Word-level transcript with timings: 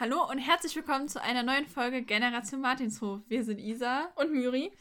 Hallo 0.00 0.28
und 0.28 0.38
herzlich 0.38 0.74
willkommen 0.74 1.08
zu 1.08 1.22
einer 1.22 1.44
neuen 1.44 1.68
Folge 1.68 2.02
Generation 2.02 2.60
Martinshof. 2.60 3.20
Wir 3.28 3.44
sind 3.44 3.60
Isa 3.60 4.08
und 4.16 4.32
Myri. 4.32 4.72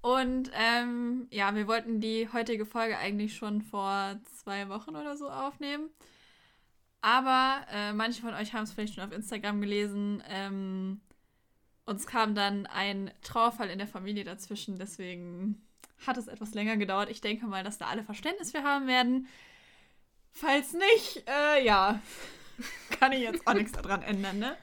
Und 0.00 0.50
ähm, 0.52 1.28
ja, 1.30 1.54
wir 1.54 1.68
wollten 1.68 2.00
die 2.00 2.28
heutige 2.32 2.66
Folge 2.66 2.98
eigentlich 2.98 3.36
schon 3.36 3.62
vor 3.62 4.18
zwei 4.24 4.68
Wochen 4.68 4.96
oder 4.96 5.16
so 5.16 5.30
aufnehmen. 5.30 5.90
Aber 7.02 7.64
äh, 7.72 7.92
manche 7.92 8.20
von 8.20 8.34
euch 8.34 8.52
haben 8.52 8.64
es 8.64 8.72
vielleicht 8.72 8.96
schon 8.96 9.04
auf 9.04 9.12
Instagram 9.12 9.60
gelesen. 9.60 10.24
Ähm, 10.28 11.02
uns 11.84 12.08
kam 12.08 12.34
dann 12.34 12.66
ein 12.66 13.12
Trauerfall 13.22 13.70
in 13.70 13.78
der 13.78 13.86
Familie 13.86 14.24
dazwischen. 14.24 14.76
Deswegen 14.76 15.64
hat 16.04 16.16
es 16.16 16.26
etwas 16.26 16.52
länger 16.54 16.76
gedauert. 16.76 17.10
Ich 17.10 17.20
denke 17.20 17.46
mal, 17.46 17.62
dass 17.62 17.78
da 17.78 17.86
alle 17.86 18.02
Verständnis 18.02 18.50
für 18.50 18.64
haben 18.64 18.88
werden. 18.88 19.28
Falls 20.32 20.72
nicht, 20.72 21.28
äh, 21.28 21.64
ja, 21.64 22.00
kann 22.98 23.12
ich 23.12 23.20
jetzt 23.20 23.46
auch 23.46 23.54
nichts 23.54 23.72
daran 23.72 24.02
ändern, 24.02 24.38
ne? 24.38 24.56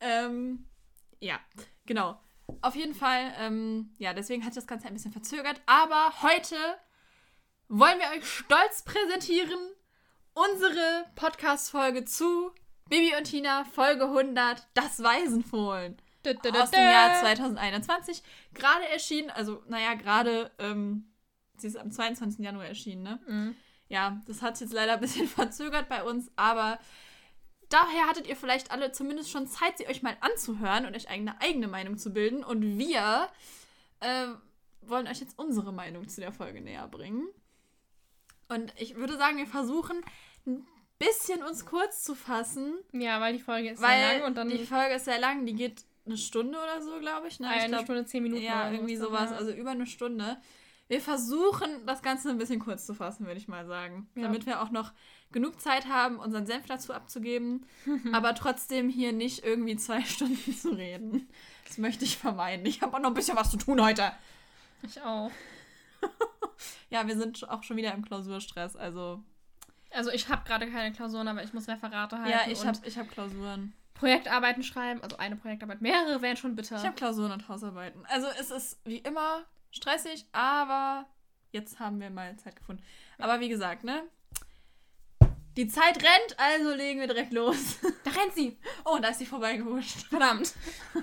Ähm, 0.00 0.66
ja, 1.20 1.40
genau. 1.86 2.20
Auf 2.60 2.74
jeden 2.74 2.94
Fall, 2.94 3.32
ähm, 3.38 3.90
ja, 3.98 4.12
deswegen 4.12 4.44
hat 4.44 4.52
sich 4.54 4.62
das 4.62 4.68
Ganze 4.68 4.86
ein 4.86 4.94
bisschen 4.94 5.12
verzögert. 5.12 5.60
Aber 5.66 6.12
heute 6.22 6.56
wollen 7.68 7.98
wir 7.98 8.16
euch 8.16 8.26
stolz 8.26 8.82
präsentieren 8.84 9.58
unsere 10.34 11.06
Podcast-Folge 11.14 12.04
zu 12.04 12.50
Bibi 12.88 13.16
und 13.16 13.24
Tina, 13.24 13.64
Folge 13.64 14.04
100, 14.04 14.66
das 14.74 15.02
Waisenfohlen. 15.02 15.96
Aus 16.26 16.70
dem 16.70 16.80
Jahr 16.80 17.20
2021. 17.20 18.22
Gerade 18.52 18.88
erschienen, 18.88 19.30
also, 19.30 19.62
naja, 19.68 19.94
gerade, 19.94 20.50
ähm, 20.58 21.12
sie 21.56 21.68
ist 21.68 21.76
am 21.76 21.90
22. 21.90 22.44
Januar 22.44 22.66
erschienen, 22.66 23.02
ne? 23.02 23.20
Mhm. 23.26 23.56
Ja, 23.94 24.20
das 24.26 24.42
hat 24.42 24.60
jetzt 24.60 24.72
leider 24.72 24.94
ein 24.94 25.00
bisschen 25.00 25.28
verzögert 25.40 25.88
bei 25.88 26.02
uns, 26.02 26.28
aber 26.34 26.80
daher 27.68 28.08
hattet 28.08 28.26
ihr 28.26 28.34
vielleicht 28.34 28.72
alle 28.72 28.90
zumindest 28.90 29.30
schon 29.30 29.46
Zeit, 29.46 29.78
sie 29.78 29.86
euch 29.86 30.02
mal 30.02 30.16
anzuhören 30.20 30.84
und 30.84 30.96
euch 30.96 31.08
eine 31.08 31.40
eigene 31.40 31.68
Meinung 31.68 31.96
zu 31.96 32.12
bilden. 32.12 32.42
Und 32.42 32.76
wir 32.76 33.28
äh, 34.00 34.26
wollen 34.82 35.06
euch 35.06 35.20
jetzt 35.20 35.38
unsere 35.38 35.72
Meinung 35.72 36.08
zu 36.08 36.20
der 36.20 36.32
Folge 36.32 36.60
näher 36.60 36.88
bringen. 36.88 37.28
Und 38.48 38.74
ich 38.76 38.96
würde 38.96 39.16
sagen, 39.16 39.38
wir 39.38 39.46
versuchen 39.46 40.02
ein 40.44 40.66
bisschen 40.98 41.44
uns 41.44 41.64
kurz 41.64 42.02
zu 42.02 42.16
fassen. 42.16 42.74
Ja, 42.90 43.20
weil 43.20 43.34
die 43.34 43.42
Folge 43.42 43.70
ist 43.70 43.80
sehr 43.80 44.18
lang 44.18 44.26
und 44.26 44.36
dann. 44.36 44.48
Die 44.48 44.66
Folge 44.66 44.96
ist 44.96 45.04
sehr 45.04 45.20
lang, 45.20 45.46
die 45.46 45.54
geht 45.54 45.84
eine 46.04 46.18
Stunde 46.18 46.58
oder 46.58 46.82
so, 46.82 46.98
glaube 46.98 47.28
ich. 47.28 47.38
Ne? 47.38 47.46
Ja, 47.46 47.58
ich 47.58 47.62
eine 47.62 47.78
Stunde, 47.78 48.06
zehn 48.06 48.24
Minuten. 48.24 48.42
Ja, 48.42 48.72
irgendwie 48.72 48.96
sowas, 48.96 49.30
ja. 49.30 49.36
also 49.36 49.52
über 49.52 49.70
eine 49.70 49.86
Stunde. 49.86 50.36
Wir 50.88 51.00
versuchen, 51.00 51.86
das 51.86 52.02
Ganze 52.02 52.28
ein 52.28 52.36
bisschen 52.36 52.60
kurz 52.60 52.84
zu 52.84 52.94
fassen, 52.94 53.26
würde 53.26 53.38
ich 53.38 53.48
mal 53.48 53.66
sagen. 53.66 54.08
Ja. 54.14 54.22
Damit 54.22 54.44
wir 54.44 54.60
auch 54.60 54.70
noch 54.70 54.92
genug 55.32 55.60
Zeit 55.60 55.88
haben, 55.88 56.18
unseren 56.18 56.46
Senf 56.46 56.66
dazu 56.66 56.92
abzugeben, 56.92 57.66
aber 58.12 58.34
trotzdem 58.34 58.88
hier 58.88 59.12
nicht 59.12 59.44
irgendwie 59.44 59.76
zwei 59.76 60.02
Stunden 60.04 60.54
zu 60.54 60.70
reden. 60.70 61.28
Das 61.66 61.78
möchte 61.78 62.04
ich 62.04 62.18
vermeiden. 62.18 62.66
Ich 62.66 62.82
habe 62.82 62.96
auch 62.96 63.00
noch 63.00 63.08
ein 63.08 63.14
bisschen 63.14 63.36
was 63.36 63.50
zu 63.50 63.56
tun 63.56 63.82
heute. 63.82 64.12
Ich 64.82 65.00
auch. 65.00 65.30
ja, 66.90 67.06
wir 67.06 67.16
sind 67.16 67.48
auch 67.48 67.62
schon 67.62 67.78
wieder 67.78 67.94
im 67.94 68.04
Klausurstress, 68.04 68.76
also. 68.76 69.22
Also 69.90 70.10
ich 70.10 70.28
habe 70.28 70.44
gerade 70.44 70.70
keine 70.70 70.94
Klausuren, 70.94 71.28
aber 71.28 71.42
ich 71.44 71.54
muss 71.54 71.68
Referate 71.68 72.18
halten. 72.18 72.30
Ja, 72.30 72.52
ich 72.52 72.66
habe 72.66 72.78
ich 72.84 72.98
hab 72.98 73.08
Klausuren. 73.10 73.72
Projektarbeiten 73.94 74.62
schreiben, 74.64 75.00
also 75.02 75.16
eine 75.16 75.36
Projektarbeit, 75.36 75.80
mehrere 75.80 76.20
wären 76.20 76.36
schon 76.36 76.56
bitter. 76.56 76.76
Ich 76.76 76.84
habe 76.84 76.96
Klausuren 76.96 77.30
und 77.30 77.48
Hausarbeiten. 77.48 78.04
Also 78.06 78.26
es 78.38 78.50
ist 78.50 78.80
wie 78.84 78.98
immer 78.98 79.44
stressig, 79.74 80.26
aber 80.32 81.06
jetzt 81.50 81.78
haben 81.80 82.00
wir 82.00 82.10
mal 82.10 82.36
Zeit 82.36 82.56
gefunden. 82.56 82.82
Aber 83.18 83.40
wie 83.40 83.48
gesagt, 83.48 83.84
ne? 83.84 84.04
Die 85.56 85.68
Zeit 85.68 86.02
rennt, 86.02 86.38
also 86.38 86.74
legen 86.74 87.00
wir 87.00 87.06
direkt 87.06 87.32
los. 87.32 87.78
Da 88.04 88.10
rennt 88.10 88.34
sie. 88.34 88.58
Oh, 88.84 88.98
da 89.00 89.08
ist 89.08 89.18
sie 89.18 89.26
vorbeigehuscht. 89.26 90.06
Verdammt. 90.08 90.54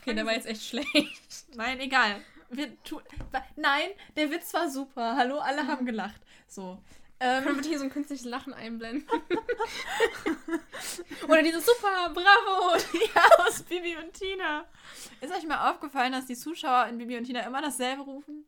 Okay, 0.00 0.14
der 0.14 0.24
war 0.24 0.32
jetzt 0.32 0.46
echt 0.46 0.62
schlecht. 0.62 1.44
Nein, 1.54 1.80
egal. 1.80 2.22
Wir 2.50 2.68
Nein, 3.56 3.88
der 4.16 4.30
Witz 4.30 4.54
war 4.54 4.70
super. 4.70 5.16
Hallo, 5.16 5.38
alle 5.38 5.66
haben 5.66 5.84
gelacht. 5.84 6.20
So. 6.46 6.80
Ähm, 7.20 7.44
Können 7.44 7.62
wir 7.62 7.68
hier 7.68 7.78
so 7.78 7.84
ein 7.84 7.90
künstliches 7.90 8.24
Lachen 8.24 8.54
einblenden? 8.54 9.08
Oder 11.28 11.42
dieses 11.42 11.66
super, 11.66 12.10
bravo! 12.14 12.76
Ja, 13.14 13.44
aus 13.44 13.62
Bibi 13.62 13.96
und 13.96 14.12
Tina. 14.12 14.64
Ist 15.20 15.34
euch 15.34 15.46
mal 15.46 15.70
aufgefallen, 15.70 16.12
dass 16.12 16.26
die 16.26 16.36
Zuschauer 16.36 16.86
in 16.86 16.98
Bibi 16.98 17.16
und 17.16 17.24
Tina 17.24 17.40
immer 17.40 17.60
dasselbe 17.60 18.02
rufen? 18.02 18.44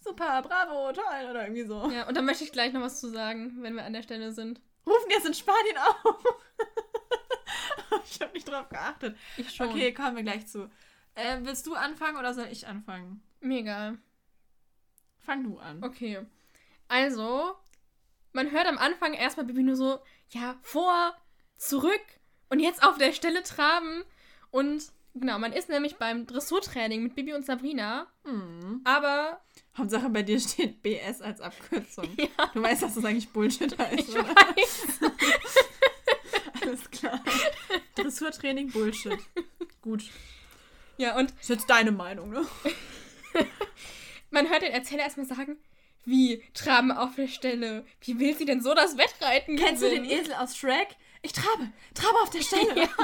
Super, 0.00 0.42
bravo, 0.42 0.92
toll 0.92 1.30
oder 1.30 1.42
irgendwie 1.42 1.64
so. 1.64 1.88
Ja, 1.90 2.08
und 2.08 2.16
da 2.16 2.22
möchte 2.22 2.42
ich 2.42 2.52
gleich 2.52 2.72
noch 2.72 2.80
was 2.80 3.00
zu 3.00 3.08
sagen, 3.08 3.58
wenn 3.60 3.74
wir 3.74 3.84
an 3.84 3.92
der 3.92 4.02
Stelle 4.02 4.32
sind. 4.32 4.60
Rufen 4.86 5.10
jetzt 5.10 5.26
in 5.26 5.34
Spanien 5.34 5.76
auf? 5.76 6.24
ich 8.04 8.20
habe 8.20 8.32
nicht 8.32 8.48
drauf 8.48 8.68
geachtet. 8.70 9.16
Ich 9.36 9.54
schon. 9.54 9.68
Okay, 9.68 9.92
kommen 9.92 10.16
wir 10.16 10.22
gleich 10.22 10.46
zu. 10.46 10.70
Äh, 11.14 11.40
willst 11.42 11.66
du 11.66 11.74
anfangen 11.74 12.16
oder 12.16 12.32
soll 12.32 12.48
ich 12.50 12.66
anfangen? 12.66 13.22
Mir 13.40 13.60
egal. 13.60 13.98
Fang 15.20 15.44
du 15.44 15.58
an. 15.58 15.84
Okay. 15.84 16.24
Also, 16.88 17.54
man 18.40 18.52
hört 18.52 18.66
am 18.66 18.78
Anfang 18.78 19.12
erstmal 19.12 19.44
Bibi 19.44 19.62
nur 19.62 19.76
so, 19.76 19.98
ja, 20.30 20.56
vor, 20.62 21.14
zurück 21.58 22.00
und 22.48 22.58
jetzt 22.58 22.82
auf 22.82 22.96
der 22.96 23.12
Stelle 23.12 23.42
traben. 23.42 24.02
Und 24.50 24.82
genau, 25.14 25.38
man 25.38 25.52
ist 25.52 25.68
nämlich 25.68 25.96
beim 25.96 26.26
Dressurtraining 26.26 27.02
mit 27.02 27.14
Bibi 27.14 27.34
und 27.34 27.44
Sabrina. 27.44 28.06
Mhm. 28.24 28.80
Aber. 28.84 29.42
Hauptsache 29.76 30.08
bei 30.08 30.22
dir 30.22 30.40
steht 30.40 30.82
BS 30.82 31.20
als 31.20 31.42
Abkürzung. 31.42 32.08
Ja. 32.16 32.46
Du 32.54 32.62
weißt, 32.62 32.82
dass 32.82 32.94
das 32.94 33.04
eigentlich 33.04 33.28
Bullshit 33.28 33.76
heißt, 33.78 34.08
ich 34.08 34.14
oder? 34.18 34.28
weiß. 34.28 35.00
Alles 36.62 36.90
klar. 36.90 37.20
Dressurtraining 37.94 38.70
Bullshit. 38.70 39.18
Gut. 39.82 40.04
Ja, 40.96 41.14
und. 41.18 41.30
Das 41.32 41.42
ist 41.42 41.48
jetzt 41.50 41.70
deine 41.70 41.92
Meinung, 41.92 42.30
ne? 42.30 42.46
man 44.30 44.48
hört 44.48 44.62
den 44.62 44.72
Erzähler 44.72 45.02
erstmal 45.02 45.26
sagen, 45.26 45.58
wie 46.04 46.42
traben 46.54 46.90
auf 46.92 47.14
der 47.16 47.28
Stelle? 47.28 47.84
Wie 48.00 48.18
will 48.18 48.36
sie 48.36 48.44
denn 48.44 48.60
so 48.62 48.74
das 48.74 48.96
Wettreiten 48.96 49.56
Kennst 49.56 49.82
gewinnen? 49.82 50.04
du 50.04 50.08
den 50.10 50.18
Esel 50.20 50.34
aus 50.34 50.56
Shrek? 50.56 50.88
Ich 51.22 51.32
trabe, 51.32 51.70
trabe 51.94 52.16
auf 52.22 52.30
der 52.30 52.42
Stelle. 52.42 52.74
ja. 52.82 52.88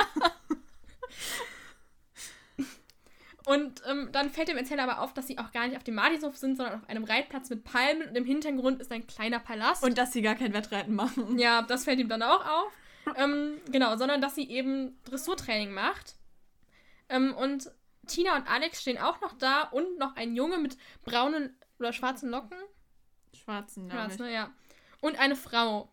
Und 3.47 3.81
ähm, 3.87 4.09
dann 4.11 4.31
fällt 4.31 4.49
dem 4.49 4.57
Erzähler 4.57 4.83
aber 4.83 5.01
auf, 5.01 5.15
dass 5.15 5.29
sie 5.29 5.39
auch 5.39 5.53
gar 5.53 5.69
nicht 5.69 5.77
auf 5.77 5.84
dem 5.84 5.95
Martishof 5.95 6.37
sind, 6.37 6.57
sondern 6.57 6.81
auf 6.81 6.89
einem 6.89 7.05
Reitplatz 7.05 7.49
mit 7.49 7.62
Palmen 7.62 8.09
und 8.09 8.17
im 8.17 8.25
Hintergrund 8.25 8.81
ist 8.81 8.91
ein 8.91 9.07
kleiner 9.07 9.39
Palast. 9.39 9.84
Und 9.84 9.97
dass 9.99 10.13
sie 10.13 10.21
gar 10.21 10.34
kein 10.34 10.53
Wettreiten 10.53 10.97
machen. 10.97 11.39
Ja, 11.39 11.63
das 11.63 11.84
fällt 11.84 12.01
ihm 12.01 12.09
dann 12.09 12.25
auch 12.25 12.45
auf. 12.45 12.73
ähm, 13.17 13.61
genau, 13.71 13.97
sondern 13.97 14.21
dass 14.21 14.34
sie 14.34 14.51
eben 14.51 14.99
Dressurtraining 15.05 15.73
macht. 15.73 16.17
Ähm, 17.09 17.34
und 17.37 17.71
Tina 18.09 18.34
und 18.34 18.51
Alex 18.51 18.81
stehen 18.83 18.99
auch 18.99 19.21
noch 19.21 19.34
da 19.39 19.63
und 19.63 19.97
noch 19.97 20.17
ein 20.17 20.34
Junge 20.34 20.59
mit 20.59 20.77
braunen 21.05 21.57
oder 21.78 21.93
schwarzen 21.93 22.31
Locken. 22.31 22.59
Schwarzen, 23.47 23.89
Schwarz, 23.89 24.19
ne, 24.19 24.33
ja. 24.33 24.51
Und 25.01 25.19
eine 25.19 25.37
Frau. 25.37 25.89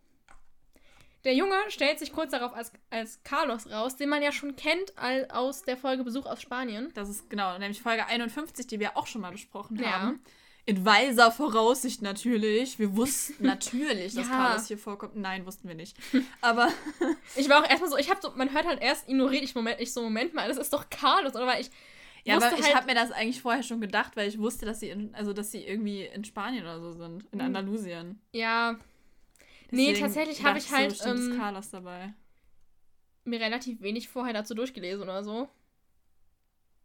Der 1.24 1.36
Junge 1.36 1.56
stellt 1.70 2.00
sich 2.00 2.12
kurz 2.12 2.32
darauf 2.32 2.54
als, 2.54 2.74
als 2.90 3.22
Carlos 3.24 3.70
raus, 3.70 3.96
den 3.96 4.10
man 4.10 4.22
ja 4.22 4.32
schon 4.32 4.56
kennt 4.56 4.98
all, 4.98 5.28
aus 5.30 5.62
der 5.62 5.78
Folge 5.78 6.04
Besuch 6.04 6.26
aus 6.26 6.42
Spanien. 6.42 6.92
Das 6.96 7.10
ist 7.10 7.30
genau, 7.30 7.58
nämlich 7.60 7.82
Folge 7.82 8.08
51, 8.08 8.68
die 8.68 8.80
wir 8.80 8.98
auch 8.98 9.08
schon 9.08 9.22
mal 9.22 9.32
besprochen 9.32 9.78
ja. 9.78 9.92
haben. 9.92 10.22
In 10.66 10.84
weiser 10.84 11.32
Voraussicht 11.32 12.02
natürlich. 12.02 12.80
Wir 12.80 12.96
wussten 12.96 13.36
natürlich, 13.46 14.16
dass 14.16 14.28
ja. 14.28 14.34
Carlos 14.34 14.68
hier 14.68 14.78
vorkommt. 14.80 15.16
Nein, 15.16 15.46
wussten 15.46 15.68
wir 15.68 15.76
nicht. 15.76 15.96
Aber. 16.42 16.70
ich 17.36 17.48
war 17.50 17.64
auch 17.64 17.70
erstmal 17.70 17.92
so, 17.92 17.98
ich 17.98 18.10
habe 18.10 18.20
so, 18.22 18.32
man 18.36 18.52
hört 18.52 18.66
halt 18.66 18.82
erst 18.82 19.08
ignoriert 19.08 19.44
ich 19.44 19.54
Moment, 19.54 19.80
ich 19.80 19.94
so, 19.94 20.02
Moment 20.02 20.34
mal, 20.34 20.48
das 20.48 20.58
ist 20.58 20.74
doch 20.74 20.90
Carlos, 20.90 21.36
oder? 21.36 21.46
Weil 21.46 21.62
ich 21.62 21.70
ja, 22.26 22.38
aber 22.38 22.58
ich 22.58 22.64
halt 22.64 22.76
habe 22.76 22.88
mir 22.88 22.96
das 22.96 23.12
eigentlich 23.12 23.42
vorher 23.42 23.64
schon 23.64 23.82
gedacht, 23.82 24.16
weil 24.16 24.30
ich 24.30 24.40
wusste, 24.40 24.66
dass 24.66 24.80
sie 24.80 24.90
in, 24.90 25.14
also 25.14 25.34
dass 25.34 25.52
sie 25.52 25.64
irgendwie 25.64 26.06
in 26.06 26.24
Spanien 26.24 26.64
oder 26.64 26.80
so 26.80 26.94
sind, 26.94 27.26
in 27.32 27.40
hm. 27.40 27.48
Andalusien. 27.48 28.22
Ja. 28.32 28.78
Deswegen 29.72 29.94
nee, 29.94 30.00
tatsächlich 30.00 30.44
habe 30.44 30.60
ich 30.60 30.72
halt 30.72 30.96
so, 30.96 31.10
ähm, 31.10 31.36
Carlos 31.38 31.70
dabei. 31.70 32.14
mir 33.26 33.40
relativ 33.40 33.82
wenig 33.82 34.08
vorher 34.08 34.34
dazu 34.34 34.54
durchgelesen 34.54 35.04
oder 35.04 35.24
so. 35.24 35.50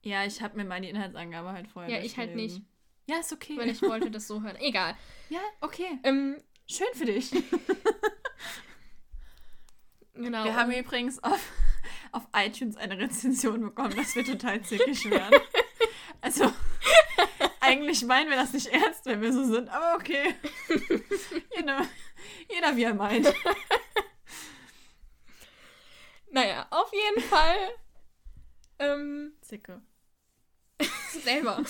Ja, 0.02 0.25
ich 0.25 0.43
habe 0.43 0.56
mir 0.56 0.64
mal 0.64 0.81
die 0.81 0.88
Inhaltsangabe 0.88 1.52
halt 1.52 1.69
vorher 1.69 1.99
Ja, 1.99 2.05
ich 2.05 2.17
halt 2.17 2.35
nicht. 2.35 2.62
Ja, 3.06 3.19
ist 3.19 3.32
okay. 3.32 3.56
Weil 3.56 3.70
ich 3.70 3.82
wollte 3.82 4.11
das 4.11 4.26
so 4.26 4.43
hören. 4.43 4.56
Egal. 4.56 4.96
Ja, 5.29 5.40
okay. 5.61 5.99
Ähm, 6.02 6.37
Schön 6.70 6.87
für 6.93 7.06
dich. 7.06 7.31
genau. 10.14 10.44
Wir 10.44 10.55
haben 10.55 10.70
übrigens 10.70 11.23
auf 11.23 11.40
auf 12.12 12.25
iTunes 12.34 12.76
eine 12.76 12.99
Rezension 12.99 13.60
bekommen, 13.60 13.96
dass 13.96 14.14
wir 14.14 14.25
total 14.25 14.62
zickig 14.62 15.10
werden. 15.10 15.40
Also, 16.20 16.52
eigentlich 17.60 18.05
meinen 18.05 18.28
wir 18.28 18.37
das 18.37 18.52
nicht 18.52 18.66
ernst, 18.66 19.06
wenn 19.06 19.20
wir 19.20 19.32
so 19.32 19.44
sind, 19.44 19.69
aber 19.69 19.94
okay. 19.94 20.34
jeder, 21.56 21.87
jeder 22.50 22.76
wie 22.76 22.82
er 22.82 22.94
meint. 22.94 23.32
Naja, 26.31 26.66
auf 26.70 26.90
jeden 26.93 27.28
Fall. 27.28 27.56
Ähm, 28.78 29.32
Zicke. 29.40 29.82
selber. 31.22 31.62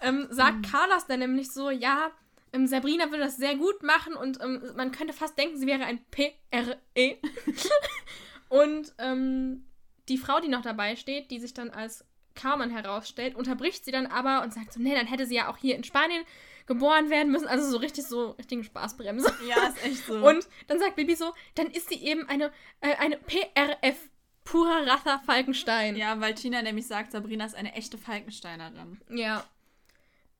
ähm, 0.00 0.28
sagt 0.30 0.58
mhm. 0.58 0.62
Carlos 0.62 1.06
dann 1.06 1.20
nämlich 1.20 1.50
so, 1.50 1.70
ja, 1.70 2.10
ähm, 2.54 2.66
Sabrina 2.66 3.10
würde 3.10 3.24
das 3.24 3.36
sehr 3.36 3.56
gut 3.56 3.82
machen 3.82 4.14
und 4.14 4.40
ähm, 4.40 4.62
man 4.76 4.92
könnte 4.92 5.12
fast 5.12 5.36
denken, 5.36 5.58
sie 5.58 5.66
wäre 5.66 5.84
ein 5.84 6.04
PRE. 6.10 7.18
Und 8.48 8.94
ähm, 8.98 9.66
die 10.08 10.18
Frau, 10.18 10.38
die 10.38 10.48
noch 10.48 10.62
dabei 10.62 10.94
steht, 10.94 11.30
die 11.32 11.40
sich 11.40 11.54
dann 11.54 11.70
als 11.70 12.04
Carmen 12.36 12.70
herausstellt, 12.70 13.34
unterbricht 13.34 13.84
sie 13.84 13.90
dann 13.90 14.06
aber 14.06 14.42
und 14.42 14.52
sagt 14.52 14.72
so, 14.72 14.80
nee, 14.80 14.94
dann 14.94 15.06
hätte 15.06 15.26
sie 15.26 15.34
ja 15.36 15.50
auch 15.50 15.56
hier 15.56 15.76
in 15.76 15.84
Spanien 15.84 16.24
geboren 16.66 17.10
werden 17.10 17.32
müssen. 17.32 17.48
Also 17.48 17.68
so 17.68 17.78
richtig 17.78 18.06
so, 18.06 18.30
richtige 18.30 18.62
Spaßbremse. 18.62 19.32
Ja, 19.48 19.68
ist 19.68 19.84
echt 19.84 20.06
so. 20.06 20.14
Und 20.14 20.46
dann 20.68 20.78
sagt 20.78 20.96
Bibi 20.96 21.14
so, 21.16 21.32
dann 21.54 21.68
ist 21.68 21.88
sie 21.88 21.96
eben 21.96 22.28
eine, 22.28 22.52
äh, 22.80 22.94
eine 22.96 23.16
PRF, 23.16 24.08
purer 24.44 24.86
Ratha 24.86 25.18
Falkenstein. 25.26 25.96
ja, 25.96 26.20
weil 26.20 26.34
Tina 26.34 26.62
nämlich 26.62 26.86
sagt, 26.86 27.12
Sabrina 27.12 27.44
ist 27.46 27.54
eine 27.54 27.74
echte 27.74 27.98
Falkensteinerin. 27.98 29.00
Ja. 29.10 29.44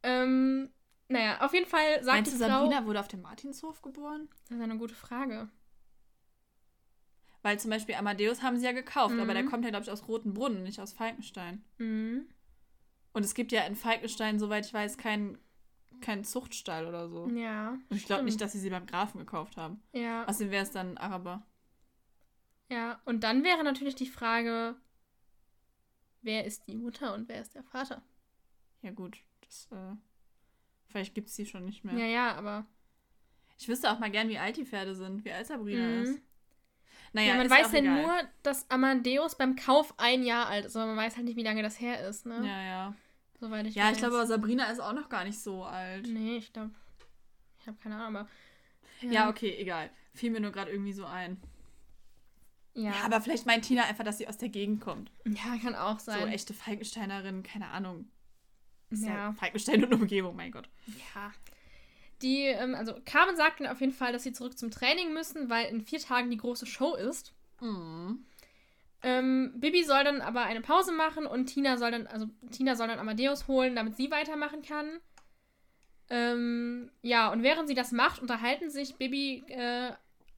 Ähm, 0.02 0.70
naja, 1.08 1.40
auf 1.44 1.52
jeden 1.52 1.66
Fall 1.68 2.02
sagt 2.02 2.06
Meinst 2.16 2.32
die 2.34 2.38
du, 2.38 2.44
Frau... 2.44 2.60
Sabrina 2.60 2.86
wurde 2.86 3.00
auf 3.00 3.08
dem 3.08 3.22
Martinshof 3.22 3.82
geboren? 3.82 4.28
Das 4.48 4.56
ist 4.56 4.62
eine 4.62 4.78
gute 4.78 4.94
Frage. 4.94 5.48
Weil 7.42 7.58
zum 7.60 7.70
Beispiel 7.70 7.94
Amadeus 7.96 8.42
haben 8.42 8.58
sie 8.58 8.64
ja 8.64 8.72
gekauft, 8.72 9.14
Mhm. 9.14 9.20
aber 9.20 9.34
der 9.34 9.44
kommt 9.44 9.64
ja, 9.64 9.70
glaube 9.70 9.84
ich, 9.84 9.90
aus 9.90 10.08
Rotenbrunn 10.08 10.62
nicht 10.62 10.80
aus 10.80 10.92
Falkenstein. 10.94 11.62
Mhm. 11.78 12.26
Und 13.12 13.24
es 13.24 13.34
gibt 13.34 13.52
ja 13.52 13.62
in 13.64 13.76
Falkenstein, 13.76 14.38
soweit 14.38 14.64
ich 14.66 14.72
weiß, 14.74 14.96
keinen 14.96 15.38
kein 16.00 16.24
Zuchtstall 16.24 16.86
oder 16.86 17.08
so. 17.08 17.28
Ja. 17.28 17.78
Und 17.88 17.96
ich 17.96 18.06
glaube 18.06 18.24
nicht, 18.24 18.40
dass 18.40 18.52
sie 18.52 18.58
sie 18.58 18.70
beim 18.70 18.86
Grafen 18.86 19.18
gekauft 19.18 19.56
haben. 19.56 19.82
Ja. 19.92 20.24
Außerdem 20.26 20.50
wäre 20.50 20.62
es 20.64 20.70
dann 20.70 20.92
ein 20.92 20.98
Araber. 20.98 21.46
Ja. 22.70 23.00
Und 23.04 23.24
dann 23.24 23.44
wäre 23.44 23.62
natürlich 23.62 23.94
die 23.94 24.06
Frage, 24.08 24.74
wer 26.22 26.44
ist 26.44 26.66
die 26.66 26.74
Mutter 26.76 27.14
und 27.14 27.28
wer 27.28 27.40
ist 27.40 27.54
der 27.54 27.62
Vater? 27.62 28.02
Ja, 28.82 28.90
gut. 28.90 29.18
Das, 29.42 29.68
äh, 29.70 29.94
vielleicht 30.94 31.14
gibt 31.16 31.28
es 31.28 31.34
die 31.34 31.44
schon 31.46 31.64
nicht 31.64 31.82
mehr. 31.84 31.96
Ja, 31.98 32.06
ja, 32.06 32.34
aber. 32.36 32.64
Ich 33.58 33.66
wüsste 33.68 33.90
auch 33.90 33.98
mal 33.98 34.10
gern, 34.12 34.28
wie 34.28 34.38
alt 34.38 34.56
die 34.56 34.64
Pferde 34.64 34.94
sind, 34.94 35.24
wie 35.24 35.32
alt 35.32 35.46
Sabrina 35.48 35.86
Mhm. 35.88 36.02
ist. 36.02 36.20
Naja, 37.12 37.28
Ja, 37.30 37.34
man 37.36 37.48
ja 37.48 37.50
weiß 37.56 37.72
ja 37.72 37.80
nur, 37.80 38.12
dass 38.44 38.70
Amadeus 38.70 39.36
beim 39.36 39.56
Kauf 39.56 39.94
ein 39.98 40.22
Jahr 40.24 40.46
alt 40.46 40.64
ist, 40.64 40.76
aber 40.76 40.86
man 40.86 40.96
weiß 40.96 41.16
halt 41.16 41.24
nicht, 41.26 41.36
wie 41.36 41.42
lange 41.42 41.62
das 41.62 41.80
her 41.80 42.06
ist, 42.08 42.26
ne? 42.26 42.36
Ja, 42.46 42.62
ja. 42.62 42.94
Soweit 43.40 43.66
ich 43.66 43.74
Ja, 43.74 43.84
weiß. 43.86 43.92
ich 43.92 43.98
glaube 43.98 44.14
aber, 44.16 44.26
Sabrina 44.26 44.64
ist 44.70 44.80
auch 44.80 44.92
noch 44.92 45.08
gar 45.08 45.24
nicht 45.24 45.38
so 45.38 45.64
alt. 45.64 46.06
Nee, 46.08 46.36
ich 46.36 46.52
glaube. 46.52 46.70
Ich 47.60 47.66
habe 47.66 47.76
keine 47.82 47.96
Ahnung, 47.96 48.16
aber. 48.16 48.28
Ja, 49.00 49.28
okay, 49.28 49.54
egal. 49.58 49.90
Fiel 50.14 50.30
mir 50.30 50.40
nur 50.40 50.52
gerade 50.52 50.70
irgendwie 50.70 50.92
so 50.92 51.04
ein. 51.06 51.40
Ja. 52.74 52.90
Ja, 52.90 53.00
aber 53.04 53.20
vielleicht 53.20 53.46
meint 53.46 53.64
Tina 53.64 53.84
einfach, 53.84 54.04
dass 54.04 54.18
sie 54.18 54.26
aus 54.26 54.38
der 54.38 54.48
Gegend 54.48 54.80
kommt. 54.80 55.10
ja, 55.24 55.56
kann 55.62 55.74
auch 55.76 56.00
So 56.00 56.10
sein. 56.10 56.28
echte 56.28 56.54
Falkensteinerin, 56.54 57.42
keine 57.44 57.68
Ahnung. 57.68 58.08
Ist 58.90 59.04
ja. 59.04 59.14
ja. 59.14 59.32
Falkenstein 59.32 59.84
und 59.84 59.94
Umgebung, 59.94 60.36
mein 60.36 60.52
Gott. 60.52 60.68
Ja. 61.14 61.32
Die, 62.22 62.44
ähm, 62.44 62.74
also 62.74 62.94
Carmen 63.04 63.36
sagt 63.36 63.60
dann 63.60 63.66
auf 63.66 63.80
jeden 63.80 63.92
Fall, 63.92 64.12
dass 64.12 64.22
sie 64.22 64.32
zurück 64.32 64.56
zum 64.56 64.70
Training 64.70 65.12
müssen, 65.12 65.50
weil 65.50 65.66
in 65.66 65.80
vier 65.80 65.98
Tagen 65.98 66.30
die 66.30 66.36
große 66.36 66.66
Show 66.66 66.94
ist. 66.94 67.34
Mhm. 67.60 68.24
Ähm, 69.02 69.52
Bibi 69.56 69.84
soll 69.84 70.02
dann 70.04 70.22
aber 70.22 70.44
eine 70.44 70.62
Pause 70.62 70.92
machen 70.92 71.26
und 71.26 71.46
Tina 71.46 71.76
soll 71.76 71.90
dann, 71.90 72.06
also 72.06 72.26
Tina 72.50 72.74
soll 72.74 72.88
dann 72.88 72.98
Amadeus 72.98 73.48
holen, 73.48 73.76
damit 73.76 73.96
sie 73.96 74.10
weitermachen 74.10 74.62
kann. 74.62 75.00
Ähm, 76.08 76.90
ja, 77.02 77.30
und 77.30 77.42
während 77.42 77.68
sie 77.68 77.74
das 77.74 77.92
macht, 77.92 78.22
unterhalten 78.22 78.70
sich 78.70 78.96
Bibi, 78.96 79.44
äh, 79.48 79.92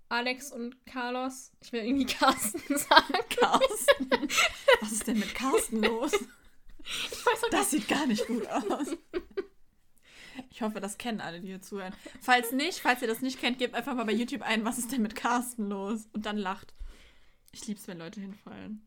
Alex 0.09 0.53
und 0.53 0.85
Carlos. 0.87 1.53
Ich 1.61 1.73
will 1.73 1.85
irgendwie 1.85 2.07
Carsten 2.13 2.77
sagen. 2.77 3.15
Carsten. 3.31 4.29
Was 4.81 4.93
ist 4.93 5.07
denn 5.07 5.19
mit 5.19 5.35
Carsten 5.35 5.83
los? 5.83 6.13
Ich 7.11 7.27
weiß 7.27 7.45
auch 7.45 7.51
Das 7.51 7.71
sieht 7.71 7.89
gar 7.89 8.07
nicht 8.07 8.27
gut 8.27 8.47
aus. 8.49 8.97
Ich 10.51 10.63
hoffe, 10.63 10.81
das 10.81 10.99
kennen 10.99 11.21
alle, 11.21 11.41
die 11.41 11.49
hier 11.49 11.63
zuhören. 11.63 11.95
Falls 12.21 12.53
nicht, 12.53 12.81
falls 12.81 13.03
ihr 13.03 13.09
das 13.09 13.23
nicht 13.23 13.41
kennt, 13.41 13.59
gebt 13.59 13.75
einfach 13.75 13.95
mal 13.95 14.05
bei 14.05 14.13
YouTube 14.13 14.43
ein, 14.43 14.65
was 14.65 14.79
ist 14.79 14.93
denn 14.93 15.03
mit 15.03 15.17
Carsten 15.17 15.69
los? 15.69 16.09
Und 16.13 16.27
dann 16.27 16.37
lacht. 16.37 16.75
Ich 17.53 17.67
lieb's, 17.67 17.89
wenn 17.89 17.99
Leute 17.99 18.21
hinfallen. 18.21 18.87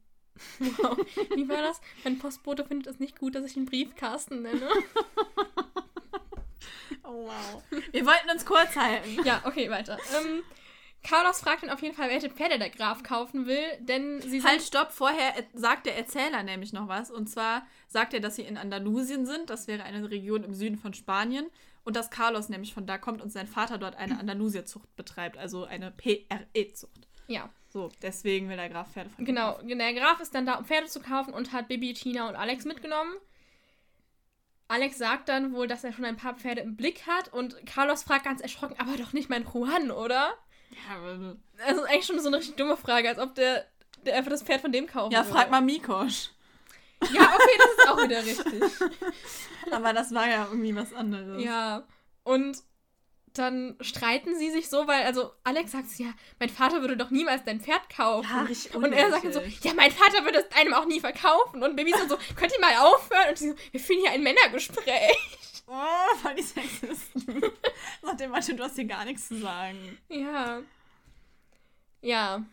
Wow. 0.59 0.97
Wie 1.35 1.49
war 1.49 1.61
das? 1.61 1.81
Mein 2.03 2.19
Postbote 2.19 2.65
findet 2.65 2.87
es 2.87 2.99
nicht 2.99 3.19
gut, 3.19 3.35
dass 3.35 3.45
ich 3.45 3.53
den 3.53 3.65
Brief 3.65 3.95
Carsten 3.95 4.43
nenne. 4.43 4.69
Oh 7.03 7.25
wow. 7.25 7.63
Wir 7.91 8.05
wollten 8.05 8.29
uns 8.31 8.45
kurz 8.45 8.75
halten. 8.75 9.23
Ja, 9.25 9.41
okay, 9.45 9.69
weiter. 9.71 9.97
Ähm, 10.15 10.43
Carlos 11.03 11.39
fragt 11.39 11.63
dann 11.63 11.69
auf 11.69 11.81
jeden 11.81 11.95
Fall, 11.95 12.09
welche 12.09 12.29
Pferde 12.29 12.59
der 12.59 12.69
Graf 12.69 13.03
kaufen 13.03 13.45
will, 13.45 13.63
denn 13.79 14.21
sie. 14.21 14.43
Halt, 14.43 14.61
stopp. 14.61 14.91
Vorher 14.91 15.33
sagt 15.53 15.85
der 15.85 15.97
Erzähler 15.97 16.43
nämlich 16.43 16.73
noch 16.73 16.87
was. 16.87 17.09
Und 17.09 17.27
zwar 17.29 17.65
sagt 17.87 18.13
er, 18.13 18.19
dass 18.19 18.35
sie 18.35 18.41
in 18.43 18.57
Andalusien 18.57 19.25
sind. 19.25 19.49
Das 19.49 19.67
wäre 19.67 19.83
eine 19.83 20.09
Region 20.09 20.43
im 20.43 20.53
Süden 20.53 20.77
von 20.77 20.93
Spanien. 20.93 21.47
Und 21.85 21.95
dass 21.95 22.11
Carlos 22.11 22.49
nämlich 22.49 22.73
von 22.73 22.85
da 22.85 22.97
kommt 22.97 23.21
und 23.21 23.31
sein 23.31 23.47
Vater 23.47 23.77
dort 23.77 23.95
eine 23.95 24.19
Andalusierzucht 24.19 24.95
betreibt. 24.95 25.37
Also 25.37 25.63
eine 25.63 25.91
PRE-Zucht. 25.91 27.07
Ja, 27.27 27.49
So, 27.69 27.91
deswegen 28.01 28.49
will 28.49 28.57
der 28.57 28.69
Graf 28.69 28.91
Pferde 28.91 29.09
von 29.09 29.23
genau. 29.23 29.53
kaufen. 29.53 29.69
Der 29.69 29.93
Graf 29.93 30.19
ist 30.19 30.35
dann 30.35 30.45
da, 30.45 30.55
um 30.55 30.65
Pferde 30.65 30.87
zu 30.87 30.99
kaufen 30.99 31.33
und 31.33 31.53
hat 31.53 31.67
Bibi, 31.67 31.93
Tina 31.93 32.27
und 32.27 32.35
Alex 32.35 32.65
mitgenommen. 32.65 33.13
Alex 34.67 34.97
sagt 34.99 35.29
dann 35.29 35.53
wohl, 35.53 35.67
dass 35.67 35.83
er 35.83 35.93
schon 35.93 36.05
ein 36.05 36.17
paar 36.17 36.35
Pferde 36.35 36.61
im 36.61 36.75
Blick 36.75 37.07
hat 37.07 37.33
und 37.33 37.65
Carlos 37.65 38.03
fragt 38.03 38.25
ganz 38.25 38.41
erschrocken, 38.41 38.75
aber 38.77 38.97
doch 38.97 39.13
nicht 39.13 39.29
mein 39.29 39.45
Juan, 39.51 39.89
oder? 39.89 40.33
Ja, 40.71 40.95
aber- 40.97 41.35
Das 41.57 41.71
ist 41.77 41.83
eigentlich 41.83 42.05
schon 42.05 42.19
so 42.19 42.27
eine 42.27 42.37
richtig 42.37 42.55
dumme 42.55 42.77
Frage, 42.77 43.09
als 43.09 43.19
ob 43.19 43.35
der, 43.35 43.65
der 44.05 44.15
einfach 44.15 44.31
das 44.31 44.43
Pferd 44.43 44.61
von 44.61 44.71
dem 44.71 44.87
kaufen 44.87 45.11
ja 45.11 45.19
würde. 45.25 45.31
frag 45.31 45.51
mal 45.51 45.61
Mikosch. 45.61 46.29
Ja, 47.13 47.21
okay, 47.33 47.57
das 47.57 47.71
ist 47.77 47.87
auch 47.89 48.03
wieder 48.03 48.25
richtig. 48.25 48.63
Aber 49.71 49.93
das 49.93 50.13
war 50.13 50.27
ja 50.27 50.45
irgendwie 50.49 50.75
was 50.75 50.93
anderes. 50.93 51.41
Ja, 51.43 51.83
und 52.23 52.57
dann 53.33 53.77
streiten 53.79 54.37
sie 54.37 54.49
sich 54.51 54.69
so, 54.69 54.87
weil, 54.87 55.03
also 55.03 55.31
Alex 55.43 55.71
sagt 55.71 55.89
so, 55.89 56.03
ja, 56.03 56.09
mein 56.39 56.49
Vater 56.49 56.81
würde 56.81 56.97
doch 56.97 57.09
niemals 57.11 57.43
dein 57.45 57.61
Pferd 57.61 57.87
kaufen. 57.95 58.27
Ja, 58.29 58.41
richtig 58.41 58.73
Und 58.75 58.91
er 58.91 59.11
sagt 59.11 59.23
dann 59.23 59.33
so, 59.33 59.39
ja, 59.39 59.73
mein 59.75 59.91
Vater 59.91 60.25
würde 60.25 60.39
es 60.39 60.57
einem 60.57 60.73
auch 60.73 60.85
nie 60.85 60.99
verkaufen. 60.99 61.61
Und 61.63 61.75
Baby 61.75 61.93
so, 62.07 62.17
könnt 62.35 62.51
ihr 62.51 62.59
mal 62.59 62.75
aufhören? 62.77 63.29
Und 63.29 63.37
sie 63.37 63.49
so, 63.49 63.55
wir 63.71 63.79
führen 63.79 63.99
hier 64.01 64.11
ein 64.11 64.23
Männergespräch. 64.23 65.58
Oh, 65.69 66.15
voll 66.17 66.35
die 66.35 66.41
Sexisten. 66.41 67.43
Nach 68.01 68.15
dem 68.15 68.31
Motto, 68.31 68.53
du 68.53 68.63
hast 68.63 68.75
hier 68.75 68.85
gar 68.85 69.05
nichts 69.05 69.27
zu 69.27 69.39
sagen. 69.39 69.97
Ja. 70.09 70.61
Ja. 72.01 72.43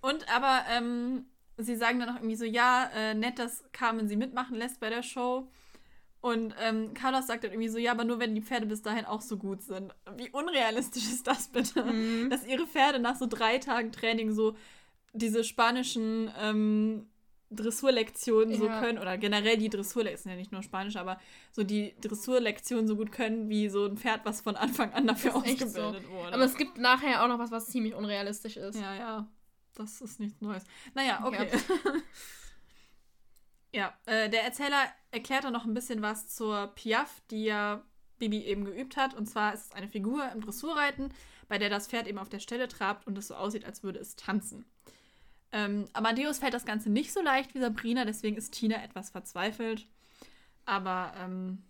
Und 0.00 0.28
aber 0.34 0.64
ähm, 0.70 1.26
sie 1.58 1.76
sagen 1.76 2.00
dann 2.00 2.08
auch 2.08 2.16
irgendwie 2.16 2.36
so, 2.36 2.44
ja, 2.44 2.90
äh, 2.94 3.14
nett, 3.14 3.38
dass 3.38 3.64
Carmen 3.72 4.08
sie 4.08 4.16
mitmachen 4.16 4.56
lässt 4.56 4.80
bei 4.80 4.88
der 4.88 5.02
Show. 5.02 5.48
Und 6.22 6.54
ähm, 6.58 6.94
Carlos 6.94 7.26
sagt 7.26 7.44
dann 7.44 7.50
irgendwie 7.50 7.68
so, 7.68 7.76
ja, 7.76 7.90
aber 7.90 8.04
nur 8.04 8.18
wenn 8.18 8.34
die 8.34 8.40
Pferde 8.40 8.64
bis 8.64 8.80
dahin 8.80 9.04
auch 9.04 9.20
so 9.20 9.36
gut 9.36 9.62
sind. 9.62 9.94
Wie 10.16 10.30
unrealistisch 10.30 11.04
ist 11.04 11.26
das 11.26 11.48
bitte? 11.48 11.84
Mhm. 11.84 12.30
Dass 12.30 12.46
ihre 12.46 12.66
Pferde 12.66 12.98
nach 12.98 13.16
so 13.16 13.26
drei 13.26 13.58
Tagen 13.58 13.92
Training 13.92 14.32
so 14.32 14.56
diese 15.12 15.44
spanischen 15.44 16.30
ähm, 16.40 17.10
Dressurlektionen 17.54 18.56
so 18.56 18.66
Ja. 18.66 18.80
können. 18.80 18.98
Oder 18.98 19.18
generell 19.18 19.56
die 19.56 19.68
Dressurlektionen, 19.68 20.36
ja 20.36 20.40
nicht 20.40 20.52
nur 20.52 20.62
Spanisch, 20.62 20.96
aber 20.96 21.18
so 21.52 21.62
die 21.64 21.94
Dressurlektionen 22.00 22.86
so 22.86 22.96
gut 22.96 23.12
können, 23.12 23.48
wie 23.48 23.68
so 23.68 23.86
ein 23.86 23.96
Pferd, 23.96 24.24
was 24.24 24.40
von 24.40 24.56
Anfang 24.56 24.92
an 24.92 25.06
dafür 25.06 25.34
ausgebildet 25.36 26.08
wurde. 26.08 26.32
Aber 26.32 26.44
es 26.44 26.56
gibt 26.56 26.78
nachher 26.78 27.22
auch 27.22 27.28
noch 27.28 27.38
was, 27.38 27.50
was 27.50 27.66
ziemlich 27.66 27.94
unrealistisch 27.94 28.56
ist. 28.56 28.78
Ja, 28.80 28.94
ja. 28.94 29.28
Das 29.74 30.00
ist 30.00 30.20
nichts 30.20 30.40
Neues. 30.40 30.64
Naja, 30.94 31.22
okay. 31.24 31.48
Ja, 33.72 33.92
äh, 34.06 34.30
der 34.30 34.44
Erzähler 34.44 34.84
erklärt 35.10 35.42
dann 35.42 35.52
noch 35.52 35.64
ein 35.64 35.74
bisschen 35.74 36.00
was 36.00 36.28
zur 36.28 36.68
Piaf, 36.76 37.20
die 37.32 37.44
ja 37.46 37.82
Bibi 38.18 38.44
eben 38.44 38.64
geübt 38.64 38.96
hat. 38.96 39.14
Und 39.14 39.26
zwar 39.26 39.52
ist 39.52 39.66
es 39.66 39.72
eine 39.72 39.88
Figur 39.88 40.30
im 40.32 40.40
Dressurreiten, 40.40 41.08
bei 41.48 41.58
der 41.58 41.70
das 41.70 41.88
Pferd 41.88 42.06
eben 42.06 42.18
auf 42.18 42.28
der 42.28 42.38
Stelle 42.38 42.68
trabt 42.68 43.04
und 43.06 43.18
es 43.18 43.26
so 43.28 43.34
aussieht, 43.34 43.64
als 43.64 43.82
würde 43.82 43.98
es 43.98 44.14
tanzen. 44.14 44.64
Ähm, 45.54 45.86
Amadeus 45.92 46.40
fällt 46.40 46.52
das 46.52 46.66
Ganze 46.66 46.90
nicht 46.90 47.12
so 47.12 47.22
leicht 47.22 47.54
wie 47.54 47.60
Sabrina, 47.60 48.04
deswegen 48.04 48.36
ist 48.36 48.52
Tina 48.52 48.82
etwas 48.82 49.10
verzweifelt. 49.10 49.86
Aber 50.66 51.12
ähm, 51.16 51.62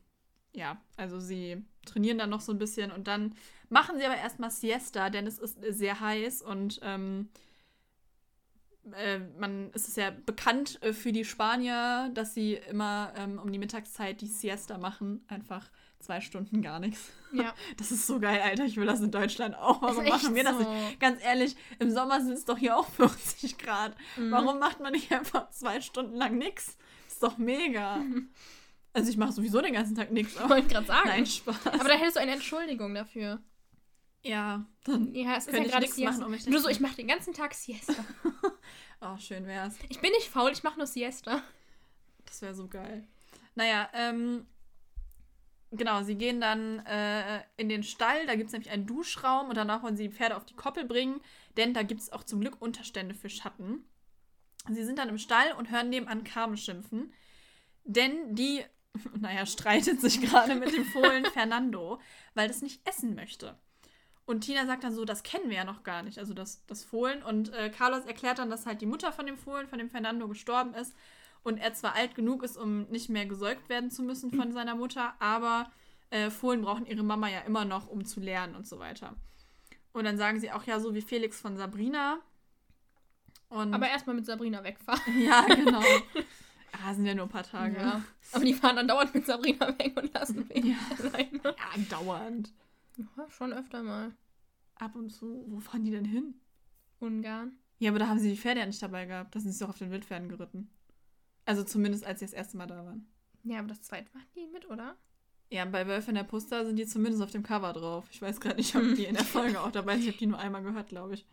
ja, 0.54 0.80
also 0.96 1.20
sie 1.20 1.62
trainieren 1.84 2.16
dann 2.16 2.30
noch 2.30 2.40
so 2.40 2.52
ein 2.52 2.58
bisschen 2.58 2.90
und 2.90 3.06
dann 3.06 3.34
machen 3.68 3.98
sie 3.98 4.06
aber 4.06 4.16
erstmal 4.16 4.50
Siesta, 4.50 5.10
denn 5.10 5.26
es 5.26 5.38
ist 5.38 5.58
sehr 5.68 6.00
heiß 6.00 6.40
und 6.40 6.80
ähm, 6.82 7.28
äh, 8.92 9.18
man 9.38 9.70
es 9.74 9.86
ist 9.86 9.98
ja 9.98 10.10
bekannt 10.10 10.82
äh, 10.82 10.94
für 10.94 11.12
die 11.12 11.26
Spanier, 11.26 12.10
dass 12.14 12.32
sie 12.32 12.54
immer 12.54 13.12
ähm, 13.16 13.38
um 13.38 13.52
die 13.52 13.58
Mittagszeit 13.58 14.22
die 14.22 14.26
Siesta 14.26 14.78
machen. 14.78 15.24
Einfach 15.28 15.70
zwei 16.04 16.20
Stunden 16.20 16.62
gar 16.62 16.78
nichts. 16.80 17.10
Ja. 17.32 17.52
Das 17.76 17.90
ist 17.90 18.06
so 18.06 18.20
geil, 18.20 18.40
Alter. 18.40 18.64
Ich 18.64 18.76
will 18.76 18.86
das 18.86 19.00
in 19.00 19.10
Deutschland 19.10 19.56
auch. 19.56 19.82
Warum 19.82 20.04
machen 20.06 20.34
wir 20.34 20.44
das 20.44 20.58
nicht? 20.58 21.00
Ganz 21.00 21.22
ehrlich, 21.22 21.56
im 21.80 21.90
Sommer 21.90 22.20
sind 22.20 22.32
es 22.34 22.44
doch 22.44 22.58
hier 22.58 22.76
auch 22.76 22.88
40 22.96 23.58
Grad. 23.58 23.96
Mhm. 24.16 24.30
Warum 24.30 24.58
macht 24.58 24.80
man 24.80 24.92
nicht 24.92 25.10
einfach 25.12 25.50
zwei 25.50 25.80
Stunden 25.80 26.14
lang 26.16 26.38
nichts? 26.38 26.76
Ist 27.08 27.22
doch 27.22 27.38
mega. 27.38 28.00
Also 28.96 29.10
ich 29.10 29.16
mache 29.16 29.32
sowieso 29.32 29.60
den 29.60 29.72
ganzen 29.72 29.96
Tag 29.96 30.12
nichts. 30.12 30.36
Ich 30.36 30.48
wollte 30.48 30.68
gerade 30.68 30.86
sagen. 30.86 31.08
Nein, 31.08 31.26
Spaß. 31.26 31.66
Aber 31.66 31.88
da 31.88 31.94
hättest 31.94 32.14
du 32.14 32.20
eine 32.20 32.30
Entschuldigung 32.30 32.94
dafür. 32.94 33.42
ja, 34.22 34.64
dann. 34.84 35.12
Ja, 35.12 35.34
es 35.34 35.48
ist 35.48 35.52
ja 35.56 35.64
gerade 35.64 35.80
nichts 35.80 35.96
Siesta. 35.96 36.12
machen, 36.12 36.22
um 36.22 36.30
mich 36.30 36.44
du 36.44 36.56
so, 36.60 36.68
ich 36.68 36.78
mache 36.78 36.94
den 36.94 37.08
ganzen 37.08 37.34
Tag 37.34 37.54
Siesta. 37.54 37.92
Oh, 39.00 39.16
schön 39.18 39.48
wär's. 39.48 39.74
Ich 39.88 39.98
bin 39.98 40.12
nicht 40.12 40.28
faul, 40.28 40.52
ich 40.52 40.62
mache 40.62 40.78
nur 40.78 40.86
Siesta. 40.86 41.42
Das 42.24 42.40
wäre 42.40 42.54
so 42.54 42.68
geil. 42.68 43.02
Naja, 43.56 43.88
ähm, 43.94 44.46
genau, 45.76 46.02
sie 46.02 46.16
gehen 46.16 46.40
dann 46.40 46.80
äh, 46.86 47.42
in 47.56 47.68
den 47.68 47.82
Stall, 47.82 48.26
da 48.26 48.34
gibt 48.34 48.48
es 48.48 48.52
nämlich 48.52 48.70
einen 48.70 48.86
Duschraum 48.86 49.48
und 49.48 49.56
danach 49.56 49.82
wollen 49.82 49.96
sie 49.96 50.08
die 50.08 50.14
Pferde 50.14 50.36
auf 50.36 50.44
die 50.44 50.54
Koppel 50.54 50.84
bringen, 50.84 51.20
denn 51.56 51.74
da 51.74 51.82
gibt 51.82 52.00
es 52.00 52.12
auch 52.12 52.24
zum 52.24 52.40
Glück 52.40 52.60
Unterstände 52.60 53.14
für 53.14 53.28
Schatten. 53.28 53.84
Sie 54.70 54.84
sind 54.84 54.98
dann 54.98 55.08
im 55.08 55.18
Stall 55.18 55.52
und 55.52 55.70
hören 55.70 55.90
nebenan 55.90 56.24
Carmen 56.24 56.56
schimpfen, 56.56 57.12
denn 57.84 58.34
die, 58.34 58.64
naja, 59.20 59.46
streitet 59.46 60.00
sich 60.00 60.20
gerade 60.20 60.54
mit 60.54 60.72
dem 60.74 60.84
Fohlen 60.84 61.24
Fernando, 61.32 62.00
weil 62.34 62.48
das 62.48 62.62
nicht 62.62 62.86
essen 62.88 63.14
möchte. 63.14 63.58
Und 64.26 64.40
Tina 64.40 64.64
sagt 64.64 64.84
dann 64.84 64.94
so, 64.94 65.04
das 65.04 65.22
kennen 65.22 65.50
wir 65.50 65.56
ja 65.56 65.64
noch 65.64 65.82
gar 65.82 66.02
nicht, 66.02 66.18
also 66.18 66.32
das, 66.32 66.64
das 66.66 66.82
Fohlen. 66.82 67.22
Und 67.22 67.52
äh, 67.52 67.68
Carlos 67.68 68.06
erklärt 68.06 68.38
dann, 68.38 68.48
dass 68.48 68.64
halt 68.64 68.80
die 68.80 68.86
Mutter 68.86 69.12
von 69.12 69.26
dem 69.26 69.36
Fohlen, 69.36 69.68
von 69.68 69.78
dem 69.78 69.90
Fernando, 69.90 70.28
gestorben 70.28 70.72
ist 70.72 70.94
und 71.44 71.58
er 71.58 71.72
zwar 71.74 71.94
alt 71.94 72.14
genug 72.16 72.42
ist, 72.42 72.56
um 72.56 72.82
nicht 72.90 73.08
mehr 73.08 73.26
gesäugt 73.26 73.68
werden 73.68 73.90
zu 73.90 74.02
müssen 74.02 74.32
von 74.32 74.50
seiner 74.52 74.74
Mutter, 74.74 75.14
aber 75.20 75.70
äh, 76.10 76.30
Fohlen 76.30 76.62
brauchen 76.62 76.86
ihre 76.86 77.02
Mama 77.04 77.28
ja 77.28 77.40
immer 77.40 77.64
noch, 77.64 77.86
um 77.88 78.04
zu 78.04 78.18
lernen 78.20 78.56
und 78.56 78.66
so 78.66 78.78
weiter. 78.80 79.14
Und 79.92 80.04
dann 80.04 80.16
sagen 80.18 80.40
sie 80.40 80.50
auch, 80.50 80.64
ja, 80.64 80.80
so 80.80 80.94
wie 80.94 81.02
Felix 81.02 81.40
von 81.40 81.56
Sabrina. 81.56 82.18
Und 83.48 83.72
Aber 83.72 83.88
erstmal 83.88 84.16
mit 84.16 84.26
Sabrina 84.26 84.64
wegfahren. 84.64 85.20
ja, 85.22 85.42
genau. 85.42 85.82
Ah, 86.84 86.92
sind 86.92 87.06
ja 87.06 87.14
nur 87.14 87.26
ein 87.26 87.30
paar 87.30 87.44
Tage. 87.44 87.76
Ja. 87.76 88.02
Aber 88.32 88.44
die 88.44 88.52
fahren 88.52 88.74
dann 88.74 88.88
dauernd 88.88 89.14
mit 89.14 89.24
Sabrina 89.24 89.68
weg 89.78 89.92
und 89.96 90.12
lassen 90.12 90.44
mich 90.52 90.64
Ja. 90.64 90.76
alleine. 90.98 91.40
Ja, 91.44 91.54
dauernd. 91.88 92.52
Ja, 92.96 93.30
schon 93.30 93.52
öfter 93.52 93.84
mal. 93.84 94.10
Ab 94.74 94.96
und 94.96 95.10
zu. 95.10 95.44
Wo 95.46 95.60
fahren 95.60 95.84
die 95.84 95.92
denn 95.92 96.04
hin? 96.04 96.34
Ungarn. 96.98 97.52
Ja, 97.78 97.90
aber 97.92 98.00
da 98.00 98.08
haben 98.08 98.18
sie 98.18 98.28
die 98.30 98.36
Pferde 98.36 98.58
ja 98.58 98.66
nicht 98.66 98.82
dabei 98.82 99.06
gehabt. 99.06 99.36
Da 99.36 99.38
sind 99.38 99.52
sie 99.52 99.60
doch 99.60 99.68
auf 99.70 99.78
den 99.78 99.92
Wildpferden 99.92 100.28
geritten. 100.28 100.68
Also 101.46 101.64
zumindest, 101.64 102.04
als 102.04 102.20
sie 102.20 102.26
das 102.26 102.32
erste 102.32 102.56
Mal 102.56 102.66
da 102.66 102.84
waren. 102.84 103.06
Ja, 103.44 103.58
aber 103.58 103.68
das 103.68 103.82
zweite 103.82 104.12
waren 104.14 104.26
die 104.34 104.46
mit, 104.46 104.68
oder? 104.70 104.96
Ja, 105.50 105.64
bei 105.66 105.86
Wölfe 105.86 106.10
in 106.10 106.16
der 106.16 106.24
Puster 106.24 106.64
sind 106.64 106.76
die 106.76 106.86
zumindest 106.86 107.22
auf 107.22 107.30
dem 107.30 107.42
Cover 107.42 107.72
drauf. 107.72 108.06
Ich 108.10 108.20
weiß 108.20 108.40
gerade 108.40 108.56
nicht, 108.56 108.74
ob 108.74 108.82
die 108.94 109.04
in 109.04 109.14
der 109.14 109.24
Folge 109.24 109.60
auch 109.60 109.70
dabei 109.70 109.94
sind. 109.94 110.02
Ich 110.02 110.08
habe 110.08 110.18
die 110.18 110.26
nur 110.26 110.38
einmal 110.38 110.62
gehört, 110.62 110.88
glaube 110.88 111.14
ich. 111.14 111.26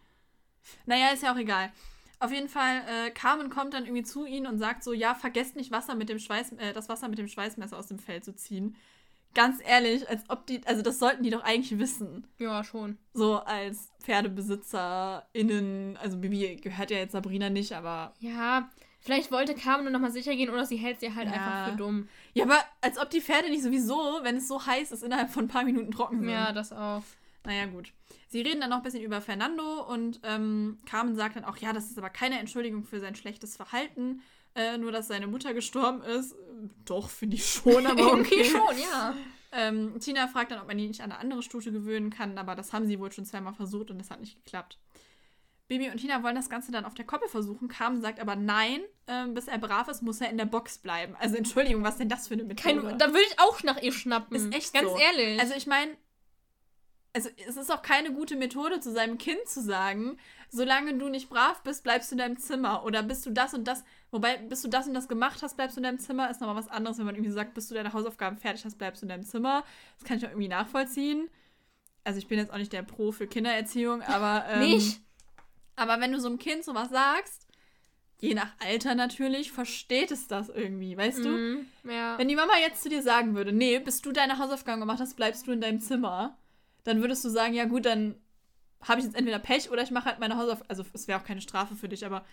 Naja, 0.85 1.09
ist 1.09 1.23
ja 1.23 1.33
auch 1.33 1.37
egal. 1.37 1.71
Auf 2.19 2.31
jeden 2.31 2.49
Fall, 2.49 2.83
äh, 2.87 3.09
Carmen 3.09 3.49
kommt 3.49 3.73
dann 3.73 3.85
irgendwie 3.85 4.03
zu 4.03 4.25
ihnen 4.25 4.45
und 4.45 4.59
sagt 4.59 4.83
so, 4.83 4.93
ja, 4.93 5.15
vergesst 5.15 5.55
nicht, 5.55 5.71
Wasser 5.71 5.95
mit 5.95 6.07
dem 6.07 6.19
Schweiß, 6.19 6.51
äh, 6.53 6.71
das 6.73 6.87
Wasser 6.87 7.07
mit 7.07 7.17
dem 7.17 7.27
Schweißmesser 7.27 7.77
aus 7.77 7.87
dem 7.87 7.97
Feld 7.97 8.23
zu 8.23 8.35
ziehen. 8.35 8.75
Ganz 9.33 9.59
ehrlich, 9.65 10.07
als 10.07 10.29
ob 10.29 10.45
die, 10.45 10.61
also 10.67 10.83
das 10.83 10.99
sollten 10.99 11.23
die 11.23 11.29
doch 11.31 11.43
eigentlich 11.43 11.79
wissen. 11.79 12.27
Ja, 12.37 12.63
schon. 12.63 12.97
So 13.13 13.37
als 13.37 13.91
PferdebesitzerInnen, 14.03 15.97
also 15.97 16.17
Bibi 16.17 16.57
gehört 16.57 16.91
ja 16.91 16.97
jetzt 16.97 17.13
Sabrina 17.13 17.49
nicht, 17.49 17.71
aber. 17.71 18.13
Ja, 18.19 18.69
vielleicht 19.01 19.31
wollte 19.31 19.53
Carmen 19.55 19.83
nur 19.83 19.91
nochmal 19.91 20.11
sicher 20.11 20.35
gehen 20.35 20.49
oder 20.49 20.65
sie 20.65 20.77
hält 20.77 20.99
sie 21.01 21.13
halt 21.13 21.27
Ja. 21.27 21.33
einfach 21.33 21.71
für 21.71 21.77
dumm. 21.77 22.07
Ja, 22.33 22.45
aber 22.45 22.59
als 22.81 22.97
ob 22.97 23.09
die 23.09 23.21
Pferde 23.21 23.49
nicht 23.49 23.63
sowieso, 23.63 24.19
wenn 24.23 24.37
es 24.37 24.47
so 24.47 24.65
heiß 24.65 24.91
ist, 24.91 25.03
innerhalb 25.03 25.29
von 25.29 25.45
ein 25.45 25.49
paar 25.49 25.63
Minuten 25.65 25.91
trocken 25.91 26.21
sind. 26.21 26.29
Ja, 26.29 26.51
das 26.53 26.71
auch. 26.71 27.03
Naja, 27.43 27.65
gut. 27.65 27.91
Sie 28.27 28.41
reden 28.41 28.61
dann 28.61 28.69
noch 28.69 28.77
ein 28.77 28.83
bisschen 28.83 29.03
über 29.03 29.19
Fernando 29.19 29.81
und 29.91 30.19
ähm, 30.23 30.77
Carmen 30.85 31.15
sagt 31.15 31.35
dann 31.35 31.43
auch, 31.43 31.57
ja, 31.57 31.73
das 31.73 31.89
ist 31.89 31.97
aber 31.97 32.09
keine 32.09 32.39
Entschuldigung 32.39 32.83
für 32.85 32.99
sein 32.99 33.15
schlechtes 33.15 33.55
Verhalten, 33.57 34.21
äh, 34.55 34.77
nur 34.77 34.91
dass 34.91 35.07
seine 35.07 35.27
Mutter 35.27 35.53
gestorben 35.53 36.01
ist. 36.03 36.35
Doch, 36.85 37.09
finde 37.09 37.35
ich 37.37 37.45
schon, 37.45 37.85
aber 37.87 38.13
okay. 38.19 38.45
schon, 38.45 38.77
ja. 38.79 39.15
Ähm, 39.53 39.99
Tina 39.99 40.27
fragt 40.27 40.51
dann, 40.51 40.61
ob 40.61 40.67
man 40.67 40.79
ihn 40.79 40.87
nicht 40.89 41.01
an 41.01 41.11
eine 41.11 41.19
andere 41.19 41.43
Stute 41.43 41.71
gewöhnen 41.73 42.09
kann, 42.09 42.37
aber 42.37 42.55
das 42.55 42.71
haben 42.71 42.87
sie 42.87 42.99
wohl 42.99 43.11
schon 43.11 43.25
zweimal 43.25 43.53
versucht 43.53 43.91
und 43.91 43.97
das 43.99 44.09
hat 44.11 44.21
nicht 44.21 44.35
geklappt. 44.45 44.77
Bibi 45.71 45.89
und 45.89 45.99
Tina 45.99 46.21
wollen 46.21 46.35
das 46.35 46.49
Ganze 46.49 46.73
dann 46.73 46.83
auf 46.83 46.95
der 46.95 47.05
Koppel 47.05 47.29
versuchen. 47.29 47.69
Carmen 47.69 48.01
sagt 48.01 48.19
aber 48.19 48.35
nein, 48.35 48.81
ähm, 49.07 49.33
bis 49.33 49.47
er 49.47 49.57
brav 49.57 49.87
ist, 49.87 50.01
muss 50.01 50.19
er 50.19 50.29
in 50.29 50.37
der 50.37 50.43
Box 50.43 50.77
bleiben. 50.77 51.15
Also 51.17 51.37
Entschuldigung, 51.37 51.81
was 51.81 51.95
denn 51.95 52.09
das 52.09 52.27
für 52.27 52.33
eine 52.33 52.43
Methode? 52.43 52.81
Kein, 52.81 52.97
da 52.97 53.07
würde 53.07 53.23
ich 53.25 53.39
auch 53.39 53.63
nach 53.63 53.81
ihr 53.81 53.93
schnappen. 53.93 54.35
Ist 54.35 54.53
echt 54.53 54.73
Ganz 54.73 54.89
so. 54.89 54.97
ehrlich. 54.97 55.39
Also 55.39 55.53
ich 55.53 55.67
meine, 55.67 55.95
also 57.13 57.29
es 57.47 57.55
ist 57.55 57.71
auch 57.71 57.83
keine 57.83 58.11
gute 58.11 58.35
Methode 58.35 58.81
zu 58.81 58.91
seinem 58.91 59.17
Kind 59.17 59.47
zu 59.47 59.61
sagen, 59.61 60.17
solange 60.49 60.97
du 60.97 61.07
nicht 61.07 61.29
brav 61.29 61.63
bist, 61.63 61.85
bleibst 61.85 62.11
du 62.11 62.15
in 62.15 62.19
deinem 62.19 62.37
Zimmer. 62.37 62.83
Oder 62.83 63.01
bist 63.01 63.25
du 63.25 63.29
das 63.29 63.53
und 63.53 63.65
das, 63.65 63.85
wobei, 64.11 64.35
bis 64.39 64.63
du 64.63 64.67
das 64.67 64.89
und 64.89 64.93
das 64.93 65.07
gemacht 65.07 65.41
hast, 65.41 65.55
bleibst 65.55 65.77
du 65.77 65.79
in 65.79 65.83
deinem 65.83 65.99
Zimmer, 65.99 66.29
ist 66.29 66.41
nochmal 66.41 66.57
was 66.57 66.67
anderes, 66.67 66.97
wenn 66.97 67.05
man 67.05 67.15
irgendwie 67.15 67.31
sagt, 67.31 67.53
bis 67.53 67.69
du 67.69 67.75
deine 67.75 67.93
Hausaufgaben 67.93 68.35
fertig 68.35 68.65
hast, 68.65 68.77
bleibst 68.77 69.03
du 69.03 69.05
in 69.05 69.09
deinem 69.09 69.23
Zimmer. 69.23 69.63
Das 69.97 70.05
kann 70.05 70.17
ich 70.17 70.25
auch 70.25 70.31
irgendwie 70.31 70.49
nachvollziehen. 70.49 71.29
Also 72.03 72.17
ich 72.19 72.27
bin 72.27 72.39
jetzt 72.39 72.51
auch 72.51 72.57
nicht 72.57 72.73
der 72.73 72.83
Pro 72.83 73.13
für 73.13 73.25
Kindererziehung, 73.25 74.01
aber. 74.01 74.43
Ähm, 74.51 74.59
nicht. 74.59 74.99
Aber 75.75 75.99
wenn 75.99 76.11
du 76.11 76.19
so 76.19 76.27
einem 76.27 76.37
Kind 76.37 76.63
sowas 76.63 76.89
sagst, 76.89 77.47
je 78.19 78.35
nach 78.35 78.51
Alter 78.59 78.95
natürlich, 78.95 79.51
versteht 79.51 80.11
es 80.11 80.27
das 80.27 80.49
irgendwie, 80.49 80.95
weißt 80.95 81.25
du? 81.25 81.29
Mhm, 81.29 81.65
ja. 81.83 82.17
Wenn 82.17 82.27
die 82.27 82.35
Mama 82.35 82.53
jetzt 82.61 82.83
zu 82.83 82.89
dir 82.89 83.01
sagen 83.01 83.35
würde, 83.35 83.51
nee, 83.51 83.79
bis 83.79 84.01
du 84.01 84.11
deine 84.11 84.37
Hausaufgaben 84.37 84.79
gemacht 84.79 84.99
hast, 84.99 85.15
bleibst 85.15 85.47
du 85.47 85.51
in 85.51 85.61
deinem 85.61 85.81
Zimmer, 85.81 86.37
dann 86.83 87.01
würdest 87.01 87.25
du 87.25 87.29
sagen, 87.29 87.53
ja 87.53 87.65
gut, 87.65 87.85
dann 87.85 88.15
habe 88.83 88.99
ich 88.99 89.05
jetzt 89.05 89.15
entweder 89.15 89.39
Pech 89.39 89.69
oder 89.69 89.83
ich 89.83 89.91
mache 89.91 90.05
halt 90.05 90.19
meine 90.19 90.37
Hausaufgaben. 90.37 90.69
Also 90.69 90.83
es 90.93 91.07
wäre 91.07 91.19
auch 91.19 91.23
keine 91.23 91.41
Strafe 91.41 91.75
für 91.75 91.87
dich, 91.87 92.05
aber 92.05 92.25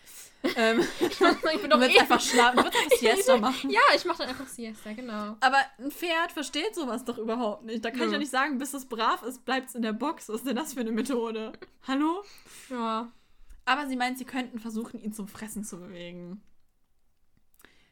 ähm, 0.56 0.80
ich 1.00 1.18
bin 1.18 1.36
du 1.62 1.68
doch 1.68 1.80
eh 1.80 1.98
einfach 1.98 2.20
schlafen, 2.20 2.58
du 2.58 2.64
willst 2.64 2.78
einfach 2.78 2.98
Siesta 2.98 3.36
machen. 3.36 3.70
Ja, 3.70 3.80
ich 3.94 4.04
mache 4.04 4.18
dann 4.18 4.28
einfach 4.28 4.46
Siesta, 4.46 4.92
genau. 4.92 5.36
Aber 5.40 5.58
ein 5.78 5.90
Pferd 5.90 6.32
versteht 6.32 6.74
sowas 6.74 7.04
doch 7.04 7.18
überhaupt 7.18 7.64
nicht. 7.64 7.84
Da 7.84 7.90
kann 7.90 8.00
ich 8.00 8.06
Nö. 8.06 8.12
ja 8.12 8.18
nicht 8.18 8.30
sagen, 8.30 8.58
bis 8.58 8.74
es 8.74 8.86
brav 8.86 9.22
ist, 9.22 9.44
bleibt 9.44 9.68
es 9.68 9.74
in 9.74 9.82
der 9.82 9.92
Box. 9.92 10.28
Was 10.28 10.36
ist 10.36 10.46
denn 10.46 10.56
das 10.56 10.74
für 10.74 10.80
eine 10.80 10.92
Methode? 10.92 11.52
Hallo? 11.86 12.22
Ja. 12.70 13.08
Aber 13.68 13.86
sie 13.86 13.96
meint, 13.96 14.16
sie 14.16 14.24
könnten 14.24 14.58
versuchen, 14.58 14.98
ihn 14.98 15.12
zum 15.12 15.28
Fressen 15.28 15.62
zu 15.62 15.78
bewegen. 15.78 16.40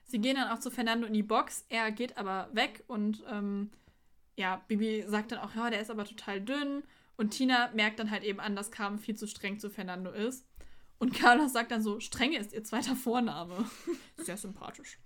Sie 0.06 0.18
gehen 0.18 0.36
dann 0.36 0.48
auch 0.48 0.58
zu 0.58 0.70
Fernando 0.70 1.06
in 1.06 1.12
die 1.12 1.22
Box. 1.22 1.66
Er 1.68 1.92
geht 1.92 2.16
aber 2.16 2.48
weg 2.52 2.82
und 2.86 3.22
ähm, 3.28 3.70
ja, 4.36 4.64
Bibi 4.68 5.04
sagt 5.06 5.32
dann 5.32 5.38
auch, 5.40 5.54
ja, 5.54 5.68
der 5.68 5.82
ist 5.82 5.90
aber 5.90 6.06
total 6.06 6.40
dünn. 6.40 6.82
Und 7.18 7.32
Tina 7.32 7.70
merkt 7.74 7.98
dann 7.98 8.10
halt 8.10 8.24
eben 8.24 8.40
an, 8.40 8.56
dass 8.56 8.70
Carmen 8.70 8.98
viel 8.98 9.16
zu 9.16 9.28
streng 9.28 9.58
zu 9.58 9.68
Fernando 9.68 10.10
ist. 10.12 10.46
Und 10.96 11.12
Carlos 11.12 11.52
sagt 11.52 11.70
dann 11.72 11.82
so, 11.82 12.00
Strenge 12.00 12.38
ist 12.38 12.54
ihr 12.54 12.64
zweiter 12.64 12.96
Vorname. 12.96 13.70
Sehr 14.16 14.38
sympathisch. 14.38 14.98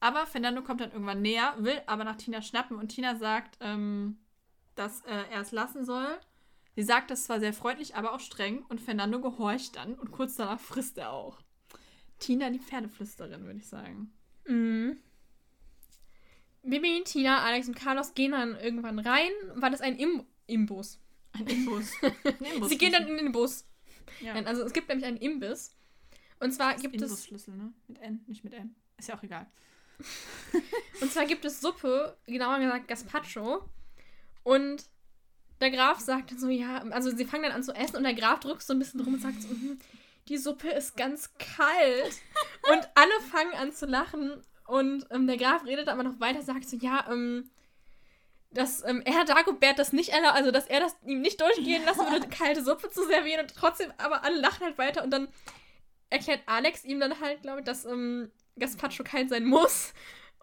Aber 0.00 0.24
Fernando 0.24 0.62
kommt 0.62 0.80
dann 0.80 0.92
irgendwann 0.92 1.20
näher, 1.20 1.54
will 1.58 1.82
aber 1.86 2.04
nach 2.04 2.16
Tina 2.16 2.40
schnappen 2.40 2.78
und 2.78 2.88
Tina 2.88 3.16
sagt, 3.16 3.58
ähm, 3.60 4.16
dass 4.76 5.02
äh, 5.02 5.24
er 5.30 5.42
es 5.42 5.52
lassen 5.52 5.84
soll. 5.84 6.18
Sie 6.78 6.84
sagt 6.84 7.10
das 7.10 7.24
zwar 7.24 7.40
sehr 7.40 7.52
freundlich, 7.52 7.96
aber 7.96 8.12
auch 8.12 8.20
streng 8.20 8.64
und 8.68 8.80
Fernando 8.80 9.20
gehorcht 9.20 9.74
dann 9.74 9.94
und 9.94 10.12
kurz 10.12 10.36
danach 10.36 10.60
frisst 10.60 10.96
er 10.96 11.10
auch. 11.10 11.40
Tina, 12.20 12.50
die 12.50 12.60
Pferdeflüsterin, 12.60 13.46
würde 13.46 13.58
ich 13.58 13.66
sagen. 13.66 14.12
Mhm. 14.46 14.96
Bibi, 16.62 17.02
Tina, 17.02 17.42
Alex 17.42 17.66
und 17.66 17.74
Carlos 17.74 18.14
gehen 18.14 18.30
dann 18.30 18.54
irgendwann 18.60 19.00
rein, 19.00 19.32
weil 19.56 19.72
das 19.72 19.80
ein 19.80 19.96
Im 19.96 20.24
Imbus. 20.46 21.00
Ein 21.32 21.48
Imbus. 21.48 21.90
Ein 22.02 22.46
Imbus 22.54 22.68
Sie 22.68 22.78
gehen 22.78 22.92
dann 22.92 23.08
in 23.08 23.16
den 23.16 23.32
Bus. 23.32 23.66
ja. 24.20 24.34
Also 24.34 24.62
es 24.62 24.72
gibt 24.72 24.88
nämlich 24.88 25.04
einen 25.04 25.16
Imbiss. 25.16 25.74
Und 26.38 26.52
zwar 26.52 26.76
gibt 26.76 26.94
es 26.94 27.02
Imbusschlüssel, 27.02 27.56
ne? 27.56 27.72
Mit 27.88 27.98
N, 27.98 28.20
nicht 28.28 28.44
mit 28.44 28.52
M. 28.52 28.76
Ist 28.98 29.08
ja 29.08 29.18
auch 29.18 29.22
egal. 29.24 29.50
und 31.00 31.10
zwar 31.10 31.26
gibt 31.26 31.44
es 31.44 31.60
Suppe, 31.60 32.16
genauer 32.26 32.60
gesagt 32.60 32.86
Gazpacho. 32.86 33.68
Und 34.44 34.88
der 35.60 35.70
Graf 35.70 35.98
sagt 36.00 36.30
dann 36.30 36.38
so, 36.38 36.48
ja, 36.48 36.78
also 36.90 37.10
sie 37.10 37.24
fangen 37.24 37.44
dann 37.44 37.52
an 37.52 37.62
zu 37.62 37.72
essen 37.72 37.96
und 37.96 38.04
der 38.04 38.14
Graf 38.14 38.40
drückt 38.40 38.62
so 38.62 38.72
ein 38.72 38.78
bisschen 38.78 39.00
rum 39.00 39.14
und 39.14 39.22
sagt 39.22 39.42
so, 39.42 39.48
"Mhm, 39.48 39.78
die 40.28 40.36
Suppe 40.36 40.68
ist 40.68 40.96
ganz 40.96 41.30
kalt. 41.38 42.20
und 42.70 42.88
alle 42.94 43.20
fangen 43.30 43.54
an 43.54 43.72
zu 43.72 43.86
lachen 43.86 44.42
und 44.66 45.06
ähm, 45.10 45.26
der 45.26 45.36
Graf 45.36 45.64
redet 45.64 45.88
aber 45.88 46.02
noch 46.02 46.20
weiter, 46.20 46.42
sagt 46.42 46.68
so, 46.68 46.76
ja, 46.76 47.06
ähm, 47.10 47.50
dass 48.50 48.84
ähm, 48.84 49.02
er 49.04 49.24
Dagobert 49.24 49.78
das 49.78 49.92
nicht 49.92 50.10
erlaubt, 50.10 50.36
also 50.36 50.50
dass 50.50 50.66
er 50.66 50.80
das 50.80 50.96
ihm 51.04 51.20
nicht 51.20 51.40
durchgehen 51.40 51.84
lassen 51.84 52.10
würde, 52.10 52.28
kalte 52.30 52.62
Suppe 52.62 52.90
zu 52.90 53.04
servieren 53.06 53.42
und 53.42 53.54
trotzdem, 53.54 53.92
aber 53.98 54.24
alle 54.24 54.40
lachen 54.40 54.64
halt 54.64 54.78
weiter 54.78 55.02
und 55.02 55.10
dann 55.10 55.28
erklärt 56.10 56.40
Alex 56.46 56.84
ihm 56.84 57.00
dann 57.00 57.20
halt, 57.20 57.42
glaube 57.42 57.60
ich, 57.60 57.64
dass 57.64 57.84
ähm, 57.84 58.30
Gazpacho 58.58 59.04
kalt 59.04 59.28
sein 59.30 59.44
muss 59.44 59.92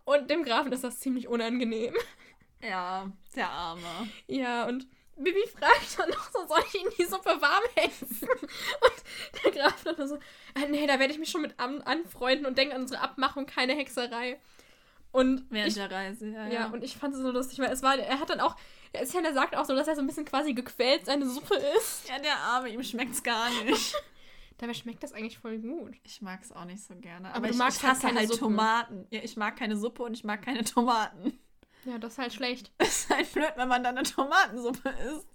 und 0.04 0.30
dem 0.30 0.44
Grafen 0.44 0.72
ist 0.72 0.84
das 0.84 1.00
ziemlich 1.00 1.28
unangenehm. 1.28 1.96
Ja, 2.62 3.12
der 3.36 3.50
Arme. 3.50 4.10
Ja, 4.28 4.66
und 4.68 4.88
Bibi 5.18 5.48
fragt 5.48 5.98
dann 5.98 6.10
noch 6.10 6.30
so, 6.32 6.46
soll 6.48 6.64
ich 6.68 6.82
Ihnen 6.82 6.92
die 6.98 7.06
Suppe 7.06 7.42
warm 7.42 7.64
hetzen? 7.76 8.28
Und 8.42 9.44
der 9.44 9.52
Graf 9.52 9.84
dann 9.84 9.96
nur 9.98 10.08
so, 10.08 10.16
ah, 10.16 10.66
nee, 10.70 10.86
da 10.88 11.00
werde 11.00 11.14
ich 11.14 11.20
mich 11.20 11.30
schon 11.30 11.42
mit 11.42 11.60
an 11.60 11.82
anfreunden 11.84 12.46
und 12.46 12.58
denke 12.58 12.76
an 12.76 12.82
unsere 12.82 13.02
Abmachung, 13.02 13.46
keine 13.46 13.76
Hexerei. 13.76 14.40
Und 15.12 15.46
Während 15.50 15.70
ich, 15.70 15.76
der 15.76 15.90
Reise, 15.90 16.28
ja. 16.28 16.48
ja, 16.48 16.68
und 16.68 16.84
ich 16.84 16.98
fand 16.98 17.16
es 17.16 17.22
so 17.22 17.32
lustig, 17.32 17.60
weil 17.60 17.72
es 17.72 17.82
war, 17.82 17.98
er 17.98 18.20
hat 18.20 18.30
dann 18.30 18.42
auch, 18.42 18.58
der 18.94 19.02
ist 19.02 19.14
ja, 19.14 19.22
der 19.22 19.34
sagt 19.34 19.56
auch 19.56 19.64
so, 19.64 19.74
dass 19.74 19.88
er 19.88 19.96
so 19.96 20.02
ein 20.02 20.08
bisschen 20.08 20.26
quasi 20.26 20.54
gequält 20.54 21.06
seine 21.06 21.26
Suppe 21.26 21.56
isst. 21.78 22.10
ja, 22.10 22.20
der 22.20 22.38
Arme, 22.38 22.70
ihm 22.70 22.84
schmeckt's 22.84 23.24
gar 23.24 23.50
nicht. 23.64 23.96
Dabei 24.58 24.74
schmeckt 24.74 25.04
das 25.04 25.14
eigentlich 25.14 25.38
voll 25.38 25.60
gut. 25.60 25.96
Ich 26.04 26.22
mag 26.22 26.42
es 26.42 26.52
auch 26.52 26.66
nicht 26.66 26.84
so 26.84 26.96
gerne. 26.96 27.28
Aber 27.30 27.38
Aber, 27.38 27.48
du 27.48 27.54
ich, 27.54 27.58
magst 27.58 27.78
ich 27.78 27.84
halt 27.84 27.94
hasse 27.96 28.08
keine 28.08 28.20
halt 28.20 28.30
Suppe. 28.30 28.40
Tomaten. 28.40 29.08
Ja, 29.10 29.22
ich 29.24 29.36
mag 29.38 29.56
keine 29.58 29.78
Suppe 29.78 30.04
und 30.04 30.14
ich 30.14 30.24
mag 30.24 30.42
keine 30.42 30.64
Tomaten. 30.64 31.38
Ja, 31.86 31.98
das 32.00 32.14
ist 32.14 32.20
halt 32.20 32.34
schlecht. 32.34 32.72
Es 32.78 32.88
ist 33.06 33.10
halt 33.10 33.32
blöd, 33.34 33.54
wenn 33.56 33.68
man 33.68 33.84
dann 33.84 33.98
eine 33.98 34.08
Tomatensuppe 34.08 34.90
isst. 34.90 35.28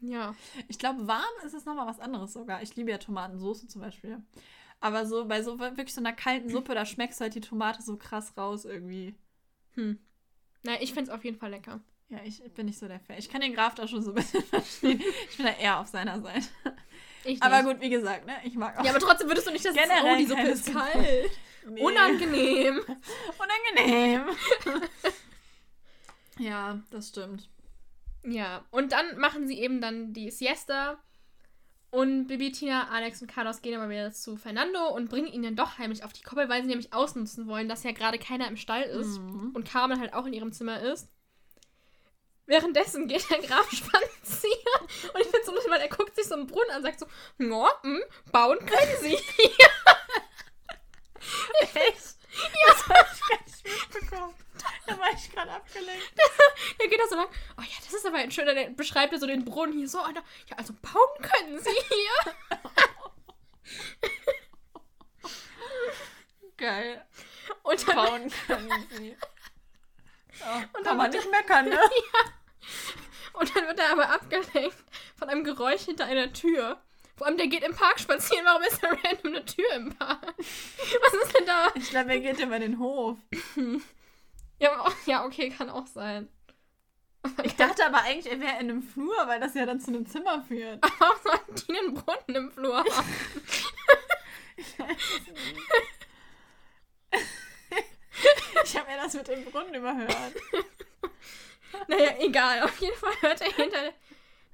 Ja. 0.00 0.34
Ich 0.68 0.78
glaube, 0.78 1.06
warm 1.06 1.24
ist 1.44 1.54
es 1.54 1.64
nochmal 1.64 1.86
was 1.86 2.00
anderes 2.00 2.32
sogar. 2.32 2.62
Ich 2.62 2.76
liebe 2.76 2.90
ja 2.90 2.98
Tomatensoße 2.98 3.66
zum 3.66 3.82
Beispiel. 3.82 4.22
Aber 4.80 5.06
so 5.06 5.24
bei 5.26 5.42
so 5.42 5.58
wirklich 5.58 5.92
so 5.92 6.00
einer 6.00 6.12
kalten 6.12 6.48
Suppe, 6.50 6.74
da 6.74 6.86
schmeckst 6.86 7.18
du 7.18 7.24
halt 7.24 7.34
die 7.34 7.40
Tomate 7.40 7.82
so 7.82 7.96
krass 7.96 8.32
raus 8.36 8.64
irgendwie. 8.64 9.14
Hm. 9.74 9.98
Na, 10.62 10.80
ich 10.80 10.92
finde 10.92 11.10
es 11.10 11.16
auf 11.16 11.24
jeden 11.24 11.36
Fall 11.36 11.50
lecker. 11.50 11.80
Ja, 12.10 12.18
ich 12.24 12.42
bin 12.54 12.66
nicht 12.66 12.78
so 12.78 12.88
der 12.88 13.00
Fan. 13.00 13.18
Ich 13.18 13.28
kann 13.28 13.40
den 13.40 13.54
Graf 13.54 13.74
da 13.74 13.86
schon 13.86 14.02
so 14.02 14.12
ein 14.12 14.14
bisschen 14.14 14.42
verstehen. 14.44 15.02
Ich 15.30 15.36
bin 15.36 15.46
da 15.46 15.52
eher 15.52 15.80
auf 15.80 15.88
seiner 15.88 16.20
Seite. 16.20 16.46
Ich 17.24 17.42
Aber 17.42 17.62
gut, 17.64 17.80
wie 17.80 17.90
gesagt, 17.90 18.24
ne? 18.24 18.34
Ich 18.44 18.54
mag 18.54 18.78
auch. 18.78 18.84
Ja, 18.84 18.92
aber 18.92 19.00
trotzdem 19.00 19.28
würdest 19.28 19.48
du 19.48 19.50
nicht 19.50 19.64
das 19.64 19.74
Generell 19.74 20.14
Oh, 20.14 20.16
die 20.16 20.26
Suppe 20.26 20.42
ist 20.42 20.72
kalt. 20.72 21.30
Nee. 21.68 21.82
Unangenehm. 21.82 22.80
Unangenehm. 23.76 24.22
Ja, 26.38 26.80
das 26.90 27.08
stimmt. 27.08 27.48
Ja, 28.24 28.64
und 28.70 28.92
dann 28.92 29.18
machen 29.18 29.46
sie 29.48 29.58
eben 29.60 29.80
dann 29.80 30.12
die 30.12 30.30
Siesta. 30.30 30.98
Und 31.90 32.26
Bibi, 32.26 32.52
Tina, 32.52 32.88
Alex 32.90 33.22
und 33.22 33.30
Carlos 33.30 33.62
gehen 33.62 33.74
aber 33.80 33.88
wieder 33.88 34.12
zu 34.12 34.36
Fernando 34.36 34.88
und 34.88 35.08
bringen 35.08 35.26
ihn 35.28 35.42
dann 35.42 35.56
doch 35.56 35.78
heimlich 35.78 36.04
auf 36.04 36.12
die 36.12 36.22
Koppel, 36.22 36.48
weil 36.50 36.60
sie 36.62 36.68
nämlich 36.68 36.92
ausnutzen 36.92 37.46
wollen, 37.46 37.66
dass 37.68 37.82
ja 37.82 37.92
gerade 37.92 38.18
keiner 38.18 38.46
im 38.46 38.58
Stall 38.58 38.82
ist 38.82 39.18
Mhm. 39.18 39.52
und 39.54 39.66
Carmen 39.66 39.98
halt 39.98 40.12
auch 40.12 40.26
in 40.26 40.34
ihrem 40.34 40.52
Zimmer 40.52 40.80
ist. 40.82 41.08
Währenddessen 42.44 43.08
geht 43.08 43.28
der 43.30 43.38
Graf 43.40 43.70
spazieren 43.72 44.82
und 45.14 45.20
ich 45.20 45.26
finde 45.28 45.44
so 45.46 45.52
lustig, 45.52 45.70
weil 45.72 45.80
er 45.80 45.88
guckt 45.88 46.14
sich 46.14 46.26
so 46.26 46.34
einen 46.34 46.46
Brunnen 46.46 46.70
an 46.70 46.76
und 46.78 46.82
sagt 46.82 47.00
so, 47.00 47.06
ja, 47.38 47.70
hm, 47.82 48.02
bauen 48.32 48.58
können 48.58 48.96
sie. 49.00 49.14
Echt? 51.74 52.16
Ja. 52.34 52.68
Das 52.68 52.88
hab 52.88 53.12
ich 53.14 53.20
gar 53.28 53.38
nicht 53.46 53.64
mitbekommen. 53.64 54.34
Da 54.86 54.98
war 54.98 55.10
ich 55.14 55.30
gerade 55.30 55.50
abgelenkt. 55.52 56.12
Er 56.78 56.88
geht 56.88 57.00
da 57.00 57.06
so 57.08 57.16
lang, 57.16 57.26
oh 57.58 57.62
ja, 57.62 57.76
das 57.84 57.92
ist 57.94 58.06
aber 58.06 58.18
ein 58.18 58.30
schöner, 58.30 58.54
der 58.54 58.70
beschreibt 58.70 59.12
ja 59.12 59.18
so 59.18 59.26
den 59.26 59.44
Brunnen 59.44 59.76
hier 59.76 59.88
so, 59.88 59.98
da- 59.98 60.22
ja, 60.48 60.56
also 60.56 60.72
bauen 60.74 61.22
können 61.22 61.58
sie 61.60 61.70
hier. 61.70 62.34
Geil. 66.56 67.04
Und 67.62 67.88
dann 67.88 67.96
Bauen 67.96 68.32
können 68.46 68.86
sie. 68.90 69.16
Ja, 70.40 70.56
Und 70.56 70.68
dann 70.74 70.82
kann 70.84 70.96
man 70.96 71.10
nicht 71.10 71.30
meckern, 71.30 71.68
ne? 71.68 71.80
Und 73.34 73.54
dann 73.56 73.66
wird 73.66 73.78
er 73.78 73.92
aber 73.92 74.10
abgelenkt 74.10 74.76
von 75.16 75.28
einem 75.28 75.44
Geräusch 75.44 75.82
hinter 75.82 76.06
einer 76.06 76.32
Tür. 76.32 76.80
Vor 77.16 77.26
allem, 77.26 77.36
der 77.36 77.48
geht 77.48 77.62
im 77.64 77.74
Park 77.74 77.98
spazieren. 78.00 78.44
Warum 78.44 78.62
ist 78.62 78.82
da 78.82 78.88
random 78.88 79.34
eine 79.34 79.44
Tür 79.44 79.70
im 79.74 79.94
Park? 79.96 80.34
Was 80.38 81.14
ist 81.24 81.36
denn 81.36 81.46
da? 81.46 81.68
Ich 81.74 81.90
glaube, 81.90 82.10
er 82.12 82.20
geht 82.20 82.38
über 82.38 82.58
den 82.58 82.78
Hof. 82.78 83.18
Ja, 84.58 84.84
ja 85.06 85.24
okay, 85.24 85.50
kann 85.50 85.70
auch 85.70 85.86
sein. 85.86 86.28
Ich 87.42 87.56
dachte 87.56 87.84
aber 87.84 88.02
eigentlich, 88.02 88.30
er 88.32 88.40
wäre 88.40 88.54
in 88.60 88.70
einem 88.70 88.82
Flur, 88.82 89.16
weil 89.26 89.40
das 89.40 89.54
ja 89.54 89.66
dann 89.66 89.80
zu 89.80 89.88
einem 89.88 90.06
Zimmer 90.06 90.42
führt. 90.42 90.82
Warum 90.98 91.18
sollten 91.22 91.54
die 91.56 91.78
einen 91.78 91.94
Brunnen 91.94 92.36
im 92.44 92.50
Flur 92.50 92.78
haben? 92.78 92.86
Ich 98.64 98.76
habe 98.76 98.90
ja 98.90 98.96
das 99.02 99.14
mit 99.14 99.28
dem 99.28 99.44
Brunnen 99.44 99.72
überhört. 99.72 100.34
Naja, 101.86 102.16
egal. 102.18 102.62
Auf 102.62 102.78
jeden 102.80 102.96
Fall 102.96 103.12
hört 103.20 103.40
er 103.40 103.52
hinter. 103.52 103.92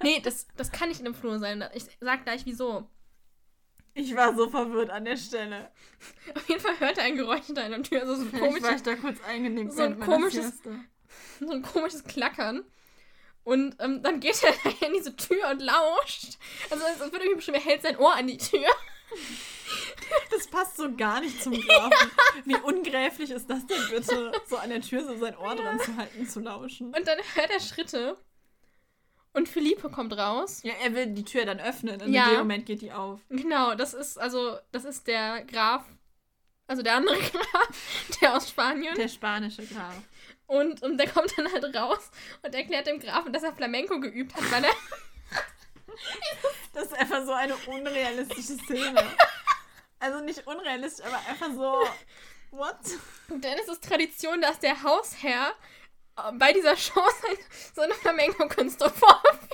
Nee, 0.02 0.20
das, 0.20 0.46
das 0.56 0.70
kann 0.70 0.88
nicht 0.88 1.00
in 1.00 1.06
einem 1.06 1.14
Flur 1.14 1.38
sein. 1.38 1.64
Ich 1.74 1.84
sag 2.00 2.24
gleich, 2.24 2.44
wieso. 2.44 2.86
Ich 3.94 4.14
war 4.16 4.34
so 4.34 4.48
verwirrt 4.48 4.90
an 4.90 5.04
der 5.04 5.16
Stelle. 5.16 5.70
Auf 6.34 6.48
jeden 6.48 6.60
Fall 6.60 6.78
hört 6.80 6.98
er 6.98 7.04
ein 7.04 7.16
Geräusch 7.16 7.44
hinter 7.46 7.62
einer 7.62 7.82
Tür. 7.82 8.00
Also 8.02 8.16
so 8.16 8.22
ein 8.22 8.28
Vielleicht 8.30 8.42
war 8.42 8.48
komisches, 8.50 8.76
ich 8.76 8.82
da 8.82 8.94
kurz 8.96 9.18
eingenickt. 9.24 9.72
so 9.72 9.82
ein 9.82 10.00
komisches- 10.00 10.62
so 11.40 11.50
ein 11.50 11.62
komisches 11.62 12.04
Klackern. 12.04 12.64
Und 13.44 13.76
ähm, 13.78 14.02
dann 14.02 14.20
geht 14.20 14.42
er 14.42 14.52
in 14.86 14.94
diese 14.94 15.14
Tür 15.14 15.50
und 15.50 15.60
lauscht. 15.60 16.38
Also 16.70 16.84
es 16.94 17.00
wird 17.00 17.14
irgendwie 17.14 17.36
beschrieben, 17.36 17.58
er 17.58 17.64
hält 17.64 17.82
sein 17.82 17.96
Ohr 17.98 18.14
an 18.14 18.26
die 18.26 18.38
Tür. 18.38 18.66
Das 20.30 20.46
passt 20.48 20.76
so 20.76 20.92
gar 20.96 21.20
nicht 21.20 21.42
zum 21.42 21.52
Grafen. 21.52 22.10
Wie 22.46 22.56
ungräflich 22.56 23.30
ist 23.30 23.48
das 23.48 23.64
denn 23.66 23.80
bitte, 23.90 24.32
so 24.48 24.56
an 24.56 24.70
der 24.70 24.80
Tür 24.80 25.04
so 25.04 25.16
sein 25.16 25.36
Ohr 25.36 25.54
dran 25.54 25.78
zu 25.78 25.96
halten, 25.96 26.26
zu 26.28 26.40
lauschen? 26.40 26.86
Und 26.88 27.06
dann 27.06 27.18
hört 27.34 27.50
er 27.50 27.60
Schritte. 27.60 28.16
Und 29.34 29.48
Philippe 29.48 29.90
kommt 29.90 30.16
raus. 30.16 30.60
Ja, 30.62 30.72
er 30.82 30.94
will 30.94 31.06
die 31.08 31.24
Tür 31.24 31.44
dann 31.44 31.60
öffnen 31.60 32.00
und 32.00 32.12
Ja. 32.12 32.24
in 32.24 32.30
dem 32.30 32.38
Moment 32.38 32.66
geht 32.66 32.80
die 32.82 32.92
auf. 32.92 33.20
Genau, 33.28 33.74
das 33.74 33.92
ist 33.92 34.16
also, 34.16 34.58
das 34.72 34.84
ist 34.84 35.06
der 35.06 35.44
Graf, 35.44 35.82
also 36.68 36.82
der 36.82 36.94
andere 36.96 37.18
Graf, 37.32 37.68
der 38.20 38.36
aus 38.36 38.48
Spanien. 38.48 38.94
Der 38.94 39.08
spanische 39.08 39.66
Graf. 39.66 39.94
Und, 40.46 40.82
und 40.82 40.98
der 40.98 41.08
kommt 41.08 41.36
dann 41.36 41.50
halt 41.52 41.74
raus 41.76 42.10
und 42.42 42.54
erklärt 42.54 42.86
dem 42.86 43.00
Grafen, 43.00 43.32
dass 43.32 43.42
er 43.42 43.52
Flamenco 43.52 43.98
geübt 44.00 44.34
hat, 44.34 44.50
weil 44.52 44.64
er. 44.64 44.70
Das 46.72 46.86
ist 46.86 46.94
einfach 46.94 47.24
so 47.24 47.32
eine 47.32 47.54
unrealistische 47.56 48.58
Szene. 48.64 49.00
Also 50.00 50.20
nicht 50.24 50.44
unrealistisch, 50.46 51.06
aber 51.06 51.18
einfach 51.28 51.50
so. 51.54 51.86
What? 52.50 52.76
Denn 53.28 53.58
es 53.62 53.68
ist 53.68 53.84
Tradition, 53.84 54.40
dass 54.40 54.58
der 54.58 54.82
Hausherr 54.82 55.52
bei 56.38 56.52
dieser 56.52 56.76
Show 56.76 57.02
so 57.74 57.82
eine 57.82 57.94
Flamenco-Künste 57.94 58.88
vorführt. 58.90 59.48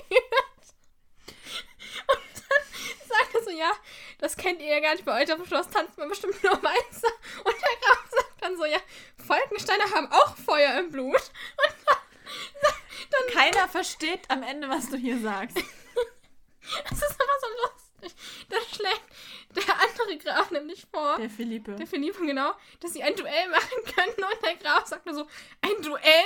Und 2.07 2.19
dann 2.35 3.07
sagt 3.07 3.35
er 3.35 3.43
so, 3.43 3.49
ja, 3.49 3.71
das 4.19 4.37
kennt 4.37 4.61
ihr 4.61 4.67
ja 4.67 4.79
gar 4.79 4.93
nicht, 4.93 5.05
bei 5.05 5.21
euch 5.21 5.31
auf 5.31 5.37
dem 5.37 5.47
Schloss 5.47 5.69
tanzt 5.69 5.97
man 5.97 6.09
bestimmt 6.09 6.41
nur 6.43 6.53
Weiße. 6.53 7.07
Und 7.43 7.55
der 7.55 7.79
Graf 7.81 8.09
sagt 8.09 8.41
dann 8.41 8.57
so, 8.57 8.65
ja, 8.65 8.79
Falkensteine 9.25 9.83
haben 9.95 10.11
auch 10.11 10.37
Feuer 10.37 10.79
im 10.79 10.91
Blut. 10.91 11.15
Und 11.15 11.75
dann, 11.85 12.73
dann 13.09 13.33
Keiner 13.33 13.67
versteht 13.67 14.29
am 14.29 14.43
Ende, 14.43 14.69
was 14.69 14.89
du 14.89 14.97
hier 14.97 15.19
sagst. 15.19 15.57
das 16.89 16.97
ist 17.01 17.15
aber 17.19 17.39
so 17.41 17.47
lustig. 17.63 18.15
Da 18.49 18.57
schlägt 18.61 19.10
der 19.55 19.75
andere 19.81 20.17
Graf 20.17 20.51
nämlich 20.51 20.85
vor. 20.91 21.17
Der 21.17 21.29
Philippe. 21.29 21.75
Der 21.75 21.87
Philippe, 21.87 22.25
genau, 22.25 22.51
dass 22.79 22.93
sie 22.93 23.03
ein 23.03 23.15
Duell 23.15 23.49
machen 23.49 23.93
können 23.95 24.15
und 24.31 24.45
der 24.45 24.55
Graf 24.55 24.85
sagt 24.85 25.05
nur 25.05 25.15
so, 25.15 25.27
ein 25.61 25.81
Duell 25.81 26.25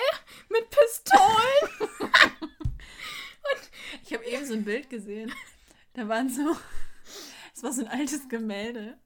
mit 0.49 0.69
Pistolen? 0.69 1.89
Ich 4.03 4.13
habe 4.13 4.25
eben 4.25 4.45
so 4.45 4.53
ein 4.53 4.63
Bild 4.63 4.89
gesehen. 4.89 5.31
Da 5.93 6.07
waren 6.07 6.29
so. 6.29 6.55
Es 7.55 7.63
war 7.63 7.71
so 7.71 7.81
ein 7.81 7.87
altes 7.87 8.27
Gemälde. 8.27 8.97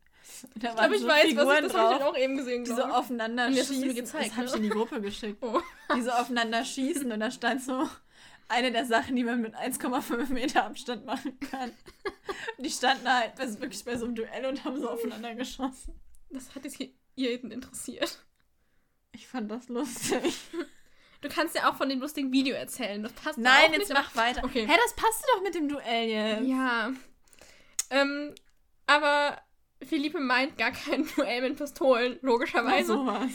Und 0.56 0.64
da 0.64 0.70
Ich 0.70 0.76
glaube, 0.78 0.96
ich 0.96 1.02
so 1.02 1.08
weiß, 1.08 1.26
Figuren 1.28 1.48
was 1.48 1.62
das 1.62 1.74
habe 1.74 1.96
ich 1.96 2.02
auch 2.02 2.18
eben 2.18 2.38
gesehen, 2.38 2.64
die 2.64 2.72
so 2.72 2.80
ich. 2.80 2.84
aufeinander 2.86 3.48
Und 3.48 3.56
schießen. 3.56 3.94
gezeigt, 3.96 4.30
das 4.32 4.38
habe 4.38 4.46
ich 4.46 4.52
ne? 4.52 4.58
in 4.58 4.64
die 4.64 4.70
Gruppe 4.70 5.02
geschickt. 5.02 5.38
Oh. 5.42 5.62
Die 5.96 6.02
so 6.02 6.12
aufeinander 6.12 6.64
schießen 6.64 7.12
und 7.12 7.20
da 7.20 7.32
stand 7.32 7.62
so 7.62 7.90
eine 8.50 8.72
der 8.72 8.86
Sachen, 8.86 9.16
die 9.16 9.24
man 9.24 9.42
mit 9.42 9.56
1,5 9.56 10.32
Meter 10.34 10.66
Abstand 10.66 11.06
machen 11.06 11.40
kann. 11.40 11.72
Die 12.58 12.70
standen 12.70 13.08
halt 13.08 13.36
bei, 13.36 13.48
wirklich 13.60 13.86
bei 13.86 13.96
so 13.96 14.06
einem 14.06 14.16
Duell 14.16 14.46
und 14.46 14.64
haben 14.66 14.80
so 14.80 14.90
aufeinander 14.90 15.36
geschossen. 15.36 16.00
Das 16.30 16.54
hat 16.54 16.64
jetzt 16.66 16.78
hier 16.78 16.90
jeden 17.16 17.52
interessiert. 17.52 18.20
Ich 19.12 19.28
fand 19.28 19.50
das 19.50 19.70
lustig. 19.70 20.38
Du 21.22 21.28
kannst 21.28 21.56
ja 21.56 21.70
auch 21.70 21.76
von 21.76 21.90
dem 21.90 22.00
lustigen 22.00 22.32
Video 22.32 22.56
erzählen. 22.56 23.04
Das 23.04 23.12
passt 23.14 23.38
Nein, 23.38 23.74
jetzt 23.74 23.90
nicht, 23.90 23.94
mach 23.94 24.16
weiter. 24.16 24.44
Okay. 24.44 24.66
Hä, 24.66 24.74
das 24.84 24.96
passte 24.96 25.26
doch 25.34 25.42
mit 25.42 25.54
dem 25.54 25.68
Duell 25.68 26.08
jetzt. 26.08 26.48
Ja. 26.48 26.94
Ähm, 27.90 28.34
aber 28.88 29.42
Philippe 29.84 30.20
meint 30.20 30.58
gar 30.58 30.72
kein 30.72 31.08
Duell 31.16 31.42
mit 31.42 31.58
Pistolen, 31.58 32.20
logischerweise. 32.22 32.94
sowas. 32.94 33.32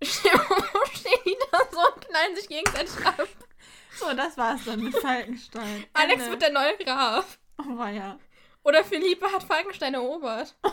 stehen 0.02 1.20
die 1.26 1.36
da 1.50 1.58
so 1.70 1.78
und 1.78 2.06
knallen 2.06 2.36
sich 2.36 2.48
gegenseitig 2.48 3.04
ab. 3.04 3.28
So, 3.98 4.14
das 4.14 4.36
war's 4.36 4.64
dann 4.64 4.82
mit 4.82 4.96
Falkenstein. 4.96 5.84
Alex 5.92 6.14
Ende. 6.22 6.30
wird 6.30 6.42
der 6.42 6.52
neue 6.52 6.76
Graf. 6.78 7.38
Oh, 7.58 7.76
war 7.76 7.90
ja. 7.90 8.18
Oder 8.62 8.84
Philippe 8.84 9.26
hat 9.32 9.42
Falkenstein 9.42 9.94
erobert. 9.94 10.56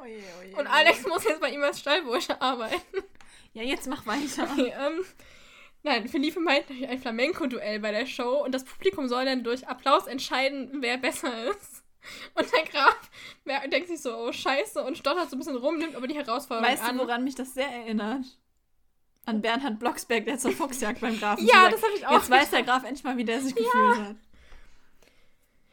Oh 0.00 0.04
je, 0.04 0.22
oh 0.38 0.42
je, 0.44 0.54
Und 0.54 0.66
oh 0.66 0.70
Alex 0.70 1.04
muss 1.06 1.24
jetzt 1.24 1.40
bei 1.40 1.50
ihm 1.50 1.62
als 1.62 1.80
Stallbursche 1.80 2.40
arbeiten. 2.40 3.02
Ja, 3.52 3.64
jetzt 3.64 3.88
mach 3.88 4.06
weiter. 4.06 4.44
Okay, 4.52 4.72
ähm. 4.78 5.04
Nein, 5.82 6.08
Philippe 6.08 6.38
meint 6.38 6.68
natürlich 6.68 6.88
ein 6.88 7.00
Flamenco-Duell 7.00 7.80
bei 7.80 7.90
der 7.90 8.06
Show 8.06 8.44
und 8.44 8.52
das 8.52 8.64
Publikum 8.64 9.08
soll 9.08 9.24
dann 9.24 9.42
durch 9.42 9.66
Applaus 9.66 10.06
entscheiden, 10.06 10.70
wer 10.80 10.98
besser 10.98 11.50
ist. 11.50 11.82
Und 12.34 12.52
der 12.52 12.64
Graf 12.64 13.10
denkt 13.70 13.88
sich 13.88 14.00
so, 14.00 14.16
oh 14.16 14.32
scheiße, 14.32 14.82
und 14.84 14.96
stottert 14.98 15.30
so 15.30 15.36
ein 15.36 15.40
bisschen 15.40 15.56
rum, 15.56 15.78
nimmt 15.78 15.96
aber 15.96 16.06
die 16.06 16.14
Herausforderung 16.14 16.70
Weißt 16.70 16.84
du, 16.84 16.88
an. 16.90 16.98
woran 16.98 17.24
mich 17.24 17.34
das 17.34 17.54
sehr 17.54 17.68
erinnert? 17.68 18.24
An 19.28 19.42
Bernhard 19.42 19.78
Blocksberg, 19.78 20.24
der 20.24 20.38
zur 20.38 20.52
Fuchsjagd 20.52 21.00
beim 21.00 21.18
Grafen 21.18 21.46
Ja, 21.46 21.62
sagt, 21.62 21.74
das 21.74 21.82
habe 21.82 21.92
ich 21.96 22.06
auch 22.06 22.12
Jetzt 22.12 22.30
weiß 22.30 22.50
der. 22.50 22.62
Graf 22.62 22.82
endlich 22.84 23.04
mal, 23.04 23.16
wie 23.16 23.24
der 23.24 23.40
sich 23.40 23.54
gefühlt 23.54 23.98
hat. 23.98 24.16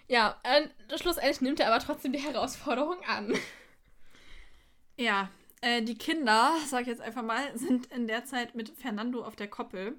Ja, 0.08 0.40
äh, 0.44 0.68
schlussendlich 0.98 1.42
nimmt 1.42 1.60
er 1.60 1.74
aber 1.74 1.84
trotzdem 1.84 2.12
die 2.12 2.20
Herausforderung 2.20 2.98
an. 3.08 3.34
Ja, 4.98 5.30
äh, 5.62 5.82
die 5.82 5.98
Kinder, 5.98 6.54
sag 6.68 6.82
ich 6.82 6.88
jetzt 6.88 7.02
einfach 7.02 7.24
mal, 7.24 7.58
sind 7.58 7.88
in 7.88 8.08
der 8.08 8.26
Zeit 8.26 8.56
mit 8.56 8.70
Fernando 8.70 9.24
auf 9.24 9.36
der 9.36 9.48
Koppel. 9.48 9.98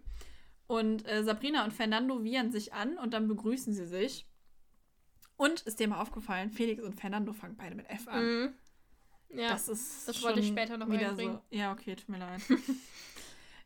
Und 0.66 1.06
äh, 1.08 1.22
Sabrina 1.24 1.64
und 1.64 1.72
Fernando 1.72 2.22
wiehern 2.24 2.50
sich 2.52 2.72
an 2.72 2.98
und 2.98 3.14
dann 3.14 3.26
begrüßen 3.28 3.72
sie 3.72 3.86
sich. 3.86 4.26
Und 5.36 5.62
ist 5.62 5.80
dir 5.80 5.88
mal 5.88 6.00
aufgefallen, 6.00 6.50
Felix 6.50 6.82
und 6.82 6.94
Fernando 6.98 7.32
fangen 7.32 7.56
beide 7.56 7.74
mit 7.74 7.88
F 7.90 8.08
an. 8.08 8.24
Mhm. 8.24 8.54
Ja, 9.30 9.48
Das 9.50 9.68
ist 9.68 10.08
das 10.08 10.22
wollte 10.22 10.40
ich 10.40 10.48
später 10.48 10.76
noch 10.78 10.88
wieder 10.88 11.10
einbringen. 11.10 11.40
so. 11.50 11.56
Ja, 11.56 11.72
okay, 11.72 11.96
tut 11.96 12.08
mir 12.08 12.18
leid. 12.18 12.40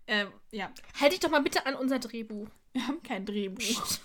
ähm, 0.07 0.29
ja, 0.51 0.71
halt 1.01 1.13
dich 1.13 1.21
doch 1.21 1.31
mal 1.31 1.43
bitte 1.43 1.67
an 1.67 1.75
unser 1.75 1.99
Drehbuch. 1.99 2.49
wir 2.73 2.87
haben 2.87 3.03
kein 3.03 3.27
Drehbuch. 3.27 3.99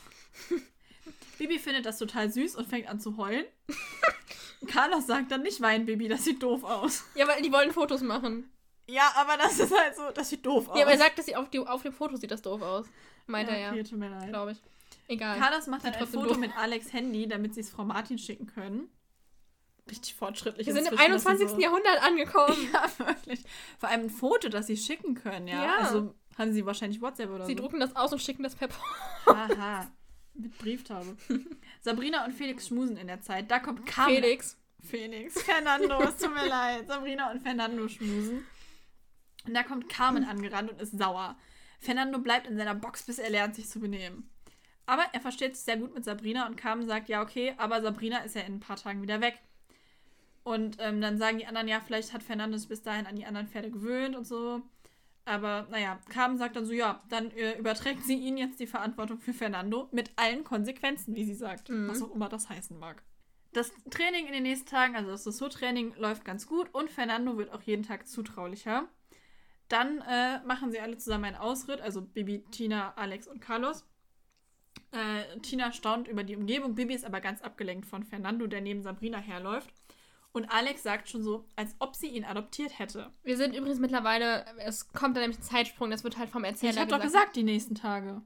Bibi 1.37 1.59
findet 1.59 1.85
das 1.85 1.97
total 1.97 2.31
süß 2.31 2.55
und 2.55 2.67
fängt 2.67 2.87
an 2.87 2.99
zu 2.99 3.17
heulen. 3.17 3.45
Carlos 4.67 5.05
sagt 5.05 5.31
dann 5.31 5.43
nicht 5.43 5.61
weinen, 5.61 5.85
Bibi, 5.85 6.07
das 6.07 6.23
sieht 6.23 6.41
doof 6.41 6.63
aus. 6.63 7.03
Ja, 7.15 7.27
weil 7.27 7.41
die 7.41 7.51
wollen 7.51 7.71
Fotos 7.71 8.01
machen. 8.01 8.49
Ja, 8.87 9.11
aber 9.15 9.37
das 9.37 9.59
ist 9.59 9.77
halt 9.77 9.95
so, 9.95 10.11
das 10.13 10.29
sieht 10.29 10.45
doof 10.45 10.69
aus. 10.69 10.77
Ja, 10.77 10.83
aber 10.83 10.93
er 10.93 10.97
sagt, 10.97 11.17
dass 11.17 11.25
sie 11.25 11.35
auf, 11.35 11.49
die, 11.49 11.59
auf 11.59 11.81
dem 11.81 11.93
Foto 11.93 12.15
sieht 12.15 12.31
das 12.31 12.41
doof 12.41 12.61
aus. 12.61 12.85
Meint 13.27 13.49
ja, 13.49 13.55
er 13.55 13.61
ja, 13.61 13.71
okay, 13.71 13.83
tut 13.83 13.99
mir 13.99 14.09
leid. 14.09 14.29
glaube 14.29 14.51
ich. 14.51 14.61
Egal. 15.07 15.37
Carlos 15.37 15.67
macht 15.67 15.83
dann 15.83 15.93
ein 15.93 15.99
trotzdem 15.99 16.21
Foto 16.21 16.33
doof. 16.33 16.39
mit 16.39 16.55
Alex 16.57 16.93
Handy, 16.93 17.27
damit 17.27 17.53
sie 17.53 17.61
es 17.61 17.69
Frau 17.69 17.83
Martin 17.83 18.17
schicken 18.17 18.47
können. 18.47 18.89
Richtig 19.89 20.15
fortschrittlich. 20.15 20.65
Wir 20.65 20.73
sind 20.73 20.87
im 20.87 20.93
inzwischen, 20.93 21.11
dass 21.13 21.21
sie 21.23 21.29
21. 21.29 21.49
so- 21.49 21.59
Jahrhundert 21.59 22.01
angekommen. 22.03 22.57
Ja, 22.73 23.05
wirklich. 23.07 23.43
Vor 23.77 23.89
allem 23.89 24.01
ein 24.05 24.09
Foto, 24.09 24.49
das 24.49 24.67
sie 24.67 24.77
schicken 24.77 25.13
können, 25.15 25.47
ja. 25.47 25.63
Ja. 25.63 25.77
Also 25.77 26.15
haben 26.37 26.53
sie 26.53 26.65
wahrscheinlich 26.65 27.01
WhatsApp 27.01 27.29
oder 27.29 27.45
Sie 27.45 27.53
so. 27.53 27.59
drucken 27.59 27.79
das 27.79 27.95
aus 27.95 28.11
und 28.11 28.19
schicken 28.21 28.43
das 28.43 28.55
per 28.55 28.67
Post. 28.67 28.81
Aha. 29.27 29.89
Mit 30.33 30.57
Brieftaube. 30.57 31.15
Sabrina 31.81 32.25
und 32.25 32.33
Felix 32.33 32.67
schmusen 32.67 32.97
in 32.97 33.07
der 33.07 33.21
Zeit. 33.21 33.49
Da 33.51 33.59
kommt 33.59 33.85
Carmen. 33.85 34.15
Felix. 34.15 34.57
Felix. 34.81 35.41
Fernando, 35.41 36.01
es 36.03 36.17
tut 36.17 36.33
mir 36.33 36.47
leid. 36.47 36.87
Sabrina 36.87 37.31
und 37.31 37.41
Fernando 37.41 37.87
schmusen. 37.87 38.45
Und 39.47 39.53
da 39.53 39.63
kommt 39.63 39.87
Carmen 39.89 40.25
angerannt 40.25 40.71
und 40.71 40.81
ist 40.81 40.97
sauer. 40.97 41.37
Fernando 41.79 42.19
bleibt 42.19 42.47
in 42.47 42.57
seiner 42.57 42.75
Box, 42.75 43.03
bis 43.03 43.19
er 43.19 43.29
lernt, 43.29 43.55
sich 43.55 43.69
zu 43.69 43.79
benehmen. 43.79 44.29
Aber 44.87 45.03
er 45.13 45.21
versteht 45.21 45.55
sich 45.55 45.63
sehr 45.65 45.77
gut 45.77 45.93
mit 45.93 46.03
Sabrina 46.03 46.47
und 46.47 46.57
Carmen 46.57 46.85
sagt, 46.87 47.09
ja, 47.09 47.21
okay, 47.21 47.53
aber 47.57 47.81
Sabrina 47.81 48.19
ist 48.19 48.35
ja 48.35 48.41
in 48.41 48.55
ein 48.55 48.59
paar 48.59 48.75
Tagen 48.77 49.01
wieder 49.01 49.21
weg. 49.21 49.39
Und 50.45 50.77
ähm, 50.79 51.01
dann 51.01 51.17
sagen 51.17 51.39
die 51.39 51.47
anderen, 51.47 51.67
ja, 51.67 51.79
vielleicht 51.79 52.13
hat 52.13 52.21
Fernando 52.21 52.55
sich 52.55 52.69
bis 52.69 52.83
dahin 52.83 53.07
an 53.07 53.15
die 53.15 53.25
anderen 53.25 53.47
Pferde 53.47 53.71
gewöhnt 53.71 54.15
und 54.15 54.27
so. 54.27 54.61
Aber 55.25 55.65
naja, 55.71 55.99
Carmen 56.07 56.37
sagt 56.37 56.55
dann 56.55 56.67
so, 56.67 56.71
ja, 56.71 57.01
dann 57.09 57.31
äh, 57.31 57.57
überträgt 57.57 58.03
sie 58.03 58.13
ihnen 58.13 58.37
jetzt 58.37 58.59
die 58.59 58.67
Verantwortung 58.67 59.17
für 59.17 59.33
Fernando 59.33 59.89
mit 59.91 60.11
allen 60.17 60.43
Konsequenzen, 60.43 61.15
wie 61.15 61.25
sie 61.25 61.33
sagt. 61.33 61.69
Mhm. 61.69 61.89
Was 61.89 62.03
auch 62.03 62.13
immer 62.13 62.29
das 62.29 62.47
heißen 62.47 62.77
mag. 62.77 63.01
Das 63.53 63.71
Training 63.89 64.27
in 64.27 64.33
den 64.33 64.43
nächsten 64.43 64.69
Tagen, 64.69 64.95
also 64.95 65.09
das 65.09 65.23
Dessous-Training, 65.23 65.95
läuft 65.97 66.25
ganz 66.25 66.45
gut 66.45 66.71
und 66.75 66.91
Fernando 66.91 67.39
wird 67.39 67.51
auch 67.51 67.63
jeden 67.63 67.81
Tag 67.81 68.07
zutraulicher. 68.07 68.87
Dann 69.67 70.01
äh, 70.01 70.43
machen 70.45 70.71
sie 70.71 70.79
alle 70.79 70.99
zusammen 70.99 71.25
einen 71.25 71.37
Ausritt, 71.37 71.81
also 71.81 72.03
Bibi, 72.03 72.43
Tina, 72.51 72.93
Alex 72.97 73.27
und 73.27 73.41
Carlos. 73.41 73.83
Äh, 74.91 75.39
Tina 75.39 75.71
staunt 75.71 76.07
über 76.07 76.23
die 76.23 76.35
Umgebung, 76.35 76.75
Bibi 76.75 76.93
ist 76.93 77.03
aber 77.05 77.19
ganz 77.19 77.41
abgelenkt 77.41 77.87
von 77.87 78.03
Fernando, 78.03 78.45
der 78.45 78.61
neben 78.61 78.83
Sabrina 78.83 79.17
herläuft. 79.17 79.73
Und 80.35 80.51
Alex 80.51 80.83
sagt 80.83 81.07
schon 81.07 81.23
so, 81.23 81.47
als 81.55 81.77
ob 81.79 81.95
sie 81.95 82.07
ihn 82.07 82.25
adoptiert 82.25 82.77
hätte. 82.77 83.09
Wir 83.23 83.37
sind 83.37 83.55
übrigens 83.55 83.79
mittlerweile, 83.79 84.45
es 84.57 84.89
kommt 84.89 85.15
dann 85.15 85.21
nämlich 85.23 85.39
ein 85.39 85.43
Zeitsprung, 85.43 85.89
das 85.89 86.03
wird 86.03 86.17
halt 86.17 86.29
vom 86.29 86.43
Erzähler 86.43 86.73
Ich 86.73 86.79
hab 86.79 86.89
doch 86.89 86.99
gesagt, 86.99 87.37
die 87.37 87.43
nächsten 87.43 87.73
Tage. 87.73 88.21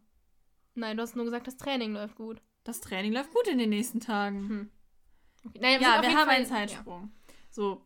Nein, 0.74 0.98
du 0.98 1.04
hast 1.04 1.16
nur 1.16 1.26
gesagt, 1.26 1.46
das 1.46 1.58
Training 1.58 1.94
läuft 1.94 2.16
gut. 2.16 2.42
Das 2.64 2.82
Training 2.82 3.14
läuft 3.14 3.32
gut 3.32 3.48
in 3.48 3.60
den 3.60 3.70
nächsten 3.70 4.00
Tagen. 4.00 4.50
Hm. 4.50 4.72
Okay. 5.46 5.60
Naja, 5.62 5.74
Ja, 5.74 5.80
sind 5.80 5.88
auf 6.00 6.02
wir 6.02 6.18
haben 6.18 6.28
Fall- 6.28 6.36
einen 6.38 6.46
Zeitsprung. 6.48 7.12
So. 7.52 7.86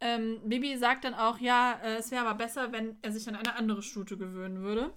Ähm, 0.00 0.40
Bibi 0.44 0.76
sagt 0.76 1.04
dann 1.04 1.14
auch, 1.14 1.38
ja, 1.38 1.78
äh, 1.80 1.94
es 1.98 2.10
wäre 2.10 2.26
aber 2.26 2.36
besser, 2.36 2.72
wenn 2.72 2.98
er 3.02 3.12
sich 3.12 3.28
an 3.28 3.36
eine 3.36 3.54
andere 3.54 3.82
Stute 3.84 4.18
gewöhnen 4.18 4.62
würde. 4.62 4.92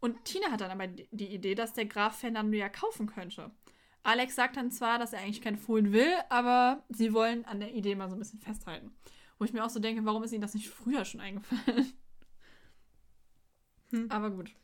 Und 0.00 0.24
Tina 0.24 0.50
hat 0.50 0.62
dann 0.62 0.72
aber 0.72 0.88
die 0.88 1.06
die 1.12 1.28
Idee, 1.32 1.54
dass 1.54 1.74
der 1.74 1.86
Graf 1.86 2.18
Fernando 2.18 2.56
ja 2.56 2.68
kaufen 2.68 3.06
könnte. 3.06 3.52
Alex 4.02 4.34
sagt 4.34 4.56
dann 4.56 4.70
zwar, 4.70 4.98
dass 4.98 5.12
er 5.12 5.20
eigentlich 5.20 5.42
kein 5.42 5.56
Fohlen 5.56 5.92
will, 5.92 6.12
aber 6.28 6.82
sie 6.88 7.12
wollen 7.12 7.44
an 7.44 7.60
der 7.60 7.74
Idee 7.74 7.94
mal 7.94 8.08
so 8.08 8.16
ein 8.16 8.18
bisschen 8.18 8.40
festhalten. 8.40 8.92
Wo 9.38 9.44
ich 9.44 9.52
mir 9.52 9.64
auch 9.64 9.70
so 9.70 9.80
denke, 9.80 10.04
warum 10.04 10.22
ist 10.22 10.32
ihnen 10.32 10.42
das 10.42 10.54
nicht 10.54 10.68
früher 10.68 11.04
schon 11.04 11.20
eingefallen? 11.20 11.92
Hm. 13.90 14.10
Aber 14.10 14.30
gut. 14.30 14.54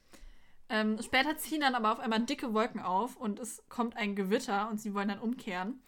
Ähm, 0.69 0.99
später 1.03 1.37
ziehen 1.37 1.61
dann 1.61 1.75
aber 1.75 1.93
auf 1.93 2.01
einmal 2.01 2.21
dicke 2.21 2.53
Wolken 2.55 2.81
auf 2.81 3.17
und 3.17 3.39
es 3.39 3.63
kommt 3.69 3.97
ein 3.97 4.17
Gewitter 4.17 4.69
und 4.69 4.81
sie 4.81 4.95
wollen 4.95 5.09
dann 5.09 5.21
umkehren. 5.21 5.81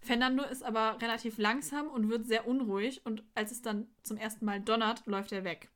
Fernando 0.00 0.44
ist 0.44 0.62
aber 0.62 1.00
relativ 1.00 1.38
langsam 1.38 1.88
und 1.88 2.08
wird 2.08 2.26
sehr 2.26 2.46
unruhig 2.46 3.04
und 3.04 3.22
als 3.34 3.52
es 3.52 3.62
dann 3.62 3.88
zum 4.02 4.16
ersten 4.16 4.44
Mal 4.44 4.60
donnert, 4.60 5.04
läuft 5.06 5.32
er 5.32 5.44
weg. 5.44 5.68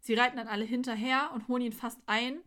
Sie 0.00 0.14
reiten 0.14 0.36
dann 0.36 0.48
alle 0.48 0.64
hinterher 0.64 1.30
und 1.32 1.48
holen 1.48 1.62
ihn 1.62 1.72
fast 1.72 2.00
ein, 2.06 2.38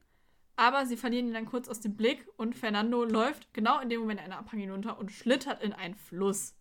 aber 0.55 0.85
sie 0.85 0.97
verlieren 0.97 1.27
ihn 1.27 1.33
dann 1.33 1.45
kurz 1.45 1.67
aus 1.67 1.79
dem 1.81 1.95
Blick 1.95 2.27
und 2.37 2.55
Fernando 2.55 3.03
läuft 3.03 3.53
genau 3.53 3.79
in 3.79 3.89
dem 3.89 3.99
Moment 4.01 4.19
einen 4.21 4.33
Abhang 4.33 4.59
hinunter 4.59 4.97
und 4.97 5.11
schlittert 5.11 5.61
in 5.61 5.73
einen 5.73 5.95
Fluss. 5.95 6.53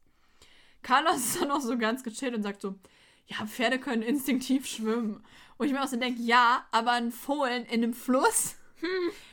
Carlos 0.82 1.16
ist 1.16 1.40
dann 1.40 1.50
auch 1.50 1.60
so 1.60 1.78
ganz 1.78 2.02
gechillt 2.02 2.34
und 2.34 2.42
sagt 2.42 2.60
so, 2.60 2.74
ja, 3.26 3.46
Pferde 3.46 3.78
können 3.78 4.02
instinktiv 4.02 4.66
schwimmen. 4.66 5.24
Und 5.56 5.66
ich 5.66 5.72
mir 5.72 5.82
auch 5.82 5.88
so 5.88 5.96
denke, 5.96 6.20
ja, 6.20 6.66
aber 6.72 6.92
ein 6.92 7.10
Fohlen 7.12 7.64
in 7.66 7.82
einem 7.82 7.94
Fluss 7.94 8.56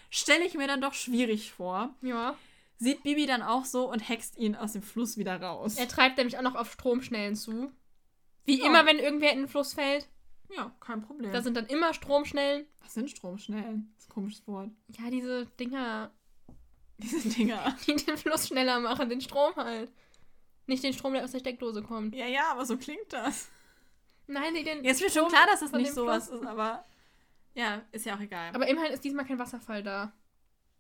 stelle 0.10 0.46
ich 0.46 0.54
mir 0.56 0.68
dann 0.68 0.82
doch 0.82 0.94
schwierig 0.94 1.52
vor. 1.52 1.94
Ja. 2.02 2.36
Sieht 2.78 3.04
Bibi 3.04 3.26
dann 3.26 3.42
auch 3.42 3.66
so 3.66 3.92
und 3.92 4.00
hext 4.00 4.38
ihn 4.38 4.56
aus 4.56 4.74
dem 4.74 4.82
Fluss 4.82 5.18
wieder 5.18 5.42
raus. 5.42 5.76
Er 5.76 5.88
treibt 5.88 6.18
nämlich 6.18 6.38
auch 6.38 6.42
noch 6.42 6.56
auf 6.56 6.72
Stromschnellen 6.72 7.36
zu. 7.36 7.72
Wie 8.46 8.60
Ja. 8.60 8.66
immer, 8.66 8.86
wenn 8.86 8.98
irgendwer 8.98 9.34
in 9.34 9.40
den 9.40 9.48
Fluss 9.48 9.74
fällt. 9.74 10.08
Ja, 10.56 10.72
kein 10.80 11.02
Problem. 11.02 11.32
Da 11.32 11.42
sind 11.42 11.56
dann 11.56 11.66
immer 11.68 11.94
Stromschnellen. 11.94 12.66
Was 12.82 12.94
sind 12.94 13.10
Stromschnellen? 13.10 13.92
Das 13.96 14.04
ist 14.06 14.10
ein 14.10 14.14
komisches 14.14 14.48
Wort. 14.48 14.70
Ja, 14.90 15.10
diese 15.10 15.46
Dinger, 15.60 16.12
Diese 16.98 17.30
Dinger. 17.30 17.76
die 17.88 17.96
den 17.96 18.18
Fluss 18.18 18.48
schneller 18.48 18.80
machen, 18.80 19.10
den 19.10 19.22
Strom 19.22 19.56
halt. 19.56 19.92
Nicht 20.68 20.84
den 20.84 20.94
Strom, 20.94 21.14
der 21.14 21.24
aus 21.24 21.32
der 21.32 21.40
Steckdose 21.40 21.82
kommt. 21.82 22.16
Ja, 22.16 22.28
ja, 22.28 22.52
aber 22.52 22.66
so 22.66 22.78
klingt 22.78 23.12
das. 23.12 23.50
Nein, 24.28 24.54
die 24.54 24.64
den 24.64 24.84
Jetzt 24.84 25.02
wird 25.02 25.12
schon 25.12 25.24
Strom 25.24 25.32
klar, 25.34 25.48
dass 25.48 25.60
das 25.62 25.72
nicht 25.72 25.94
sowas 25.94 26.28
Fluss- 26.28 26.42
ist, 26.42 26.48
aber 26.48 26.86
ja, 27.54 27.82
ist 27.92 28.06
ja 28.06 28.16
auch 28.16 28.20
egal. 28.22 28.52
Aber 28.54 28.68
immerhin 28.68 28.94
ist 28.94 29.04
diesmal 29.04 29.26
kein 29.26 29.40
Wasserfall 29.40 29.84
da. 29.84 30.14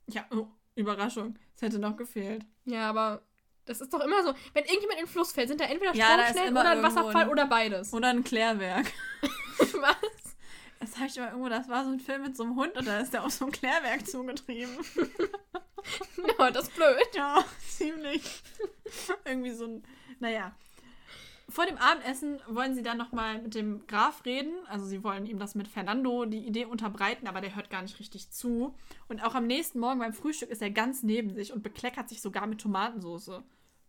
ja, 0.08 0.26
oh, 0.32 0.48
Überraschung. 0.76 1.38
Es 1.56 1.62
hätte 1.62 1.80
noch 1.80 1.98
gefehlt. 1.98 2.46
Ja, 2.66 2.90
aber 2.90 3.24
das 3.66 3.82
ist 3.82 3.94
doch 3.94 4.00
immer 4.00 4.24
so. 4.24 4.34
Wenn 4.54 4.64
irgendjemand 4.66 5.00
in 5.00 5.06
den 5.06 5.12
Fluss 5.12 5.34
fällt, 5.34 5.50
sind 5.50 5.60
da 5.60 5.66
entweder 5.66 5.94
Ja, 5.96 6.06
ist 6.16 6.22
Stromschnellen 6.22 6.50
immer 6.52 6.62
oder 6.62 6.70
ein 6.72 6.84
Wasserfall 6.84 7.24
ein- 7.26 7.30
oder 7.30 7.46
beides. 7.48 7.94
Oder 7.94 8.10
ein 8.10 8.24
Klärwerk. 8.24 8.92
Was? 9.60 10.36
Das 10.80 10.96
habe 10.98 11.08
ich 11.08 11.18
mal 11.18 11.28
irgendwo, 11.28 11.50
das 11.50 11.70
war 11.70 11.84
so 11.86 11.92
ein 11.92 12.00
Film 12.00 12.24
mit 12.24 12.36
so 12.36 12.44
einem 12.44 12.56
Hund 12.56 12.76
und 12.76 12.88
da 12.88 13.00
ist 13.00 13.14
der 13.14 13.24
auf 13.24 13.32
so 13.32 13.46
ein 13.46 13.52
Klärwerk 13.52 14.08
zugetrieben. 14.08 14.76
Ja, 16.38 16.52
das 16.52 16.68
ist 16.68 16.76
blöd. 16.76 17.08
Ja, 17.16 17.44
ziemlich. 17.68 18.44
Irgendwie 19.26 19.52
so 19.52 19.66
ein. 19.66 19.84
Naja. 20.20 20.54
Vor 21.50 21.66
dem 21.66 21.78
Abendessen 21.78 22.40
wollen 22.48 22.76
sie 22.76 22.84
dann 22.84 22.98
nochmal 22.98 23.42
mit 23.42 23.56
dem 23.56 23.86
Graf 23.88 24.24
reden. 24.26 24.54
Also 24.70 24.86
sie 24.86 25.04
wollen 25.04 25.26
ihm 25.26 25.38
das 25.38 25.54
mit 25.54 25.68
Fernando 25.68 26.26
die 26.26 26.46
Idee 26.46 26.66
unterbreiten, 26.66 27.28
aber 27.28 27.42
der 27.42 27.56
hört 27.56 27.70
gar 27.70 27.82
nicht 27.82 28.00
richtig 28.00 28.30
zu. 28.32 28.74
Und 29.10 29.22
auch 29.22 29.36
am 29.36 29.48
nächsten 29.48 29.80
Morgen 29.80 30.00
beim 30.00 30.14
Frühstück 30.14 30.50
ist 30.50 30.62
er 30.62 30.70
ganz 30.70 31.04
neben 31.04 31.34
sich 31.34 31.52
und 31.52 31.62
bekleckert 31.62 32.08
sich 32.08 32.22
sogar 32.22 32.48
mit 32.48 32.62
Tomatensauce. 32.62 33.42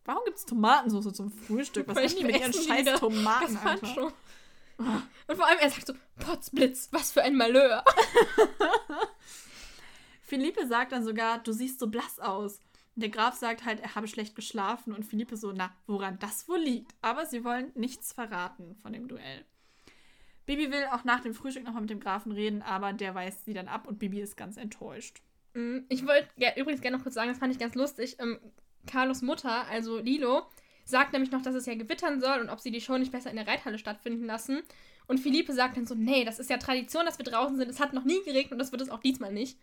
Warum 0.05 0.25
gibt 0.25 0.39
es 0.39 0.47
Tomatensauce 0.47 1.13
zum 1.13 1.31
Frühstück? 1.31 1.87
Was 1.87 1.99
haben 1.99 2.17
die 2.19 2.25
mit 2.25 2.41
ihren 2.41 2.53
scheiß 2.53 2.99
Tomaten, 2.99 3.57
Alter? 3.59 3.81
Gazpacho. 3.81 4.13
Und 5.27 5.37
vor 5.37 5.47
allem, 5.47 5.59
er 5.61 5.71
sagt 5.71 5.87
so, 5.87 5.95
Potzblitz, 6.19 6.89
was 6.93 7.13
für 7.13 7.23
ein 7.23 7.37
Malheur. 7.37 7.85
Philippe 10.23 10.67
sagt 10.67 10.93
dann 10.93 11.05
sogar, 11.05 11.43
du 11.43 11.53
siehst 11.53 11.79
so 11.79 11.89
blass 11.89 12.19
aus. 12.19 12.61
Der 12.95 13.09
Graf 13.09 13.35
sagt 13.35 13.65
halt, 13.65 13.81
er 13.81 13.95
habe 13.95 14.09
schlecht 14.09 14.35
geschlafen 14.35 14.93
und 14.93 15.05
Philippe 15.05 15.37
so, 15.37 15.53
na, 15.53 15.75
woran 15.87 16.19
das 16.19 16.49
wohl 16.49 16.59
liegt. 16.59 16.95
Aber 17.01 17.27
sie 17.27 17.45
wollen 17.45 17.73
nichts 17.75 18.13
verraten 18.13 18.77
von 18.83 18.93
dem 18.93 19.09
Duell. 19.09 19.45
Bibi 20.45 20.71
will 20.71 20.87
auch 20.91 21.05
nach 21.05 21.21
dem 21.21 21.35
Frühstück 21.35 21.65
nochmal 21.65 21.83
mit 21.83 21.91
dem 21.91 22.01
Grafen 22.01 22.33
reden, 22.33 22.63
aber 22.63 22.93
der 22.93 23.15
weist 23.15 23.45
sie 23.45 23.55
dann 23.55 23.69
ab 23.69 23.87
und 23.87 23.99
Bibi 23.99 24.21
ist 24.21 24.37
ganz 24.37 24.57
enttäuscht. 24.57 25.23
Mm, 25.55 25.79
Ich 25.89 26.07
wollte 26.07 26.29
ja, 26.37 26.55
übrigens 26.57 26.83
gerne 26.83 26.97
noch 26.97 27.05
kurz 27.05 27.15
sagen, 27.15 27.31
das 27.31 27.39
fand 27.39 27.53
ich 27.53 27.61
ganz 27.61 27.75
lustig. 27.75 28.17
Ähm, 28.19 28.39
Carlos 28.87 29.23
Mutter, 29.23 29.67
also 29.69 30.01
Lilo, 30.01 30.43
sagt 30.85 31.13
nämlich 31.13 31.31
noch, 31.31 31.43
dass 31.43 31.55
es 31.55 31.67
ja 31.67 31.75
gewittern 31.75 32.21
soll 32.21 32.41
und 32.41 32.49
ob 32.51 32.61
sie 32.61 32.71
die 32.71 32.81
Show 32.81 32.99
nicht 32.99 33.13
besser 33.13 33.31
in 33.31 33.37
der 33.37 33.47
Reithalle 33.47 33.79
stattfinden 33.79 34.25
lassen. 34.27 34.63
Und 35.07 35.19
Philippe 35.19 35.53
sagt 35.53 35.77
dann 35.77 35.87
so, 35.87 35.95
nee, 35.95 36.25
das 36.25 36.39
ist 36.39 36.51
ja 36.51 36.59
Tradition, 36.59 37.05
dass 37.07 37.19
wir 37.19 37.25
draußen 37.25 37.57
sind. 37.57 37.69
Es 37.69 37.81
hat 37.81 37.93
noch 37.93 38.05
nie 38.05 38.23
geregnet 38.25 38.53
und 38.53 38.59
das 38.59 38.73
wird 38.73 38.83
es 38.83 38.91
auch 38.91 39.01
diesmal 39.01 39.33
nicht. 39.33 39.59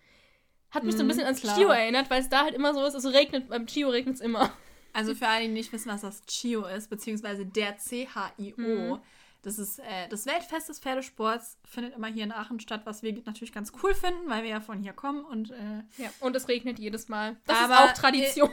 Hat 0.71 0.83
mich 0.83 0.95
so 0.95 1.03
ein 1.03 1.05
Mhm, 1.05 1.07
bisschen 1.07 1.25
ans 1.25 1.41
klar. 1.41 1.55
Chio 1.55 1.69
erinnert, 1.69 2.09
weil 2.09 2.21
es 2.21 2.29
da 2.29 2.43
halt 2.43 2.53
immer 2.53 2.73
so 2.73 2.85
ist, 2.85 2.93
es 2.93 3.05
regnet, 3.05 3.49
beim 3.49 3.65
Chio 3.65 3.89
regnet 3.89 4.15
es 4.15 4.21
immer. 4.21 4.51
Also 4.93 5.15
für 5.15 5.27
alle, 5.27 5.43
die 5.43 5.49
nicht 5.53 5.71
wissen, 5.71 5.89
was 5.91 6.01
das 6.01 6.23
CHIO 6.25 6.65
ist, 6.65 6.89
beziehungsweise 6.89 7.45
der 7.45 7.77
CHIO, 7.77 8.97
Mhm. 8.97 8.99
das 9.41 9.57
ist 9.59 9.79
äh, 9.79 10.07
das 10.09 10.25
Weltfest 10.25 10.67
des 10.69 10.79
Pferdesports, 10.79 11.57
findet 11.63 11.95
immer 11.95 12.07
hier 12.07 12.23
in 12.23 12.31
Aachen 12.31 12.59
statt, 12.59 12.81
was 12.85 13.01
wir 13.03 13.13
natürlich 13.25 13.53
ganz 13.53 13.71
cool 13.81 13.93
finden, 13.93 14.27
weil 14.29 14.43
wir 14.43 14.49
ja 14.49 14.61
von 14.61 14.81
hier 14.81 14.93
kommen 14.93 15.23
und 15.23 15.51
äh, 15.51 15.83
Ja, 15.97 16.09
und 16.19 16.35
es 16.35 16.47
regnet 16.47 16.79
jedes 16.79 17.07
Mal. 17.07 17.37
Das 17.45 17.57
Aber, 17.57 17.73
ist 17.85 17.91
auch 17.91 17.93
Tradition. 17.93 18.49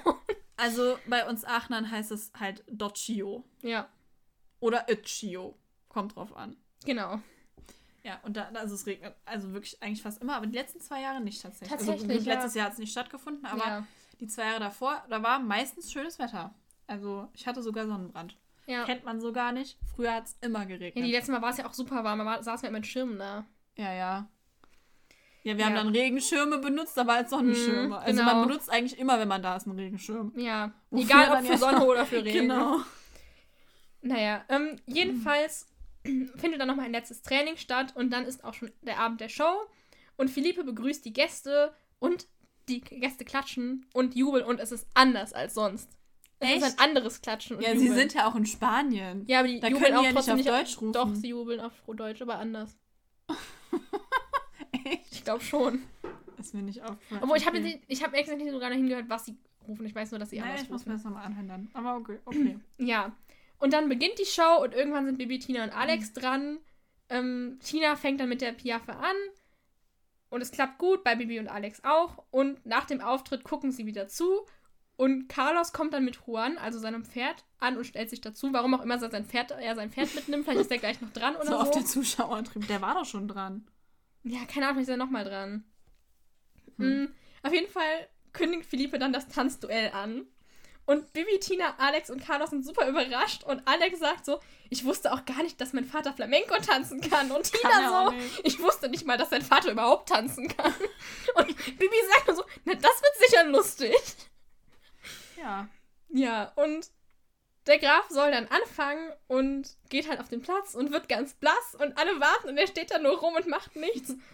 Also 0.56 0.98
bei 1.06 1.28
uns 1.28 1.44
Aachnern 1.44 1.90
heißt 1.90 2.10
es 2.12 2.32
halt 2.38 2.64
Docchio 2.68 3.44
ja, 3.62 3.88
oder 4.60 4.88
Itchio, 4.88 5.56
kommt 5.88 6.16
drauf 6.16 6.36
an. 6.36 6.56
genau. 6.84 7.20
Ja, 8.02 8.20
und 8.22 8.36
da, 8.36 8.50
also 8.54 8.76
es 8.76 8.86
regnet 8.86 9.16
also 9.24 9.52
wirklich 9.52 9.82
eigentlich 9.82 10.00
fast 10.00 10.22
immer, 10.22 10.36
aber 10.36 10.46
die 10.46 10.56
letzten 10.56 10.80
zwei 10.80 11.02
Jahre 11.02 11.20
nicht 11.20 11.42
tatsächlich. 11.42 11.76
Tatsächlich, 11.76 12.08
also, 12.08 12.28
ja. 12.28 12.34
letztes 12.34 12.54
Jahr 12.54 12.66
hat 12.66 12.74
es 12.74 12.78
nicht 12.78 12.92
stattgefunden, 12.92 13.44
aber 13.44 13.66
ja. 13.66 13.86
die 14.20 14.28
zwei 14.28 14.44
Jahre 14.44 14.60
davor, 14.60 15.04
da 15.10 15.24
war 15.24 15.40
meistens 15.40 15.90
schönes 15.90 16.20
Wetter. 16.20 16.54
Also 16.86 17.28
ich 17.34 17.48
hatte 17.48 17.64
sogar 17.64 17.88
Sonnenbrand. 17.88 18.36
Ja. 18.66 18.84
Kennt 18.84 19.04
man 19.04 19.20
so 19.20 19.32
gar 19.32 19.50
nicht. 19.50 19.76
Früher 19.94 20.14
hat 20.14 20.26
es 20.26 20.36
immer 20.40 20.66
geregnet. 20.66 20.96
ja, 20.96 21.02
die 21.04 21.12
letzten 21.12 21.32
Mal 21.32 21.42
war 21.42 21.50
es 21.50 21.56
ja 21.56 21.66
auch 21.66 21.72
super 21.72 22.04
warm, 22.04 22.20
da 22.20 22.40
saßen 22.40 22.62
wir 22.62 22.70
mit 22.70 22.86
Schirmen 22.86 23.18
da. 23.18 23.44
Ja, 23.76 23.92
ja. 23.92 24.28
Ja, 25.46 25.56
wir 25.56 25.64
haben 25.64 25.76
Ja. 25.76 25.84
dann 25.84 25.92
Regenschirme 25.94 26.58
benutzt, 26.58 26.98
aber 26.98 27.12
als 27.14 27.30
Sonnenschirme. 27.30 27.86
Mhm, 27.86 27.92
Also 27.92 28.20
genau. 28.20 28.34
man 28.34 28.48
benutzt 28.48 28.68
eigentlich 28.68 28.98
immer, 28.98 29.20
wenn 29.20 29.28
man 29.28 29.42
da 29.42 29.54
ist, 29.54 29.68
einen 29.68 29.78
Regenschirm. 29.78 30.32
Ja, 30.36 30.72
Wofür 30.90 31.04
egal 31.04 31.38
ob 31.38 31.46
für 31.46 31.56
Sonne 31.56 31.86
oder 31.86 32.04
für 32.04 32.24
Regen. 32.24 32.48
Genau. 32.48 32.80
Naja, 34.02 34.44
ähm, 34.48 34.76
jedenfalls 34.86 35.68
findet 36.02 36.60
dann 36.60 36.66
nochmal 36.66 36.86
ein 36.86 36.92
letztes 36.92 37.22
Training 37.22 37.56
statt 37.58 37.92
und 37.94 38.10
dann 38.10 38.24
ist 38.24 38.42
auch 38.42 38.54
schon 38.54 38.72
der 38.82 38.98
Abend 38.98 39.20
der 39.20 39.28
Show 39.28 39.52
und 40.16 40.30
Philippe 40.30 40.64
begrüßt 40.64 41.04
die 41.04 41.12
Gäste 41.12 41.72
und 42.00 42.26
die 42.68 42.80
Gäste 42.80 43.24
klatschen 43.24 43.86
und 43.94 44.16
jubeln 44.16 44.44
und 44.44 44.58
es 44.58 44.72
ist 44.72 44.88
anders 44.94 45.32
als 45.32 45.54
sonst. 45.54 45.88
Es 46.40 46.48
ist 46.56 46.56
Echt? 46.64 46.80
ein 46.80 46.88
anderes 46.90 47.22
Klatschen 47.22 47.56
und 47.56 47.62
Ja, 47.62 47.70
Jubeln. 47.72 47.86
sie 47.88 47.94
sind 47.94 48.14
ja 48.14 48.26
auch 48.28 48.34
in 48.34 48.46
Spanien. 48.46 49.24
Ja, 49.28 49.38
aber 49.38 49.48
die 49.48 49.60
Da 49.60 49.68
jubeln 49.68 49.84
können 49.84 49.96
auch 49.98 50.02
ja 50.02 50.12
nicht 50.12 50.28
auf 50.28 50.42
Deutsch 50.42 50.76
rufen. 50.78 50.92
Doch, 50.92 51.14
sie 51.14 51.28
jubeln 51.28 51.60
auf 51.60 51.72
Deutsch, 51.86 52.20
aber 52.20 52.38
anders. 52.40 52.76
Echt? 54.86 55.12
Ich 55.12 55.24
glaube 55.24 55.42
schon. 55.42 55.82
Das 56.36 56.46
ist 56.46 56.54
mir 56.54 56.62
nicht 56.62 56.82
aufgefallen. 56.82 57.22
Obwohl, 57.22 57.36
ich 57.38 57.46
habe 57.46 57.58
okay. 57.58 57.80
ich 57.88 58.00
nicht 58.36 58.50
sogar 58.50 58.70
dahin 58.70 58.88
gehört, 58.88 59.08
was 59.08 59.24
sie 59.26 59.36
rufen. 59.66 59.86
Ich 59.86 59.94
weiß 59.94 60.10
nur, 60.10 60.18
dass 60.20 60.30
sie 60.30 60.38
Naja, 60.38 60.50
anders 60.50 60.62
ich 60.64 60.70
muss 60.70 60.80
rufen. 60.82 60.88
mir 60.90 60.94
das 60.96 61.04
nochmal 61.04 61.24
anhören 61.24 61.48
dann. 61.48 61.70
Aber 61.74 61.96
okay, 61.96 62.18
okay. 62.24 62.58
Ja. 62.78 63.12
Und 63.58 63.72
dann 63.72 63.88
beginnt 63.88 64.18
die 64.18 64.26
Show 64.26 64.62
und 64.62 64.74
irgendwann 64.74 65.06
sind 65.06 65.16
Bibi, 65.18 65.38
Tina 65.38 65.64
und 65.64 65.72
Mhm. 65.72 65.78
Alex 65.78 66.12
dran. 66.12 66.58
Ähm, 67.08 67.58
Tina 67.64 67.96
fängt 67.96 68.20
dann 68.20 68.28
mit 68.28 68.40
der 68.42 68.52
Piaffe 68.52 68.94
an. 68.96 69.16
Und 70.28 70.40
es 70.42 70.50
klappt 70.50 70.78
gut, 70.78 71.04
bei 71.04 71.14
Bibi 71.14 71.38
und 71.38 71.48
Alex 71.48 71.82
auch. 71.84 72.24
Und 72.30 72.64
nach 72.66 72.84
dem 72.84 73.00
Auftritt 73.00 73.44
gucken 73.44 73.70
sie 73.72 73.86
wieder 73.86 74.08
zu. 74.08 74.44
Und 74.96 75.28
Carlos 75.28 75.72
kommt 75.72 75.92
dann 75.94 76.04
mit 76.04 76.18
Juan, 76.26 76.58
also 76.58 76.78
seinem 76.78 77.04
Pferd, 77.04 77.44
an 77.58 77.76
und 77.76 77.84
stellt 77.86 78.10
sich 78.10 78.20
dazu. 78.22 78.52
Warum 78.52 78.74
auch 78.74 78.82
immer 78.82 78.98
sein 78.98 79.24
Pferd, 79.24 79.50
er 79.52 79.74
sein 79.74 79.90
Pferd 79.90 80.14
mitnimmt. 80.14 80.44
Vielleicht 80.44 80.60
ist 80.62 80.70
er 80.70 80.78
gleich 80.78 81.00
noch 81.00 81.12
dran 81.12 81.36
oder 81.36 81.44
so 81.46 81.52
so. 81.52 81.58
auf 81.58 81.70
der 81.70 81.84
Zuschauertribüne. 81.84 82.66
Der 82.66 82.82
war 82.82 82.94
doch 82.94 83.04
schon 83.04 83.28
dran. 83.28 83.66
Ja, 84.28 84.44
keine 84.44 84.68
Ahnung, 84.68 84.82
ist 84.82 84.88
er 84.88 84.96
nochmal 84.96 85.24
dran. 85.24 85.64
Hm. 86.78 87.04
Mm, 87.04 87.14
Auf 87.44 87.52
jeden 87.52 87.70
Fall 87.70 88.08
kündigt 88.32 88.66
Philippe 88.66 88.98
dann 88.98 89.12
das 89.12 89.28
Tanzduell 89.28 89.92
an. 89.92 90.26
Und 90.84 91.12
Bibi, 91.12 91.38
Tina, 91.40 91.74
Alex 91.78 92.10
und 92.10 92.20
Carlos 92.24 92.50
sind 92.50 92.64
super 92.64 92.88
überrascht. 92.88 93.44
Und 93.44 93.62
Alex 93.66 94.00
sagt 94.00 94.24
so, 94.24 94.40
ich 94.68 94.84
wusste 94.84 95.12
auch 95.12 95.24
gar 95.24 95.42
nicht, 95.42 95.60
dass 95.60 95.72
mein 95.72 95.84
Vater 95.84 96.12
Flamenco 96.12 96.54
tanzen 96.60 97.00
kann. 97.00 97.30
Und 97.30 97.52
Kann 97.52 97.70
Tina 97.72 98.06
auch 98.06 98.12
so, 98.12 98.18
ich 98.44 98.60
wusste 98.60 98.88
nicht 98.88 99.06
mal, 99.06 99.16
dass 99.16 99.30
sein 99.30 99.42
Vater 99.42 99.70
überhaupt 99.70 100.08
tanzen 100.08 100.48
kann. 100.48 100.74
Und 101.36 101.56
Bibi 101.78 101.96
sagt 102.14 102.26
nur 102.28 102.36
so, 102.36 102.44
na, 102.64 102.74
das 102.74 103.02
wird 103.02 103.28
sicher 103.28 103.44
lustig. 103.44 103.96
Ja. 105.36 105.68
Ja, 106.08 106.52
und 106.56 106.88
der 107.66 107.78
Graf 107.78 108.08
soll 108.08 108.30
dann 108.30 108.46
anfangen 108.48 109.12
und 109.26 109.76
geht 109.88 110.08
halt 110.08 110.20
auf 110.20 110.28
den 110.28 110.42
Platz 110.42 110.74
und 110.74 110.92
wird 110.92 111.08
ganz 111.08 111.34
blass 111.34 111.74
und 111.78 111.98
alle 111.98 112.20
warten 112.20 112.48
und 112.48 112.58
er 112.58 112.66
steht 112.66 112.90
da 112.90 112.98
nur 112.98 113.18
rum 113.18 113.34
und 113.34 113.46
macht 113.48 113.76
nichts. 113.76 114.14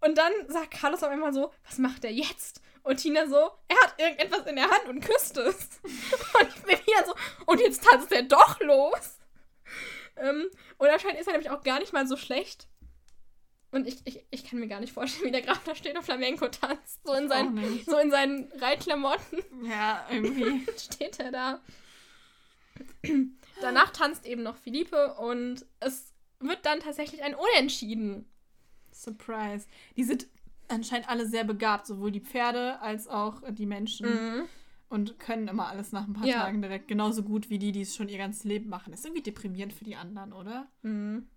Und 0.00 0.16
dann 0.16 0.30
sagt 0.46 0.70
Carlos 0.70 1.02
auf 1.02 1.10
einmal 1.10 1.32
so, 1.32 1.52
was 1.66 1.78
macht 1.78 2.04
er 2.04 2.12
jetzt? 2.12 2.62
Und 2.84 2.98
Tina 2.98 3.26
so, 3.26 3.50
er 3.66 3.76
hat 3.82 3.94
irgendetwas 3.98 4.46
in 4.46 4.54
der 4.54 4.70
Hand 4.70 4.84
und 4.86 5.00
küsst 5.04 5.36
es. 5.36 5.80
Und 5.82 6.66
Vivian 6.68 7.04
so, 7.04 7.14
und 7.46 7.60
jetzt 7.60 7.82
tanzt 7.82 8.12
er 8.12 8.22
doch 8.22 8.60
los. 8.60 9.18
Ähm, 10.16 10.46
und 10.78 10.88
anscheinend 10.88 11.18
ist 11.20 11.26
er 11.26 11.32
nämlich 11.32 11.50
auch 11.50 11.64
gar 11.64 11.80
nicht 11.80 11.92
mal 11.92 12.06
so 12.06 12.16
schlecht. 12.16 12.68
Und 13.70 13.86
ich, 13.86 13.98
ich, 14.04 14.24
ich 14.30 14.44
kann 14.44 14.58
mir 14.58 14.68
gar 14.68 14.80
nicht 14.80 14.92
vorstellen, 14.92 15.26
wie 15.26 15.32
der 15.32 15.42
Graf 15.42 15.62
da 15.64 15.74
steht 15.74 15.96
und 15.96 16.04
Flamenco 16.04 16.48
tanzt. 16.48 17.00
So 17.04 17.12
in 17.12 17.28
seinen, 17.28 17.84
so 17.84 17.98
in 17.98 18.10
seinen 18.10 18.50
Reitklamotten 18.52 19.42
Ja, 19.68 20.06
irgendwie. 20.10 20.66
steht 20.78 21.20
er 21.20 21.30
da. 21.30 21.60
Danach 23.60 23.90
tanzt 23.90 24.26
eben 24.26 24.42
noch 24.42 24.56
Philippe 24.56 25.14
und 25.14 25.66
es 25.80 26.12
wird 26.40 26.64
dann 26.64 26.80
tatsächlich 26.80 27.22
ein 27.22 27.34
Unentschieden. 27.34 28.26
Surprise. 28.92 29.66
Die 29.96 30.04
sind 30.04 30.26
anscheinend 30.68 31.08
alle 31.08 31.26
sehr 31.26 31.44
begabt, 31.44 31.86
sowohl 31.86 32.10
die 32.12 32.20
Pferde 32.20 32.80
als 32.80 33.08
auch 33.08 33.42
die 33.50 33.66
Menschen. 33.66 34.48
Und 34.90 35.18
können 35.18 35.48
immer 35.48 35.68
alles 35.68 35.92
nach 35.92 36.06
ein 36.06 36.14
paar 36.14 36.26
Ja. 36.26 36.44
Tagen 36.44 36.62
direkt 36.62 36.88
genauso 36.88 37.22
gut 37.22 37.50
wie 37.50 37.58
die, 37.58 37.72
die 37.72 37.82
es 37.82 37.94
schon 37.94 38.08
ihr 38.08 38.16
ganzes 38.16 38.44
Leben 38.44 38.70
machen. 38.70 38.92
Ist 38.94 39.04
irgendwie 39.04 39.22
deprimierend 39.22 39.74
für 39.74 39.84
die 39.84 39.96
anderen, 39.96 40.32
oder? 40.32 40.66
Mhm. 40.82 41.28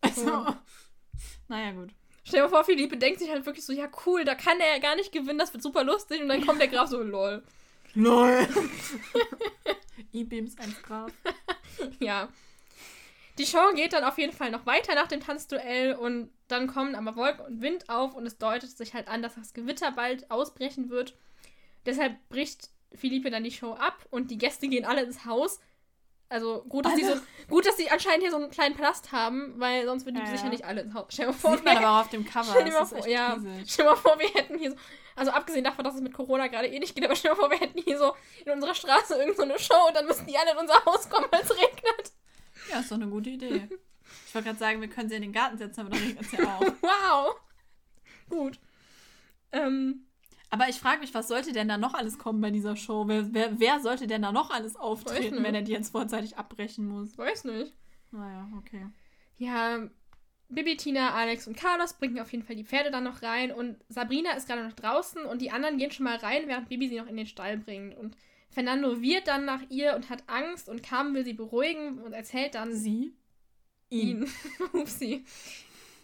Also, 0.00 0.24
Schon. 0.26 0.56
naja, 1.48 1.72
gut. 1.72 1.90
Stell 2.24 2.38
dir 2.40 2.44
mal 2.44 2.48
vor, 2.50 2.64
Philippe 2.64 2.96
denkt 2.96 3.18
sich 3.18 3.30
halt 3.30 3.44
wirklich 3.44 3.66
so, 3.66 3.72
ja 3.74 3.90
cool, 4.06 4.24
da 4.24 4.34
kann 4.34 4.58
er 4.58 4.74
ja 4.74 4.78
gar 4.78 4.96
nicht 4.96 5.12
gewinnen, 5.12 5.38
das 5.38 5.52
wird 5.52 5.62
super 5.62 5.84
lustig. 5.84 6.22
Und 6.22 6.28
dann 6.28 6.46
kommt 6.46 6.60
der 6.60 6.68
Graf 6.68 6.88
so, 6.88 7.02
lol. 7.02 7.42
LOL. 7.94 8.48
E-Beams 10.12 10.58
1 10.58 10.82
Graf. 10.82 11.12
Ja. 12.00 12.28
Die 13.38 13.46
Show 13.46 13.72
geht 13.74 13.94
dann 13.94 14.04
auf 14.04 14.18
jeden 14.18 14.32
Fall 14.32 14.50
noch 14.50 14.66
weiter 14.66 14.94
nach 14.94 15.08
dem 15.08 15.20
Tanzduell 15.20 15.94
und 15.94 16.30
dann 16.48 16.66
kommen 16.66 16.94
aber 16.94 17.16
Wolken 17.16 17.46
und 17.46 17.62
Wind 17.62 17.88
auf 17.88 18.14
und 18.14 18.26
es 18.26 18.36
deutet 18.36 18.70
sich 18.70 18.92
halt 18.92 19.08
an, 19.08 19.22
dass 19.22 19.36
das 19.36 19.54
Gewitter 19.54 19.90
bald 19.90 20.30
ausbrechen 20.30 20.90
wird. 20.90 21.16
Deshalb 21.86 22.16
bricht 22.28 22.68
Philippe 22.94 23.30
dann 23.30 23.44
die 23.44 23.50
Show 23.50 23.72
ab 23.72 24.06
und 24.10 24.30
die 24.30 24.36
Gäste 24.36 24.68
gehen 24.68 24.84
alle 24.84 25.02
ins 25.02 25.24
Haus. 25.24 25.60
Also 26.32 26.64
gut, 26.66 26.86
dass, 26.86 26.94
die 26.94 27.04
so, 27.04 27.14
gut, 27.50 27.66
dass 27.66 27.76
die 27.76 27.90
anscheinend 27.90 28.22
hier 28.22 28.30
so 28.30 28.38
einen 28.38 28.50
kleinen 28.50 28.74
Palast 28.74 29.12
haben, 29.12 29.52
weil 29.60 29.84
sonst 29.84 30.06
würden 30.06 30.14
die 30.16 30.22
Ja, 30.22 30.26
sicher 30.28 30.44
ja. 30.44 30.50
nicht 30.50 30.64
alle 30.64 30.80
ins 30.80 30.94
Haus. 30.94 31.06
Stell 31.10 31.26
dir 31.26 31.32
mal 31.32 31.38
vor, 31.38 31.56
Sieht 31.56 31.64
man 31.66 31.76
aber 31.76 31.90
auch 31.90 32.00
auf 32.00 32.08
dem 32.08 32.24
Cover. 32.32 32.50
Stell 32.50 32.64
dir 32.64 32.72
mal 32.72 32.86
vor, 32.86 33.06
ja. 33.06 33.36
Stell 33.66 33.84
mal 33.84 33.96
vor, 33.96 34.18
wir 34.18 34.28
hätten 34.28 34.58
hier 34.58 34.70
so, 34.70 34.76
also 35.14 35.30
abgesehen 35.30 35.64
davon, 35.64 35.84
dass 35.84 35.94
es 35.94 36.00
mit 36.00 36.14
Corona 36.14 36.46
gerade 36.46 36.68
eh 36.68 36.78
nicht 36.78 36.94
geht, 36.94 37.04
aber 37.04 37.14
stell 37.16 37.32
dir 37.32 37.36
mal 37.36 37.42
vor, 37.42 37.50
wir 37.50 37.58
hätten 37.58 37.78
hier 37.82 37.98
so 37.98 38.14
in 38.46 38.52
unserer 38.52 38.74
Straße 38.74 39.14
irgendeine 39.14 39.36
so 39.36 39.42
eine 39.42 39.58
Show 39.58 39.88
und 39.88 39.94
dann 39.94 40.06
müssten 40.06 40.26
die 40.26 40.38
alle 40.38 40.52
in 40.52 40.56
unser 40.56 40.82
Haus 40.86 41.10
kommen, 41.10 41.26
weil 41.30 41.42
es 41.42 41.50
regnet. 41.50 42.12
Ja, 42.70 42.80
ist 42.80 42.90
doch 42.90 42.96
eine 42.96 43.08
gute 43.08 43.28
Idee. 43.28 43.68
Ich 44.26 44.34
wollte 44.34 44.46
gerade 44.46 44.58
sagen, 44.58 44.80
wir 44.80 44.88
können 44.88 45.10
sie 45.10 45.16
in 45.16 45.22
den 45.22 45.32
Garten 45.32 45.58
setzen, 45.58 45.80
aber 45.80 45.90
dann 45.90 46.00
regnet 46.00 46.24
es 46.24 46.32
ja 46.32 46.44
auch. 46.56 46.60
Wow. 46.80 47.36
Gut. 48.30 48.58
Ähm, 49.52 50.06
Aber 50.52 50.68
ich 50.68 50.76
frage 50.76 51.00
mich, 51.00 51.14
was 51.14 51.28
sollte 51.28 51.52
denn 51.52 51.68
da 51.68 51.78
noch 51.78 51.94
alles 51.94 52.18
kommen 52.18 52.42
bei 52.42 52.50
dieser 52.50 52.76
Show? 52.76 53.08
Wer, 53.08 53.32
wer, 53.32 53.58
wer 53.58 53.80
sollte 53.80 54.06
denn 54.06 54.20
da 54.20 54.32
noch 54.32 54.50
alles 54.50 54.76
auftreten, 54.76 55.42
wenn 55.42 55.54
er 55.54 55.62
die 55.62 55.72
jetzt 55.72 55.92
vorzeitig 55.92 56.36
abbrechen 56.36 56.86
muss? 56.86 57.16
weiß 57.16 57.44
nicht. 57.44 57.74
Naja, 58.10 58.46
okay. 58.58 58.86
Ja, 59.38 59.88
Bibi, 60.50 60.76
Tina, 60.76 61.14
Alex 61.14 61.48
und 61.48 61.56
Carlos 61.56 61.94
bringen 61.94 62.20
auf 62.20 62.30
jeden 62.32 62.44
Fall 62.44 62.56
die 62.56 62.66
Pferde 62.66 62.90
dann 62.90 63.04
noch 63.04 63.22
rein 63.22 63.50
und 63.50 63.82
Sabrina 63.88 64.32
ist 64.32 64.46
gerade 64.46 64.62
noch 64.62 64.74
draußen 64.74 65.24
und 65.24 65.40
die 65.40 65.50
anderen 65.50 65.78
gehen 65.78 65.90
schon 65.90 66.04
mal 66.04 66.18
rein, 66.18 66.42
während 66.48 66.68
Bibi 66.68 66.86
sie 66.86 67.00
noch 67.00 67.06
in 67.06 67.16
den 67.16 67.26
Stall 67.26 67.56
bringt. 67.56 67.96
Und 67.96 68.14
Fernando 68.50 69.00
wird 69.00 69.28
dann 69.28 69.46
nach 69.46 69.62
ihr 69.70 69.96
und 69.96 70.10
hat 70.10 70.24
Angst 70.26 70.68
und 70.68 70.82
Carmen 70.82 71.14
will 71.14 71.24
sie 71.24 71.32
beruhigen 71.32 72.02
und 72.02 72.12
erzählt 72.12 72.56
dann 72.56 72.74
Sie? 72.74 73.16
Ihn. 73.88 74.28
Upsi. 74.74 75.24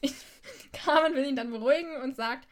Carmen 0.73 1.15
will 1.15 1.27
ihn 1.27 1.37
dann 1.37 1.51
beruhigen 1.51 2.01
und 2.03 2.17
sagt, 2.17 2.49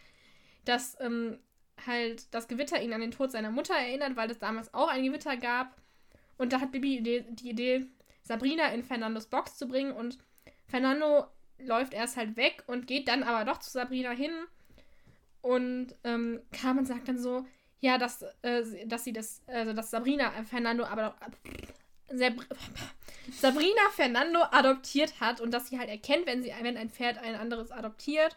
dass 0.66 0.98
ähm, 1.00 1.38
halt 1.86 2.32
das 2.34 2.48
Gewitter 2.48 2.80
ihn 2.82 2.92
an 2.92 3.00
den 3.00 3.10
Tod 3.10 3.30
seiner 3.30 3.50
Mutter 3.50 3.74
erinnert, 3.74 4.16
weil 4.16 4.30
es 4.30 4.38
damals 4.38 4.72
auch 4.74 4.88
ein 4.88 5.04
Gewitter 5.04 5.36
gab. 5.36 5.74
Und 6.38 6.52
da 6.52 6.60
hat 6.60 6.72
Bibi 6.72 7.02
die, 7.02 7.24
Idee, 7.48 7.86
Sabrina 8.22 8.68
in 8.68 8.82
Fernandos 8.84 9.26
Box 9.26 9.56
zu 9.56 9.66
bringen 9.68 9.92
und 9.92 10.18
Fernando 10.66 11.26
läuft 11.58 11.94
erst 11.94 12.16
halt 12.16 12.36
weg 12.36 12.62
und 12.66 12.86
geht 12.86 13.08
dann 13.08 13.22
aber 13.22 13.50
doch 13.50 13.58
zu 13.60 13.70
Sabrina 13.70 14.10
hin. 14.10 14.32
Und 15.42 15.94
ähm, 16.04 16.40
Carmen 16.52 16.84
sagt 16.84 17.08
dann 17.08 17.18
so, 17.18 17.46
ja, 17.80 17.98
dass, 17.98 18.24
äh, 18.42 18.62
sie- 18.64 18.86
dass 18.88 19.04
sie 19.04 19.12
das, 19.12 19.42
also 19.46 19.72
dass 19.72 19.90
Sabrina 19.90 20.32
äh, 20.38 20.44
Fernando 20.44 20.84
aber 20.84 21.14
Sabr 22.12 22.44
Sabrina 23.32 23.82
Fernando 23.92 24.40
adoptiert 24.50 25.20
hat 25.20 25.40
und 25.40 25.50
dass 25.52 25.68
sie 25.68 25.78
halt 25.78 25.88
erkennt, 25.88 26.26
wenn 26.26 26.42
sie 26.42 26.52
wenn 26.62 26.76
ein 26.76 26.90
Pferd 26.90 27.18
ein 27.18 27.34
anderes 27.34 27.70
adoptiert. 27.70 28.36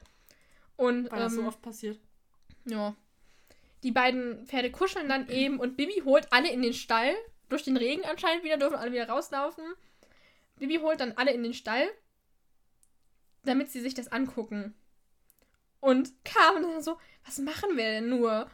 Und 0.78 1.12
Weil 1.12 1.20
das 1.20 1.34
so 1.34 1.42
ähm, 1.42 1.48
oft 1.48 1.62
passiert. 1.62 2.00
ja. 2.66 2.96
Die 3.84 3.92
beiden 3.92 4.46
Pferde 4.46 4.72
kuscheln 4.72 5.08
dann 5.08 5.30
eben 5.30 5.60
und 5.60 5.78
Bibi 5.78 6.02
holt 6.04 6.32
alle 6.32 6.52
in 6.52 6.62
den 6.62 6.74
Stall. 6.74 7.14
Durch 7.48 7.64
den 7.64 7.78
Regen 7.78 8.04
anscheinend 8.06 8.44
wieder, 8.44 8.58
dürfen 8.58 8.78
alle 8.78 8.92
wieder 8.92 9.10
rauslaufen. 9.10 9.64
Bibi 10.58 10.78
holt 10.78 11.00
dann 11.00 11.14
alle 11.14 11.32
in 11.32 11.42
den 11.42 11.54
Stall, 11.54 11.90
damit 13.44 13.72
sie 13.72 13.82
sich 13.82 13.94
das 13.94 14.12
angucken. 14.12 14.76
Und 15.80 16.14
Carmen 16.26 16.64
dann 16.64 16.84
so, 16.84 16.98
was 17.26 17.40
machen 17.40 17.78
wir 17.78 17.86
denn 17.86 18.10
nur? 18.10 18.50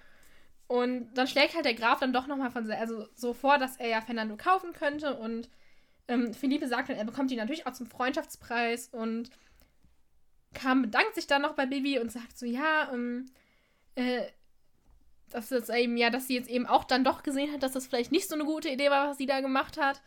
Und 0.67 1.13
dann 1.13 1.27
schlägt 1.27 1.55
halt 1.55 1.65
der 1.65 1.73
Graf 1.73 1.99
dann 1.99 2.13
doch 2.13 2.27
nochmal 2.27 2.51
von 2.51 2.69
also 2.71 3.07
so 3.15 3.33
vor, 3.33 3.57
dass 3.57 3.77
er 3.77 3.87
ja 3.87 4.01
Fernando 4.01 4.37
kaufen 4.37 4.73
könnte. 4.73 5.15
Und 5.15 5.49
ähm, 6.07 6.33
Philippe 6.33 6.67
sagt 6.67 6.89
dann, 6.89 6.97
er 6.97 7.05
bekommt 7.05 7.31
ihn 7.31 7.37
natürlich 7.37 7.67
auch 7.67 7.73
zum 7.73 7.87
Freundschaftspreis. 7.87 8.89
Und 8.89 9.29
Carmen 10.53 10.83
bedankt 10.83 11.15
sich 11.15 11.27
dann 11.27 11.41
noch 11.41 11.53
bei 11.53 11.65
Bibi 11.65 11.99
und 11.99 12.11
sagt 12.11 12.37
so, 12.37 12.45
ja, 12.45 12.91
ähm, 12.93 13.27
äh, 13.95 14.23
dass 15.31 15.49
das 15.49 15.69
eben, 15.69 15.97
ja, 15.97 16.09
dass 16.09 16.27
sie 16.27 16.35
jetzt 16.35 16.49
eben 16.49 16.65
auch 16.65 16.83
dann 16.83 17.03
doch 17.03 17.23
gesehen 17.23 17.51
hat, 17.51 17.63
dass 17.63 17.73
das 17.73 17.87
vielleicht 17.87 18.11
nicht 18.11 18.29
so 18.29 18.35
eine 18.35 18.45
gute 18.45 18.69
Idee 18.69 18.89
war, 18.89 19.09
was 19.09 19.17
sie 19.17 19.25
da 19.25 19.41
gemacht 19.41 19.77
hat. 19.77 20.01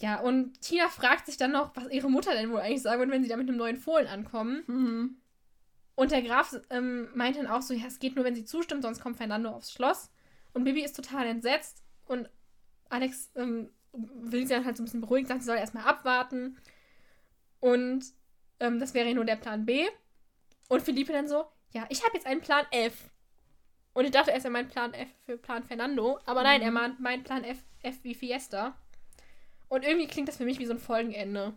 Ja, 0.00 0.20
und 0.20 0.60
Tina 0.60 0.88
fragt 0.88 1.26
sich 1.26 1.36
dann 1.36 1.52
noch, 1.52 1.74
was 1.74 1.90
ihre 1.90 2.10
Mutter 2.10 2.32
denn 2.32 2.50
wohl 2.50 2.60
eigentlich 2.60 2.82
sagen 2.82 3.00
würde, 3.00 3.12
wenn 3.12 3.22
sie 3.22 3.28
da 3.28 3.36
mit 3.36 3.48
einem 3.48 3.58
neuen 3.58 3.76
Fohlen 3.76 4.06
ankommen. 4.06 4.62
Mhm. 4.66 5.16
Und 5.96 6.12
der 6.12 6.22
Graf 6.22 6.54
ähm, 6.70 7.08
meint 7.14 7.36
dann 7.36 7.48
auch 7.48 7.62
so, 7.62 7.74
ja, 7.74 7.86
es 7.86 7.98
geht 7.98 8.14
nur, 8.14 8.24
wenn 8.24 8.36
sie 8.36 8.44
zustimmt, 8.44 8.82
sonst 8.82 9.00
kommt 9.00 9.16
Fernando 9.16 9.50
aufs 9.50 9.72
Schloss. 9.72 10.10
Und 10.52 10.64
Bibi 10.64 10.84
ist 10.84 10.94
total 10.94 11.26
entsetzt 11.26 11.82
und 12.06 12.28
Alex 12.88 13.30
ähm, 13.34 13.70
will 13.92 14.46
sie 14.46 14.54
dann 14.54 14.64
halt 14.64 14.76
so 14.76 14.82
ein 14.82 14.86
bisschen 14.86 15.00
beruhigen, 15.00 15.26
sagt, 15.26 15.40
sie 15.40 15.46
soll 15.46 15.56
erstmal 15.56 15.84
abwarten. 15.84 16.56
Und 17.58 18.04
ähm, 18.60 18.78
das 18.78 18.94
wäre 18.94 19.12
nur 19.14 19.24
der 19.24 19.36
Plan 19.36 19.66
B. 19.66 19.86
Und 20.68 20.82
Philippe 20.82 21.12
dann 21.12 21.26
so, 21.26 21.44
ja, 21.72 21.86
ich 21.88 22.04
habe 22.04 22.14
jetzt 22.14 22.26
einen 22.26 22.40
Plan 22.40 22.66
F. 22.70 23.10
Und 23.98 24.04
ich 24.04 24.12
dachte 24.12 24.30
erst, 24.30 24.44
er 24.44 24.52
meint 24.52 24.70
Plan 24.70 24.94
F 24.94 25.08
für 25.26 25.36
Plan 25.36 25.64
Fernando. 25.64 26.20
Aber 26.24 26.44
nein, 26.44 26.60
Mhm. 26.60 26.66
er 26.66 26.70
meint, 26.70 27.00
meint 27.00 27.24
Plan 27.24 27.42
F, 27.42 27.58
F 27.82 27.96
wie 28.04 28.14
Fiesta. 28.14 28.76
Und 29.68 29.84
irgendwie 29.84 30.06
klingt 30.06 30.28
das 30.28 30.36
für 30.36 30.44
mich 30.44 30.60
wie 30.60 30.66
so 30.66 30.72
ein 30.72 30.78
Folgenende. 30.78 31.52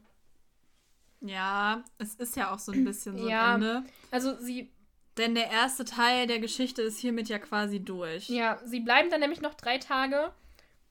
Ja, 1.21 1.84
es 1.99 2.15
ist 2.15 2.36
ja 2.36 2.51
auch 2.51 2.60
so 2.60 2.71
ein 2.71 2.84
bisschen 2.86 3.17
so 3.17 3.30
Ja. 3.30 3.54
ein 3.56 3.62
Ende. 3.62 3.84
Also 4.10 4.36
sie 4.39 4.71
Denn 5.17 5.36
der 5.36 5.51
erste 5.51 5.86
Teil 5.86 6.25
der 6.25 6.39
Geschichte 6.39 6.82
ist 6.82 6.97
hiermit 6.99 7.27
ja 7.30 7.38
quasi 7.38 7.80
durch. 7.80 8.30
Ja, 8.30 8.60
sie 8.65 8.80
bleiben 8.80 9.10
dann 9.12 9.19
nämlich 9.19 9.41
noch 9.41 9.54
drei 9.54 9.77
Tage. 9.77 10.32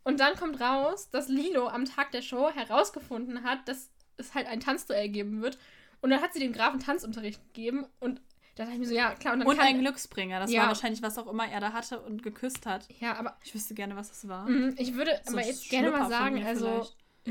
Und 0.04 0.20
dann 0.20 0.36
kommt 0.36 0.60
raus, 0.60 1.10
dass 1.10 1.28
Lilo 1.28 1.66
am 1.68 1.84
Tag 1.84 2.12
der 2.12 2.22
Show 2.22 2.50
herausgefunden 2.50 3.42
hat, 3.44 3.66
dass 3.66 3.90
es 4.18 4.34
halt 4.34 4.46
ein 4.46 4.60
Tanzduell 4.60 5.08
geben 5.08 5.42
wird. 5.42 5.58
Und 6.00 6.10
dann 6.10 6.20
hat 6.22 6.32
sie 6.32 6.38
dem 6.38 6.52
Grafen 6.52 6.80
Tanzunterricht 6.80 7.42
gegeben. 7.52 7.86
Und 7.98 8.20
da 8.56 8.64
dachte 8.64 8.74
ich 8.74 8.80
mir 8.80 8.86
so, 8.88 8.94
ja, 8.94 9.14
klar. 9.14 9.34
Und, 9.34 9.40
dann 9.40 9.48
Und 9.48 9.56
kann, 9.56 9.66
ein 9.66 9.80
Glücksbringer. 9.80 10.40
Das 10.40 10.50
Ja. 10.50 10.62
war 10.62 10.68
wahrscheinlich, 10.68 11.02
was 11.02 11.18
auch 11.18 11.26
immer 11.28 11.46
er 11.48 11.60
da 11.60 11.72
hatte 11.72 12.00
und 12.00 12.22
geküsst 12.22 12.66
hat. 12.66 12.86
Ja, 13.00 13.14
aber 13.16 13.36
Ich 13.44 13.54
wüsste 13.54 13.74
gerne, 13.74 13.96
was 13.96 14.08
das 14.08 14.28
war. 14.28 14.48
mm, 14.48 14.74
ich 14.76 14.94
würde 14.94 15.20
So 15.24 15.32
aber 15.36 15.46
jetzt 15.46 15.68
gerne 15.70 15.90
mal 15.90 16.08
sagen, 16.08 16.44
also. 16.44 16.88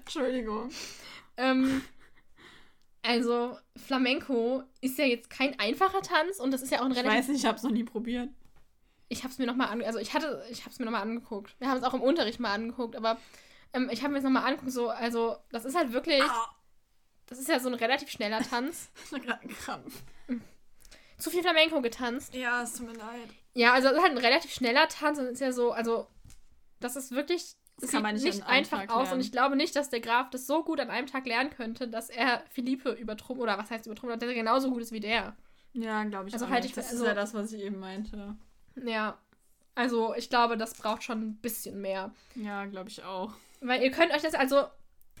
Entschuldigung. 0.00 0.70
ähm, 1.36 1.82
also, 3.02 3.56
Flamenco 3.76 4.62
ist 4.80 4.98
ja 4.98 5.04
jetzt 5.06 5.30
kein 5.30 5.58
einfacher 5.58 6.02
Tanz 6.02 6.38
und 6.38 6.50
das 6.50 6.62
ist 6.62 6.70
ja 6.70 6.80
auch 6.80 6.84
ein 6.84 6.92
Ich 6.92 6.98
relativ 6.98 7.18
weiß 7.18 7.28
nicht, 7.28 7.40
ich 7.40 7.46
habe 7.46 7.56
es 7.56 7.62
noch 7.62 7.70
nie 7.70 7.84
probiert. 7.84 8.28
ich 9.08 9.22
habe 9.24 9.32
es 9.32 9.38
mir 9.38 9.46
nochmal 9.46 9.68
an, 9.68 9.82
also 9.82 9.98
ich 9.98 10.12
hatte, 10.14 10.44
ich 10.50 10.60
habe 10.60 10.70
es 10.70 10.78
mir 10.78 10.84
nochmal 10.84 11.02
angeguckt. 11.02 11.54
Wir 11.58 11.68
haben 11.68 11.78
es 11.78 11.82
auch 11.84 11.94
im 11.94 12.02
Unterricht 12.02 12.40
mal 12.40 12.52
angeguckt, 12.52 12.96
aber 12.96 13.18
ähm, 13.72 13.88
ich 13.90 14.02
habe 14.02 14.12
mir 14.12 14.18
es 14.18 14.24
nochmal 14.24 14.44
angeguckt, 14.44 14.72
so, 14.72 14.90
also 14.90 15.36
das 15.50 15.64
ist 15.64 15.76
halt 15.76 15.92
wirklich, 15.92 16.22
Ah, 16.22 16.48
das 17.30 17.38
ist 17.38 17.48
ja 17.48 17.58
so 17.58 17.68
ein 17.68 17.74
relativ 17.74 18.10
schneller 18.10 18.40
Tanz. 18.50 18.90
Krampf. 19.64 20.02
Zu 21.18 21.30
viel 21.30 21.42
Flamenco 21.42 21.80
getanzt. 21.82 22.34
Ja, 22.34 22.62
es 22.62 22.74
tut 22.74 22.86
mir 22.86 22.94
leid. 22.98 23.28
Ja, 23.54 23.72
also 23.74 23.88
es 23.88 23.94
ist 23.94 24.02
halt 24.02 24.12
ein 24.12 24.18
relativ 24.18 24.52
schneller 24.52 24.88
Tanz 24.88 25.18
und 25.18 25.24
es 25.26 25.32
ist 25.32 25.40
ja 25.40 25.52
so, 25.52 25.72
also 25.72 26.06
das 26.80 26.96
ist 26.96 27.10
wirklich, 27.12 27.54
Das 27.78 27.90
sieht 27.90 28.02
nicht 28.02 28.24
nicht 28.24 28.46
einfach 28.46 28.80
Tag 28.80 28.90
aus 28.90 29.02
und 29.02 29.04
lernen. 29.08 29.20
ich 29.22 29.32
glaube 29.32 29.56
nicht, 29.56 29.76
dass 29.76 29.90
der 29.90 30.00
Graf 30.00 30.30
das 30.30 30.46
so 30.46 30.62
gut 30.64 30.80
an 30.80 30.88
einem 30.90 31.06
Tag 31.06 31.26
lernen 31.26 31.50
könnte, 31.50 31.88
dass 31.88 32.08
er 32.10 32.42
Philippe 32.50 32.92
übertrumpft, 32.92 33.42
oder 33.42 33.58
was 33.58 33.70
heißt 33.70 33.86
übertrumpft, 33.86 34.22
dass 34.22 34.28
er 34.28 34.34
genauso 34.34 34.70
gut 34.70 34.82
ist 34.82 34.92
wie 34.92 35.00
der. 35.00 35.36
Ja, 35.72 36.04
glaube 36.04 36.28
ich 36.28 36.32
Also 36.34 36.46
auch 36.46 36.50
halte 36.50 36.66
nicht. 36.68 36.76
ich 36.76 36.82
Das 36.82 36.90
also- 36.90 37.04
ist 37.04 37.08
ja 37.08 37.14
das, 37.14 37.34
was 37.34 37.52
ich 37.52 37.62
eben 37.62 37.78
meinte. 37.78 38.36
Ja, 38.82 39.18
also 39.74 40.14
ich 40.14 40.30
glaube, 40.30 40.56
das 40.56 40.74
braucht 40.74 41.02
schon 41.02 41.20
ein 41.20 41.36
bisschen 41.36 41.80
mehr. 41.82 42.12
Ja, 42.34 42.64
glaube 42.66 42.88
ich 42.88 43.04
auch. 43.04 43.34
Weil 43.60 43.82
ihr 43.82 43.90
könnt 43.90 44.12
euch 44.12 44.22
das, 44.22 44.34
also 44.34 44.64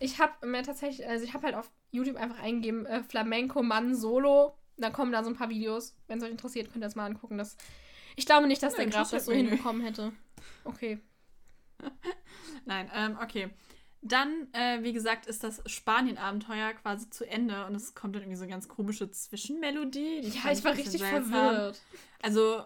ich 0.00 0.18
habe 0.18 0.46
mir 0.46 0.62
tatsächlich, 0.62 1.06
also 1.06 1.24
ich 1.24 1.34
habe 1.34 1.46
halt 1.46 1.54
auf 1.54 1.70
YouTube 1.92 2.16
einfach 2.16 2.40
eingegeben, 2.40 2.86
äh, 2.86 3.02
Flamenco 3.02 3.62
Mann 3.62 3.94
Solo. 3.94 4.56
Dann 4.78 4.92
kommen 4.92 5.12
da 5.12 5.22
so 5.22 5.30
ein 5.30 5.36
paar 5.36 5.50
Videos. 5.50 5.94
Wenn 6.08 6.18
es 6.18 6.24
euch 6.24 6.30
interessiert, 6.30 6.72
könnt 6.72 6.82
ihr 6.82 6.88
das 6.88 6.96
mal 6.96 7.04
angucken. 7.04 7.36
Das, 7.36 7.56
ich 8.16 8.24
glaube 8.24 8.46
nicht, 8.46 8.62
dass 8.62 8.72
Nö, 8.72 8.78
der 8.78 8.86
Graf 8.86 9.10
das 9.10 9.26
so 9.26 9.32
hinbekommen 9.32 9.82
hätte. 9.82 10.12
Okay. 10.64 10.98
Nein, 12.64 12.90
ähm, 12.94 13.18
okay. 13.22 13.50
Dann, 14.02 14.48
äh, 14.54 14.82
wie 14.82 14.94
gesagt, 14.94 15.26
ist 15.26 15.44
das 15.44 15.62
Spanien-Abenteuer 15.66 16.72
quasi 16.72 17.10
zu 17.10 17.28
Ende 17.28 17.66
und 17.66 17.74
es 17.74 17.94
kommt 17.94 18.14
dann 18.14 18.22
irgendwie 18.22 18.38
so 18.38 18.44
eine 18.44 18.52
ganz 18.52 18.66
komische 18.68 19.10
Zwischenmelodie. 19.10 20.22
die 20.22 20.28
Ja, 20.28 20.50
ich 20.50 20.64
war 20.64 20.72
richtig 20.72 21.00
seltsam. 21.00 21.30
verwirrt. 21.30 21.80
Also, 22.22 22.64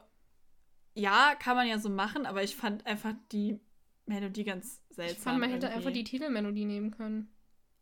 ja, 0.94 1.35
kann 1.35 1.57
man 1.57 1.66
ja 1.66 1.81
so 1.81 1.88
machen, 1.88 2.27
aber 2.27 2.44
ich 2.44 2.55
fand 2.55 2.87
einfach 2.87 3.14
die 3.33 3.59
Melodie 4.07 4.45
ganz 4.45 4.81
seltsam. 4.90 5.17
Ich 5.17 5.23
fand, 5.23 5.40
man 5.40 5.51
hätte 5.51 5.67
irgendwie. 5.67 5.77
einfach 5.77 5.93
die 5.93 6.05
Titelmelodie 6.05 6.64
nehmen 6.64 6.90
können. 6.90 7.29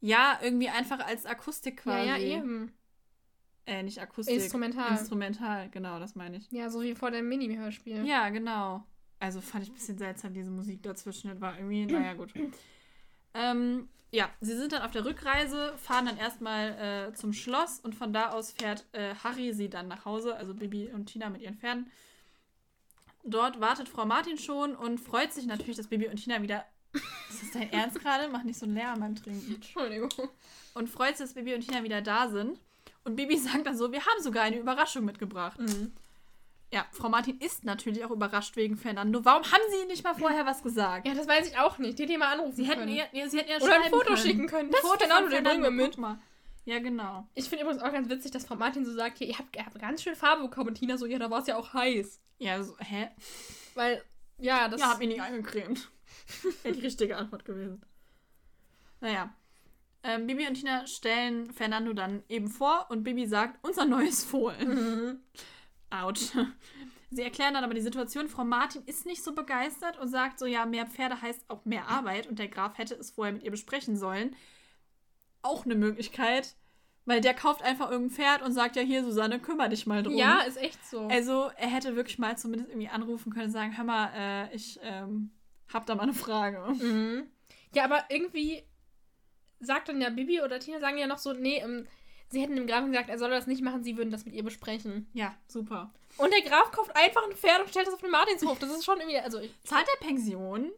Ja, 0.00 0.38
irgendwie 0.42 0.68
einfach 0.68 1.00
als 1.06 1.26
Akustik 1.26 1.78
quasi. 1.78 2.08
Ja, 2.08 2.16
ja, 2.16 2.38
eben. 2.38 2.72
Äh, 3.66 3.82
nicht 3.84 4.00
Akustik. 4.00 4.34
Instrumental. 4.34 4.90
Instrumental, 4.90 5.68
genau, 5.70 6.00
das 6.00 6.14
meine 6.14 6.38
ich. 6.38 6.50
Ja, 6.50 6.70
so 6.70 6.82
wie 6.82 6.94
vor 6.94 7.10
dem 7.10 7.28
Mini-Hörspiel. 7.28 8.04
Ja, 8.04 8.28
genau. 8.30 8.84
Also 9.20 9.40
fand 9.40 9.62
ich 9.64 9.70
ein 9.70 9.74
bisschen 9.74 9.98
seltsam, 9.98 10.34
diese 10.34 10.50
Musik 10.50 10.82
dazwischen. 10.82 11.30
Das 11.30 11.40
war 11.40 11.56
irgendwie, 11.56 11.86
naja, 11.86 12.14
gut. 12.14 12.34
ähm, 13.34 13.88
ja, 14.10 14.28
sie 14.40 14.56
sind 14.56 14.72
dann 14.72 14.82
auf 14.82 14.90
der 14.90 15.04
Rückreise, 15.04 15.74
fahren 15.78 16.06
dann 16.06 16.18
erstmal 16.18 17.08
äh, 17.10 17.14
zum 17.14 17.32
Schloss 17.32 17.78
und 17.80 17.94
von 17.94 18.12
da 18.12 18.30
aus 18.30 18.50
fährt 18.50 18.84
äh, 18.92 19.14
Harry 19.14 19.52
sie 19.52 19.70
dann 19.70 19.86
nach 19.86 20.04
Hause, 20.04 20.36
also 20.36 20.54
Bibi 20.54 20.90
und 20.92 21.06
Tina 21.06 21.30
mit 21.30 21.40
ihren 21.40 21.56
Pferden. 21.56 21.90
Dort 23.24 23.60
wartet 23.60 23.88
Frau 23.88 24.04
Martin 24.04 24.36
schon 24.38 24.74
und 24.74 24.98
freut 24.98 25.32
sich 25.32 25.46
natürlich, 25.46 25.76
dass 25.76 25.86
Bibi 25.88 26.08
und 26.08 26.16
Tina 26.16 26.42
wieder. 26.42 26.64
Ist 27.30 27.42
das 27.42 27.50
dein 27.52 27.72
Ernst 27.72 28.00
gerade? 28.00 28.28
Mach 28.28 28.42
nicht 28.42 28.58
so 28.58 28.66
einen 28.66 28.74
Lärm 28.74 29.00
beim 29.00 29.14
Trinken. 29.14 29.54
Entschuldigung. 29.54 30.10
Und 30.74 30.88
freut 30.90 31.16
sich, 31.16 31.26
dass 31.26 31.34
Bibi 31.34 31.54
und 31.54 31.60
Tina 31.66 31.82
wieder 31.84 32.02
da 32.02 32.28
sind. 32.28 32.58
Und 33.04 33.16
Bibi 33.16 33.36
sagt 33.38 33.66
dann 33.66 33.76
so: 33.76 33.92
Wir 33.92 34.00
haben 34.04 34.22
sogar 34.22 34.42
eine 34.44 34.58
Überraschung 34.58 35.04
mitgebracht. 35.04 35.58
Mhm. 35.60 35.92
Ja, 36.72 36.86
Frau 36.90 37.10
Martin 37.10 37.36
ist 37.38 37.64
natürlich 37.64 38.02
auch 38.02 38.10
überrascht 38.10 38.56
wegen 38.56 38.76
Fernando. 38.78 39.22
Warum 39.26 39.42
haben 39.44 39.62
sie 39.70 39.86
nicht 39.86 40.04
mal 40.04 40.14
vorher 40.14 40.46
was 40.46 40.62
gesagt? 40.62 41.06
Ja, 41.06 41.14
das 41.14 41.28
weiß 41.28 41.48
ich 41.50 41.58
auch 41.58 41.76
nicht. 41.76 41.98
Die 41.98 42.04
hätte 42.04 42.12
ihr 42.14 42.18
mal 42.18 42.32
anrufen 42.32 42.56
sie 42.56 42.64
hätten 42.64 42.80
können. 42.80 42.92
ihr, 42.96 43.04
ihr, 43.12 43.28
sie 43.28 43.38
hätten 43.38 43.50
ihr 43.50 43.62
Oder 43.62 43.74
ein 43.82 43.90
Foto 43.90 44.04
können. 44.04 44.16
schicken 44.16 44.46
können. 44.46 44.70
Das 44.70 44.80
Foto 44.80 44.98
Fernando, 45.00 45.24
von 45.24 45.30
den 45.32 45.44
bringen 45.44 45.62
wir 45.62 45.68
Fernando, 45.68 45.86
mit. 45.86 45.98
mal. 45.98 46.18
Ja, 46.64 46.78
genau. 46.78 47.28
Ich 47.34 47.48
finde 47.48 47.64
übrigens 47.64 47.82
auch 47.82 47.92
ganz 47.92 48.08
witzig, 48.08 48.30
dass 48.30 48.46
Frau 48.46 48.54
Martin 48.54 48.84
so 48.84 48.94
sagt, 48.94 49.18
hier, 49.18 49.26
ihr 49.26 49.38
habt, 49.38 49.56
ihr 49.56 49.66
habt 49.66 49.78
ganz 49.78 50.02
schön 50.02 50.14
Farbe 50.14 50.42
bekommen. 50.42 50.68
Und 50.68 50.74
Tina 50.76 50.96
so, 50.96 51.06
ja, 51.06 51.18
da 51.18 51.30
war 51.30 51.40
es 51.40 51.48
ja 51.48 51.56
auch 51.56 51.72
heiß. 51.74 52.20
Ja, 52.38 52.62
so, 52.62 52.76
hä? 52.78 53.08
Weil, 53.74 54.02
ja, 54.38 54.68
das... 54.68 54.80
ja, 54.80 54.90
hab 54.90 54.98
mich 54.98 55.08
nicht 55.08 55.20
eingecremt. 55.20 55.90
Wäre 56.62 56.74
die 56.74 56.80
richtige 56.80 57.16
Antwort 57.16 57.44
gewesen. 57.44 57.82
Naja. 59.00 59.34
Ähm, 60.04 60.26
Bibi 60.26 60.48
und 60.48 60.54
Tina 60.54 60.86
stellen 60.86 61.52
Fernando 61.52 61.92
dann 61.92 62.22
eben 62.28 62.48
vor 62.48 62.86
und 62.90 63.04
Bibi 63.04 63.26
sagt, 63.26 63.64
unser 63.64 63.84
neues 63.84 64.24
Fohlen. 64.24 64.68
Mhm. 64.68 65.20
Autsch. 65.90 66.32
Sie 67.10 67.22
erklären 67.22 67.54
dann 67.54 67.64
aber 67.64 67.74
die 67.74 67.82
Situation. 67.82 68.28
Frau 68.28 68.44
Martin 68.44 68.82
ist 68.86 69.04
nicht 69.04 69.22
so 69.22 69.34
begeistert 69.34 69.98
und 69.98 70.08
sagt 70.08 70.38
so, 70.38 70.46
ja, 70.46 70.64
mehr 70.64 70.86
Pferde 70.86 71.20
heißt 71.20 71.44
auch 71.48 71.64
mehr 71.64 71.86
Arbeit 71.88 72.26
und 72.26 72.38
der 72.38 72.48
Graf 72.48 72.78
hätte 72.78 72.94
es 72.94 73.10
vorher 73.10 73.34
mit 73.34 73.42
ihr 73.42 73.50
besprechen 73.50 73.96
sollen. 73.96 74.34
Auch 75.42 75.64
eine 75.64 75.74
Möglichkeit, 75.74 76.54
weil 77.04 77.20
der 77.20 77.34
kauft 77.34 77.62
einfach 77.62 77.90
irgendein 77.90 78.16
Pferd 78.16 78.42
und 78.42 78.52
sagt, 78.52 78.76
ja, 78.76 78.82
hier, 78.82 79.04
Susanne, 79.04 79.40
kümmere 79.40 79.68
dich 79.68 79.86
mal 79.86 80.02
drum. 80.02 80.14
Ja, 80.14 80.40
ist 80.40 80.56
echt 80.56 80.84
so. 80.86 81.08
Also, 81.08 81.50
er 81.56 81.68
hätte 81.68 81.96
wirklich 81.96 82.18
mal 82.18 82.38
zumindest 82.38 82.70
irgendwie 82.70 82.88
anrufen 82.88 83.32
können 83.32 83.46
und 83.46 83.52
sagen, 83.52 83.76
hör 83.76 83.84
mal, 83.84 84.10
äh, 84.14 84.54
ich 84.54 84.78
ähm, 84.82 85.30
hab 85.72 85.86
da 85.86 85.94
mal 85.94 86.04
eine 86.04 86.14
Frage. 86.14 86.60
Mhm. 86.74 87.28
Ja, 87.74 87.84
aber 87.84 88.04
irgendwie 88.08 88.62
sagt 89.60 89.88
dann 89.88 90.00
ja 90.00 90.10
Bibi 90.10 90.42
oder 90.42 90.58
Tina 90.60 90.80
sagen 90.80 90.98
ja 90.98 91.06
noch 91.06 91.18
so, 91.18 91.32
nee, 91.32 91.58
ähm, 91.58 91.86
sie 92.28 92.40
hätten 92.40 92.56
dem 92.56 92.66
Grafen 92.66 92.90
gesagt, 92.90 93.10
er 93.10 93.18
solle 93.18 93.34
das 93.34 93.46
nicht 93.46 93.62
machen, 93.62 93.82
sie 93.84 93.96
würden 93.96 94.10
das 94.10 94.24
mit 94.24 94.34
ihr 94.34 94.42
besprechen. 94.42 95.08
Ja, 95.12 95.34
super. 95.46 95.92
Und 96.18 96.32
der 96.32 96.42
Graf 96.42 96.70
kauft 96.72 96.94
einfach 96.96 97.24
ein 97.24 97.36
Pferd 97.36 97.60
und 97.60 97.70
stellt 97.70 97.86
das 97.86 97.94
auf 97.94 98.00
den 98.00 98.10
Martinshof. 98.10 98.58
Das 98.58 98.70
ist 98.70 98.84
schon 98.84 98.98
irgendwie, 98.98 99.18
also 99.18 99.38
ich, 99.38 99.54
Zahlt 99.64 99.86
er 99.88 100.06
Pension? 100.06 100.70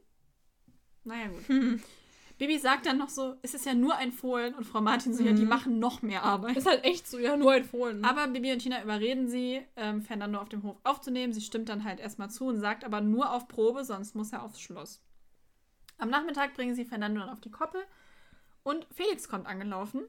Naja, 1.05 1.29
gut. 1.29 1.49
hm. 1.49 1.83
Bibi 2.37 2.59
sagt 2.59 2.87
dann 2.87 2.99
noch 2.99 3.11
so, 3.11 3.37
es 3.43 3.55
ist 3.55 3.65
ja 3.65 3.75
nur 3.75 3.95
ein 3.97 4.11
Fohlen 4.11 4.55
und 4.55 4.65
Frau 4.65 4.81
Martin 4.81 5.15
so, 5.15 5.23
ja, 5.23 5.33
die 5.33 5.43
Mhm. 5.43 5.49
machen 5.49 5.79
noch 5.79 6.03
mehr 6.03 6.25
Arbeit. 6.25 6.57
ist 6.57 6.67
halt 6.67 6.83
echt 6.85 7.07
so, 7.09 7.19
ja, 7.19 7.37
nur 7.37 7.53
ein 7.53 7.65
Fohlen. 7.65 8.05
Aber 8.05 8.27
Bibi 8.27 8.53
und 8.53 8.59
Tina 8.59 8.83
überreden 8.83 9.29
sie, 9.29 9.63
ähm, 9.77 10.03
Fernando 10.03 10.41
auf 10.41 10.49
dem 10.49 10.65
Hof 10.65 10.77
aufzunehmen. 10.83 11.33
Sie 11.33 11.41
stimmt 11.41 11.69
dann 11.69 11.85
halt 11.85 12.01
erstmal 12.01 12.31
zu 12.31 12.47
und 12.47 12.59
sagt 12.59 12.85
aber 12.85 13.01
nur 13.01 13.31
auf 13.33 13.47
Probe, 13.47 13.85
sonst 13.85 14.17
muss 14.17 14.33
er 14.33 14.43
aufs 14.43 14.61
Schloss. 14.61 15.01
Am 15.99 16.11
Nachmittag 16.11 16.55
bringen 16.55 16.75
sie 16.75 16.85
Fernando 16.85 17.21
dann 17.21 17.31
auf 17.31 17.41
die 17.41 17.53
Koppel 17.53 17.81
und 18.65 18.85
Felix 18.93 19.29
kommt 19.29 19.47
angelaufen. 19.47 20.03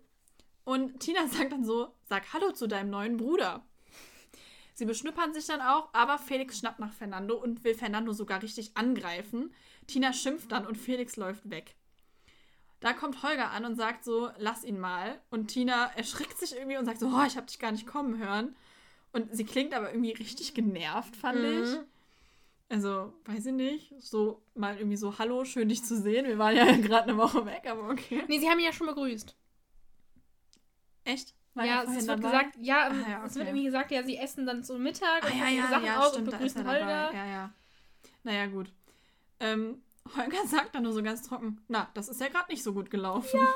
Und 0.64 1.00
Tina 1.00 1.28
sagt 1.28 1.52
dann 1.52 1.64
so: 1.64 1.94
Sag 2.06 2.34
Hallo 2.34 2.52
zu 2.54 2.66
deinem 2.68 2.90
neuen 2.90 3.18
Bruder. 3.18 3.64
Sie 4.74 4.86
beschnuppern 4.86 5.32
sich 5.34 5.46
dann 5.46 5.62
auch, 5.62 5.90
aber 5.94 6.18
Felix 6.18 6.58
schnappt 6.58 6.80
nach 6.80 6.92
Fernando 6.92 7.36
und 7.36 7.64
will 7.64 7.76
Fernando 7.76 8.12
sogar 8.14 8.42
richtig 8.42 8.76
angreifen. 8.76 9.54
Tina 9.88 10.12
schimpft 10.12 10.52
dann 10.52 10.66
und 10.66 10.76
Felix 10.78 11.16
läuft 11.18 11.50
weg. 11.52 11.76
Da 12.80 12.94
kommt 12.94 13.24
Holger 13.24 13.52
an 13.52 13.66
und 13.66 13.76
sagt 13.76 14.04
so, 14.04 14.30
lass 14.38 14.64
ihn 14.64 14.80
mal. 14.80 15.20
Und 15.30 15.48
Tina 15.48 15.92
erschrickt 15.96 16.38
sich 16.38 16.56
irgendwie 16.56 16.78
und 16.78 16.86
sagt 16.86 17.00
so, 17.00 17.08
oh, 17.08 17.24
ich 17.26 17.38
hab 17.38 17.48
dich 17.48 17.60
gar 17.60 17.72
nicht 17.72 17.88
kommen 17.88 18.18
hören. 18.18 18.56
Und 19.12 19.34
sie 19.36 19.46
klingt 19.46 19.74
aber 19.74 19.92
irgendwie 19.92 20.12
richtig 20.12 20.54
genervt, 20.54 21.16
fand 21.16 21.40
ich. 21.40 21.70
Mhm. 21.70 21.86
Also, 22.68 23.14
weiß 23.26 23.46
ich 23.48 23.54
nicht. 23.54 23.94
So 24.00 24.42
mal 24.56 24.78
irgendwie 24.78 24.98
so, 24.98 25.18
hallo, 25.18 25.46
schön 25.46 25.70
dich 25.70 25.84
zu 25.86 25.96
sehen. 26.00 26.26
Wir 26.28 26.38
waren 26.38 26.56
ja 26.56 26.66
gerade 26.78 27.04
eine 27.10 27.18
Woche 27.18 27.46
weg, 27.46 27.64
aber 27.70 27.90
okay. 27.90 28.24
Nee, 28.28 28.40
sie 28.40 28.50
haben 28.50 28.60
ihn 28.60 28.66
ja 28.66 28.74
schon 28.74 28.88
begrüßt. 28.88 29.36
Echt? 31.06 31.34
War 31.54 31.66
ja, 31.66 31.84
es 31.84 31.90
wird 31.96 32.10
dabei? 32.10 32.22
gesagt, 32.22 32.58
ja, 32.60 32.88
ähm, 32.90 33.04
Ah, 33.06 33.10
ja, 33.10 33.26
es 33.26 33.36
wird 33.36 33.44
okay. 33.44 33.50
irgendwie 33.52 33.66
gesagt, 33.66 33.92
ja, 33.92 34.04
sie 34.04 34.18
essen 34.18 34.46
dann 34.46 34.64
zu 34.64 34.78
Mittag 34.78 35.24
Ah, 35.24 35.28
und 35.28 35.40
ja, 35.40 35.48
ja, 35.48 35.68
Sachen 35.70 35.86
ja, 35.86 36.00
aus 36.00 36.10
stimmt, 36.10 36.28
und 36.28 36.32
begrüßen 36.32 36.66
er. 36.66 36.68
Holger. 36.72 37.14
Ja, 37.14 37.26
ja. 37.26 37.54
Naja, 38.24 38.48
gut. 38.48 38.74
Ähm, 39.40 39.82
Holger 40.16 40.46
sagt 40.48 40.76
dann 40.76 40.84
nur 40.84 40.94
so 40.94 41.02
ganz 41.04 41.24
trocken, 41.24 41.62
na, 41.68 41.90
das 41.94 42.10
ist 42.10 42.22
ja 42.22 42.28
gerade 42.28 42.52
nicht 42.52 42.64
so 42.64 42.74
gut 42.74 42.90
gelaufen. 42.90 43.40
Ja. 43.40 43.48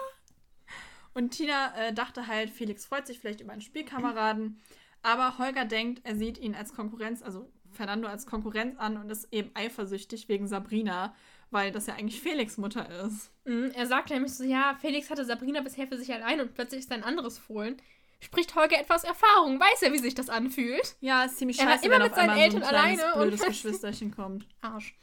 Und 1.14 1.32
Tina 1.32 1.76
äh, 1.76 1.94
dachte 1.94 2.28
halt, 2.28 2.50
Felix 2.50 2.86
freut 2.86 3.08
sich 3.08 3.20
vielleicht 3.20 3.42
über 3.42 3.52
einen 3.52 3.62
Spielkameraden, 3.62 4.60
aber 5.02 5.38
Holger 5.38 5.66
denkt, 5.66 6.02
er 6.06 6.16
sieht 6.16 6.38
ihn 6.38 6.56
als 6.56 6.74
Konkurrenz, 6.74 7.22
also 7.22 7.52
Fernando 7.72 8.08
als 8.08 8.26
Konkurrenz 8.26 8.78
an 8.78 8.98
und 8.98 9.10
ist 9.10 9.28
eben 9.32 9.52
eifersüchtig 9.54 10.28
wegen 10.30 10.48
Sabrina, 10.48 11.16
weil 11.52 11.72
das 11.72 11.88
ja 11.88 11.96
eigentlich 11.96 12.22
Felix 12.22 12.58
Mutter 12.58 12.88
ist. 13.06 13.32
Mhm, 13.46 13.72
er 13.74 13.86
sagt 13.88 14.10
nämlich 14.12 14.34
so, 14.34 14.44
ja, 14.44 14.76
Felix 14.80 15.10
hatte 15.10 15.26
Sabrina 15.26 15.62
bisher 15.62 15.88
für 15.88 15.98
sich 15.98 16.14
allein 16.14 16.42
und 16.42 16.54
plötzlich 16.54 16.82
ist 16.82 16.92
ein 16.92 17.04
anderes 17.04 17.38
Fohlen. 17.38 17.78
Spricht 18.22 18.54
Holger 18.56 18.80
etwas 18.80 19.04
Erfahrung, 19.04 19.60
weiß 19.60 19.82
er, 19.84 19.94
wie 19.94 19.98
sich 20.00 20.14
das 20.14 20.30
anfühlt. 20.30 20.96
Ja, 21.00 21.24
ist 21.24 21.38
ziemlich 21.38 21.58
Er 21.60 21.66
war 21.68 21.74
scheiße, 21.74 21.86
immer 21.86 21.96
wenn 21.96 22.04
mit 22.04 22.16
seinen 22.16 22.26
so 22.30 22.32
ein 22.34 22.40
Eltern 22.40 22.64
alleine 22.64 23.14
und- 23.16 23.22
blödes 23.22 23.46
Geschwisterchen 23.46 24.12
kommt. 24.14 24.46
Arsch. 24.62 24.96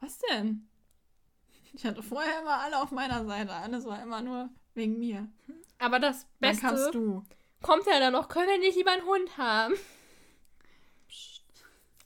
Was 0.00 0.18
denn? 0.30 0.68
Ich 1.72 1.84
hatte 1.84 2.02
vorher 2.02 2.40
immer 2.40 2.58
alle 2.58 2.82
auf 2.82 2.90
meiner 2.90 3.24
Seite. 3.24 3.52
Alles 3.52 3.84
war 3.84 4.02
immer 4.02 4.22
nur 4.22 4.50
wegen 4.74 4.98
mir. 4.98 5.28
Aber 5.78 5.98
das 5.98 6.22
Dann 6.22 6.50
Beste 6.50 6.66
kamst 6.66 6.94
du. 6.94 7.24
kommt 7.62 7.86
er 7.86 8.00
dann 8.00 8.12
noch, 8.12 8.28
können 8.28 8.48
wir 8.48 8.58
nicht 8.58 8.76
lieber 8.76 8.90
einen 8.92 9.06
Hund 9.06 9.38
haben? 9.38 9.74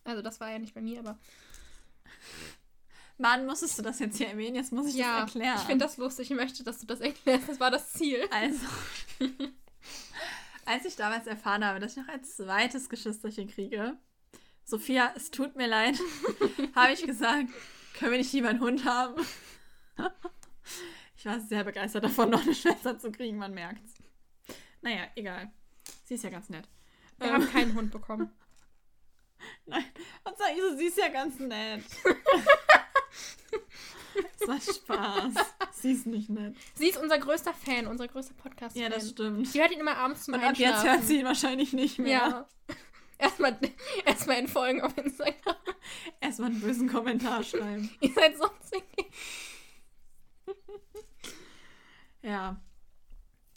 Also 0.05 0.21
das 0.21 0.39
war 0.41 0.51
ja 0.51 0.59
nicht 0.59 0.75
bei 0.75 0.83
mir, 0.83 0.99
aber. 1.01 1.19
Mann, 3.17 3.47
musstest 3.47 3.79
du 3.79 3.83
das 3.83 4.01
jetzt 4.01 4.19
hier 4.19 4.29
erwähnen? 4.29 4.57
Jetzt 4.57 4.73
muss 4.73 4.89
ich 4.89 4.97
ja, 4.97 5.21
das 5.21 5.35
erklären. 5.35 5.57
Ich 5.57 5.63
finde 5.65 5.85
das 5.85 5.97
lustig. 5.97 6.31
Ich 6.31 6.37
möchte, 6.37 6.65
dass 6.65 6.79
du 6.79 6.87
das 6.87 7.01
erklärst. 7.01 7.49
Das 7.49 7.61
war 7.61 7.71
das 7.71 7.93
Ziel. 7.93 8.29
Also, 8.31 8.67
als 10.67 10.85
ich 10.85 10.97
damals 10.97 11.27
erfahren 11.27 11.65
habe, 11.65 11.79
dass 11.79 11.93
ich 11.93 11.99
noch 11.99 12.09
ein 12.09 12.25
zweites 12.25 12.89
Geschwisterchen 12.89 13.49
kriege, 13.49 13.97
Sophia, 14.65 15.13
es 15.15 15.31
tut 15.31 15.57
mir 15.57 15.67
leid, 15.69 15.99
habe 16.75 16.93
ich 16.93 17.03
gesagt, 17.05 17.49
können 17.95 18.11
wir 18.13 18.19
nicht 18.19 18.33
lieber 18.33 18.49
einen 18.49 18.61
Hund 18.61 18.85
haben? 18.85 19.15
ich 21.17 21.25
war 21.25 21.41
sehr 21.41 21.65
begeistert 21.65 22.05
davon, 22.05 22.31
noch 22.31 22.43
eine 22.43 22.55
Schwester 22.55 22.99
zu 22.99 23.11
kriegen, 23.11 23.39
man 23.39 23.55
merkt's. 23.55 23.95
Naja, 24.83 25.05
egal. 25.17 25.51
Sie 26.05 26.15
ist 26.15 26.25
ja 26.25 26.31
ganz 26.31 26.49
nett. 26.51 26.69
Wir 27.19 27.33
haben 27.33 27.49
keinen 27.51 27.75
Hund 27.75 27.91
bekommen. 27.91 28.31
Nein, 29.67 29.85
und 30.25 30.37
sag 30.37 30.49
ich 30.55 30.61
so, 30.61 30.77
sie 30.77 30.87
ist 30.87 30.99
ja 30.99 31.09
ganz 31.09 31.39
nett. 31.39 31.83
Das 34.39 34.49
war 34.49 34.61
Spaß. 34.75 35.35
Sie 35.73 35.91
ist 35.93 36.07
nicht 36.07 36.31
nett. 36.31 36.55
Sie 36.75 36.89
ist 36.89 36.99
unser 36.99 37.19
größter 37.19 37.53
Fan, 37.53 37.89
unser 37.89 38.07
größter 38.07 38.35
Podcast-Fan. 38.35 38.83
Ja, 38.83 38.89
das 38.89 39.11
stimmt. 39.11 39.49
Sie 39.49 39.61
hört 39.61 39.73
ihn 39.73 39.81
immer 39.81 39.97
abends 39.97 40.25
zum 40.25 40.35
Und 40.35 40.41
ab 40.41 40.51
Einschlafen. 40.51 40.73
jetzt 40.73 40.85
hört 40.85 41.03
sie 41.05 41.19
ihn 41.19 41.25
wahrscheinlich 41.25 41.73
nicht 41.73 41.99
mehr. 41.99 42.13
Ja. 42.13 42.49
Erstmal 43.19 43.59
erstmal 44.05 44.39
in 44.39 44.49
Folgen 44.49 44.83
auf 44.83 44.97
Instagram. 44.97 45.57
Erstmal 46.21 46.51
einen 46.51 46.61
bösen 46.61 46.89
Kommentar 46.89 47.43
schreiben. 47.43 47.91
Ihr 48.01 48.13
seid 48.13 48.37
so 48.37 48.49
zickig. 48.61 49.11
Ja. 52.23 52.61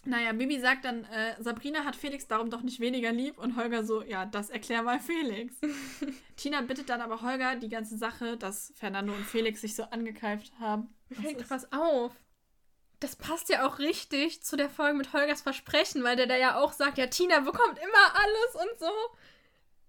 Naja, 0.06 0.32
Bibi 0.32 0.60
sagt 0.60 0.86
dann, 0.86 1.04
äh, 1.06 1.36
Sabrina 1.42 1.84
hat 1.84 1.96
Felix 1.96 2.28
darum 2.28 2.50
doch 2.50 2.62
nicht 2.62 2.80
weniger 2.80 3.12
lieb 3.12 3.38
und 3.38 3.58
Holger 3.58 3.84
so, 3.84 4.04
ja, 4.04 4.26
das 4.26 4.50
erklär 4.50 4.82
mal 4.82 5.00
Felix. 5.00 5.56
Tina 6.38 6.62
bittet 6.62 6.90
dann 6.90 7.02
aber 7.02 7.22
Holger 7.22 7.58
die 7.58 7.68
ganze 7.68 7.98
Sache, 7.98 8.38
dass 8.38 8.72
Fernando 8.76 9.14
und 9.14 9.26
Felix 9.26 9.62
sich 9.62 9.76
so 9.76 9.84
angekeift 9.84 10.54
haben. 10.60 10.94
Mir 11.10 11.18
fällt 11.18 11.40
noch 11.42 11.50
was 11.50 11.72
auf. 11.74 12.14
Das 13.02 13.18
passt 13.18 13.50
ja 13.50 13.68
auch 13.68 13.80
richtig 13.80 14.42
zu 14.44 14.56
der 14.56 14.70
Folge 14.70 14.98
mit 14.98 15.12
Holgers 15.12 15.42
Versprechen, 15.42 16.04
weil 16.04 16.16
der 16.16 16.28
da 16.28 16.38
ja 16.38 16.58
auch 16.58 16.72
sagt, 16.72 16.98
ja, 16.98 17.08
Tina 17.08 17.42
bekommt 17.42 17.78
immer 17.78 18.16
alles 18.16 18.70
und 18.70 18.80
so. 18.80 18.92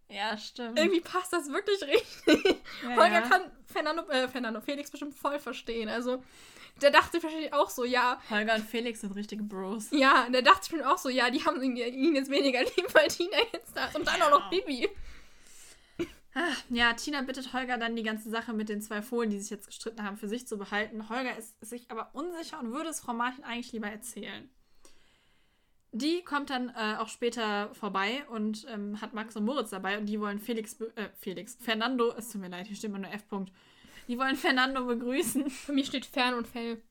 Ja, 0.08 0.36
stimmt. 0.38 0.78
Irgendwie 0.78 1.00
passt 1.00 1.32
das 1.32 1.48
wirklich 1.50 1.82
richtig. 2.26 2.56
Ja, 2.82 2.96
Holger 2.96 3.12
ja. 3.12 3.20
kann 3.22 3.42
Fernando, 3.66 4.02
äh, 4.08 4.28
Fernando 4.28 4.60
Felix 4.60 4.90
bestimmt 4.90 5.14
voll 5.14 5.38
verstehen. 5.38 5.88
Also, 5.88 6.22
der 6.80 6.90
dachte 6.90 7.22
wahrscheinlich 7.22 7.52
auch 7.52 7.70
so, 7.70 7.84
ja, 7.84 8.20
Holger 8.30 8.54
und 8.54 8.64
Felix 8.64 9.00
sind 9.00 9.14
richtige 9.14 9.42
Bros. 9.42 9.88
ja, 9.90 10.28
der 10.30 10.42
dachte 10.42 10.60
bestimmt 10.60 10.84
auch 10.84 10.98
so, 10.98 11.08
ja, 11.08 11.28
die 11.30 11.44
haben 11.44 11.62
ihn, 11.62 11.76
ihn 11.76 12.14
jetzt 12.14 12.30
weniger 12.30 12.60
lieb, 12.76 12.94
weil 12.94 13.08
Tina 13.08 13.36
jetzt 13.52 13.76
da 13.76 13.86
ist. 13.86 13.96
Und 13.96 14.06
dann 14.06 14.22
auch 14.22 14.30
noch 14.30 14.50
Bibi. 14.50 14.88
Ah, 16.34 16.52
Ja, 16.68 16.92
Tina 16.92 17.22
bittet 17.22 17.52
Holger 17.52 17.78
dann 17.78 17.96
die 17.96 18.02
ganze 18.02 18.30
Sache 18.30 18.52
mit 18.52 18.68
den 18.68 18.80
zwei 18.80 19.02
Fohlen, 19.02 19.28
die 19.30 19.40
sich 19.40 19.50
jetzt 19.50 19.66
gestritten 19.66 20.04
haben, 20.04 20.16
für 20.16 20.28
sich 20.28 20.46
zu 20.46 20.56
behalten. 20.56 21.08
Holger 21.08 21.36
ist 21.36 21.58
sich 21.60 21.90
aber 21.90 22.10
unsicher 22.14 22.60
und 22.60 22.72
würde 22.72 22.90
es 22.90 23.00
Frau 23.00 23.12
Martin 23.12 23.44
eigentlich 23.44 23.72
lieber 23.72 23.88
erzählen. 23.88 24.48
Die 25.92 26.22
kommt 26.22 26.50
dann 26.50 26.68
äh, 26.68 26.96
auch 26.98 27.08
später 27.08 27.74
vorbei 27.74 28.24
und 28.28 28.66
ähm, 28.68 29.00
hat 29.00 29.14
Max 29.14 29.36
und 29.36 29.44
Moritz 29.44 29.70
dabei 29.70 29.98
und 29.98 30.06
die 30.06 30.20
wollen 30.20 30.38
Felix, 30.38 30.78
äh, 30.96 31.08
Felix, 31.18 31.56
Fernando, 31.60 32.12
es 32.16 32.28
tut 32.28 32.42
mir 32.42 32.48
leid, 32.48 32.66
hier 32.66 32.76
steht 32.76 32.90
immer 32.90 32.98
nur 32.98 33.10
F. 33.10 33.24
-Punkt. 33.30 33.48
Die 34.08 34.18
wollen 34.18 34.36
Fernando 34.36 34.86
begrüßen. 34.86 35.50
Für 35.50 35.72
mich 35.72 35.86
steht 35.86 36.06
Fern 36.06 36.34
und 36.34 36.48
Fell. 36.48 36.82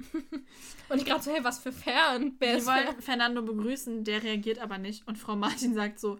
und 0.88 0.98
ich 0.98 1.04
gerade 1.06 1.22
so, 1.22 1.32
hey, 1.32 1.42
was 1.42 1.58
für 1.58 1.72
Fern? 1.72 2.36
Wer 2.38 2.58
Die 2.58 2.66
wollen 2.66 2.84
Fern? 2.84 3.00
Fernando 3.00 3.42
begrüßen, 3.42 4.04
der 4.04 4.22
reagiert 4.22 4.58
aber 4.58 4.76
nicht. 4.76 5.06
Und 5.08 5.16
Frau 5.16 5.34
Martin 5.34 5.74
sagt 5.74 5.98
so, 5.98 6.18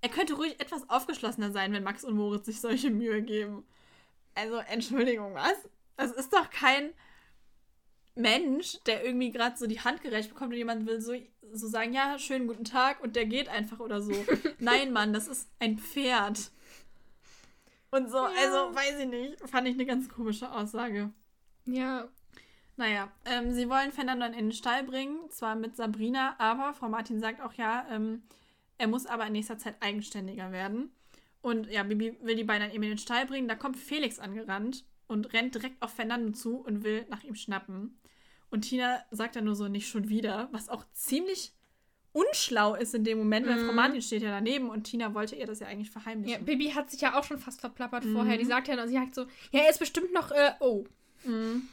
er 0.00 0.08
könnte 0.08 0.34
ruhig 0.34 0.58
etwas 0.58 0.88
aufgeschlossener 0.90 1.52
sein, 1.52 1.72
wenn 1.72 1.84
Max 1.84 2.04
und 2.04 2.16
Moritz 2.16 2.46
sich 2.46 2.60
solche 2.60 2.90
Mühe 2.90 3.22
geben. 3.22 3.64
Also, 4.34 4.56
Entschuldigung, 4.56 5.34
was? 5.34 5.68
Das 5.96 6.10
ist 6.12 6.32
doch 6.32 6.50
kein 6.50 6.90
Mensch, 8.14 8.78
der 8.86 9.04
irgendwie 9.04 9.30
gerade 9.30 9.56
so 9.56 9.66
die 9.66 9.80
Hand 9.80 10.02
gereicht 10.02 10.28
bekommt 10.30 10.52
und 10.52 10.58
jemand 10.58 10.86
will 10.86 11.00
so, 11.00 11.14
so 11.52 11.68
sagen, 11.68 11.92
ja, 11.92 12.18
schönen 12.18 12.46
guten 12.46 12.64
Tag 12.64 13.02
und 13.02 13.16
der 13.16 13.26
geht 13.26 13.48
einfach 13.48 13.80
oder 13.80 14.02
so. 14.02 14.12
Nein, 14.58 14.92
Mann, 14.92 15.12
das 15.12 15.28
ist 15.28 15.48
ein 15.58 15.78
Pferd. 15.78 16.50
Und 17.90 18.10
so, 18.10 18.18
also, 18.18 18.74
weiß 18.74 19.00
ich 19.00 19.08
nicht, 19.08 19.40
fand 19.48 19.66
ich 19.66 19.74
eine 19.74 19.86
ganz 19.86 20.08
komische 20.08 20.52
Aussage. 20.52 21.10
Ja, 21.66 22.08
Naja, 22.76 23.10
ähm, 23.24 23.52
sie 23.52 23.68
wollen 23.68 23.92
Fernando 23.92 24.26
in 24.26 24.32
den 24.32 24.52
Stall 24.52 24.84
bringen, 24.84 25.28
zwar 25.30 25.54
mit 25.54 25.76
Sabrina, 25.76 26.36
aber 26.38 26.72
Frau 26.72 26.88
Martin 26.88 27.20
sagt 27.20 27.42
auch, 27.42 27.52
ja, 27.54 27.86
ähm, 27.90 28.22
er 28.78 28.86
muss 28.86 29.06
aber 29.06 29.26
in 29.26 29.32
nächster 29.32 29.58
Zeit 29.58 29.76
eigenständiger 29.80 30.52
werden. 30.52 30.90
Und 31.42 31.68
ja, 31.70 31.82
Bibi 31.82 32.16
will 32.22 32.36
die 32.36 32.44
beiden 32.44 32.66
dann 32.66 32.74
eben 32.74 32.82
in 32.84 32.90
den 32.90 32.98
Stall 32.98 33.26
bringen. 33.26 33.48
Da 33.48 33.54
kommt 33.54 33.76
Felix 33.76 34.18
angerannt 34.18 34.84
und 35.10 35.32
rennt 35.32 35.54
direkt 35.54 35.80
auf 35.82 35.92
Fernando 35.92 36.32
zu 36.32 36.56
und 36.56 36.84
will 36.84 37.04
nach 37.10 37.22
ihm 37.24 37.34
schnappen. 37.34 37.98
Und 38.50 38.62
Tina 38.62 39.04
sagt 39.10 39.36
dann 39.36 39.44
nur 39.44 39.54
so, 39.54 39.68
nicht 39.68 39.88
schon 39.88 40.08
wieder, 40.08 40.48
was 40.52 40.68
auch 40.68 40.84
ziemlich 40.92 41.52
unschlau 42.12 42.74
ist 42.74 42.94
in 42.94 43.04
dem 43.04 43.18
Moment, 43.18 43.46
weil 43.46 43.56
Mhm. 43.62 43.66
Frau 43.66 43.72
Martin 43.72 44.02
steht 44.02 44.22
ja 44.22 44.30
daneben 44.30 44.68
und 44.68 44.84
Tina 44.84 45.14
wollte 45.14 45.36
ihr 45.36 45.46
das 45.46 45.60
ja 45.60 45.68
eigentlich 45.68 45.88
ja, 45.88 46.00
verheimlichen. 46.00 46.44
Bibi 46.44 46.70
hat 46.70 46.90
sich 46.90 47.00
ja 47.00 47.16
auch 47.18 47.22
schon 47.24 47.38
fast 47.38 47.60
verplappert 47.60 48.04
Mhm. 48.04 48.14
vorher. 48.14 48.36
Die 48.38 48.44
sagt 48.44 48.66
ja, 48.68 48.86
sie 48.88 48.94
sagt 48.94 49.14
so, 49.14 49.22
ja, 49.52 49.60
er 49.60 49.70
ist 49.70 49.78
bestimmt 49.78 50.12
noch, 50.12 50.32
äh, 50.32 50.52
oh. 50.58 50.84
Mhm. 51.24 51.68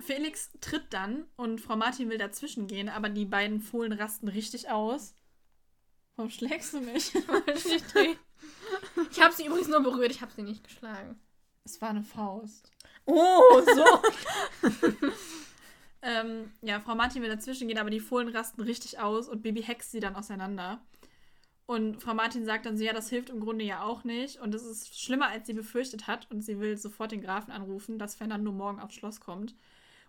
Felix 0.00 0.50
tritt 0.60 0.86
dann 0.90 1.24
und 1.36 1.60
Frau 1.60 1.76
Martin 1.76 2.08
will 2.10 2.18
dazwischen 2.18 2.66
gehen, 2.66 2.88
aber 2.88 3.08
die 3.08 3.24
beiden 3.24 3.60
Fohlen 3.60 3.92
rasten 3.92 4.28
richtig 4.28 4.70
aus. 4.70 5.14
Warum 6.16 6.30
schlägst 6.30 6.74
du 6.74 6.80
mich? 6.80 7.12
ich. 7.54 8.16
Ich 9.10 9.20
habe 9.22 9.34
sie 9.34 9.46
übrigens 9.46 9.68
nur 9.68 9.80
berührt, 9.82 10.10
ich 10.10 10.20
habe 10.20 10.32
sie 10.32 10.42
nicht 10.42 10.62
geschlagen. 10.62 11.18
Es 11.68 11.80
war 11.80 11.90
eine 11.90 12.02
Faust. 12.02 12.70
Oh, 13.06 13.62
so. 13.74 14.68
Ähm, 16.00 16.52
ja, 16.62 16.78
Frau 16.78 16.94
Martin 16.94 17.22
will 17.22 17.28
dazwischen 17.28 17.66
gehen, 17.66 17.78
aber 17.78 17.90
die 17.90 18.00
Fohlen 18.00 18.28
rasten 18.28 18.62
richtig 18.62 19.00
aus 19.00 19.28
und 19.28 19.42
Baby 19.42 19.62
hext 19.62 19.90
sie 19.90 20.00
dann 20.00 20.14
auseinander. 20.14 20.80
Und 21.66 22.00
Frau 22.00 22.14
Martin 22.14 22.44
sagt 22.44 22.66
dann 22.66 22.78
so, 22.78 22.84
ja, 22.84 22.92
das 22.92 23.10
hilft 23.10 23.30
im 23.30 23.40
Grunde 23.40 23.64
ja 23.64 23.82
auch 23.82 24.04
nicht. 24.04 24.40
Und 24.40 24.54
es 24.54 24.64
ist 24.64 24.98
schlimmer, 24.98 25.28
als 25.28 25.46
sie 25.46 25.52
befürchtet 25.52 26.06
hat. 26.06 26.30
Und 26.30 26.40
sie 26.42 26.60
will 26.60 26.78
sofort 26.78 27.12
den 27.12 27.20
Grafen 27.20 27.50
anrufen, 27.52 27.98
dass 27.98 28.14
Fernando 28.14 28.52
morgen 28.52 28.80
aufs 28.80 28.94
Schloss 28.94 29.20
kommt. 29.20 29.54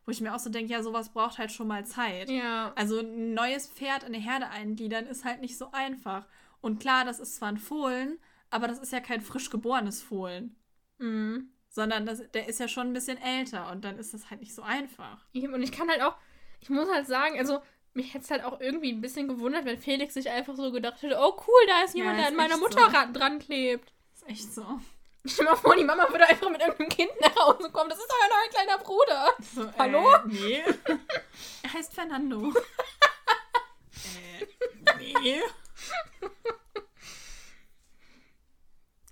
Wo 0.05 0.12
ich 0.12 0.22
mir 0.22 0.34
auch 0.34 0.39
so 0.39 0.49
denke, 0.49 0.72
ja, 0.72 0.82
sowas 0.84 1.10
braucht 1.10 1.38
halt 1.38 1.51
schon 1.51 1.68
mal 1.68 1.86
Zeit. 1.86 2.30
ja. 2.30 2.72
Also 2.76 2.99
ein 2.99 3.34
neues 3.34 3.68
Pferd 3.68 4.03
in 4.03 4.14
eine 4.14 4.24
Herde 4.24 4.47
eingliedern 4.47 5.05
ist 5.05 5.26
halt 5.26 5.41
nicht 5.41 5.57
so 5.57 5.72
einfach. 5.72 6.28
Und 6.62 6.80
klar, 6.80 7.03
das 7.03 7.20
ist 7.20 7.36
zwar 7.36 7.49
ein 7.49 7.57
Fohlen, 7.57 8.20
aber 8.51 8.68
das 8.68 8.80
ist 8.80 8.93
ja 8.93 9.01
kein 9.01 9.22
frisch 9.22 9.49
geborenes 9.49 10.01
Fohlen. 10.01 10.55
Mhm. 11.00 11.50
Sondern 11.70 12.06
das, 12.06 12.22
der 12.32 12.47
ist 12.47 12.60
ja 12.60 12.68
schon 12.68 12.88
ein 12.88 12.93
bisschen 12.93 13.18
älter 13.22 13.72
und 13.72 13.84
dann 13.86 13.97
ist 14.00 14.14
das 14.14 14.30
halt 14.30 14.39
nicht 14.41 14.54
so 14.56 14.62
einfach. 14.64 15.20
Und 15.34 15.62
ich 15.64 15.72
kann 15.72 15.89
halt 15.89 16.02
auch, 16.02 16.16
ich 16.62 16.70
muss 16.70 16.89
halt 16.89 17.08
sagen, 17.08 17.38
also 17.38 17.62
mich 17.93 18.14
hätte 18.14 18.24
es 18.26 18.32
halt 18.32 18.43
auch 18.43 18.60
irgendwie 18.60 18.91
ein 18.91 19.02
bisschen 19.02 19.28
gewundert, 19.28 19.66
wenn 19.66 19.80
Felix 19.80 20.14
sich 20.14 20.30
einfach 20.30 20.56
so 20.56 20.72
gedacht 20.72 21.02
hätte, 21.02 21.18
oh 21.20 21.36
cool, 21.47 21.62
da 21.68 21.84
ist 21.84 21.93
Ja, 21.95 22.04
jemand, 22.06 22.20
ist 22.20 22.24
der 22.24 22.28
an 22.30 22.36
meiner 22.36 22.58
Mutter 22.58 22.89
so. 22.89 22.95
ran- 22.97 23.14
dran 23.14 23.39
klebt. 23.39 23.93
Ist 24.14 24.28
echt 24.28 24.54
so. 24.54 24.80
Stell 25.26 25.45
dir 25.45 25.52
mal 25.52 25.58
vor, 25.58 25.76
die 25.76 25.84
Mama 25.84 26.10
würde 26.10 26.28
einfach 26.28 26.50
mit 26.50 26.62
irgendeinem 26.62 26.89
Kind 26.89 27.12
nach 27.22 27.36
Hause 27.36 27.70
kommen. 27.72 27.89
Das 27.89 28.00
ist 28.00 28.08
doch 28.10 28.18
ein 28.24 28.30
neuer 28.30 28.50
kleiner 28.50 28.78
Bruder. 28.80 29.34
so 29.54 29.72
Hallo? 29.78 30.14
Äh, 30.14 30.20
nee. 30.28 30.64
er 31.64 31.74
heißt 31.74 31.93
Fernando. 31.93 32.52
äh, 33.93 34.45
nee. 34.97 35.41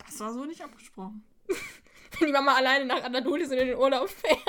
Das 0.05 0.19
war 0.21 0.33
so 0.33 0.45
nicht 0.45 0.61
abgesprochen. 0.63 1.23
Wenn 2.19 2.27
die 2.27 2.33
Mama 2.33 2.55
alleine 2.55 2.85
nach 2.85 3.03
Andalusis 3.03 3.51
in 3.51 3.67
den 3.67 3.77
Urlaub 3.77 4.09
fährt. 4.09 4.39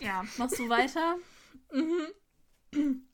Ja, 0.00 0.24
machst 0.38 0.58
du 0.58 0.68
weiter? 0.68 1.16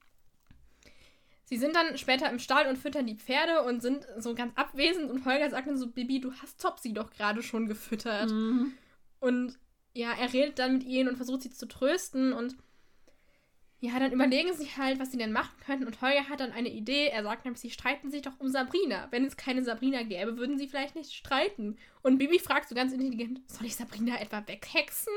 Sie 1.44 1.58
sind 1.58 1.76
dann 1.76 1.98
später 1.98 2.30
im 2.30 2.38
Stall 2.38 2.66
und 2.66 2.78
füttern 2.78 3.06
die 3.06 3.16
Pferde 3.16 3.62
und 3.62 3.82
sind 3.82 4.06
so 4.16 4.34
ganz 4.34 4.52
abwesend. 4.56 5.10
Und 5.10 5.26
Holger 5.26 5.50
sagt 5.50 5.68
dann 5.68 5.76
so, 5.76 5.90
Bibi, 5.90 6.20
du 6.20 6.32
hast 6.40 6.60
Topsy 6.60 6.94
doch 6.94 7.10
gerade 7.10 7.42
schon 7.42 7.66
gefüttert. 7.66 8.30
Mhm. 8.30 8.72
Und 9.20 9.58
ja, 9.92 10.12
er 10.12 10.32
redet 10.32 10.58
dann 10.58 10.72
mit 10.74 10.84
ihnen 10.84 11.10
und 11.10 11.16
versucht 11.16 11.42
sie 11.42 11.50
zu 11.50 11.68
trösten 11.68 12.32
und 12.32 12.56
ja, 13.85 13.99
dann 13.99 14.12
überlegen 14.12 14.55
sie 14.55 14.68
halt, 14.76 15.01
was 15.01 15.11
sie 15.11 15.18
denn 15.18 15.33
machen 15.33 15.57
könnten. 15.66 15.87
Und 15.87 16.01
Holger 16.01 16.28
hat 16.28 16.39
dann 16.39 16.53
eine 16.53 16.68
Idee. 16.68 17.09
Er 17.09 17.24
sagt 17.24 17.45
nämlich, 17.45 17.61
sie 17.61 17.70
streiten 17.70 18.12
sich 18.12 18.22
doch 18.22 18.39
um 18.39 18.49
Sabrina. 18.49 19.09
Wenn 19.11 19.24
es 19.24 19.37
keine 19.37 19.64
Sabrina 19.64 20.05
gäbe, 20.05 20.37
würden 20.37 20.57
sie 20.57 20.68
vielleicht 20.68 20.95
nicht 20.95 21.12
streiten. 21.12 21.76
Und 22.01 22.18
Bibi 22.18 22.39
fragt 22.39 22.68
so 22.68 22.76
ganz 22.76 22.93
intelligent, 22.93 23.41
soll 23.51 23.66
ich 23.66 23.74
Sabrina 23.74 24.20
etwa 24.20 24.47
weghexen? 24.47 25.12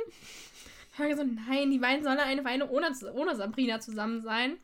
Holger 0.97 1.15
so, 1.15 1.23
nein, 1.23 1.69
die 1.69 1.77
beiden 1.77 2.03
sollen 2.03 2.17
eine 2.17 2.43
Weile 2.43 2.67
ohne, 2.67 2.91
ohne 3.13 3.35
Sabrina 3.35 3.79
zusammen 3.81 4.23
sein. 4.23 4.57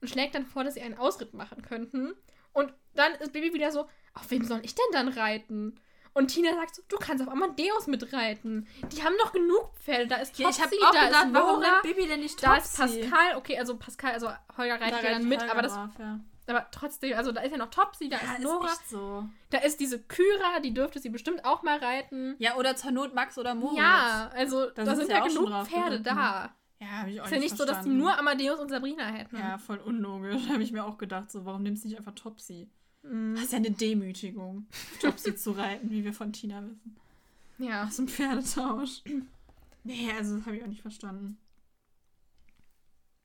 Und 0.00 0.08
schlägt 0.08 0.36
dann 0.36 0.46
vor, 0.46 0.62
dass 0.62 0.74
sie 0.74 0.82
einen 0.82 0.96
Ausritt 0.96 1.34
machen 1.34 1.62
könnten. 1.62 2.14
Und 2.52 2.72
dann 2.94 3.12
ist 3.14 3.32
Bibi 3.32 3.54
wieder 3.54 3.72
so, 3.72 3.88
auf 4.14 4.30
wem 4.30 4.44
soll 4.44 4.60
ich 4.62 4.76
denn 4.76 4.86
dann 4.92 5.08
reiten? 5.08 5.80
Und 6.14 6.28
Tina 6.28 6.54
sagt 6.54 6.74
so, 6.74 6.82
du 6.88 6.96
kannst 6.98 7.22
auf 7.26 7.32
Amadeus 7.32 7.86
mitreiten. 7.86 8.66
Die 8.92 9.02
haben 9.02 9.14
doch 9.22 9.32
genug 9.32 9.70
Pferde. 9.80 10.06
Da 10.06 10.16
ist 10.16 10.38
Ja, 10.38 10.50
ich 10.50 10.60
habe 10.60 10.74
auch 10.84 10.92
da 10.92 11.06
gedacht, 11.06 11.26
ist 11.26 11.34
warum 11.34 11.60
Laura, 11.62 11.72
rennt 11.74 11.82
Baby 11.82 12.06
denn 12.06 12.20
nicht 12.20 12.42
da 12.42 12.56
ist? 12.56 12.76
Pascal. 12.76 13.36
Okay, 13.36 13.58
also 13.58 13.76
Pascal, 13.76 14.12
also 14.12 14.28
Holger 14.56 14.80
reitet 14.80 15.02
ja 15.02 15.10
dann 15.10 15.28
mit, 15.28 15.42
aber 15.42 15.62
das, 15.62 15.72
Brav, 15.72 15.90
ja. 15.98 16.20
Aber 16.48 16.66
trotzdem, 16.70 17.16
also 17.16 17.32
da 17.32 17.40
ist 17.42 17.52
ja 17.52 17.56
noch 17.56 17.70
Topsy, 17.70 18.08
da 18.08 18.16
Ja, 18.16 18.32
ist 18.34 18.42
Nora, 18.42 18.66
echt 18.66 18.88
so. 18.90 19.24
da 19.50 19.58
ist 19.58 19.80
diese 19.80 20.00
Kyra, 20.02 20.60
die 20.62 20.74
dürfte 20.74 20.98
sie 20.98 21.08
bestimmt 21.08 21.44
auch 21.44 21.62
mal 21.62 21.78
reiten. 21.78 22.34
Ja, 22.38 22.56
oder 22.56 22.76
zur 22.76 22.90
Not 22.90 23.14
Max 23.14 23.38
oder 23.38 23.54
Moritz. 23.54 23.78
Ja, 23.78 24.30
also 24.34 24.68
Da 24.70 24.84
da, 24.84 24.94
sind 24.96 25.08
ja 25.08 25.20
genug 25.26 25.48
Pferde 25.66 26.00
geritten. 26.00 26.04
da. 26.04 26.52
Ja, 26.80 26.86
habe 26.88 27.10
ich 27.10 27.20
auch 27.20 27.26
Ist 27.26 27.30
ja 27.32 27.38
nicht 27.38 27.56
so, 27.56 27.64
dass 27.64 27.84
die 27.84 27.90
nur 27.90 28.18
Amadeus 28.18 28.58
und 28.58 28.68
Sabrina 28.68 29.04
hätten. 29.04 29.36
Ja, 29.38 29.56
voll 29.56 29.78
unlogisch. 29.78 30.42
Habe 30.50 30.64
ich 30.64 30.72
mir 30.72 30.84
auch 30.84 30.98
gedacht, 30.98 31.30
so, 31.30 31.44
warum 31.44 31.62
nimmst 31.62 31.84
du 31.84 31.88
nicht 31.88 31.96
einfach 31.96 32.12
Topsy? 32.16 32.68
Mhm. 33.02 33.34
Das 33.34 33.44
ist 33.44 33.52
ja 33.52 33.58
eine 33.58 33.70
Demütigung, 33.70 34.66
Topsy 35.00 35.34
zu 35.36 35.52
reiten, 35.52 35.90
wie 35.90 36.04
wir 36.04 36.12
von 36.12 36.32
Tina 36.32 36.62
wissen. 36.62 36.96
Ja. 37.58 37.84
Aus 37.84 37.96
dem 37.96 38.08
Pferdetausch. 38.08 39.02
Nee, 39.84 40.10
also 40.16 40.36
das 40.36 40.46
habe 40.46 40.56
ich 40.56 40.62
auch 40.62 40.68
nicht 40.68 40.82
verstanden. 40.82 41.38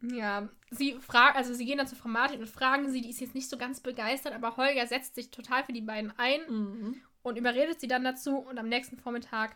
Ja, 0.02 0.48
sie 0.70 0.94
fragt, 1.00 1.36
also 1.38 1.54
sie 1.56 1.66
gehen 1.66 1.78
dann 1.80 1.88
zu 1.88 1.96
Frau 1.96 2.10
Martin 2.10 2.40
und 2.40 2.48
fragen 2.50 2.92
sie, 2.92 3.02
die 3.02 3.10
ist 3.10 3.20
jetzt 3.20 3.34
nicht 3.34 3.50
so 3.50 3.58
ganz 3.58 3.80
begeistert, 3.80 4.34
aber 4.34 4.56
Holger 4.58 4.86
setzt 4.86 5.16
sich 5.16 5.32
total 5.32 5.64
für 5.64 5.74
die 5.74 5.82
beiden 5.82 6.14
ein 6.18 6.42
Mhm. 6.48 7.02
und 7.24 7.36
überredet 7.38 7.80
sie 7.82 7.88
dann 7.88 8.04
dazu 8.04 8.38
und 8.38 8.60
am 8.60 8.70
nächsten 8.70 8.98
Vormittag 8.98 9.56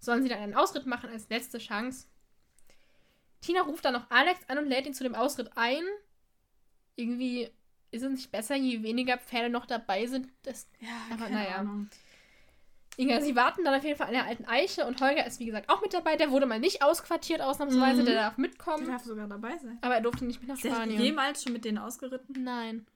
sollen 0.00 0.22
sie 0.22 0.28
dann 0.28 0.38
einen 0.40 0.54
Ausritt 0.54 0.86
machen 0.86 1.10
als 1.10 1.28
letzte 1.28 1.58
Chance. 1.58 2.06
Tina 3.40 3.62
ruft 3.62 3.84
dann 3.84 3.94
noch 3.94 4.10
Alex 4.10 4.40
an 4.48 4.58
und 4.58 4.66
lädt 4.66 4.86
ihn 4.86 4.94
zu 4.94 5.04
dem 5.04 5.14
Ausritt 5.14 5.50
ein. 5.56 5.82
Irgendwie 6.96 7.48
ist 7.90 8.02
es 8.02 8.10
nicht 8.10 8.30
besser, 8.30 8.56
je 8.56 8.82
weniger 8.82 9.18
Pferde 9.18 9.48
noch 9.50 9.66
dabei 9.66 10.06
sind. 10.06 10.28
Das, 10.42 10.68
Ja, 10.80 10.88
Aber 11.14 11.28
naja. 11.28 11.56
Ahnung. 11.56 11.88
Inga, 12.96 13.20
sie 13.20 13.36
warten 13.36 13.64
dann 13.64 13.74
auf 13.78 13.84
jeden 13.84 13.96
Fall 13.96 14.08
an 14.08 14.12
der 14.14 14.24
alten 14.24 14.44
Eiche 14.46 14.84
und 14.84 15.00
Holger 15.00 15.24
ist 15.24 15.38
wie 15.38 15.46
gesagt 15.46 15.68
auch 15.70 15.80
mit 15.82 15.94
dabei. 15.94 16.16
Der 16.16 16.30
wurde 16.32 16.46
mal 16.46 16.58
nicht 16.58 16.82
ausquartiert 16.82 17.40
ausnahmsweise, 17.40 18.02
Mhm. 18.02 18.06
der 18.06 18.14
darf 18.16 18.34
Der 18.34 18.40
mitkommen. 18.42 18.86
darf 18.88 19.04
sogar 19.04 19.28
dabei 19.28 19.56
sein. 19.58 19.78
Aber 19.82 19.94
er 19.94 20.00
durfte 20.00 20.24
nicht 20.24 20.40
mit 20.40 20.48
nach 20.48 20.56
Ist 20.56 20.64
der 20.64 20.74
Spanien. 20.74 21.00
jemals 21.00 21.44
schon 21.44 21.52
mit 21.52 21.64
denen 21.64 21.78
ausgeritten? 21.78 22.42
Nein. 22.42 22.86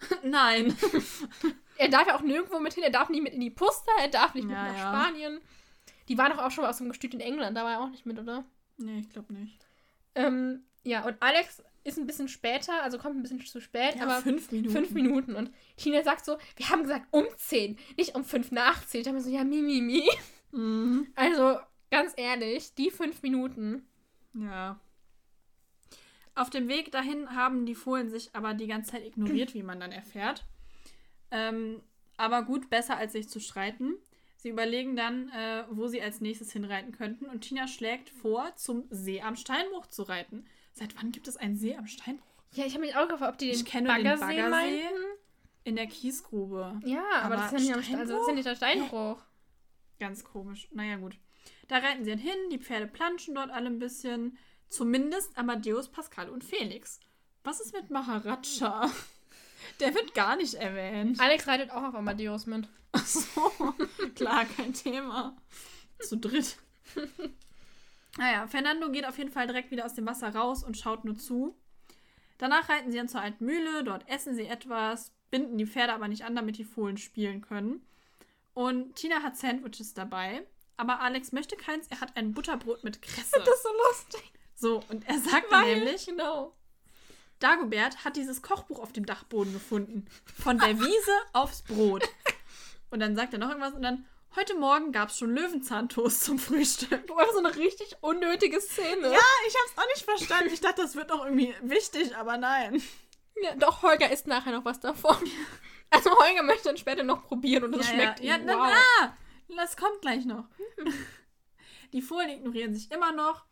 Nein. 0.24 0.76
Er 1.78 1.88
darf 1.88 2.06
ja 2.06 2.14
auch 2.16 2.20
nirgendwo 2.22 2.60
mit 2.60 2.74
hin, 2.74 2.82
er 2.84 2.90
darf 2.90 3.08
nicht 3.08 3.22
mit 3.22 3.32
in 3.32 3.40
die 3.40 3.50
Puster, 3.50 3.90
er 3.98 4.08
darf 4.08 4.34
nicht 4.34 4.44
mit 4.46 4.54
Ja, 4.54 4.64
nach 4.68 4.76
ja. 4.78 4.80
Spanien. 4.80 5.40
Die 6.08 6.18
waren 6.18 6.30
doch 6.30 6.38
auch 6.42 6.50
schon 6.50 6.62
mal 6.62 6.70
aus 6.70 6.76
dem 6.76 6.88
Gestüt 6.90 7.14
in 7.14 7.20
England, 7.20 7.56
da 7.56 7.64
war 7.64 7.72
er 7.72 7.80
auch 7.80 7.88
nicht 7.88 8.04
mit, 8.04 8.18
oder? 8.18 8.44
nee, 8.76 9.00
ich 9.00 9.08
glaube 9.10 9.32
nicht. 9.32 9.66
Ähm, 10.14 10.64
ja, 10.84 11.04
und 11.04 11.16
Alex 11.20 11.62
ist 11.84 11.98
ein 11.98 12.06
bisschen 12.06 12.28
später, 12.28 12.82
also 12.82 12.98
kommt 12.98 13.16
ein 13.16 13.22
bisschen 13.22 13.40
zu 13.44 13.60
spät, 13.60 13.96
Ja, 13.96 14.04
aber 14.04 14.20
fünf 14.22 14.50
Minuten. 14.52 14.72
fünf 14.72 14.90
Minuten. 14.92 15.34
Und 15.34 15.50
Tina 15.76 16.02
sagt 16.02 16.24
so, 16.24 16.38
wir 16.56 16.68
haben 16.68 16.82
gesagt 16.82 17.06
um 17.10 17.24
zehn, 17.36 17.78
nicht 17.96 18.14
um 18.14 18.24
fünf 18.24 18.52
nach 18.52 18.84
zehn. 18.86 19.02
Da 19.02 19.10
haben 19.10 19.16
wir 19.16 19.22
so, 19.22 19.30
ja, 19.30 19.44
mi, 19.44 19.60
mi, 19.62 19.80
mi. 19.80 20.08
Mhm. 20.52 21.08
Also, 21.14 21.58
ganz 21.90 22.12
ehrlich, 22.16 22.74
die 22.74 22.90
fünf 22.90 23.22
Minuten. 23.22 23.86
Ja. 24.34 24.80
Auf 26.34 26.50
dem 26.50 26.68
Weg 26.68 26.92
dahin 26.92 27.34
haben 27.34 27.66
die 27.66 27.74
Fohlen 27.74 28.08
sich 28.08 28.34
aber 28.34 28.54
die 28.54 28.66
ganze 28.66 28.92
Zeit 28.92 29.04
ignoriert, 29.04 29.54
wie 29.54 29.62
man 29.62 29.80
dann 29.80 29.92
erfährt. 29.92 30.46
Ähm, 31.30 31.82
aber 32.16 32.42
gut, 32.42 32.70
besser 32.70 32.96
als 32.96 33.12
sich 33.12 33.28
zu 33.28 33.40
streiten. 33.40 33.96
Sie 34.36 34.48
überlegen 34.48 34.96
dann, 34.96 35.28
äh, 35.28 35.64
wo 35.70 35.88
sie 35.88 36.02
als 36.02 36.20
nächstes 36.20 36.52
hinreiten 36.52 36.92
könnten. 36.92 37.26
Und 37.26 37.42
Tina 37.42 37.68
schlägt 37.68 38.10
vor, 38.10 38.54
zum 38.56 38.84
See 38.90 39.20
am 39.20 39.36
Steinbruch 39.36 39.86
zu 39.86 40.02
reiten. 40.02 40.46
Seit 40.72 40.96
wann 40.96 41.12
gibt 41.12 41.28
es 41.28 41.36
einen 41.36 41.56
See 41.56 41.76
am 41.76 41.86
Steinbruch? 41.86 42.26
Ja, 42.52 42.64
ich 42.66 42.74
habe 42.74 42.84
mich 42.84 42.96
auch 42.96 43.08
gefragt, 43.08 43.32
ob 43.32 43.38
die 43.38 43.46
den 43.46 43.54
Ich 43.56 43.64
kenne 43.64 43.88
nur 43.88 43.96
den 43.96 44.04
Baggersee 44.04 44.24
Baggersee. 44.42 44.50
meinten. 44.50 45.04
In 45.64 45.76
der 45.76 45.86
Kiesgrube. 45.86 46.80
Ja, 46.84 47.04
aber, 47.22 47.24
Aber 47.26 47.36
das 47.36 47.52
ist 47.52 47.68
ja 47.68 47.76
nicht, 47.76 47.94
also 47.94 48.12
das 48.14 48.22
ist 48.22 48.28
ja 48.28 48.34
nicht 48.34 48.46
der 48.46 48.56
Steinbruch. 48.56 49.18
Ganz 50.00 50.24
komisch. 50.24 50.68
Naja, 50.72 50.96
gut. 50.96 51.16
Da 51.68 51.78
reiten 51.78 52.04
sie 52.04 52.10
dann 52.10 52.18
hin, 52.18 52.34
die 52.50 52.58
Pferde 52.58 52.86
planschen 52.86 53.34
dort 53.34 53.50
alle 53.50 53.66
ein 53.68 53.78
bisschen. 53.78 54.36
Zumindest 54.68 55.36
Amadeus, 55.38 55.88
Pascal 55.90 56.28
und 56.30 56.42
Felix. 56.42 56.98
Was 57.44 57.60
ist 57.60 57.72
mit 57.74 57.90
Maharaja? 57.90 58.90
Der 59.80 59.94
wird 59.94 60.14
gar 60.14 60.36
nicht 60.36 60.54
erwähnt. 60.54 61.20
Alex 61.20 61.46
reitet 61.46 61.70
auch 61.70 61.82
auf 61.84 61.94
Amadeus 61.94 62.46
mit. 62.46 62.68
Ach 62.92 63.06
so, 63.06 63.52
klar, 64.16 64.44
kein 64.44 64.72
Thema. 64.74 65.36
Zu 66.00 66.16
dritt. 66.16 66.56
Naja, 68.18 68.46
Fernando 68.46 68.90
geht 68.90 69.06
auf 69.06 69.18
jeden 69.18 69.30
Fall 69.30 69.46
direkt 69.46 69.70
wieder 69.70 69.86
aus 69.86 69.94
dem 69.94 70.06
Wasser 70.06 70.34
raus 70.34 70.62
und 70.62 70.76
schaut 70.76 71.04
nur 71.04 71.16
zu. 71.16 71.56
Danach 72.38 72.68
reiten 72.68 72.90
sie 72.90 72.98
dann 72.98 73.08
zur 73.08 73.20
alten 73.20 73.44
Mühle, 73.44 73.84
dort 73.84 74.08
essen 74.08 74.34
sie 74.34 74.46
etwas, 74.46 75.12
binden 75.30 75.58
die 75.58 75.66
Pferde 75.66 75.92
aber 75.92 76.08
nicht 76.08 76.24
an, 76.24 76.34
damit 76.34 76.58
die 76.58 76.64
Fohlen 76.64 76.98
spielen 76.98 77.40
können. 77.40 77.86
Und 78.54 78.96
Tina 78.96 79.22
hat 79.22 79.36
Sandwiches 79.36 79.94
dabei, 79.94 80.46
aber 80.76 81.00
Alex 81.00 81.32
möchte 81.32 81.56
keins, 81.56 81.86
er 81.88 82.00
hat 82.00 82.16
ein 82.16 82.34
Butterbrot 82.34 82.84
mit 82.84 83.00
Kresse. 83.00 83.38
Das 83.38 83.48
ist 83.48 83.62
so 83.62 83.68
lustig. 83.88 84.32
So, 84.54 84.82
und 84.90 85.08
er 85.08 85.18
sagt 85.18 85.50
dann 85.50 85.64
Weil, 85.64 85.76
nämlich, 85.76 86.06
genau. 86.06 86.54
Dagobert 87.38 88.04
hat 88.04 88.16
dieses 88.16 88.42
Kochbuch 88.42 88.78
auf 88.78 88.92
dem 88.92 89.06
Dachboden 89.06 89.52
gefunden. 89.52 90.06
Von 90.24 90.58
der 90.58 90.78
Wiese 90.80 91.12
aufs 91.32 91.62
Brot. 91.62 92.08
Und 92.90 93.00
dann 93.00 93.16
sagt 93.16 93.32
er 93.32 93.38
noch 93.38 93.48
irgendwas 93.48 93.74
und 93.74 93.82
dann, 93.82 94.06
heute 94.36 94.54
Morgen 94.54 94.92
gab 94.92 95.10
es 95.10 95.18
schon 95.18 95.34
Löwenzahntoast 95.34 96.24
zum 96.24 96.38
Frühstück. 96.38 96.92
Einfach 96.92 97.32
so 97.32 97.38
eine 97.38 97.54
richtig 97.56 97.96
unnötige 98.00 98.60
Szene. 98.60 99.12
Ja, 99.12 99.20
ich 99.46 99.54
hab's 99.54 99.76
auch 99.76 99.86
nicht 99.94 100.04
verstanden. 100.04 100.52
Ich 100.52 100.60
dachte, 100.60 100.82
das 100.82 100.96
wird 100.96 101.10
doch 101.10 101.24
irgendwie 101.24 101.54
wichtig, 101.62 102.16
aber 102.16 102.36
nein. 102.36 102.82
Ja, 103.42 103.54
doch, 103.56 103.82
Holger 103.82 104.10
isst 104.10 104.26
nachher 104.26 104.52
noch 104.52 104.64
was 104.64 104.80
davon. 104.80 105.16
Also 105.90 106.10
Holger 106.10 106.42
möchte 106.42 106.64
dann 106.64 106.76
später 106.76 107.02
noch 107.02 107.24
probieren 107.24 107.64
und 107.64 107.72
das 107.72 107.86
ja, 107.88 107.94
schmeckt 107.94 108.20
ja, 108.20 108.36
ihm. 108.36 108.48
ja, 108.48 108.56
wow. 108.56 108.72
na, 109.00 109.16
na, 109.48 109.62
das 109.62 109.76
kommt 109.76 110.00
gleich 110.00 110.24
noch. 110.24 110.46
Die 111.92 112.02
Fohlen 112.02 112.30
ignorieren 112.30 112.74
sich 112.74 112.90
immer 112.90 113.12
noch. 113.12 113.44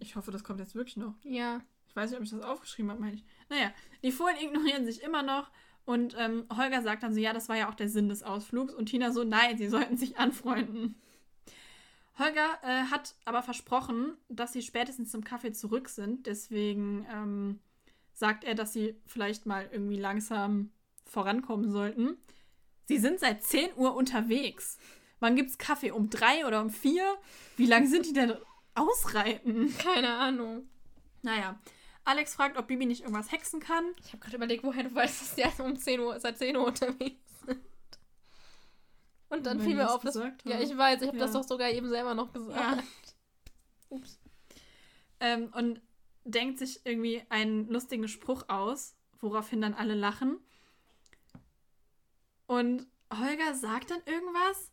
Ich 0.00 0.16
hoffe, 0.16 0.30
das 0.30 0.44
kommt 0.44 0.60
jetzt 0.60 0.74
wirklich 0.74 0.96
noch. 0.96 1.14
Ja. 1.22 1.62
Ich 1.88 1.96
weiß 1.96 2.10
nicht, 2.10 2.18
ob 2.18 2.24
ich 2.24 2.30
das 2.30 2.42
aufgeschrieben 2.42 2.90
habe, 2.90 3.00
meine 3.00 3.16
ich. 3.16 3.24
Naja, 3.48 3.72
die 4.02 4.12
Fohlen 4.12 4.36
ignorieren 4.36 4.84
sich 4.84 5.02
immer 5.02 5.22
noch. 5.22 5.50
Und 5.84 6.14
ähm, 6.18 6.46
Holger 6.56 6.82
sagt 6.82 7.02
dann 7.02 7.12
so, 7.12 7.20
ja, 7.20 7.32
das 7.32 7.48
war 7.48 7.56
ja 7.56 7.68
auch 7.68 7.74
der 7.74 7.88
Sinn 7.88 8.08
des 8.08 8.22
Ausflugs. 8.22 8.72
Und 8.72 8.86
Tina 8.86 9.10
so, 9.10 9.24
nein, 9.24 9.58
sie 9.58 9.68
sollten 9.68 9.96
sich 9.96 10.16
anfreunden. 10.18 10.96
Holger 12.18 12.58
äh, 12.62 12.90
hat 12.90 13.14
aber 13.24 13.42
versprochen, 13.42 14.16
dass 14.28 14.52
sie 14.52 14.62
spätestens 14.62 15.10
zum 15.10 15.24
Kaffee 15.24 15.52
zurück 15.52 15.88
sind. 15.88 16.26
Deswegen 16.26 17.06
ähm, 17.10 17.58
sagt 18.12 18.44
er, 18.44 18.54
dass 18.54 18.72
sie 18.72 18.96
vielleicht 19.06 19.46
mal 19.46 19.68
irgendwie 19.72 19.98
langsam 19.98 20.70
vorankommen 21.06 21.70
sollten. 21.70 22.16
Sie 22.86 22.98
sind 22.98 23.20
seit 23.20 23.42
10 23.42 23.70
Uhr 23.76 23.94
unterwegs. 23.94 24.78
Wann 25.20 25.36
gibt's 25.36 25.58
Kaffee? 25.58 25.92
Um 25.92 26.10
drei 26.10 26.46
oder 26.46 26.60
um 26.60 26.70
vier? 26.70 27.16
Wie 27.56 27.66
lange 27.66 27.88
sind 27.88 28.06
die 28.06 28.12
denn 28.12 28.34
ausreiten? 28.74 29.72
Keine 29.78 30.14
Ahnung. 30.14 30.68
Naja, 31.22 31.58
Alex 32.04 32.34
fragt, 32.34 32.56
ob 32.56 32.66
Bibi 32.66 32.86
nicht 32.86 33.02
irgendwas 33.02 33.30
hexen 33.30 33.60
kann. 33.60 33.84
Ich 34.00 34.08
habe 34.08 34.18
gerade 34.18 34.36
überlegt, 34.36 34.64
woher 34.64 34.82
du 34.82 34.94
weißt, 34.94 35.20
dass 35.20 35.34
die 35.34 35.42
erst 35.42 35.60
um 35.60 35.76
10 35.76 36.00
Uhr, 36.00 36.18
seit 36.18 36.38
10 36.38 36.56
Uhr 36.56 36.66
unterwegs 36.66 37.20
sind. 37.46 37.60
Und 39.28 39.46
dann 39.46 39.58
Weil 39.60 39.66
fiel 39.66 39.76
mir 39.76 39.90
auf, 39.90 40.02
dass. 40.02 40.14
gesagt 40.14 40.42
Ja, 40.44 40.60
ich 40.60 40.76
weiß, 40.76 41.00
ich 41.02 41.08
habe 41.08 41.16
Ja. 41.18 41.24
das 41.24 41.32
doch 41.32 41.44
sogar 41.44 41.70
eben 41.70 41.88
selber 41.88 42.14
noch 42.14 42.32
gesagt. 42.32 42.58
Ja. 42.58 42.82
Ups. 43.88 44.18
Ähm, 45.20 45.52
und 45.54 45.80
denkt 46.24 46.58
sich 46.58 46.84
irgendwie 46.84 47.22
einen 47.28 47.68
lustigen 47.68 48.08
Spruch 48.08 48.48
aus, 48.48 48.94
woraufhin 49.20 49.60
dann 49.60 49.74
alle 49.74 49.94
lachen. 49.94 50.38
Und 52.46 52.86
Holger 53.12 53.54
sagt 53.54 53.90
dann 53.90 54.02
irgendwas. 54.06 54.70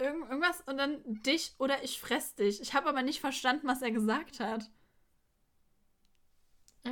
Irgend, 0.00 0.28
irgendwas 0.28 0.60
und 0.66 0.76
dann 0.76 1.00
dich 1.06 1.54
oder 1.58 1.82
ich 1.82 2.00
fress 2.00 2.34
dich. 2.34 2.60
Ich 2.60 2.74
habe 2.74 2.88
aber 2.88 3.02
nicht 3.02 3.20
verstanden, 3.20 3.66
was 3.66 3.82
er 3.82 3.90
gesagt 3.90 4.38
hat. 4.38 4.70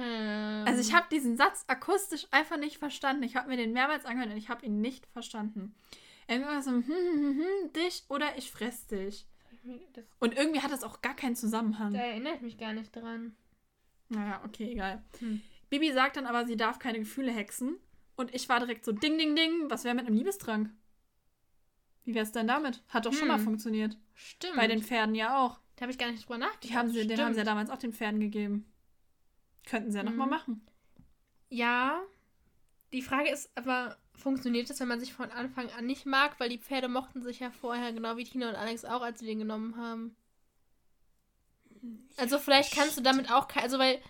Ähm, 0.00 0.64
Also 0.66 0.80
ich 0.80 0.94
habe 0.94 1.06
diesen 1.10 1.36
Satz 1.36 1.64
akustisch 1.68 2.26
einfach 2.30 2.56
nicht 2.58 2.78
verstanden. 2.78 3.22
Ich 3.22 3.36
habe 3.36 3.48
mir 3.48 3.56
den 3.56 3.72
mehrmals 3.72 4.04
angehört 4.04 4.30
und 4.30 4.36
ich 4.36 4.48
habe 4.48 4.64
ihn 4.66 4.80
nicht 4.80 5.06
verstanden. 5.06 5.74
Irgendwas 6.28 6.64
so, 6.64 6.70
hm, 6.72 6.82
hm, 6.84 6.86
hm, 6.88 7.38
hm, 7.40 7.72
dich 7.72 8.04
oder 8.08 8.36
ich 8.36 8.50
fress 8.50 8.86
dich. 8.86 9.26
Das, 9.94 10.04
Und 10.20 10.36
irgendwie 10.36 10.60
hat 10.60 10.70
das 10.70 10.84
auch 10.84 11.02
gar 11.02 11.14
keinen 11.14 11.34
Zusammenhang. 11.36 11.92
da 11.92 12.00
erinnere 12.00 12.34
ich 12.34 12.40
mich 12.40 12.58
gar 12.58 12.72
nicht 12.72 12.94
dran. 12.94 13.34
Naja, 14.08 14.40
okay, 14.44 14.70
egal. 14.72 15.02
Hm. 15.18 15.40
Bibi 15.70 15.92
sagt 15.92 16.16
dann 16.16 16.26
aber, 16.26 16.46
sie 16.46 16.56
darf 16.56 16.78
keine 16.78 16.98
Gefühle 17.00 17.32
hexen. 17.32 17.76
Und 18.14 18.32
ich 18.34 18.48
war 18.48 18.60
direkt 18.60 18.84
so, 18.84 18.92
ding, 18.92 19.18
ding, 19.18 19.34
ding, 19.34 19.68
was 19.68 19.82
wäre 19.84 19.94
mit 19.96 20.06
einem 20.06 20.16
Liebestrank? 20.16 20.70
Wie 22.04 22.14
wär's 22.14 22.30
denn 22.32 22.46
damit? 22.46 22.82
Hat 22.88 23.04
doch 23.06 23.12
schon 23.12 23.22
Hm. 23.22 23.28
mal 23.28 23.38
funktioniert. 23.38 23.96
Stimmt. 24.14 24.54
Bei 24.56 24.68
den 24.68 24.82
Pferden 24.82 25.14
ja 25.16 25.36
auch. 25.44 25.58
da 25.74 25.82
habe 25.82 25.92
ich 25.92 25.98
gar 25.98 26.10
nicht 26.10 26.24
drüber 26.24 26.38
nachgedacht. 26.38 26.64
Die 26.64 26.74
haben 26.76 26.88
sie, 26.90 27.06
den 27.06 27.18
haben 27.20 27.34
sie 27.34 27.38
ja 27.40 27.44
damals 27.44 27.68
auch 27.70 27.78
den 27.78 27.92
Pferden 27.92 28.20
gegeben. 28.20 28.64
Könnten 29.66 29.90
sie 29.92 29.98
ja 29.98 30.04
nochmal 30.04 30.26
Mhm. 30.26 30.30
machen. 30.32 30.66
Ja. 31.50 32.00
Die 32.92 33.02
Frage 33.02 33.30
ist 33.30 33.50
aber, 33.56 33.98
funktioniert 34.14 34.70
das, 34.70 34.80
wenn 34.80 34.88
man 34.88 35.00
sich 35.00 35.12
von 35.12 35.30
Anfang 35.30 35.68
an 35.70 35.84
nicht 35.86 36.06
mag? 36.06 36.40
Weil 36.40 36.48
die 36.48 36.58
Pferde 36.58 36.88
mochten 36.88 37.22
sich 37.22 37.40
ja 37.40 37.50
vorher, 37.50 37.92
genau 37.92 38.16
wie 38.16 38.24
Tina 38.24 38.48
und 38.48 38.54
Alex 38.56 38.84
auch, 38.84 39.02
als 39.02 39.18
sie 39.20 39.26
den 39.26 39.40
genommen 39.40 39.76
haben. 39.76 40.16
Also 42.16 42.38
vielleicht 42.38 42.74
kannst 42.74 42.96
du 42.96 43.02
damit 43.02 43.30
auch, 43.30 43.48
also 43.56 43.78
weil, 43.78 44.00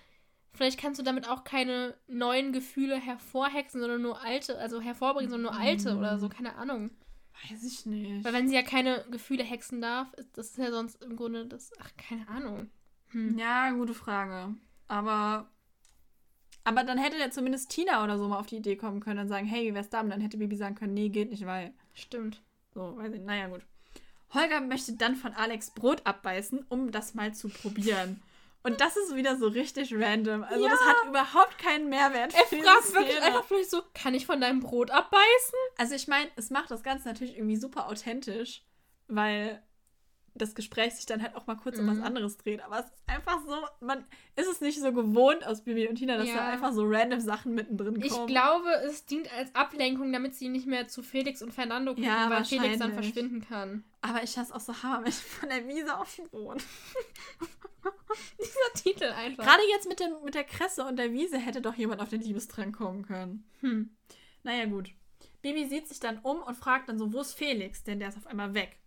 vielleicht 0.52 0.78
kannst 0.78 0.98
du 1.00 1.02
damit 1.04 1.28
auch 1.28 1.44
keine 1.44 1.96
neuen 2.06 2.52
Gefühle 2.52 2.96
hervorhexen, 2.96 3.80
sondern 3.80 4.02
nur 4.02 4.22
alte, 4.22 4.58
also 4.58 4.80
hervorbringen, 4.80 5.30
sondern 5.30 5.52
nur 5.54 5.60
alte 5.60 5.96
oder 5.96 6.18
so, 6.18 6.28
keine 6.28 6.54
Ahnung. 6.56 6.90
Weiß 7.50 7.64
ich 7.64 7.84
nicht. 7.84 8.24
Weil 8.24 8.32
wenn 8.32 8.48
sie 8.48 8.54
ja 8.54 8.62
keine 8.62 9.04
Gefühle 9.10 9.42
hexen 9.44 9.80
darf, 9.82 10.12
ist 10.14 10.38
das 10.38 10.50
ist 10.50 10.58
ja 10.58 10.70
sonst 10.70 11.02
im 11.02 11.16
Grunde 11.16 11.46
das, 11.46 11.70
ach, 11.80 11.90
keine 11.96 12.26
Ahnung. 12.28 12.70
Hm. 13.08 13.36
Ja, 13.38 13.70
gute 13.72 13.94
Frage. 13.94 14.54
Aber 14.88 15.48
Aber 16.64 16.82
dann 16.84 16.98
hätte 16.98 17.16
ja 17.16 17.30
zumindest 17.30 17.70
Tina 17.70 18.02
oder 18.02 18.18
so 18.18 18.26
mal 18.28 18.38
auf 18.40 18.46
die 18.46 18.56
Idee 18.56 18.76
kommen 18.76 19.00
können 19.00 19.20
und 19.20 19.28
sagen, 19.28 19.46
hey, 19.46 19.66
wie 19.68 19.74
wär's 19.74 19.88
da? 19.88 20.00
Und 20.00 20.10
dann 20.10 20.20
hätte 20.20 20.36
Bibi 20.36 20.56
sagen 20.56 20.74
können, 20.74 20.94
nee, 20.94 21.08
geht 21.08 21.30
nicht, 21.30 21.46
weil. 21.46 21.72
Stimmt. 21.94 22.42
So, 22.74 22.96
weiß 22.96 23.12
ich, 23.12 23.20
naja, 23.22 23.46
gut. 23.48 23.62
Holger 24.34 24.60
möchte 24.60 24.94
dann 24.94 25.14
von 25.14 25.32
Alex 25.32 25.70
Brot 25.70 26.02
abbeißen, 26.04 26.66
um 26.68 26.90
das 26.90 27.14
mal 27.14 27.32
zu 27.32 27.48
probieren. 27.48 28.20
Und 28.64 28.80
das 28.80 28.96
ist 28.96 29.14
wieder 29.14 29.36
so 29.36 29.46
richtig 29.46 29.94
random. 29.94 30.42
Also 30.42 30.64
Ja. 30.64 30.70
das 30.70 30.80
hat 30.80 30.96
überhaupt 31.08 31.56
keinen 31.56 31.88
Mehrwert. 31.88 32.34
Er 32.34 32.40
fragt 32.46 32.92
wirklich 32.94 33.22
einfach 33.22 33.44
vielleicht 33.44 33.70
so, 33.70 33.82
kann 33.94 34.12
ich 34.14 34.26
von 34.26 34.40
deinem 34.40 34.58
Brot 34.58 34.90
abbeißen? 34.90 35.58
Also 35.78 35.94
ich 35.94 36.08
meine, 36.08 36.28
es 36.34 36.50
macht 36.50 36.72
das 36.72 36.82
Ganze 36.82 37.06
natürlich 37.06 37.36
irgendwie 37.36 37.56
super 37.56 37.88
authentisch, 37.88 38.64
weil 39.06 39.62
das 40.36 40.54
Gespräch 40.54 40.94
sich 40.94 41.06
dann 41.06 41.22
halt 41.22 41.34
auch 41.34 41.46
mal 41.46 41.56
kurz 41.56 41.78
um 41.78 41.86
Mhm. 41.86 41.90
was 41.90 42.00
anderes 42.00 42.36
dreht. 42.38 42.62
Aber 42.62 42.78
es 42.80 42.86
ist 42.86 42.94
einfach 43.06 43.40
so, 43.46 43.54
man 43.84 44.04
ist 44.36 44.48
es 44.48 44.60
nicht 44.60 44.80
so 44.80 44.92
gewohnt 44.92 45.46
aus 45.46 45.62
Bibi 45.62 45.88
und 45.88 45.96
Tina, 45.96 46.16
dass 46.16 46.28
Ja. 46.28 46.36
da 46.36 46.46
einfach 46.48 46.72
so 46.72 46.82
random 46.86 47.20
Sachen 47.20 47.54
mittendrin 47.54 48.00
Ich 48.02 48.10
kommen. 48.12 48.26
glaube, 48.26 48.70
es 48.86 49.04
dient 49.06 49.32
als 49.32 49.54
Ablenkung, 49.54 50.12
damit 50.12 50.34
sie 50.34 50.48
nicht 50.48 50.66
mehr 50.66 50.88
zu 50.88 51.02
Felix 51.02 51.42
und 51.42 51.52
Fernando 51.54 51.92
gucken, 51.92 52.04
Ja, 52.04 52.28
weil 52.30 52.44
Felix 52.44 52.78
dann 52.78 52.92
verschwinden 52.94 53.40
kann. 53.40 53.84
Aber 54.02 54.22
ich 54.22 54.36
hasse 54.38 54.54
auch 54.54 54.60
so 54.60 54.72
Hammer 54.82 55.00
mit 55.00 55.14
von 55.14 55.48
der 55.48 55.66
Wiese 55.66 55.96
auf 55.98 56.14
dem 56.16 56.28
Boden. 56.28 56.60
Dieser 58.38 58.82
Titel 58.82 59.04
einfach. 59.04 59.44
Gerade 59.44 59.62
jetzt 59.70 59.88
mit, 59.88 60.00
dem, 60.00 60.12
mit 60.24 60.34
der 60.34 60.44
Kresse 60.44 60.84
und 60.84 60.96
der 60.96 61.12
Wiese 61.12 61.38
hätte 61.38 61.60
doch 61.60 61.74
jemand 61.74 62.00
auf 62.00 62.08
den 62.08 62.20
Liebestrank 62.20 62.76
kommen 62.76 63.04
können. 63.04 63.44
Hm. 63.60 63.90
Naja, 64.42 64.66
gut. 64.66 64.90
Bibi 65.42 65.66
sieht 65.66 65.86
sich 65.88 66.00
dann 66.00 66.18
um 66.18 66.42
und 66.42 66.56
fragt 66.56 66.88
dann 66.88 66.98
so, 66.98 67.12
wo 67.12 67.20
ist 67.20 67.34
Felix? 67.34 67.84
Denn 67.84 67.98
der 68.00 68.08
ist 68.08 68.16
auf 68.16 68.26
einmal 68.26 68.54
weg. 68.54 68.78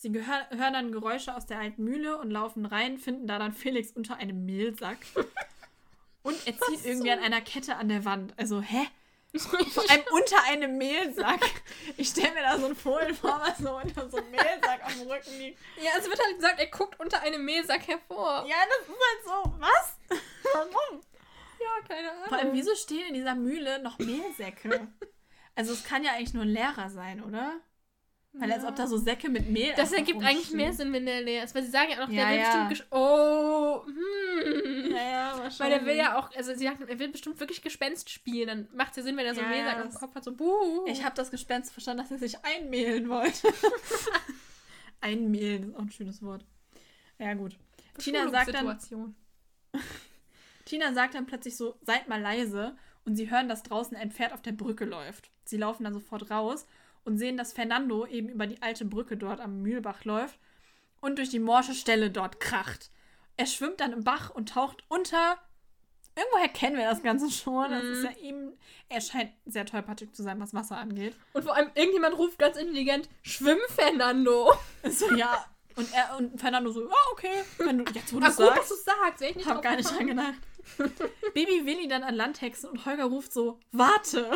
Sie 0.00 0.10
gehör, 0.10 0.46
hören 0.48 0.72
dann 0.72 0.92
Geräusche 0.92 1.36
aus 1.36 1.44
der 1.44 1.58
alten 1.58 1.84
Mühle 1.84 2.16
und 2.16 2.30
laufen 2.30 2.64
rein, 2.64 2.96
finden 2.96 3.26
da 3.26 3.38
dann 3.38 3.52
Felix 3.52 3.90
unter 3.92 4.16
einem 4.16 4.46
Mehlsack. 4.46 4.96
Und 6.22 6.36
er 6.46 6.58
zieht 6.58 6.86
irgendwie 6.86 7.10
an 7.10 7.18
einer 7.18 7.40
Kette 7.42 7.76
an 7.76 7.88
der 7.88 8.04
Wand. 8.06 8.32
Also, 8.38 8.60
hä? 8.62 8.86
Vor 9.36 9.58
allem 9.90 10.02
unter 10.12 10.42
einem 10.44 10.78
Mehlsack. 10.78 11.40
Ich 11.98 12.08
stelle 12.08 12.32
mir 12.32 12.42
da 12.42 12.58
so 12.58 12.66
einen 12.66 12.76
Fohlen 12.76 13.14
vor, 13.14 13.40
was 13.42 13.58
so 13.58 13.76
unter 13.76 14.08
so 14.08 14.16
einem 14.16 14.30
Mehlsack 14.30 14.86
dem 14.88 15.06
Rücken 15.06 15.38
liegt. 15.38 15.58
ja, 15.82 15.90
es 15.98 16.06
wird 16.06 16.18
halt 16.18 16.36
gesagt, 16.36 16.58
er 16.58 16.66
guckt 16.66 16.98
unter 16.98 17.20
einem 17.20 17.44
Mehlsack 17.44 17.86
hervor. 17.86 18.46
Ja, 18.48 18.56
das 18.68 18.88
ist 18.88 18.88
halt 18.88 19.24
so. 19.24 19.54
Was? 19.58 20.20
Warum? 20.54 21.00
Ja, 21.58 21.86
keine 21.88 22.10
Ahnung. 22.10 22.28
Vor 22.28 22.38
allem, 22.38 22.52
wieso 22.54 22.74
stehen 22.74 23.08
in 23.08 23.14
dieser 23.14 23.34
Mühle 23.34 23.82
noch 23.82 23.98
Mehlsäcke? 23.98 24.88
Also, 25.54 25.74
es 25.74 25.84
kann 25.84 26.04
ja 26.04 26.12
eigentlich 26.12 26.34
nur 26.34 26.44
ein 26.44 26.48
Lehrer 26.48 26.88
sein, 26.88 27.22
oder? 27.22 27.60
Weil 28.32 28.52
als 28.52 28.64
ob 28.64 28.76
da 28.76 28.86
so 28.86 28.96
Säcke 28.96 29.28
mit 29.28 29.48
Mehl. 29.48 29.72
Das 29.76 29.92
ergibt 29.92 30.22
eigentlich 30.22 30.52
mehr 30.52 30.72
Sinn, 30.72 30.92
wenn 30.92 31.04
der 31.04 31.20
leer 31.20 31.42
ist. 31.44 31.52
Weil 31.54 31.64
sie 31.64 31.70
sagen 31.70 31.90
ja 31.90 31.96
auch 32.02 32.06
noch, 32.06 32.14
Ja, 32.14 32.28
der 32.28 32.30
will 32.30 32.38
ja. 32.38 32.64
bestimmt. 32.68 32.90
gesch- 32.92 32.96
Oh, 32.96 33.84
hm. 33.86 34.90
Ja, 34.92 35.02
ja, 35.02 35.30
wahrscheinlich. 35.38 35.58
Weil 35.58 35.70
der 35.70 35.84
will 35.86 35.96
ja 35.96 36.16
auch, 36.18 36.34
also 36.36 36.54
sie 36.54 36.64
sagt, 36.64 36.80
er 36.88 36.98
will 36.98 37.08
bestimmt 37.08 37.40
wirklich 37.40 37.60
Gespenst 37.60 38.08
spielen. 38.08 38.46
Dann 38.46 38.68
macht 38.72 38.90
es 38.92 38.98
ja 38.98 39.02
Sinn, 39.02 39.16
wenn 39.16 39.26
er 39.26 39.34
so 39.34 39.40
Ja, 39.40 39.48
auf 39.48 39.82
dem 39.82 39.90
das- 39.90 39.94
Kopf 40.00 40.14
hat, 40.14 40.22
so 40.24 40.32
buh. 40.32 40.84
Ich 40.86 41.04
habe 41.04 41.14
das 41.16 41.30
Gespenst 41.32 41.72
verstanden, 41.72 42.02
dass 42.02 42.10
er 42.12 42.18
sich 42.18 42.36
einmehlen 42.44 43.08
wollte. 43.08 43.48
einmehlen 45.00 45.70
ist 45.70 45.74
auch 45.76 45.80
ein 45.80 45.90
schönes 45.90 46.22
Wort. 46.22 46.44
Ja, 47.18 47.34
gut. 47.34 47.56
Tina 47.98 48.28
sagt 48.28 48.54
dann. 48.54 48.78
Tina 50.64 50.92
sagt 50.92 51.14
dann 51.14 51.26
plötzlich 51.26 51.56
so, 51.56 51.76
seid 51.82 52.08
mal 52.08 52.20
leise. 52.20 52.76
Und 53.04 53.16
sie 53.16 53.30
hören, 53.30 53.48
dass 53.48 53.62
draußen 53.62 53.96
ein 53.96 54.12
Pferd 54.12 54.32
auf 54.32 54.42
der 54.42 54.52
Brücke 54.52 54.84
läuft. 54.84 55.30
Sie 55.44 55.56
laufen 55.56 55.84
dann 55.84 55.94
sofort 55.94 56.30
raus 56.30 56.66
und 57.04 57.18
sehen, 57.18 57.36
dass 57.36 57.52
Fernando 57.52 58.06
eben 58.06 58.28
über 58.28 58.46
die 58.46 58.62
alte 58.62 58.84
Brücke 58.84 59.16
dort 59.16 59.40
am 59.40 59.62
Mühlbach 59.62 60.04
läuft 60.04 60.38
und 61.00 61.18
durch 61.18 61.30
die 61.30 61.38
morsche 61.38 61.74
Stelle 61.74 62.10
dort 62.10 62.40
kracht. 62.40 62.90
Er 63.36 63.46
schwimmt 63.46 63.80
dann 63.80 63.92
im 63.92 64.04
Bach 64.04 64.30
und 64.30 64.50
taucht 64.50 64.84
unter. 64.88 65.38
Irgendwoher 66.16 66.48
kennen 66.48 66.76
wir 66.76 66.90
das 66.90 67.02
Ganze 67.02 67.30
schon. 67.30 67.70
Das 67.70 67.84
ist 67.84 68.04
ja 68.04 68.10
ihm. 68.22 68.52
Er 68.88 69.00
scheint 69.00 69.32
sehr 69.46 69.64
tollpatschig 69.64 70.12
zu 70.12 70.22
sein, 70.22 70.40
was 70.40 70.52
Wasser 70.52 70.76
angeht. 70.76 71.16
Und 71.32 71.44
vor 71.44 71.54
allem, 71.54 71.70
irgendjemand 71.74 72.18
ruft 72.18 72.38
ganz 72.38 72.56
intelligent, 72.56 73.08
schwimm, 73.22 73.58
Fernando. 73.68 74.52
So, 74.90 75.12
ja. 75.14 75.44
Und 75.76 75.92
er 75.94 76.16
und 76.16 76.40
Fernando 76.40 76.70
so, 76.72 76.82
ja, 76.82 76.96
okay. 77.12 77.44
Wenn 77.58 77.84
du, 77.84 77.92
jetzt, 77.92 78.12
wo 78.12 78.18
du 78.18 78.26
es 78.26 78.36
gut, 78.36 78.46
dass 78.48 78.68
sagst. 78.68 78.70
du 78.70 78.74
sagst. 78.76 79.22
Ich 79.22 79.36
nicht 79.36 79.48
Hab 79.48 79.62
gar 79.62 79.76
nicht 79.76 79.90
dran 79.90 80.06
gedacht. 80.06 80.34
Baby 81.34 81.64
will 81.64 81.78
ihn 81.80 81.88
dann 81.88 82.02
an 82.02 82.14
Land 82.14 82.40
hexen 82.40 82.70
und 82.70 82.84
Holger 82.86 83.04
ruft 83.04 83.32
so, 83.32 83.58
warte. 83.72 84.30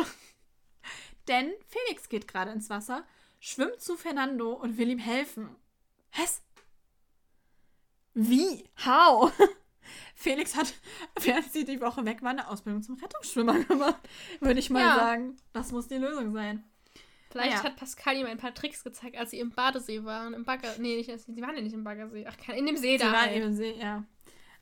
Denn 1.27 1.51
Felix 1.67 2.09
geht 2.09 2.27
gerade 2.27 2.51
ins 2.51 2.69
Wasser, 2.69 3.03
schwimmt 3.39 3.81
zu 3.81 3.97
Fernando 3.97 4.53
und 4.53 4.77
will 4.77 4.89
ihm 4.89 4.99
helfen. 4.99 5.55
Was? 6.15 6.41
Wie? 8.13 8.63
How? 8.85 9.31
Felix 10.15 10.55
hat, 10.55 10.73
während 11.21 11.51
sie 11.51 11.65
die 11.65 11.81
Woche 11.81 12.05
weg 12.05 12.21
war, 12.21 12.29
eine 12.31 12.47
Ausbildung 12.49 12.81
zum 12.81 12.95
Rettungsschwimmer 12.95 13.59
gemacht. 13.65 13.99
Würde 14.39 14.59
ich 14.59 14.69
mal 14.69 14.81
Ja. 14.81 14.95
sagen. 14.95 15.37
Das 15.53 15.71
muss 15.71 15.87
die 15.87 15.97
Lösung 15.97 16.33
sein. 16.33 16.63
Vielleicht 17.29 17.57
Ja. 17.57 17.63
hat 17.63 17.75
Pascal 17.75 18.15
ihm 18.15 18.25
ein 18.25 18.37
paar 18.37 18.53
Tricks 18.53 18.83
gezeigt, 18.83 19.17
als 19.17 19.31
sie 19.31 19.39
im 19.39 19.51
Badesee 19.51 20.05
waren. 20.05 20.33
Im 20.33 20.45
Bagger. 20.45 20.73
Nee, 20.79 20.95
nicht, 20.95 21.09
sie 21.19 21.41
waren 21.41 21.55
ja 21.55 21.61
nicht 21.61 21.73
im 21.73 21.83
Baggersee. 21.83 22.25
Ach, 22.27 22.37
in 22.55 22.65
dem 22.65 22.77
See 22.77 22.97
Sie 22.97 23.03
da. 23.03 23.11
war 23.11 23.21
halt. 23.23 23.35
eben 23.35 23.53
sehr, 23.53 23.75
ja. 23.75 24.03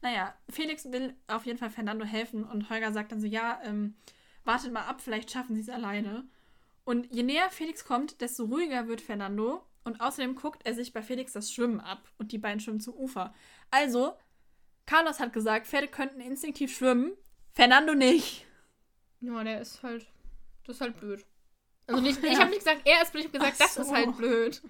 Naja, 0.02 0.36
Felix 0.50 0.92
will 0.92 1.16
auf 1.28 1.46
jeden 1.46 1.60
Fall 1.60 1.70
Fernando 1.70 2.04
helfen 2.04 2.44
und 2.44 2.70
Holger 2.70 2.92
sagt 2.92 3.12
dann 3.12 3.22
so, 3.22 3.28
ja, 3.28 3.62
ähm, 3.64 3.96
wartet 4.44 4.74
mal 4.74 4.86
ab, 4.86 5.00
vielleicht 5.02 5.32
schaffen 5.32 5.56
sie 5.56 5.62
es 5.62 5.70
alleine. 5.70 6.28
Und 6.86 7.14
je 7.14 7.24
näher 7.24 7.50
Felix 7.50 7.86
kommt, 7.86 8.22
desto 8.22 8.46
ruhiger 8.46 8.88
wird 8.88 9.02
Fernando 9.02 9.66
und 9.84 10.02
außerdem 10.02 10.36
guckt 10.36 10.66
er 10.66 10.74
sich 10.74 10.94
bei 10.94 11.02
Felix 11.02 11.34
das 11.34 11.52
Schwimmen 11.52 11.80
ab 11.80 12.10
und 12.18 12.32
die 12.32 12.38
beiden 12.38 12.60
schwimmen 12.60 12.82
zum 12.82 12.94
Ufer. 12.96 13.34
Also, 13.72 14.18
Carlos 14.86 15.20
hat 15.20 15.34
gesagt, 15.34 15.68
Pferde 15.68 15.88
könnten 15.88 16.20
instinktiv 16.20 16.76
schwimmen, 16.76 17.14
Fernando 17.54 17.94
nicht. 17.94 18.46
Ja, 19.22 19.44
der 19.44 19.62
ist 19.62 19.82
halt. 19.84 20.08
Das 20.66 20.78
ist 20.78 20.82
halt 20.82 21.00
blöd. 21.00 21.26
Also 21.88 22.02
nicht, 22.02 22.22
ja. 22.24 22.32
ich 22.32 22.40
habe 22.40 22.50
nicht 22.50 22.60
gesagt, 22.60 22.82
er 22.86 23.02
ist 23.02 23.12
blöd, 23.12 23.26
ich 23.26 23.34
habe 23.34 23.40
gesagt, 23.40 23.56
Ach 23.62 23.66
das 23.66 23.78
ist 23.78 23.88
so. 23.88 23.96
halt 23.96 24.18
blöd. 24.18 24.62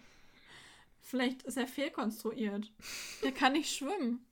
Vielleicht 1.01 1.43
ist 1.43 1.57
er 1.57 1.67
fehlkonstruiert. 1.67 2.71
Der 3.23 3.31
kann 3.31 3.53
nicht 3.53 3.75
schwimmen. 3.75 4.25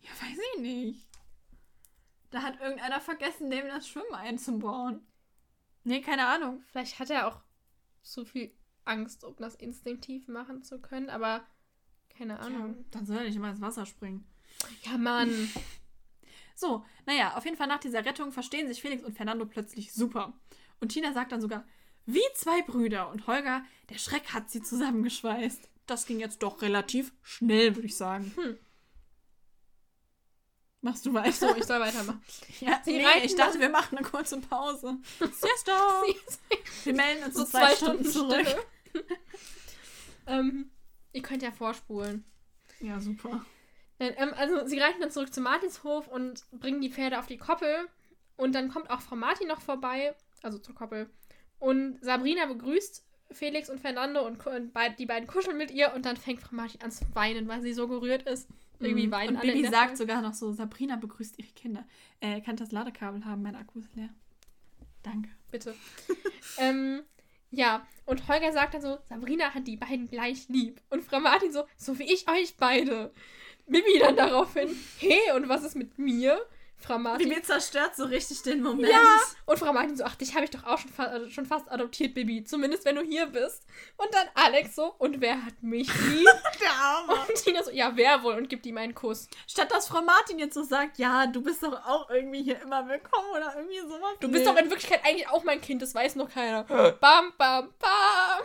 Ja, 0.00 0.10
weiß 0.10 0.38
ich 0.54 0.60
nicht. 0.60 1.08
Da 2.30 2.42
hat 2.42 2.60
irgendeiner 2.60 3.00
vergessen, 3.00 3.50
dem 3.50 3.66
das 3.68 3.88
Schwimmen 3.88 4.14
einzubauen. 4.14 5.06
Nee, 5.84 6.00
keine 6.00 6.26
Ahnung. 6.26 6.62
Vielleicht 6.70 6.98
hat 6.98 7.10
er 7.10 7.28
auch 7.28 7.40
so 8.02 8.24
viel 8.24 8.52
Angst, 8.84 9.24
um 9.24 9.36
das 9.36 9.54
instinktiv 9.54 10.28
machen 10.28 10.62
zu 10.62 10.80
können, 10.80 11.08
aber 11.10 11.46
keine 12.10 12.34
Ja, 12.34 12.40
Ahnung. 12.40 12.84
dann 12.90 13.06
soll 13.06 13.16
er 13.18 13.24
nicht 13.24 13.36
immer 13.36 13.50
ins 13.50 13.60
Wasser 13.60 13.86
springen. 13.86 14.26
Ja, 14.82 14.98
Mann. 14.98 15.30
So, 16.56 16.84
naja, 17.04 17.36
auf 17.36 17.44
jeden 17.44 17.56
Fall 17.56 17.66
nach 17.66 17.80
dieser 17.80 18.04
Rettung 18.04 18.30
verstehen 18.30 18.68
sich 18.68 18.80
Felix 18.80 19.02
und 19.02 19.16
Fernando 19.16 19.44
plötzlich 19.44 19.92
super. 19.92 20.32
Und 20.80 20.90
Tina 20.90 21.12
sagt 21.12 21.32
dann 21.32 21.40
sogar, 21.40 21.66
wie 22.06 22.22
zwei 22.34 22.62
Brüder. 22.62 23.10
Und 23.10 23.26
Holger, 23.26 23.64
der 23.90 23.98
Schreck 23.98 24.32
hat 24.32 24.50
sie 24.50 24.62
zusammengeschweißt. 24.62 25.68
Das 25.86 26.06
ging 26.06 26.20
jetzt 26.20 26.44
doch 26.44 26.62
relativ 26.62 27.12
schnell, 27.22 27.74
würde 27.74 27.86
ich 27.88 27.96
sagen. 27.96 28.32
Hm. 28.36 28.56
Machst 30.84 31.06
du 31.06 31.14
weiter? 31.14 31.32
So, 31.32 31.56
ich 31.56 31.64
soll 31.64 31.80
weitermachen. 31.80 32.22
Ja, 32.60 32.78
Sie 32.84 32.98
nee, 32.98 33.24
ich 33.24 33.34
dachte, 33.34 33.58
wir 33.58 33.70
machen 33.70 33.96
eine 33.96 34.06
kurze 34.06 34.38
Pause. 34.38 34.98
Siesta! 35.18 36.02
Wir 36.84 36.94
melden 36.94 37.24
uns 37.24 37.36
so 37.36 37.40
in 37.40 37.46
zwei, 37.46 37.74
Stunden, 37.74 38.04
zurück. 38.04 38.46
Stille. 38.90 39.04
ähm, 40.26 40.70
ihr 41.14 41.22
könnt 41.22 41.42
ja 41.42 41.52
vorspulen. 41.52 42.26
Ja, 42.80 43.00
super. 43.00 43.46
Äh, 43.98 44.12
Ähm, 44.18 44.34
also 44.36 44.66
sie 44.66 44.78
reiten 44.78 45.00
dann 45.00 45.10
zurück 45.10 45.32
zum 45.32 45.44
Martinshof 45.44 46.06
und 46.08 46.44
bringen 46.52 46.82
die 46.82 46.90
Pferde 46.90 47.18
auf 47.18 47.26
die 47.26 47.38
Koppel. 47.38 47.88
Und 48.36 48.54
dann 48.54 48.68
kommt 48.68 48.90
auch 48.90 49.00
Frau 49.00 49.16
Martin 49.16 49.48
noch 49.48 49.62
vorbei, 49.62 50.14
also 50.42 50.58
zur 50.58 50.74
Koppel. 50.74 51.08
Und 51.60 51.98
Sabrina 52.04 52.44
begrüßt 52.44 53.06
Felix 53.30 53.70
und 53.70 53.80
Fernando 53.80 54.26
und, 54.26 54.46
und 54.46 54.72
die 54.98 55.06
beiden 55.06 55.26
kuscheln 55.26 55.56
mit 55.56 55.70
ihr 55.70 55.94
und 55.94 56.04
dann 56.04 56.18
fängt 56.18 56.42
Frau 56.42 56.54
Martin 56.56 56.82
an 56.82 56.90
zu 56.90 57.06
weinen, 57.14 57.48
weil 57.48 57.62
sie 57.62 57.72
so 57.72 57.88
gerührt 57.88 58.24
ist. 58.24 58.50
Irgendwie 58.84 59.06
Mhm. 59.06 59.12
weinen 59.12 59.36
Und 59.36 59.42
Bibi 59.42 59.66
sagt 59.66 59.96
sogar 59.96 60.22
noch 60.22 60.34
so, 60.34 60.52
Sabrina 60.52 60.96
begrüßt 60.96 61.38
ihre 61.38 61.52
Kinder. 61.52 61.84
Äh, 62.20 62.40
kann 62.40 62.56
das 62.56 62.72
Ladekabel 62.72 63.24
haben? 63.24 63.42
Mein 63.42 63.56
Akku 63.56 63.78
ist 63.78 63.94
leer. 63.94 64.10
Danke. 65.02 65.28
Bitte. 65.50 65.74
ähm, 66.58 67.02
ja, 67.50 67.86
und 68.06 68.26
Holger 68.28 68.52
sagt 68.52 68.74
dann 68.74 68.82
so, 68.82 68.98
Sabrina 69.08 69.54
hat 69.54 69.66
die 69.66 69.76
beiden 69.76 70.08
gleich 70.08 70.48
lieb. 70.48 70.80
Und 70.90 71.04
Frau 71.04 71.20
Martin 71.20 71.52
so, 71.52 71.64
so 71.76 71.98
wie 71.98 72.12
ich 72.12 72.28
euch 72.28 72.56
beide. 72.56 73.12
Bibi 73.66 73.98
dann 74.00 74.16
daraufhin, 74.16 74.68
hey, 74.98 75.32
und 75.36 75.48
was 75.48 75.62
ist 75.62 75.76
mit 75.76 75.98
mir? 75.98 76.38
Frau 76.78 76.98
Martin. 76.98 77.28
Bibi 77.30 77.40
zerstört 77.42 77.96
so 77.96 78.04
richtig 78.04 78.42
den 78.42 78.62
Moment. 78.62 78.92
Ja! 78.92 79.18
Und 79.46 79.58
Frau 79.58 79.72
Martin 79.72 79.96
so, 79.96 80.04
ach, 80.04 80.16
dich 80.16 80.34
habe 80.34 80.44
ich 80.44 80.50
doch 80.50 80.64
auch 80.64 80.78
schon, 80.78 80.90
fa 80.90 81.16
äh, 81.16 81.30
schon 81.30 81.46
fast 81.46 81.70
adoptiert, 81.72 82.12
Bibi. 82.14 82.44
Zumindest, 82.44 82.84
wenn 82.84 82.96
du 82.96 83.02
hier 83.02 83.26
bist. 83.26 83.62
Und 83.96 84.12
dann 84.12 84.26
Alex 84.34 84.74
so, 84.74 84.94
und 84.98 85.20
wer 85.22 85.44
hat 85.46 85.62
mich 85.62 85.88
lieb? 86.10 86.28
Der 86.60 86.72
Arme. 86.72 87.14
und 87.26 87.34
Tina 87.42 87.62
so, 87.62 87.70
ja, 87.70 87.92
wer 87.94 88.22
wohl? 88.22 88.34
Und 88.34 88.48
gibt 88.50 88.66
ihm 88.66 88.76
einen 88.76 88.94
Kuss. 88.94 89.28
Statt 89.46 89.70
dass 89.70 89.88
Frau 89.88 90.02
Martin 90.02 90.38
jetzt 90.38 90.54
so 90.54 90.62
sagt, 90.62 90.98
ja, 90.98 91.26
du 91.26 91.40
bist 91.42 91.62
doch 91.62 91.72
auch 91.86 92.10
irgendwie 92.10 92.42
hier 92.42 92.60
immer 92.60 92.86
willkommen 92.86 93.30
oder 93.34 93.54
irgendwie 93.56 93.80
sowas. 93.80 94.16
Du 94.20 94.28
bist 94.30 94.46
doch 94.46 94.56
in 94.56 94.68
Wirklichkeit 94.70 95.00
eigentlich 95.04 95.28
auch 95.28 95.42
mein 95.44 95.60
Kind, 95.62 95.80
das 95.80 95.94
weiß 95.94 96.16
noch 96.16 96.28
keiner. 96.30 96.64
bam, 96.64 97.32
bam, 97.38 97.72
bam. 97.78 98.40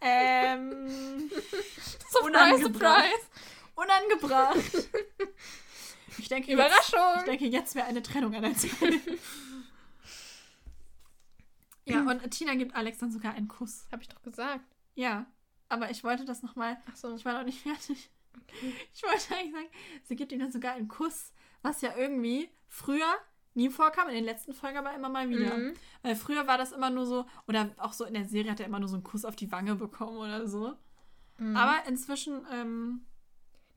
Ähm, 0.00 1.30
Surprise, 2.10 2.24
Unangebracht. 2.24 3.04
surprise. 3.04 3.26
unangebracht. 3.74 4.56
Ich 6.18 6.28
denke, 6.28 6.52
Überraschung! 6.52 6.98
Jetzt, 7.14 7.18
ich 7.18 7.24
denke, 7.24 7.46
jetzt 7.46 7.74
wäre 7.74 7.86
eine 7.86 8.02
Trennung 8.02 8.34
an 8.34 8.42
der 8.42 8.54
Zeit. 8.54 8.72
ja, 11.84 12.02
und 12.02 12.30
Tina 12.30 12.54
gibt 12.54 12.74
Alex 12.74 12.98
dann 12.98 13.10
sogar 13.10 13.34
einen 13.34 13.48
Kuss. 13.48 13.86
Hab 13.90 14.00
ich 14.00 14.08
doch 14.08 14.22
gesagt. 14.22 14.64
Ja, 14.94 15.26
aber 15.68 15.90
ich 15.90 16.04
wollte 16.04 16.24
das 16.24 16.42
nochmal. 16.42 16.76
Ach 16.90 16.96
so. 16.96 17.14
Ich 17.14 17.24
war 17.24 17.34
noch 17.34 17.44
nicht 17.44 17.62
fertig. 17.62 18.10
Ich 18.92 19.02
wollte 19.02 19.34
eigentlich 19.34 19.52
sagen, 19.52 19.68
sie 20.04 20.16
gibt 20.16 20.32
ihm 20.32 20.40
dann 20.40 20.52
sogar 20.52 20.74
einen 20.74 20.88
Kuss, 20.88 21.32
was 21.62 21.80
ja 21.80 21.96
irgendwie 21.96 22.50
früher 22.68 23.06
nie 23.54 23.70
vorkam, 23.70 24.08
in 24.08 24.14
den 24.14 24.24
letzten 24.24 24.54
Folgen 24.54 24.78
aber 24.78 24.94
immer 24.94 25.08
mal 25.08 25.28
wieder. 25.28 25.56
Mhm. 25.56 25.74
Weil 26.02 26.16
früher 26.16 26.46
war 26.46 26.58
das 26.58 26.72
immer 26.72 26.90
nur 26.90 27.06
so, 27.06 27.26
oder 27.46 27.70
auch 27.76 27.92
so 27.92 28.04
in 28.04 28.14
der 28.14 28.24
Serie 28.24 28.50
hat 28.50 28.60
er 28.60 28.66
immer 28.66 28.80
nur 28.80 28.88
so 28.88 28.96
einen 28.96 29.04
Kuss 29.04 29.24
auf 29.24 29.36
die 29.36 29.52
Wange 29.52 29.74
bekommen 29.74 30.16
oder 30.16 30.46
so. 30.48 30.74
Mhm. 31.38 31.56
Aber 31.56 31.86
inzwischen, 31.86 32.46
ähm, 32.50 33.06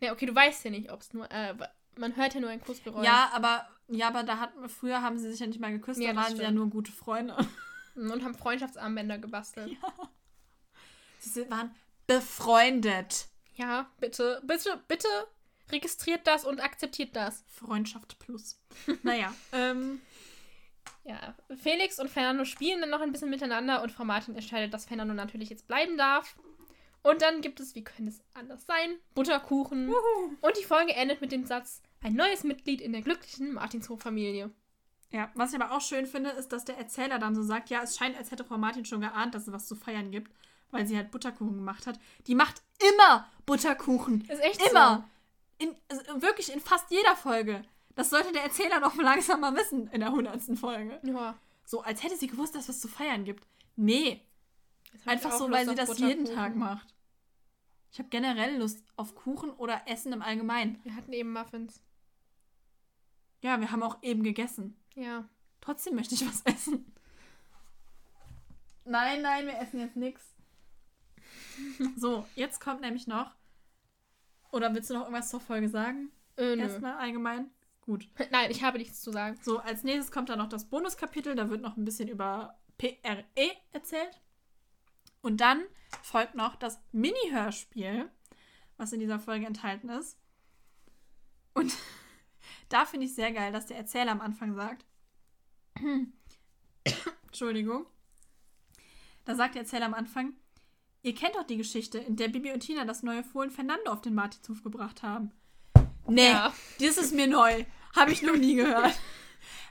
Ja, 0.01 0.13
okay, 0.13 0.25
du 0.25 0.35
weißt 0.35 0.65
ja 0.65 0.71
nicht, 0.71 0.91
ob 0.91 1.01
es 1.01 1.13
nur. 1.13 1.29
Äh, 1.31 1.55
man 1.97 2.15
hört 2.15 2.33
ja 2.33 2.39
nur 2.39 2.49
ein 2.49 2.61
Kussgeräusch. 2.61 3.05
ja, 3.05 3.29
aber, 3.33 3.67
ja, 3.87 4.07
aber 4.07 4.23
da 4.23 4.39
hatten 4.39 4.67
früher 4.69 5.01
haben 5.01 5.17
sie 5.17 5.29
sich 5.31 5.39
ja 5.39 5.47
nicht 5.47 5.59
mal 5.59 5.71
geküsst, 5.71 5.99
Ja, 5.99 6.13
da 6.13 6.21
waren 6.21 6.35
sie 6.35 6.43
ja 6.43 6.51
nur 6.51 6.69
gute 6.69 6.91
Freunde. 6.91 7.35
Und 7.95 8.23
haben 8.23 8.35
Freundschaftsarmbänder 8.35 9.17
gebastelt. 9.19 9.77
Sie 11.19 11.49
waren 11.49 11.73
befreundet. 12.07 13.27
Ja, 13.55 13.89
bitte, 13.99 14.41
bitte, 14.45 14.81
bitte 14.87 15.07
registriert 15.71 16.27
das 16.27 16.45
und 16.45 16.61
akzeptiert 16.61 17.15
das. 17.15 17.43
Freundschaft 17.47 18.19
plus. 18.19 18.59
naja, 19.03 19.33
ähm, 19.53 20.01
Ja, 21.05 21.35
Felix 21.55 21.99
und 21.99 22.09
Fernando 22.09 22.45
spielen 22.45 22.81
dann 22.81 22.89
noch 22.89 23.01
ein 23.01 23.11
bisschen 23.11 23.29
miteinander 23.29 23.81
und 23.81 23.91
Frau 23.91 24.03
Martin 24.05 24.35
entscheidet, 24.35 24.73
dass 24.73 24.85
Fernando 24.85 25.13
natürlich 25.13 25.49
jetzt 25.49 25.67
bleiben 25.67 25.97
darf. 25.97 26.35
Und 27.05 27.21
dann 27.21 27.41
gibt 27.41 27.59
es, 27.59 27.75
wie 27.75 27.83
könnte 27.83 28.09
es 28.09 28.19
anders 28.33 28.65
sein, 28.65 28.97
Butterkuchen. 29.13 29.93
Und 30.41 30.57
die 30.59 30.63
Folge 30.63 30.95
endet 30.95 31.21
mit 31.21 31.31
dem 31.31 31.45
Satz, 31.45 31.83
ein 32.01 32.15
neues 32.15 32.43
Mitglied 32.43 32.81
in 32.81 32.93
der 32.93 33.03
glücklichen 33.03 33.53
Martinshof-Familie. 33.53 34.49
Ja, 35.11 35.29
was 35.35 35.53
ich 35.53 35.61
aber 35.61 35.71
auch 35.71 35.81
schön 35.81 36.07
finde, 36.07 36.31
ist, 36.31 36.51
dass 36.51 36.65
der 36.65 36.79
Erzähler 36.79 37.19
dann 37.19 37.35
so 37.35 37.43
sagt, 37.43 37.69
ja, 37.69 37.83
es 37.83 37.95
scheint, 37.95 38.17
als 38.17 38.31
hätte 38.31 38.43
Frau 38.43 38.57
Martin 38.57 38.85
schon 38.85 39.01
geahnt, 39.01 39.35
dass 39.35 39.45
es 39.45 39.53
was 39.53 39.67
zu 39.67 39.75
feiern 39.75 40.09
gibt, 40.09 40.31
weil 40.71 40.87
sie 40.87 40.97
halt 40.97 41.11
Butterkuchen 41.11 41.55
gemacht 41.55 41.85
hat. 41.85 41.99
Die 42.25 42.33
macht 42.33 42.63
immer 42.89 43.29
Butterkuchen. 43.45 44.21
Ist 44.21 44.41
echt 44.41 44.67
Immer. 44.67 45.07
In, 45.59 45.75
also 45.89 46.23
wirklich 46.23 46.51
in 46.51 46.59
fast 46.59 46.89
jeder 46.89 47.15
Folge. 47.15 47.61
Das 47.93 48.09
sollte 48.09 48.31
der 48.31 48.45
Erzähler 48.45 48.79
doch 48.81 48.95
langsam 49.01 49.41
mal 49.41 49.55
wissen 49.55 49.91
in 49.91 49.99
der 49.99 50.11
hundertsten 50.11 50.57
Folge. 50.57 50.99
so. 51.03 51.11
Ja. 51.11 51.35
So, 51.67 51.81
als 51.83 52.01
hätte 52.01 52.17
sie 52.17 52.27
gewusst, 52.27 52.55
dass 52.55 52.63
es 52.63 52.69
was 52.69 52.81
zu 52.81 52.87
feiern 52.87 53.25
gibt. 53.25 53.45
Nee, 53.75 54.21
einfach 55.05 55.31
so, 55.31 55.49
weil 55.51 55.67
sie 55.67 55.75
das 55.75 55.97
jeden. 55.99 56.25
Tag 56.25 56.55
macht. 56.55 56.94
Ich 57.95 57.99
habe 57.99 58.09
generell 58.09 58.57
Lust 58.57 58.83
auf 58.97 59.15
Kuchen 59.15 59.51
oder 59.51 59.83
Essen 59.85 60.11
im 60.11 60.21
Allgemeinen. 60.21 60.83
Wir 60.83 60.97
hatten 60.97 61.13
eben 61.13 61.31
Muffins. 61.31 61.81
Ja, 63.41 63.61
wir 63.61 63.71
haben 63.71 63.83
auch 63.83 64.03
eben 64.03 64.21
gegessen. 64.21 64.77
Ja. 64.95 65.29
Trotzdem 65.61 65.95
möchte 65.95 66.13
ich 66.13 66.27
was 66.27 66.41
essen. 66.43 66.93
Nein, 68.83 69.21
nein, 69.21 69.47
wir 69.47 69.57
essen 69.59 69.79
jetzt 69.79 69.95
nichts. 69.95 70.35
So, 71.95 72.27
jetzt 72.35 72.59
kommt 72.59 72.81
nämlich 72.81 73.07
noch. 73.07 73.33
Oder 74.51 74.75
willst 74.75 74.89
du 74.89 74.95
noch 74.95 75.03
irgendwas 75.03 75.29
zur 75.29 75.39
Folge 75.39 75.69
sagen? 75.69 76.11
Äh. 76.35 76.57
Erstmal 76.57 76.97
allgemein? 76.97 77.49
Gut. 77.79 78.09
Nein, 78.29 78.51
ich 78.51 78.61
habe 78.61 78.77
nichts 78.77 79.01
zu 79.01 79.13
sagen. 79.13 79.39
So, 79.41 79.59
als 79.59 79.85
nächstes 79.85 80.11
kommt 80.11 80.27
dann 80.27 80.39
noch 80.39 80.49
das 80.49 80.65
Bonuskapitel. 80.65 81.33
Da 81.33 81.49
wird 81.49 81.61
noch 81.61 81.77
ein 81.77 81.85
bisschen 81.85 82.09
über 82.09 82.59
PRE 82.77 83.23
erzählt. 83.71 84.21
Und 85.21 85.39
dann 85.39 85.63
folgt 86.03 86.35
noch 86.35 86.55
das 86.55 86.79
Mini-Hörspiel, 86.91 88.09
was 88.77 88.93
in 88.93 88.99
dieser 88.99 89.19
Folge 89.19 89.45
enthalten 89.45 89.89
ist. 89.89 90.17
Und 91.53 91.73
da 92.69 92.85
finde 92.85 93.05
ich 93.07 93.15
sehr 93.15 93.31
geil, 93.31 93.51
dass 93.51 93.65
der 93.67 93.77
Erzähler 93.77 94.11
am 94.11 94.21
Anfang 94.21 94.55
sagt. 94.55 94.85
Entschuldigung. 97.27 97.85
Da 99.25 99.35
sagt 99.35 99.55
der 99.55 99.63
Erzähler 99.63 99.85
am 99.87 99.93
Anfang, 99.93 100.33
ihr 101.01 101.15
kennt 101.15 101.35
doch 101.35 101.43
die 101.45 101.57
Geschichte, 101.57 101.97
in 101.97 102.15
der 102.15 102.27
Bibi 102.27 102.51
und 102.51 102.59
Tina 102.61 102.85
das 102.85 103.03
neue 103.03 103.23
Fohlen 103.23 103.49
Fernando 103.51 103.91
auf 103.91 104.01
den 104.01 104.13
Martinshof 104.13 104.63
gebracht 104.63 105.03
haben. 105.03 105.31
Nee, 106.07 106.29
Ja. 106.29 106.53
das 106.79 106.97
ist 106.97 107.13
mir 107.13 107.27
neu. 107.27 107.65
Habe 107.95 108.11
ich 108.11 108.21
noch 108.21 108.35
nie 108.35 108.55
gehört. 108.55 108.93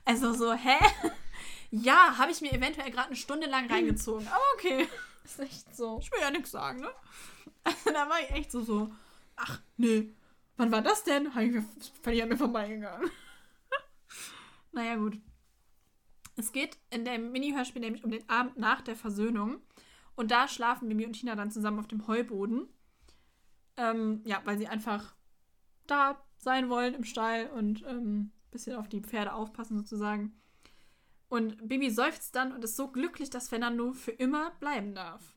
Also 0.04 0.32
so, 0.32 0.52
hä? 0.52 0.76
Ja, 1.70 2.18
habe 2.18 2.30
ich 2.30 2.40
mir 2.40 2.52
eventuell 2.52 2.88
gerade 2.92 3.08
eine 3.08 3.16
Stunde 3.16 3.48
lang 3.48 3.68
reingezogen. 3.68 4.28
Aber 4.28 4.42
okay. 4.54 4.86
Ist 5.24 5.40
echt 5.40 5.74
so. 5.74 5.98
Ich 6.00 6.12
will 6.12 6.20
ja 6.20 6.30
nichts 6.30 6.50
sagen, 6.50 6.80
ne? 6.80 6.90
Da 7.86 8.08
war 8.08 8.20
ich 8.20 8.30
echt 8.30 8.52
so 8.52 8.62
so, 8.62 8.92
ach, 9.36 9.60
nee. 9.76 10.12
Wann 10.56 10.70
war 10.70 10.82
das 10.82 11.02
denn? 11.02 11.34
Habe 11.34 11.44
ich 11.46 11.52
mir, 11.52 11.64
völlig 12.02 12.22
an 12.22 12.28
mir 12.28 12.36
vorbeigegangen. 12.36 13.10
naja, 14.72 14.96
gut. 14.96 15.18
Es 16.36 16.52
geht 16.52 16.78
in 16.90 17.04
dem 17.04 17.32
Mini-Hörspiel 17.32 17.80
nämlich 17.80 18.04
um 18.04 18.10
den 18.10 18.28
Abend 18.28 18.58
nach 18.58 18.80
der 18.80 18.96
Versöhnung. 18.96 19.60
Und 20.14 20.30
da 20.30 20.46
schlafen 20.46 20.88
Bibi 20.88 21.06
und 21.06 21.14
Tina 21.14 21.34
dann 21.34 21.50
zusammen 21.50 21.78
auf 21.78 21.88
dem 21.88 22.06
Heuboden. 22.06 22.68
Ähm, 23.76 24.22
ja, 24.24 24.40
weil 24.44 24.58
sie 24.58 24.68
einfach 24.68 25.14
da 25.86 26.22
sein 26.38 26.68
wollen 26.68 26.94
im 26.94 27.04
Stall 27.04 27.48
und 27.48 27.82
ähm, 27.86 28.30
bisschen 28.50 28.76
auf 28.76 28.88
die 28.88 29.00
Pferde 29.00 29.32
aufpassen 29.32 29.76
sozusagen. 29.76 30.40
Und 31.34 31.66
Bibi 31.68 31.90
seufzt 31.90 32.36
dann 32.36 32.52
und 32.52 32.62
ist 32.62 32.76
so 32.76 32.86
glücklich, 32.86 33.28
dass 33.28 33.48
Fernando 33.48 33.92
für 33.92 34.12
immer 34.12 34.52
bleiben 34.60 34.94
darf. 34.94 35.34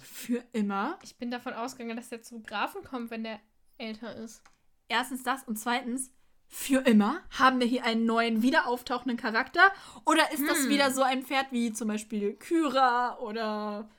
Für 0.00 0.44
immer? 0.52 1.00
Ich 1.02 1.16
bin 1.16 1.32
davon 1.32 1.52
ausgegangen, 1.52 1.96
dass 1.96 2.10
der 2.10 2.22
zu 2.22 2.44
Grafen 2.44 2.84
kommt, 2.84 3.10
wenn 3.10 3.24
der 3.24 3.40
älter 3.76 4.14
ist. 4.14 4.40
Erstens 4.86 5.24
das 5.24 5.42
und 5.42 5.56
zweitens, 5.58 6.12
für 6.46 6.86
immer? 6.86 7.22
Haben 7.36 7.58
wir 7.58 7.66
hier 7.66 7.84
einen 7.84 8.06
neuen, 8.06 8.42
wieder 8.42 8.68
auftauchenden 8.68 9.16
Charakter? 9.16 9.72
Oder 10.04 10.30
ist 10.30 10.46
das 10.48 10.58
Hm. 10.58 10.68
wieder 10.68 10.92
so 10.92 11.02
ein 11.02 11.24
Pferd 11.24 11.50
wie 11.50 11.72
zum 11.72 11.88
Beispiel 11.88 12.34
Kyra 12.34 13.18
oder 13.18 13.90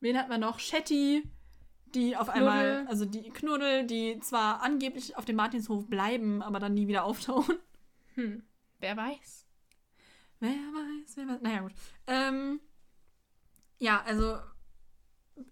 wen 0.00 0.18
hat 0.18 0.28
man 0.28 0.40
noch? 0.40 0.58
Shetty, 0.58 1.22
die 1.94 2.16
auf 2.16 2.28
einmal, 2.28 2.64
Knuddel. 2.78 2.88
also 2.88 3.04
die 3.04 3.30
Knuddel, 3.30 3.86
die 3.86 4.18
zwar 4.18 4.60
angeblich 4.60 5.16
auf 5.16 5.24
dem 5.24 5.36
Martinshof 5.36 5.86
bleiben, 5.86 6.42
aber 6.42 6.58
dann 6.58 6.74
nie 6.74 6.88
wieder 6.88 7.04
auftauchen. 7.04 7.58
Hm. 8.16 8.42
Wer 8.80 8.96
weiß. 8.96 9.46
Wer 10.42 10.50
weiß, 10.50 11.16
wer 11.16 11.28
weiß. 11.28 11.40
Naja, 11.40 11.60
gut. 11.60 11.72
Ähm, 12.08 12.58
ja, 13.78 14.02
also 14.02 14.38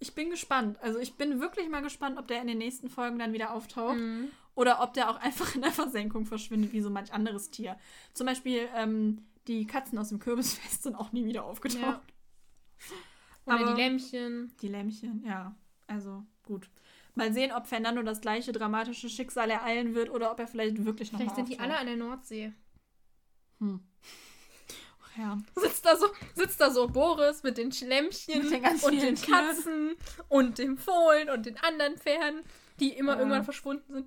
ich 0.00 0.14
bin 0.16 0.30
gespannt. 0.30 0.78
Also 0.82 0.98
ich 0.98 1.14
bin 1.14 1.40
wirklich 1.40 1.68
mal 1.68 1.80
gespannt, 1.80 2.18
ob 2.18 2.26
der 2.26 2.40
in 2.42 2.48
den 2.48 2.58
nächsten 2.58 2.88
Folgen 2.90 3.18
dann 3.20 3.32
wieder 3.32 3.52
auftaucht. 3.54 3.96
Mhm. 3.96 4.30
Oder 4.56 4.82
ob 4.82 4.92
der 4.94 5.08
auch 5.08 5.16
einfach 5.20 5.54
in 5.54 5.62
der 5.62 5.70
Versenkung 5.70 6.26
verschwindet, 6.26 6.72
wie 6.72 6.80
so 6.80 6.90
manch 6.90 7.12
anderes 7.12 7.50
Tier. 7.50 7.78
Zum 8.14 8.26
Beispiel 8.26 8.68
ähm, 8.74 9.24
die 9.46 9.64
Katzen 9.64 9.96
aus 9.96 10.08
dem 10.08 10.18
Kürbisfest 10.18 10.82
sind 10.82 10.96
auch 10.96 11.12
nie 11.12 11.24
wieder 11.24 11.44
aufgetaucht. 11.44 11.80
Ja. 11.80 12.02
Oder 13.46 13.60
Aber- 13.60 13.74
die 13.74 13.80
Lämmchen. 13.80 14.52
Die 14.60 14.68
Lämmchen, 14.68 15.22
ja. 15.24 15.54
Also 15.86 16.24
gut. 16.42 16.68
Mal 17.14 17.32
sehen, 17.32 17.52
ob 17.52 17.66
Fernando 17.68 18.02
das 18.02 18.20
gleiche 18.20 18.50
dramatische 18.50 19.08
Schicksal 19.08 19.50
ereilen 19.50 19.94
wird 19.94 20.10
oder 20.10 20.32
ob 20.32 20.40
er 20.40 20.48
vielleicht 20.48 20.84
wirklich 20.84 21.12
noch 21.12 21.20
Vielleicht 21.20 21.36
sind 21.36 21.48
die 21.48 21.58
alle 21.60 21.74
auftaucht. 21.74 21.80
an 21.80 21.86
der 21.86 22.06
Nordsee. 22.06 22.52
Hm. 23.60 23.80
Ja. 25.20 25.38
Sitzt 25.54 25.84
da 25.84 25.96
so, 25.96 26.06
sitzt 26.34 26.60
da 26.60 26.70
so 26.70 26.88
Boris 26.88 27.42
mit 27.42 27.58
den 27.58 27.70
Lämmchen 27.70 28.48
Mit 28.48 28.52
den 28.52 28.64
und 28.82 29.02
den 29.02 29.14
Katzen 29.20 29.96
und 30.28 30.58
dem 30.58 30.78
Fohlen 30.78 31.28
und 31.28 31.44
den 31.44 31.58
anderen 31.58 31.98
Pferden, 31.98 32.42
die 32.78 32.90
immer 32.96 33.12
Ja. 33.12 33.18
irgendwann 33.18 33.44
verschwunden 33.44 33.92
sind. 33.92 34.06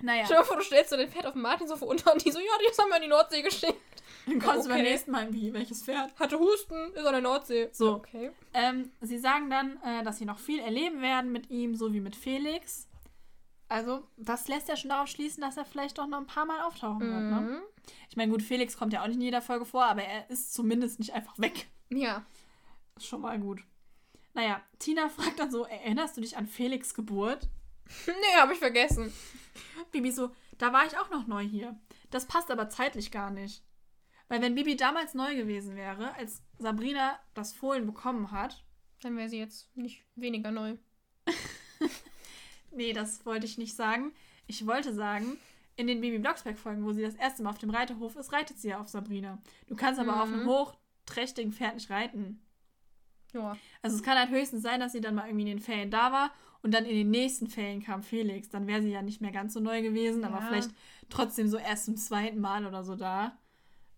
Naja, 0.00 0.24
Stell 0.24 0.38
dir 0.38 0.40
mal 0.40 0.46
vor, 0.46 0.56
du 0.56 0.64
stellst 0.64 0.90
so 0.90 0.96
dein 0.96 1.08
Pferd 1.08 1.26
auf 1.26 1.34
dem 1.34 1.42
Martinshof 1.42 1.80
unter 1.82 2.12
und 2.12 2.24
die 2.24 2.32
so, 2.32 2.40
ja, 2.40 2.44
die 2.60 2.76
haben 2.76 2.88
wir 2.88 2.96
an 2.96 3.02
die 3.02 3.08
Nordsee 3.08 3.42
geschickt. 3.42 3.78
dann 4.26 4.40
kommst 4.40 4.64
du 4.64 4.70
beim 4.70 4.80
okay. 4.80 4.90
nächsten 4.90 5.10
Mal 5.12 5.32
wie, 5.32 5.52
welches 5.52 5.84
Pferd? 5.84 6.10
Hatte 6.18 6.40
Husten, 6.40 6.92
ist 6.92 7.06
an 7.06 7.12
der 7.12 7.20
Nordsee. 7.22 7.68
So. 7.70 7.92
Okay. 7.94 8.32
Ähm, 8.52 8.90
sie 9.00 9.18
sagen 9.18 9.48
dann, 9.48 9.80
äh, 9.84 10.02
dass 10.02 10.18
sie 10.18 10.24
noch 10.24 10.40
viel 10.40 10.58
erleben 10.58 11.02
werden 11.02 11.30
mit 11.30 11.50
ihm, 11.50 11.76
so 11.76 11.92
wie 11.92 12.00
mit 12.00 12.16
Felix. 12.16 12.88
Also, 13.72 14.06
das 14.18 14.48
lässt 14.48 14.68
ja 14.68 14.76
schon 14.76 14.90
darauf 14.90 15.08
schließen, 15.08 15.40
dass 15.40 15.56
er 15.56 15.64
vielleicht 15.64 15.96
doch 15.96 16.06
noch 16.06 16.18
ein 16.18 16.26
paar 16.26 16.44
Mal 16.44 16.60
auftauchen 16.60 17.00
wird. 17.00 17.22
Ne? 17.22 17.40
Mhm. 17.40 17.62
Ich 18.10 18.16
meine, 18.16 18.30
gut, 18.30 18.42
Felix 18.42 18.76
kommt 18.76 18.92
ja 18.92 19.02
auch 19.02 19.06
nicht 19.06 19.16
in 19.16 19.22
jeder 19.22 19.40
Folge 19.40 19.64
vor, 19.64 19.86
aber 19.86 20.02
er 20.02 20.28
ist 20.28 20.52
zumindest 20.52 20.98
nicht 20.98 21.14
einfach 21.14 21.38
weg. 21.38 21.68
Ja. 21.88 22.26
Ist 22.96 23.06
schon 23.06 23.22
mal 23.22 23.40
gut. 23.40 23.64
Naja, 24.34 24.60
Tina 24.78 25.08
fragt 25.08 25.38
dann 25.38 25.50
so: 25.50 25.64
Erinnerst 25.64 26.18
du 26.18 26.20
dich 26.20 26.36
an 26.36 26.46
Felix' 26.46 26.92
Geburt? 26.92 27.48
Nee, 28.06 28.36
hab 28.36 28.50
ich 28.52 28.58
vergessen. 28.58 29.10
Bibi 29.90 30.12
so: 30.12 30.30
Da 30.58 30.74
war 30.74 30.84
ich 30.84 30.98
auch 30.98 31.08
noch 31.08 31.26
neu 31.26 31.42
hier. 31.42 31.74
Das 32.10 32.26
passt 32.26 32.50
aber 32.50 32.68
zeitlich 32.68 33.10
gar 33.10 33.30
nicht. 33.30 33.64
Weil, 34.28 34.42
wenn 34.42 34.54
Bibi 34.54 34.76
damals 34.76 35.14
neu 35.14 35.34
gewesen 35.34 35.76
wäre, 35.76 36.14
als 36.16 36.42
Sabrina 36.58 37.18
das 37.32 37.54
Fohlen 37.54 37.86
bekommen 37.86 38.32
hat, 38.32 38.66
Dann 39.00 39.16
wäre 39.16 39.30
sie 39.30 39.38
jetzt 39.38 39.74
nicht 39.74 40.04
weniger 40.14 40.50
neu. 40.50 40.76
Nee, 42.74 42.92
das 42.92 43.24
wollte 43.26 43.46
ich 43.46 43.58
nicht 43.58 43.74
sagen. 43.76 44.12
Ich 44.46 44.66
wollte 44.66 44.92
sagen, 44.94 45.36
in 45.76 45.86
den 45.86 46.00
Baby 46.00 46.18
Blocksberg 46.18 46.58
Folgen, 46.58 46.84
wo 46.84 46.92
sie 46.92 47.02
das 47.02 47.14
erste 47.14 47.42
Mal 47.42 47.50
auf 47.50 47.58
dem 47.58 47.70
Reiterhof 47.70 48.16
ist, 48.16 48.32
reitet 48.32 48.58
sie 48.58 48.68
ja 48.68 48.80
auf 48.80 48.88
Sabrina. 48.88 49.38
Du 49.68 49.76
kannst 49.76 50.00
aber 50.00 50.12
Mhm. 50.16 50.20
auf 50.20 50.32
einem 50.32 50.46
hochträchtigen 50.46 51.52
Pferd 51.52 51.74
nicht 51.74 51.90
reiten. 51.90 52.40
Ja. 53.32 53.56
Also 53.80 53.96
es 53.96 54.02
kann 54.02 54.18
halt 54.18 54.30
höchstens 54.30 54.62
sein, 54.62 54.80
dass 54.80 54.92
sie 54.92 55.00
dann 55.00 55.14
mal 55.14 55.26
irgendwie 55.26 55.42
in 55.50 55.56
den 55.56 55.60
Ferien 55.60 55.90
da 55.90 56.12
war 56.12 56.30
und 56.62 56.72
dann 56.74 56.84
in 56.84 56.94
den 56.94 57.10
nächsten 57.10 57.46
Ferien 57.48 57.82
kam 57.82 58.02
Felix, 58.02 58.50
dann 58.50 58.66
wäre 58.66 58.82
sie 58.82 58.90
ja 58.90 59.00
nicht 59.02 59.20
mehr 59.22 59.32
ganz 59.32 59.54
so 59.54 59.60
neu 59.60 59.80
gewesen, 59.82 60.24
aber 60.24 60.40
Ja. 60.40 60.46
vielleicht 60.48 60.70
trotzdem 61.08 61.48
so 61.48 61.56
erst 61.56 61.86
zum 61.86 61.96
zweiten 61.96 62.40
Mal 62.40 62.66
oder 62.66 62.84
so 62.84 62.94
da. 62.94 63.38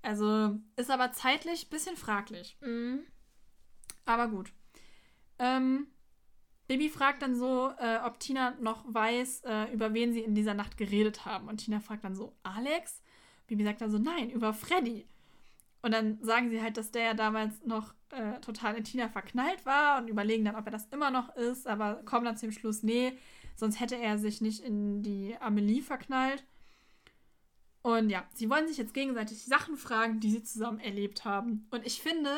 Also 0.02 0.56
ist 0.76 0.90
aber 0.90 1.10
zeitlich 1.12 1.66
ein 1.66 1.70
bisschen 1.70 1.96
fraglich. 1.96 2.56
Mhm. 2.60 3.00
Aber 4.04 4.28
gut. 4.28 4.52
Ähm, 5.38 5.88
Bibi 6.66 6.88
fragt 6.88 7.22
dann 7.22 7.34
so, 7.36 7.72
äh, 7.78 7.98
ob 8.04 8.18
Tina 8.20 8.54
noch 8.60 8.84
weiß, 8.86 9.42
äh, 9.44 9.72
über 9.72 9.92
wen 9.92 10.12
sie 10.12 10.20
in 10.20 10.34
dieser 10.34 10.54
Nacht 10.54 10.76
geredet 10.76 11.24
haben. 11.26 11.48
Und 11.48 11.58
Tina 11.58 11.80
fragt 11.80 12.04
dann 12.04 12.14
so, 12.14 12.34
Alex? 12.42 13.02
Bibi 13.46 13.64
sagt 13.64 13.82
dann 13.82 13.90
so, 13.90 13.98
nein, 13.98 14.30
über 14.30 14.54
Freddy. 14.54 15.06
Und 15.82 15.92
dann 15.92 16.18
sagen 16.22 16.48
sie 16.48 16.62
halt, 16.62 16.78
dass 16.78 16.90
der 16.90 17.02
ja 17.02 17.14
damals 17.14 17.62
noch 17.66 17.94
äh, 18.08 18.40
total 18.40 18.76
in 18.76 18.84
Tina 18.84 19.10
verknallt 19.10 19.66
war 19.66 20.00
und 20.00 20.08
überlegen 20.08 20.44
dann, 20.44 20.56
ob 20.56 20.64
er 20.64 20.72
das 20.72 20.86
immer 20.86 21.10
noch 21.10 21.34
ist, 21.36 21.66
aber 21.66 21.96
kommen 22.06 22.24
dann 22.24 22.38
zum 22.38 22.52
Schluss, 22.52 22.82
nee, 22.82 23.18
sonst 23.54 23.80
hätte 23.80 23.96
er 23.96 24.16
sich 24.16 24.40
nicht 24.40 24.60
in 24.60 25.02
die 25.02 25.36
Amelie 25.38 25.82
verknallt. 25.82 26.42
Und 27.82 28.08
ja, 28.08 28.24
sie 28.32 28.48
wollen 28.48 28.66
sich 28.66 28.78
jetzt 28.78 28.94
gegenseitig 28.94 29.44
Sachen 29.44 29.76
fragen, 29.76 30.20
die 30.20 30.30
sie 30.30 30.42
zusammen 30.42 30.80
erlebt 30.80 31.26
haben. 31.26 31.66
Und 31.70 31.84
ich 31.84 32.00
finde, 32.00 32.30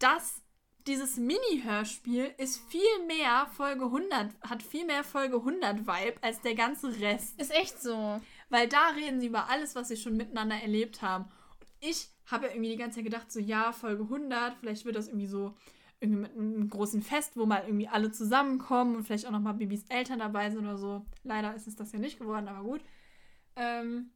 dass 0.00 0.42
dieses 0.86 1.16
Mini-Hörspiel 1.16 2.34
ist 2.36 2.60
viel 2.68 3.06
mehr 3.06 3.46
Folge 3.52 3.84
100, 3.84 4.34
hat 4.42 4.62
viel 4.62 4.84
mehr 4.84 5.04
Folge 5.04 5.36
100 5.36 5.80
Vibe 5.80 6.22
als 6.22 6.40
der 6.42 6.54
ganze 6.54 7.00
Rest. 7.00 7.40
Ist 7.40 7.54
echt 7.54 7.80
so. 7.80 8.20
Weil 8.50 8.68
da 8.68 8.88
reden 8.90 9.20
sie 9.20 9.28
über 9.28 9.48
alles, 9.48 9.74
was 9.74 9.88
sie 9.88 9.96
schon 9.96 10.16
miteinander 10.16 10.56
erlebt 10.56 11.00
haben. 11.02 11.24
Und 11.60 11.68
ich 11.80 12.08
habe 12.26 12.46
ja 12.46 12.52
irgendwie 12.52 12.70
die 12.70 12.76
ganze 12.76 12.96
Zeit 12.96 13.04
gedacht, 13.04 13.32
so 13.32 13.40
ja, 13.40 13.72
Folge 13.72 14.02
100, 14.02 14.56
vielleicht 14.58 14.84
wird 14.84 14.96
das 14.96 15.08
irgendwie 15.08 15.26
so 15.26 15.54
irgendwie 16.00 16.22
mit 16.22 16.32
einem 16.32 16.68
großen 16.68 17.02
Fest, 17.02 17.36
wo 17.36 17.46
mal 17.46 17.64
irgendwie 17.64 17.88
alle 17.88 18.12
zusammenkommen 18.12 18.96
und 18.96 19.04
vielleicht 19.04 19.26
auch 19.26 19.30
nochmal 19.30 19.54
Bibis 19.54 19.84
Eltern 19.88 20.18
dabei 20.18 20.50
sind 20.50 20.64
oder 20.64 20.76
so. 20.76 21.06
Leider 21.22 21.54
ist 21.54 21.66
es 21.66 21.76
das 21.76 21.92
ja 21.92 21.98
nicht 21.98 22.18
geworden, 22.18 22.48
aber 22.48 22.62
gut. 22.62 22.82
Ähm, 23.56 24.10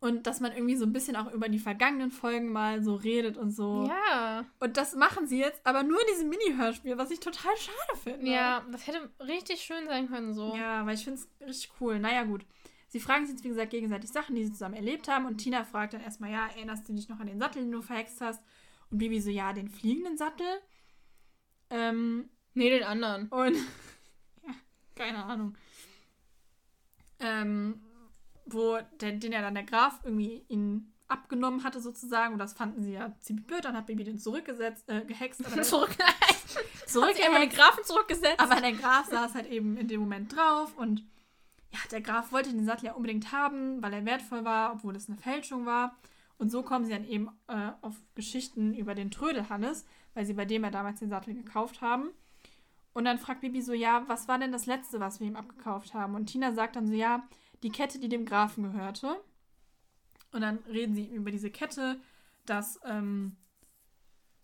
und 0.00 0.26
dass 0.26 0.40
man 0.40 0.52
irgendwie 0.52 0.76
so 0.76 0.84
ein 0.84 0.92
bisschen 0.92 1.16
auch 1.16 1.32
über 1.32 1.48
die 1.48 1.58
vergangenen 1.58 2.10
Folgen 2.10 2.52
mal 2.52 2.82
so 2.82 2.94
redet 2.94 3.36
und 3.36 3.50
so. 3.50 3.88
Ja. 3.88 4.44
Und 4.60 4.76
das 4.76 4.94
machen 4.94 5.26
sie 5.26 5.38
jetzt, 5.40 5.60
aber 5.64 5.82
nur 5.82 6.00
in 6.00 6.06
diesem 6.12 6.28
Mini-Hörspiel, 6.28 6.96
was 6.98 7.10
ich 7.10 7.18
total 7.20 7.56
schade 7.56 7.98
finde. 8.02 8.30
Ja, 8.30 8.64
das 8.70 8.86
hätte 8.86 9.10
richtig 9.20 9.62
schön 9.62 9.86
sein 9.86 10.08
können 10.08 10.34
so. 10.34 10.54
Ja, 10.54 10.86
weil 10.86 10.94
ich 10.94 11.04
finde 11.04 11.20
es 11.20 11.28
richtig 11.46 11.72
cool. 11.80 11.98
Naja, 11.98 12.22
gut. 12.22 12.46
Sie 12.90 13.00
fragen 13.00 13.26
sich 13.26 13.34
jetzt, 13.34 13.44
wie 13.44 13.48
gesagt, 13.48 13.70
gegenseitig 13.70 14.10
Sachen, 14.10 14.34
die 14.34 14.44
sie 14.44 14.52
zusammen 14.52 14.76
erlebt 14.76 15.08
haben. 15.08 15.26
Und 15.26 15.38
Tina 15.38 15.64
fragt 15.64 15.94
dann 15.94 16.00
erstmal, 16.00 16.30
ja, 16.30 16.46
erinnerst 16.46 16.88
du 16.88 16.94
dich 16.94 17.08
noch 17.08 17.20
an 17.20 17.26
den 17.26 17.38
Sattel, 17.38 17.62
den 17.62 17.72
du 17.72 17.82
verhext 17.82 18.20
hast? 18.20 18.42
Und 18.90 18.98
Bibi 18.98 19.20
so, 19.20 19.30
ja, 19.30 19.52
den 19.52 19.68
fliegenden 19.68 20.16
Sattel. 20.16 20.46
Ähm, 21.70 22.30
Nee, 22.54 22.70
den 22.70 22.82
anderen. 22.82 23.28
und, 23.28 23.54
ja, 24.42 24.54
keine 24.94 25.24
Ahnung. 25.24 25.56
Ähm, 27.20 27.80
wo 28.52 28.78
der, 29.00 29.12
den 29.12 29.32
ja 29.32 29.40
dann 29.40 29.54
der 29.54 29.64
Graf 29.64 30.00
irgendwie 30.04 30.44
ihn 30.48 30.92
abgenommen 31.08 31.64
hatte, 31.64 31.80
sozusagen. 31.80 32.34
Und 32.34 32.38
das 32.38 32.52
fanden 32.52 32.82
sie 32.82 32.92
ja 32.92 33.14
ziemlich 33.20 33.46
blöd. 33.46 33.64
Dann 33.64 33.76
hat 33.76 33.86
Bibi 33.86 34.04
den 34.04 34.18
zurückgesetzt, 34.18 34.88
äh, 34.88 35.04
gehext. 35.04 35.44
Aber 35.52 35.62
Zurück. 35.62 35.90
zurück 36.86 37.16
einmal 37.24 37.40
den 37.40 37.50
Grafen 37.50 37.84
zurückgesetzt. 37.84 38.40
aber 38.40 38.60
der 38.60 38.72
Graf 38.72 39.06
saß 39.06 39.34
halt 39.34 39.48
eben 39.48 39.76
in 39.76 39.88
dem 39.88 40.00
Moment 40.00 40.34
drauf 40.34 40.76
und 40.76 41.04
ja, 41.72 41.78
der 41.90 42.00
Graf 42.00 42.32
wollte 42.32 42.50
den 42.50 42.64
Sattel 42.64 42.86
ja 42.86 42.92
unbedingt 42.94 43.30
haben, 43.30 43.82
weil 43.82 43.92
er 43.92 44.04
wertvoll 44.06 44.44
war, 44.44 44.72
obwohl 44.72 44.96
es 44.96 45.08
eine 45.08 45.18
Fälschung 45.18 45.66
war. 45.66 45.98
Und 46.38 46.50
so 46.50 46.62
kommen 46.62 46.86
sie 46.86 46.92
dann 46.92 47.06
eben 47.06 47.28
äh, 47.48 47.72
auf 47.82 47.94
Geschichten 48.14 48.72
über 48.72 48.94
den 48.94 49.10
Trödelhannes, 49.10 49.84
weil 50.14 50.24
sie 50.24 50.34
bei 50.34 50.44
dem 50.44 50.64
ja 50.64 50.70
damals 50.70 51.00
den 51.00 51.10
Sattel 51.10 51.34
gekauft 51.34 51.82
haben. 51.82 52.10
Und 52.94 53.04
dann 53.04 53.18
fragt 53.18 53.42
Bibi 53.42 53.60
so, 53.60 53.74
ja, 53.74 54.04
was 54.08 54.28
war 54.28 54.38
denn 54.38 54.52
das 54.52 54.66
Letzte, 54.66 54.98
was 54.98 55.20
wir 55.20 55.26
ihm 55.26 55.36
abgekauft 55.36 55.94
haben? 55.94 56.14
Und 56.14 56.26
Tina 56.26 56.52
sagt 56.52 56.76
dann 56.76 56.86
so, 56.86 56.94
ja, 56.94 57.28
die 57.62 57.70
Kette, 57.70 57.98
die 57.98 58.08
dem 58.08 58.24
Grafen 58.24 58.62
gehörte. 58.64 59.20
Und 60.32 60.42
dann 60.42 60.58
reden 60.68 60.94
sie 60.94 61.06
über 61.06 61.30
diese 61.30 61.50
Kette, 61.50 62.00
dass 62.44 62.80
ähm, 62.84 63.36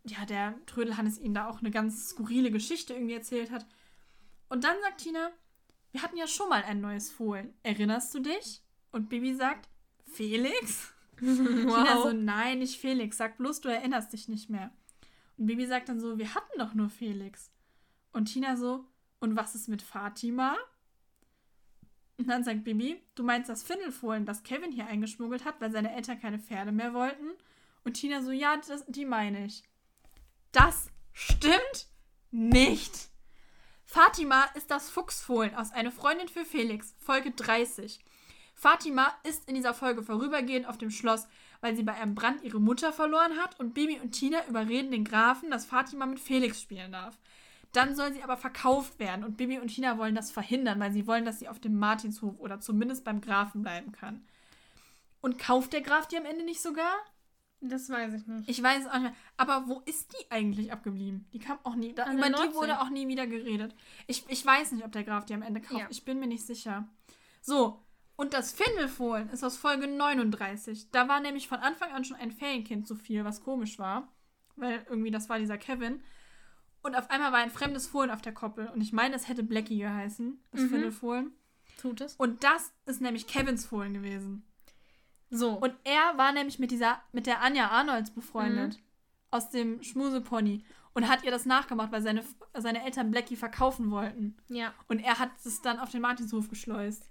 ja, 0.05 0.25
der 0.27 0.55
Trödelhannes 0.67 1.19
ihnen 1.19 1.35
da 1.35 1.49
auch 1.49 1.61
eine 1.61 1.71
ganz 1.71 2.11
skurrile 2.11 2.51
Geschichte 2.51 2.95
irgendwie 2.95 3.15
erzählt 3.15 3.51
hat. 3.51 3.67
Und 4.49 4.65
dann 4.65 4.77
sagt 4.83 5.03
Tina, 5.03 5.31
wir 5.93 6.03
hatten 6.03 6.17
ja 6.17 6.27
schon 6.27 6.49
mal 6.49 6.62
ein 6.62 6.81
neues 6.81 7.11
Fohlen. 7.11 7.55
Erinnerst 7.62 8.15
du 8.15 8.21
dich? 8.21 8.62
Und 8.93 9.09
Bibi 9.09 9.35
sagt, 9.35 9.69
Felix? 10.05 10.93
Tina 11.19 12.03
so, 12.03 12.12
nein, 12.12 12.59
nicht 12.59 12.79
Felix. 12.81 13.17
Sag 13.17 13.39
bloß, 13.39 13.61
du 13.61 13.69
erinnerst 13.69 14.12
dich 14.12 14.29
nicht 14.29 14.51
mehr. 14.51 14.73
Und 15.37 15.47
Bibi 15.47 15.67
sagt 15.67 15.89
dann 15.89 16.01
so, 16.01 16.19
wir 16.19 16.35
hatten 16.35 16.59
doch 16.59 16.75
nur 16.75 16.91
Felix. 16.91 17.51
Und 18.12 18.27
Tina 18.27 18.57
so, 18.57 18.87
und 19.21 19.37
was 19.37 19.55
ist 19.55 19.69
mit 19.69 19.83
Fatima? 19.83 20.57
Und 22.17 22.29
dann 22.29 22.45
sagt 22.45 22.65
Bibi, 22.65 23.03
du 23.15 23.25
meinst 23.25 23.49
das 23.49 23.62
Findelfohlen, 23.62 24.25
das 24.25 24.43
Kevin 24.43 24.71
hier 24.71 24.87
eingeschmuggelt 24.87 25.45
hat, 25.45 25.61
weil 25.61 25.73
seine 25.73 25.95
Eltern 25.95 26.21
keine 26.21 26.39
Pferde 26.39 26.73
mehr 26.73 26.95
wollten? 26.95 27.31
Und 27.85 27.95
Tina 27.95 28.23
so, 28.23 28.31
ja, 28.31 28.57
das, 28.57 28.85
die 28.87 29.05
meine 29.05 29.47
ich. 29.47 29.65
Das 30.53 30.89
stimmt 31.12 31.89
nicht. 32.31 33.11
Fatima 33.85 34.45
ist 34.55 34.71
das 34.71 34.91
Fuchsfohlen 34.91 35.55
aus 35.55 35.73
Eine 35.73 35.91
Freundin 35.91 36.29
für 36.29 36.45
Felix, 36.45 36.95
Folge 36.99 37.33
30. 37.33 38.01
Fatima 38.55 39.12
ist 39.25 39.49
in 39.49 39.57
dieser 39.57 39.75
Folge 39.75 40.03
vorübergehend 40.03 40.67
auf 40.67 40.79
dem 40.79 40.91
Schloss, 40.91 41.27
weil 41.61 41.77
sie 41.77 41.83
bei 41.83 41.95
einem 41.95 42.15
Brand 42.15 42.43
ihre 42.43 42.61
Mutter 42.61 42.93
verloren 42.93 43.37
hat 43.37 43.59
und 43.59 43.75
Bibi 43.75 44.01
und 44.01 44.12
Tina 44.12 44.47
überreden 44.47 44.91
den 44.91 45.05
Grafen, 45.05 45.51
dass 45.51 45.67
Fatima 45.67 46.07
mit 46.07 46.21
Felix 46.21 46.62
spielen 46.62 46.93
darf. 46.93 47.19
Dann 47.75 47.97
soll 47.97 48.12
sie 48.12 48.22
aber 48.22 48.37
verkauft 48.37 48.99
werden 48.99 49.25
und 49.25 49.37
Bibi 49.37 49.59
und 49.59 49.68
Tina 49.68 49.99
wollen 49.99 50.14
das 50.14 50.31
verhindern, 50.31 50.79
weil 50.79 50.93
sie 50.93 51.07
wollen, 51.07 51.25
dass 51.25 51.41
sie 51.41 51.49
auf 51.49 51.59
dem 51.59 51.77
Martinshof 51.77 52.39
oder 52.39 52.61
zumindest 52.61 53.05
beim 53.05 53.20
Grafen 53.20 53.62
bleiben 53.62 53.91
kann. 53.93 54.25
Und 55.20 55.39
kauft 55.39 55.72
der 55.72 55.81
Graf 55.81 56.07
die 56.07 56.16
am 56.16 56.25
Ende 56.25 56.45
nicht 56.45 56.62
sogar? 56.62 56.93
Das 57.61 57.89
weiß 57.89 58.12
ich 58.14 58.27
nicht. 58.27 58.49
Ich 58.49 58.62
weiß 58.62 58.83
es 58.83 58.87
auch 58.87 58.95
nicht 58.95 59.03
mehr. 59.03 59.14
Aber 59.37 59.66
wo 59.66 59.81
ist 59.87 60.12
die 60.12 60.31
eigentlich 60.31 60.70
abgeblieben? 60.70 61.27
Die 61.33 61.39
kam 61.39 61.59
auch 61.64 61.75
nie. 61.75 61.95
Da, 61.95 62.12
über 62.12 62.29
die 62.29 62.55
wurde 62.55 62.81
auch 62.81 62.91
nie 62.91 63.09
wieder 63.09 63.27
geredet. 63.27 63.75
Ich, 64.07 64.25
ich 64.29 64.45
weiß 64.45 64.72
nicht, 64.72 64.85
ob 64.85 64.93
der 64.93 65.03
Graf 65.03 65.25
die 65.25 65.35
am 65.35 65.43
Ende 65.43 65.61
kauft. 65.61 65.81
Ja. 65.81 65.87
Ich 65.91 66.05
bin 66.05 66.20
mir 66.20 66.27
nicht 66.27 66.47
sicher. 66.47 66.87
So, 67.41 67.81
und 68.16 68.35
das 68.35 68.53
Findelfohlen 68.53 69.31
ist 69.31 69.43
aus 69.43 69.57
Folge 69.57 69.89
39. 69.89 70.91
Da 70.93 71.09
war 71.09 71.20
nämlich 71.20 71.49
von 71.49 71.59
Anfang 71.59 71.91
an 71.91 72.05
schon 72.05 72.18
ein 72.18 72.31
Ferienkind 72.31 72.87
zu 72.87 72.95
viel, 72.95 73.25
was 73.25 73.43
komisch 73.43 73.79
war. 73.79 74.09
Weil 74.57 74.87
irgendwie 74.89 75.11
das 75.11 75.29
war 75.29 75.39
dieser 75.39 75.59
Kevin. 75.59 76.03
Und 76.85 76.95
auf 76.95 77.11
einmal 77.11 77.32
war 77.32 77.39
ein 77.41 77.51
fremdes 77.51 77.87
Fohlen 77.87 78.11
auf 78.11 78.22
der 78.22 78.32
Koppel. 78.35 78.68
Und 78.68 78.80
ich 78.80 78.93
meine, 78.93 79.16
es 79.16 79.26
hätte 79.28 79.43
Blackie 79.43 79.78
geheißen, 79.78 80.39
das 80.53 80.61
Mhm. 80.61 80.68
Findelfohlen. 80.70 81.32
Tut 81.80 82.01
es. 82.03 82.14
Und 82.16 82.45
das 82.45 82.72
ist 82.87 83.01
nämlich 83.01 83.26
Kevins 83.26 83.66
Fohlen 83.66 83.95
gewesen. 83.95 84.45
So. 85.30 85.53
Und 85.55 85.74
er 85.85 86.16
war 86.16 86.32
nämlich 86.32 86.59
mit 86.59 86.70
dieser, 86.70 87.01
mit 87.12 87.26
der 87.26 87.41
Anja 87.43 87.68
Arnolds 87.70 88.11
befreundet. 88.12 88.78
Aus 89.30 89.51
dem 89.51 89.82
Schmusepony. 89.82 90.62
Und 90.93 91.09
hat 91.09 91.24
ihr 91.24 91.32
das 91.32 91.45
nachgemacht, 91.47 91.91
weil 91.91 92.03
seine, 92.03 92.22
seine 92.57 92.85
Eltern 92.85 93.11
Blackie 93.11 93.35
verkaufen 93.37 93.91
wollten. 93.91 94.37
ja. 94.49 94.72
Und 94.87 95.01
er 95.01 95.18
hat 95.18 95.30
es 95.45 95.61
dann 95.62 95.80
auf 95.80 95.91
den 95.91 96.03
Martinshof 96.03 96.49
geschleust. 96.49 97.11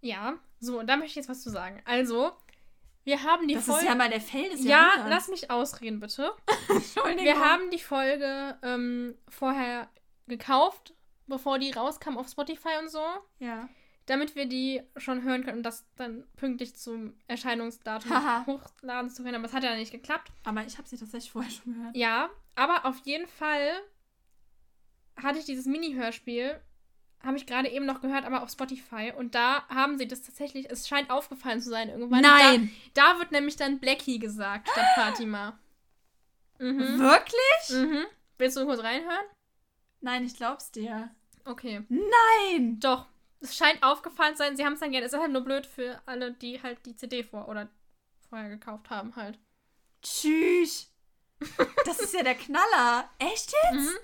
Ja. 0.00 0.34
So, 0.60 0.78
und 0.78 0.86
da 0.88 0.96
möchte 0.96 1.10
ich 1.10 1.16
jetzt 1.16 1.28
was 1.28 1.42
zu 1.42 1.50
sagen. 1.50 1.80
Also, 1.86 2.32
wir 3.06 3.22
haben 3.22 3.48
die 3.48 3.54
das 3.54 3.64
Folge. 3.64 3.80
ist 3.82 3.88
ja 3.88 3.94
mal 3.94 4.10
der 4.10 4.20
Fail 4.20 4.50
des 4.50 4.64
ja, 4.64 4.70
Jahrhunderts. 4.78 5.10
lass 5.10 5.28
mich 5.28 5.50
ausreden, 5.50 6.00
bitte. 6.00 6.32
Entschuldigung. 6.68 7.24
Wir 7.24 7.38
haben 7.40 7.70
die 7.70 7.78
Folge 7.78 8.58
ähm, 8.62 9.14
vorher 9.28 9.88
gekauft, 10.26 10.92
bevor 11.26 11.58
die 11.58 11.70
rauskam 11.70 12.18
auf 12.18 12.28
Spotify 12.28 12.78
und 12.80 12.88
so, 12.90 13.02
Ja. 13.38 13.68
damit 14.06 14.34
wir 14.34 14.46
die 14.46 14.82
schon 14.96 15.22
hören 15.22 15.44
können 15.44 15.58
und 15.58 15.62
das 15.62 15.86
dann 15.96 16.26
pünktlich 16.36 16.74
zum 16.76 17.14
Erscheinungsdatum 17.28 18.46
hochladen 18.46 19.08
zu 19.10 19.22
können. 19.22 19.36
Aber 19.36 19.44
es 19.46 19.52
hat 19.54 19.62
ja 19.64 19.74
nicht 19.76 19.92
geklappt. 19.92 20.30
Aber 20.44 20.64
ich 20.66 20.76
habe 20.78 20.88
sie 20.88 20.98
tatsächlich 20.98 21.30
vorher 21.30 21.50
schon 21.50 21.74
gehört. 21.74 21.96
Ja, 21.96 22.28
aber 22.56 22.86
auf 22.86 22.98
jeden 23.04 23.26
Fall 23.28 23.70
hatte 25.16 25.38
ich 25.38 25.44
dieses 25.46 25.66
Mini-Hörspiel, 25.66 26.60
habe 27.22 27.36
ich 27.36 27.46
gerade 27.46 27.68
eben 27.68 27.86
noch 27.86 28.00
gehört, 28.00 28.24
aber 28.24 28.42
auf 28.42 28.50
Spotify. 28.50 29.12
Und 29.16 29.34
da 29.34 29.66
haben 29.68 29.98
sie 29.98 30.06
das 30.06 30.22
tatsächlich, 30.22 30.70
es 30.70 30.86
scheint 30.86 31.10
aufgefallen 31.10 31.60
zu 31.60 31.70
sein 31.70 31.88
irgendwann. 31.88 32.22
Nein! 32.22 32.72
Da, 32.94 33.14
da 33.14 33.18
wird 33.18 33.32
nämlich 33.32 33.56
dann 33.56 33.80
Blackie 33.80 34.18
gesagt 34.18 34.68
statt 34.68 34.86
Fatima. 34.94 35.58
Mhm. 36.58 36.98
Wirklich? 36.98 37.70
Mhm. 37.70 38.06
Willst 38.38 38.56
du 38.56 38.64
kurz 38.64 38.82
reinhören? 38.82 39.26
Nein, 40.00 40.24
ich 40.24 40.36
glaub's 40.36 40.70
dir. 40.70 41.10
Okay. 41.44 41.84
Nein! 41.88 42.78
Doch. 42.80 43.06
Es 43.40 43.56
scheint 43.56 43.82
aufgefallen 43.82 44.34
zu 44.34 44.38
sein, 44.38 44.56
sie 44.56 44.64
haben 44.64 44.72
es 44.74 44.80
dann 44.80 44.92
gerne. 44.92 45.06
Es 45.06 45.12
ist 45.12 45.20
halt 45.20 45.32
nur 45.32 45.42
blöd 45.42 45.66
für 45.66 46.00
alle, 46.06 46.32
die 46.32 46.62
halt 46.62 46.84
die 46.86 46.96
CD 46.96 47.22
vor 47.22 47.48
oder 47.48 47.68
vorher 48.28 48.48
gekauft 48.48 48.90
haben 48.90 49.14
halt. 49.16 49.38
Tschüss! 50.02 50.92
Das 51.84 52.00
ist 52.00 52.14
ja 52.14 52.22
der 52.22 52.34
Knaller. 52.34 53.10
Echt 53.18 53.52
jetzt? 53.52 53.74
Mhm. 53.74 53.98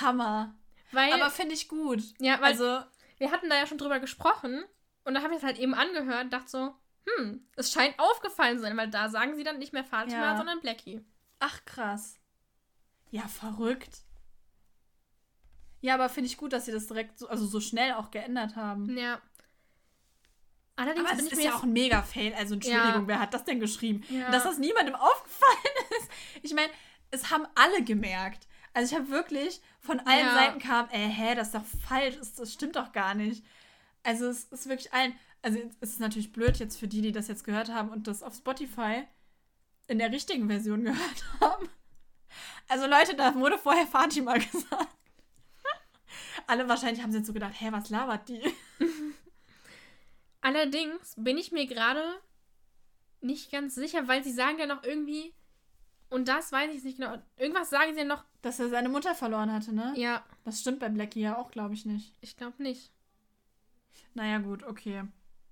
Hammer. 0.00 0.54
Weil, 0.96 1.12
Aber 1.12 1.30
finde 1.30 1.54
ich 1.54 1.68
gut. 1.68 2.02
ja, 2.18 2.34
weil 2.40 2.52
Also, 2.52 2.80
wir 3.18 3.30
hatten 3.30 3.48
da 3.50 3.56
ja 3.56 3.66
schon 3.66 3.78
drüber 3.78 4.00
gesprochen 4.00 4.64
und 5.04 5.14
da 5.14 5.22
habe 5.22 5.32
ich 5.32 5.38
es 5.38 5.44
halt 5.44 5.58
eben 5.58 5.74
angehört 5.74 6.24
und 6.24 6.32
dachte 6.32 6.48
so, 6.50 6.74
hm, 7.18 7.46
es 7.54 7.70
scheint 7.70 7.98
aufgefallen 7.98 8.56
zu 8.56 8.62
sein, 8.62 8.76
weil 8.76 8.88
da 8.90 9.08
sagen 9.08 9.36
sie 9.36 9.44
dann 9.44 9.58
nicht 9.58 9.72
mehr 9.72 9.84
Fatima, 9.84 10.18
Ja. 10.32 10.36
sondern 10.36 10.60
Blackie. 10.60 11.04
ach 11.38 11.64
krass. 11.66 12.18
Ja, 13.10 13.28
verrückt. 13.28 13.98
Ja, 15.80 15.94
aber 15.94 16.08
finde 16.08 16.28
ich 16.28 16.36
gut, 16.36 16.52
dass 16.52 16.64
sie 16.64 16.72
das 16.72 16.86
direkt 16.88 17.18
so, 17.18 17.28
also 17.28 17.46
so 17.46 17.60
schnell 17.60 17.92
auch 17.92 18.10
geändert 18.10 18.56
haben. 18.56 18.96
Ja. 18.96 19.20
Allerdings 20.74 21.08
aber 21.08 21.18
es 21.18 21.26
ich 21.26 21.32
ist 21.32 21.42
ja 21.42 21.54
auch 21.54 21.62
ein 21.62 21.72
Mega-Fail. 21.72 22.34
Also 22.34 22.54
Entschuldigung, 22.54 23.02
Ja. 23.02 23.06
wer 23.08 23.20
hat 23.20 23.32
das 23.34 23.44
denn 23.44 23.60
geschrieben? 23.60 24.02
Ja. 24.10 24.30
Dass 24.30 24.42
das 24.44 24.58
niemandem 24.58 24.94
aufgefallen 25.10 25.76
ist. 26.00 26.10
Ich 26.42 26.54
meine, 26.54 26.70
es 27.10 27.30
haben 27.30 27.46
alle 27.54 27.82
gemerkt. 27.84 28.46
Also 28.76 28.94
ich 28.94 29.00
habe 29.00 29.10
wirklich 29.10 29.62
von 29.80 30.00
allen 30.00 30.26
Ja. 30.26 30.34
Seiten 30.34 30.58
kam, 30.58 30.86
ey, 30.90 31.10
hä, 31.10 31.34
das 31.34 31.46
ist 31.48 31.54
doch 31.54 31.64
falsch, 31.88 32.16
das, 32.18 32.34
das 32.34 32.52
stimmt 32.52 32.76
doch 32.76 32.92
gar 32.92 33.14
nicht. 33.14 33.42
Also 34.02 34.26
es 34.26 34.44
ist 34.44 34.68
wirklich 34.68 34.92
allen, 34.92 35.18
also 35.40 35.58
es 35.80 35.92
ist 35.92 35.98
natürlich 35.98 36.30
blöd 36.30 36.58
jetzt 36.58 36.78
für 36.78 36.86
die, 36.86 37.00
die 37.00 37.10
das 37.10 37.26
jetzt 37.26 37.44
gehört 37.44 37.70
haben 37.70 37.88
und 37.88 38.06
das 38.06 38.22
auf 38.22 38.34
Spotify 38.34 39.04
in 39.86 39.98
der 39.98 40.12
richtigen 40.12 40.46
Version 40.48 40.84
gehört 40.84 41.24
haben. 41.40 41.70
Also 42.68 42.86
Leute, 42.86 43.14
da 43.14 43.34
wurde 43.36 43.56
vorher 43.56 43.86
Fatima 43.86 44.34
gesagt. 44.36 44.94
Alle 46.46 46.68
wahrscheinlich 46.68 47.02
haben 47.02 47.12
sich 47.12 47.20
jetzt 47.20 47.28
so 47.28 47.32
gedacht, 47.32 47.54
hä, 47.58 47.68
was 47.70 47.88
labert 47.88 48.28
die? 48.28 48.42
Allerdings 50.42 51.14
bin 51.16 51.38
ich 51.38 51.50
mir 51.50 51.66
gerade 51.66 52.04
nicht 53.22 53.50
ganz 53.50 53.74
sicher, 53.74 54.06
weil 54.06 54.22
sie 54.22 54.34
sagen 54.34 54.58
ja 54.58 54.66
noch 54.66 54.82
irgendwie, 54.82 55.32
und 56.10 56.28
das 56.28 56.52
weiß 56.52 56.74
ich 56.74 56.84
nicht 56.84 56.98
genau, 56.98 57.16
irgendwas 57.38 57.70
sagen 57.70 57.94
sie 57.94 58.00
ja 58.00 58.04
noch, 58.04 58.22
Dass 58.46 58.60
er 58.60 58.68
seine 58.68 58.88
Mutter 58.88 59.16
verloren 59.16 59.52
hatte, 59.52 59.74
ne? 59.74 59.92
ja, 59.96 60.24
Das 60.44 60.60
stimmt 60.60 60.78
bei 60.78 60.88
Blackie 60.88 61.20
ja 61.20 61.36
auch, 61.36 61.50
glaube 61.50 61.74
ich, 61.74 61.84
nicht. 61.84 62.14
ich 62.20 62.36
glaube 62.36 62.62
nicht. 62.62 62.92
Naja, 64.14 64.38
gut, 64.38 64.62
okay. 64.62 65.02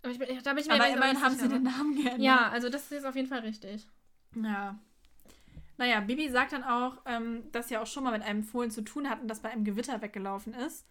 Aber 0.02 0.12
ich 0.12 0.18
da 0.44 0.52
bin 0.52 0.62
ich 0.62 0.68
mir 0.68 0.74
Aber 0.74 0.88
immerhin 0.88 1.20
haben 1.20 1.34
sie 1.34 1.48
den 1.48 1.64
Namen 1.64 1.96
geändert. 1.96 2.20
Ja, 2.20 2.50
also 2.50 2.68
das 2.68 2.84
ist 2.84 2.92
jetzt 2.92 3.04
auf 3.04 3.16
jeden 3.16 3.26
Fall 3.26 3.40
richtig. 3.40 3.88
Ja. 4.36 4.78
Naja, 5.76 5.98
Bibi 6.02 6.28
sagt 6.28 6.52
dann 6.52 6.62
auch, 6.62 6.98
ähm, 7.04 7.50
dass 7.50 7.68
sie 7.68 7.78
auch 7.78 7.86
schon 7.88 8.04
mal 8.04 8.12
mit 8.12 8.22
einem 8.22 8.44
Fohlen 8.44 8.70
zu 8.70 8.82
tun 8.82 9.10
hatten, 9.10 9.26
das 9.26 9.40
bei 9.40 9.50
einem 9.50 9.64
Gewitter 9.64 10.00
weggelaufen 10.00 10.54
ist. 10.54 10.86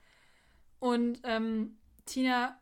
Und 0.79 1.21
ähm, 1.23 1.77
Tina 2.03 2.59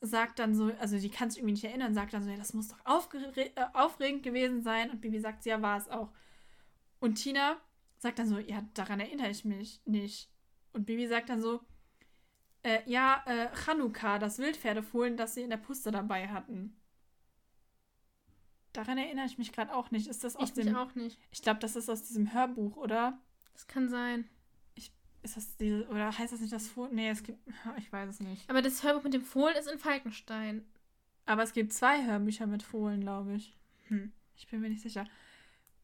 sagt 0.00 0.38
dann 0.38 0.54
so, 0.54 0.70
also 0.78 1.00
die 1.00 1.10
kann 1.10 1.30
sich 1.30 1.40
irgendwie 1.40 1.54
nicht 1.54 1.64
erinnern, 1.64 1.94
sagt 1.94 2.12
dann 2.14 2.22
so, 2.22 2.30
ja, 2.30 2.36
das 2.36 2.54
muss 2.54 2.68
doch 2.68 2.78
aufgere 2.84 3.32
äh, 3.36 3.50
aufregend 3.72 4.22
gewesen 4.22 4.62
sein. 4.62 4.90
Und 4.90 5.00
Bibi 5.00 5.18
sagt, 5.18 5.44
ja, 5.46 5.60
war 5.62 5.78
es 5.78 5.88
auch. 5.88 6.12
Und 7.00 7.16
Tina 7.16 7.56
sagt 7.98 8.18
dann 8.18 8.28
so, 8.28 8.38
ja, 8.38 8.62
daran 8.74 9.00
erinnere 9.00 9.30
ich 9.30 9.44
mich 9.44 9.80
nicht. 9.84 10.30
Und 10.72 10.86
Bibi 10.86 11.06
sagt 11.06 11.28
dann 11.28 11.40
so, 11.40 11.60
äh, 12.62 12.80
ja, 12.86 13.22
äh, 13.26 13.48
Chanukka, 13.54 14.18
das 14.18 14.38
Wildpferdefohlen, 14.38 15.16
das 15.16 15.34
sie 15.34 15.42
in 15.42 15.50
der 15.50 15.56
Puste 15.56 15.90
dabei 15.90 16.28
hatten. 16.28 16.76
Daran 18.72 18.98
erinnere 18.98 19.24
ich 19.26 19.38
mich 19.38 19.52
gerade 19.52 19.74
auch 19.74 19.90
nicht. 19.90 20.06
Ist 20.06 20.24
das 20.24 20.36
aus 20.36 20.48
Ich 20.50 20.54
dem. 20.54 20.76
auch 20.76 20.94
nicht. 20.94 21.18
Ich 21.30 21.40
glaube, 21.42 21.60
das 21.60 21.76
ist 21.76 21.88
aus 21.88 22.02
diesem 22.02 22.34
Hörbuch, 22.34 22.76
oder? 22.76 23.18
Das 23.54 23.66
kann 23.66 23.88
sein. 23.88 24.28
Ist 25.22 25.36
das 25.36 25.56
diese. 25.56 25.88
Oder 25.88 26.16
heißt 26.16 26.32
das 26.32 26.40
nicht 26.40 26.52
das 26.52 26.68
Fohlen? 26.68 26.94
Nee, 26.94 27.08
es 27.08 27.22
gibt. 27.22 27.38
Ich 27.78 27.90
weiß 27.92 28.08
es 28.10 28.20
nicht. 28.20 28.48
Aber 28.48 28.62
das 28.62 28.82
Hörbuch 28.84 29.02
mit 29.02 29.14
dem 29.14 29.24
Fohlen 29.24 29.56
ist 29.56 29.68
in 29.68 29.78
Falkenstein. 29.78 30.64
Aber 31.24 31.42
es 31.42 31.52
gibt 31.52 31.72
zwei 31.72 32.04
Hörbücher 32.06 32.46
mit 32.46 32.62
Fohlen, 32.62 33.00
glaube 33.00 33.34
ich. 33.34 33.56
Hm. 33.88 34.12
Ich 34.36 34.46
bin 34.46 34.60
mir 34.60 34.68
nicht 34.68 34.82
sicher. 34.82 35.04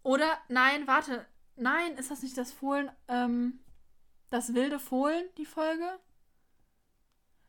Oder, 0.04 0.38
nein, 0.48 0.86
warte. 0.86 1.26
Nein, 1.56 1.96
ist 1.96 2.10
das 2.10 2.22
nicht 2.22 2.36
das 2.36 2.52
Fohlen, 2.52 2.90
ähm, 3.08 3.60
das 4.30 4.54
wilde 4.54 4.78
Fohlen, 4.78 5.24
die 5.36 5.44
Folge? 5.46 5.98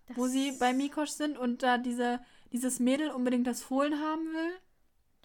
Das 0.08 0.18
Wo 0.18 0.28
sie 0.28 0.52
bei 0.60 0.74
Mikosch 0.74 1.12
sind 1.12 1.38
und 1.38 1.64
da 1.64 1.78
diese, 1.78 2.20
dieses 2.52 2.80
Mädel 2.80 3.12
unbedingt 3.12 3.48
das 3.48 3.64
Fohlen 3.64 4.00
haben 4.00 4.26
will? 4.34 4.60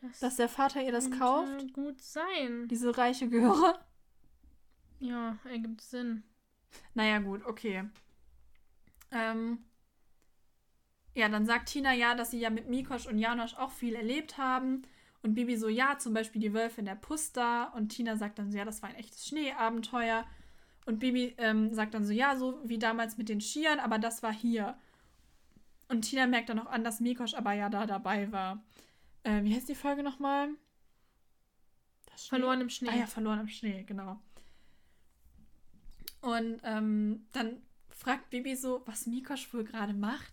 das 0.00 0.20
Dass 0.20 0.36
der 0.36 0.48
Vater 0.48 0.82
ihr 0.82 0.92
das 0.92 1.10
kauft? 1.10 1.72
gut 1.72 2.00
sein. 2.00 2.68
Diese 2.68 2.96
reiche 2.96 3.28
Göre? 3.28 3.78
Ja, 5.00 5.38
ergibt 5.44 5.80
Sinn. 5.80 6.22
Naja, 6.94 7.18
gut, 7.18 7.44
okay. 7.44 7.88
Ähm, 9.10 9.64
ja, 11.14 11.28
dann 11.28 11.46
sagt 11.46 11.68
Tina 11.70 11.92
ja, 11.94 12.14
dass 12.14 12.30
sie 12.30 12.38
ja 12.38 12.50
mit 12.50 12.68
Mikosch 12.68 13.06
und 13.06 13.18
Janosch 13.18 13.54
auch 13.54 13.72
viel 13.72 13.94
erlebt 13.94 14.38
haben. 14.38 14.82
Und 15.22 15.34
Bibi 15.34 15.56
so, 15.56 15.68
ja, 15.68 15.98
zum 15.98 16.14
Beispiel 16.14 16.40
die 16.40 16.54
Wölfe 16.54 16.80
in 16.80 16.86
der 16.86 16.94
Pusta. 16.94 17.64
Und 17.74 17.88
Tina 17.88 18.16
sagt 18.16 18.38
dann 18.38 18.50
so, 18.50 18.58
ja, 18.58 18.64
das 18.64 18.82
war 18.82 18.88
ein 18.88 18.96
echtes 18.96 19.26
Schneeabenteuer. 19.26 20.26
Und 20.86 21.00
Bibi 21.00 21.34
ähm, 21.38 21.74
sagt 21.74 21.94
dann 21.94 22.04
so, 22.04 22.12
ja, 22.12 22.36
so 22.36 22.60
wie 22.64 22.78
damals 22.78 23.18
mit 23.18 23.28
den 23.28 23.40
Skiern, 23.40 23.80
aber 23.80 23.98
das 23.98 24.22
war 24.22 24.32
hier. 24.32 24.78
Und 25.88 26.02
Tina 26.02 26.26
merkt 26.26 26.48
dann 26.48 26.56
noch 26.56 26.66
an, 26.66 26.84
dass 26.84 27.00
Mikosch 27.00 27.34
aber 27.34 27.52
ja 27.52 27.68
da 27.68 27.86
dabei 27.86 28.30
war. 28.32 28.62
Äh, 29.22 29.42
wie 29.42 29.54
heißt 29.54 29.68
die 29.68 29.74
Folge 29.74 30.02
nochmal? 30.02 30.50
Verloren 32.16 32.60
im 32.60 32.70
Schnee. 32.70 32.88
Ah 32.90 32.96
ja, 32.96 33.06
verloren 33.06 33.40
im 33.40 33.48
Schnee, 33.48 33.84
genau. 33.84 34.18
Und 36.20 36.60
ähm, 36.64 37.26
dann 37.32 37.62
fragt 37.90 38.30
Bibi 38.30 38.56
so, 38.56 38.82
was 38.86 39.06
Mikosch 39.06 39.52
wohl 39.52 39.64
gerade 39.64 39.92
macht. 39.92 40.32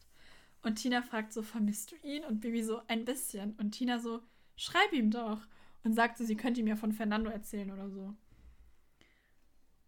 Und 0.64 0.76
Tina 0.76 1.02
fragt 1.02 1.32
so, 1.32 1.44
vermisst 1.44 1.92
du 1.92 1.96
ihn? 2.08 2.24
Und 2.24 2.42
Bibi 2.42 2.64
so, 2.64 2.82
ein 2.88 3.06
bisschen. 3.06 3.54
Und 3.58 3.72
Tina 3.72 4.00
so, 4.00 4.22
schreib 4.56 4.94
ihm 4.94 5.12
doch. 5.12 5.42
Und 5.84 5.94
sagt 5.94 6.18
so, 6.18 6.24
sie 6.26 6.36
könnte 6.36 6.60
ihm 6.62 6.68
ja 6.68 6.76
von 6.76 6.92
Fernando 6.92 7.30
erzählen 7.30 7.70
oder 7.72 7.90
so. 7.90 8.16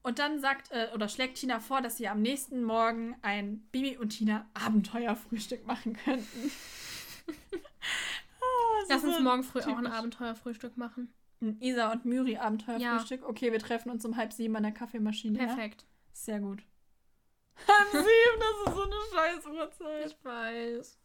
Und 0.03 0.19
dann 0.19 0.39
sagt, 0.39 0.71
äh, 0.71 0.89
oder 0.93 1.09
schlägt 1.09 1.37
Tina 1.37 1.59
vor, 1.59 1.81
dass 1.81 1.97
sie 1.97 2.07
am 2.07 2.21
nächsten 2.21 2.63
Morgen 2.63 3.17
ein 3.23 3.61
Bibi 3.71 3.97
und 3.97 4.09
Tina 4.09 4.47
Abenteuerfrühstück 4.53 5.65
machen 5.65 5.97
könnten. 5.97 6.51
Das 7.25 8.89
Lass 8.89 9.03
uns 9.03 9.17
so 9.17 9.23
morgen 9.23 9.43
früh 9.43 9.59
auch 9.59 9.67
ein 9.67 9.83
typisch. 9.83 9.91
Abenteuerfrühstück 9.91 10.77
machen. 10.77 11.13
Ein 11.41 11.59
Isa 11.59 11.91
und 11.91 12.05
Müri 12.05 12.37
Abenteuerfrühstück. 12.37 13.27
Okay, 13.27 13.51
wir 13.51 13.59
treffen 13.59 13.89
uns 13.89 14.05
um 14.05 14.15
halb 14.15 14.31
sieben 14.31 14.55
an 14.55 14.63
der 14.63 14.71
Kaffeemaschine. 14.71 15.37
Perfekt. 15.37 15.81
Ja? 15.81 15.87
Sehr 16.13 16.39
gut. 16.39 16.63
Halb 17.67 17.89
sieben, 17.91 18.39
das 18.39 18.67
ist 18.67 18.75
so 18.75 18.83
eine 18.83 18.95
scheiß 19.11 19.45
Uhrzeit. 19.47 20.05
Ich 20.11 20.23
weiß. 20.23 20.99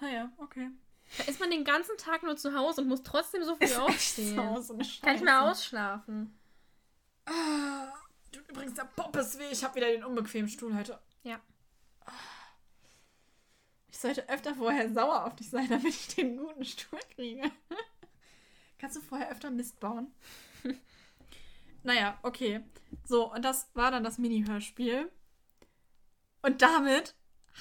Naja, 0.00 0.32
okay. 0.38 0.70
Da 1.18 1.24
ist 1.24 1.40
man 1.40 1.50
den 1.50 1.64
ganzen 1.64 1.96
Tag 1.98 2.22
nur 2.22 2.36
zu 2.36 2.54
Hause 2.54 2.82
und 2.82 2.88
muss 2.88 3.02
trotzdem 3.02 3.44
so 3.44 3.56
früh 3.56 3.74
aufstehen. 3.74 4.62
So, 4.62 4.78
Kann 5.02 5.16
ich 5.16 5.22
mal 5.22 5.50
ausschlafen. 5.50 6.38
Ah, 7.26 7.92
du, 8.32 8.40
übrigens, 8.48 8.74
der 8.74 8.88
Bob 8.96 9.14
ist 9.16 9.38
weh. 9.38 9.50
Ich 9.50 9.62
habe 9.62 9.74
wieder 9.74 9.88
den 9.88 10.04
unbequemen 10.04 10.48
Stuhl 10.48 10.74
heute. 10.74 10.98
Ja. 11.22 11.40
Ich 13.88 13.98
sollte 13.98 14.28
öfter 14.28 14.54
vorher 14.54 14.92
sauer 14.92 15.26
auf 15.26 15.36
dich 15.36 15.50
sein, 15.50 15.68
damit 15.68 15.86
ich 15.86 16.08
den 16.14 16.38
guten 16.38 16.64
Stuhl 16.64 16.98
kriege. 17.14 17.50
Kannst 18.78 18.96
du 18.96 19.00
vorher 19.00 19.30
öfter 19.30 19.50
Mist 19.50 19.78
bauen? 19.78 20.12
naja, 21.82 22.18
okay. 22.22 22.64
So, 23.04 23.32
und 23.32 23.44
das 23.44 23.68
war 23.74 23.90
dann 23.90 24.02
das 24.02 24.18
Mini-Hörspiel. 24.18 25.12
Und 26.40 26.62
damit 26.62 27.14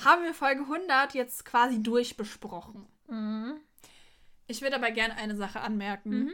haben 0.04 0.24
wir 0.24 0.34
Folge 0.34 0.62
100 0.62 1.14
jetzt 1.14 1.46
quasi 1.46 1.84
durchbesprochen. 1.84 2.88
Mhm. 3.12 3.60
Ich 4.48 4.62
würde 4.62 4.76
aber 4.76 4.92
gerne 4.92 5.16
eine 5.16 5.36
Sache 5.36 5.62
anmerken. 5.62 6.10
Mhm. 6.10 6.34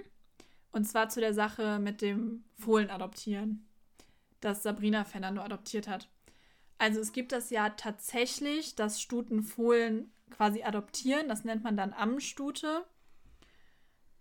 Und 0.72 0.86
zwar 0.86 1.10
zu 1.10 1.20
der 1.20 1.34
Sache 1.34 1.80
mit 1.80 2.02
dem 2.02 2.44
Fohlen 2.56 2.90
adoptieren, 2.90 3.68
das 4.42 4.64
Sabrina 4.64 5.06
Fernando 5.06 5.42
adoptiert 5.42 5.88
hat. 5.88 6.10
Also 6.78 7.00
es 7.00 7.12
gibt 7.12 7.32
das 7.32 7.50
ja 7.50 7.70
tatsächlich, 7.70 8.76
dass 8.76 9.02
Stuten 9.02 9.44
Fohlen 9.44 10.12
quasi 10.30 10.64
adoptieren. 10.64 11.28
Das 11.28 11.44
nennt 11.44 11.64
man 11.64 11.78
dann 11.78 11.94
Ammenstute. 11.94 12.86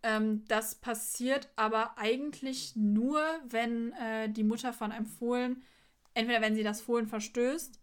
Ähm, 0.03 0.45
das 0.49 0.77
passiert 0.77 1.51
aber 1.57 1.99
eigentlich 1.99 2.77
nur, 2.77 3.23
wenn 3.49 3.93
äh, 3.93 4.31
die 4.31 4.45
Mutter 4.45 4.73
von 4.73 4.93
einem 4.93 5.07
Fohlen, 5.07 5.63
entweder 6.15 6.41
wenn 6.41 6.55
sie 6.55 6.63
das 6.63 6.81
Fohlen 6.81 7.07
verstößt 7.07 7.79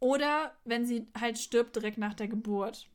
oder 0.00 0.54
wenn 0.64 0.84
sie 0.84 1.06
halt 1.18 1.38
stirbt 1.38 1.76
direkt 1.76 1.98
nach 1.98 2.14
der 2.14 2.28
Geburt. 2.28 2.90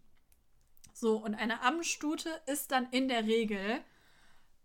So, 0.93 1.17
und 1.17 1.35
eine 1.35 1.61
Ammenstute 1.61 2.29
ist 2.45 2.71
dann 2.71 2.87
in 2.91 3.07
der 3.07 3.25
Regel 3.25 3.81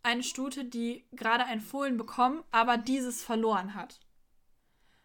eine 0.02 0.22
Stute, 0.22 0.64
die 0.64 1.04
gerade 1.12 1.44
ein 1.44 1.60
Fohlen 1.60 1.96
bekommen, 1.96 2.44
aber 2.50 2.76
dieses 2.76 3.22
verloren 3.22 3.74
hat. 3.74 4.00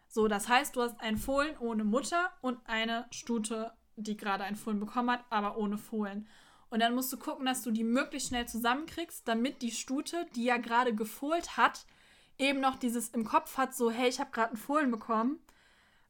So, 0.08 0.28
das 0.28 0.48
heißt, 0.48 0.76
du 0.76 0.82
hast 0.82 1.00
ein 1.00 1.16
Fohlen 1.16 1.56
ohne 1.58 1.84
Mutter 1.84 2.30
und 2.40 2.58
eine 2.66 3.06
Stute, 3.10 3.72
die 3.96 4.16
gerade 4.16 4.44
ein 4.44 4.56
Fohlen 4.56 4.78
bekommen 4.78 5.10
hat, 5.10 5.24
aber 5.30 5.56
ohne 5.56 5.78
Fohlen. 5.78 6.28
Und 6.70 6.80
dann 6.80 6.94
musst 6.94 7.12
du 7.12 7.18
gucken, 7.18 7.46
dass 7.46 7.62
du 7.62 7.70
die 7.70 7.84
möglichst 7.84 8.28
schnell 8.28 8.46
zusammenkriegst, 8.46 9.26
damit 9.26 9.60
die 9.62 9.72
Stute, 9.72 10.26
die 10.36 10.44
ja 10.44 10.56
gerade 10.56 10.94
gefohlt 10.94 11.56
hat, 11.56 11.84
eben 12.38 12.60
noch 12.60 12.76
dieses 12.76 13.08
im 13.10 13.24
Kopf 13.24 13.58
hat, 13.58 13.74
so, 13.74 13.90
hey, 13.90 14.08
ich 14.08 14.20
habe 14.20 14.30
gerade 14.30 14.52
ein 14.52 14.56
Fohlen 14.56 14.90
bekommen, 14.90 15.40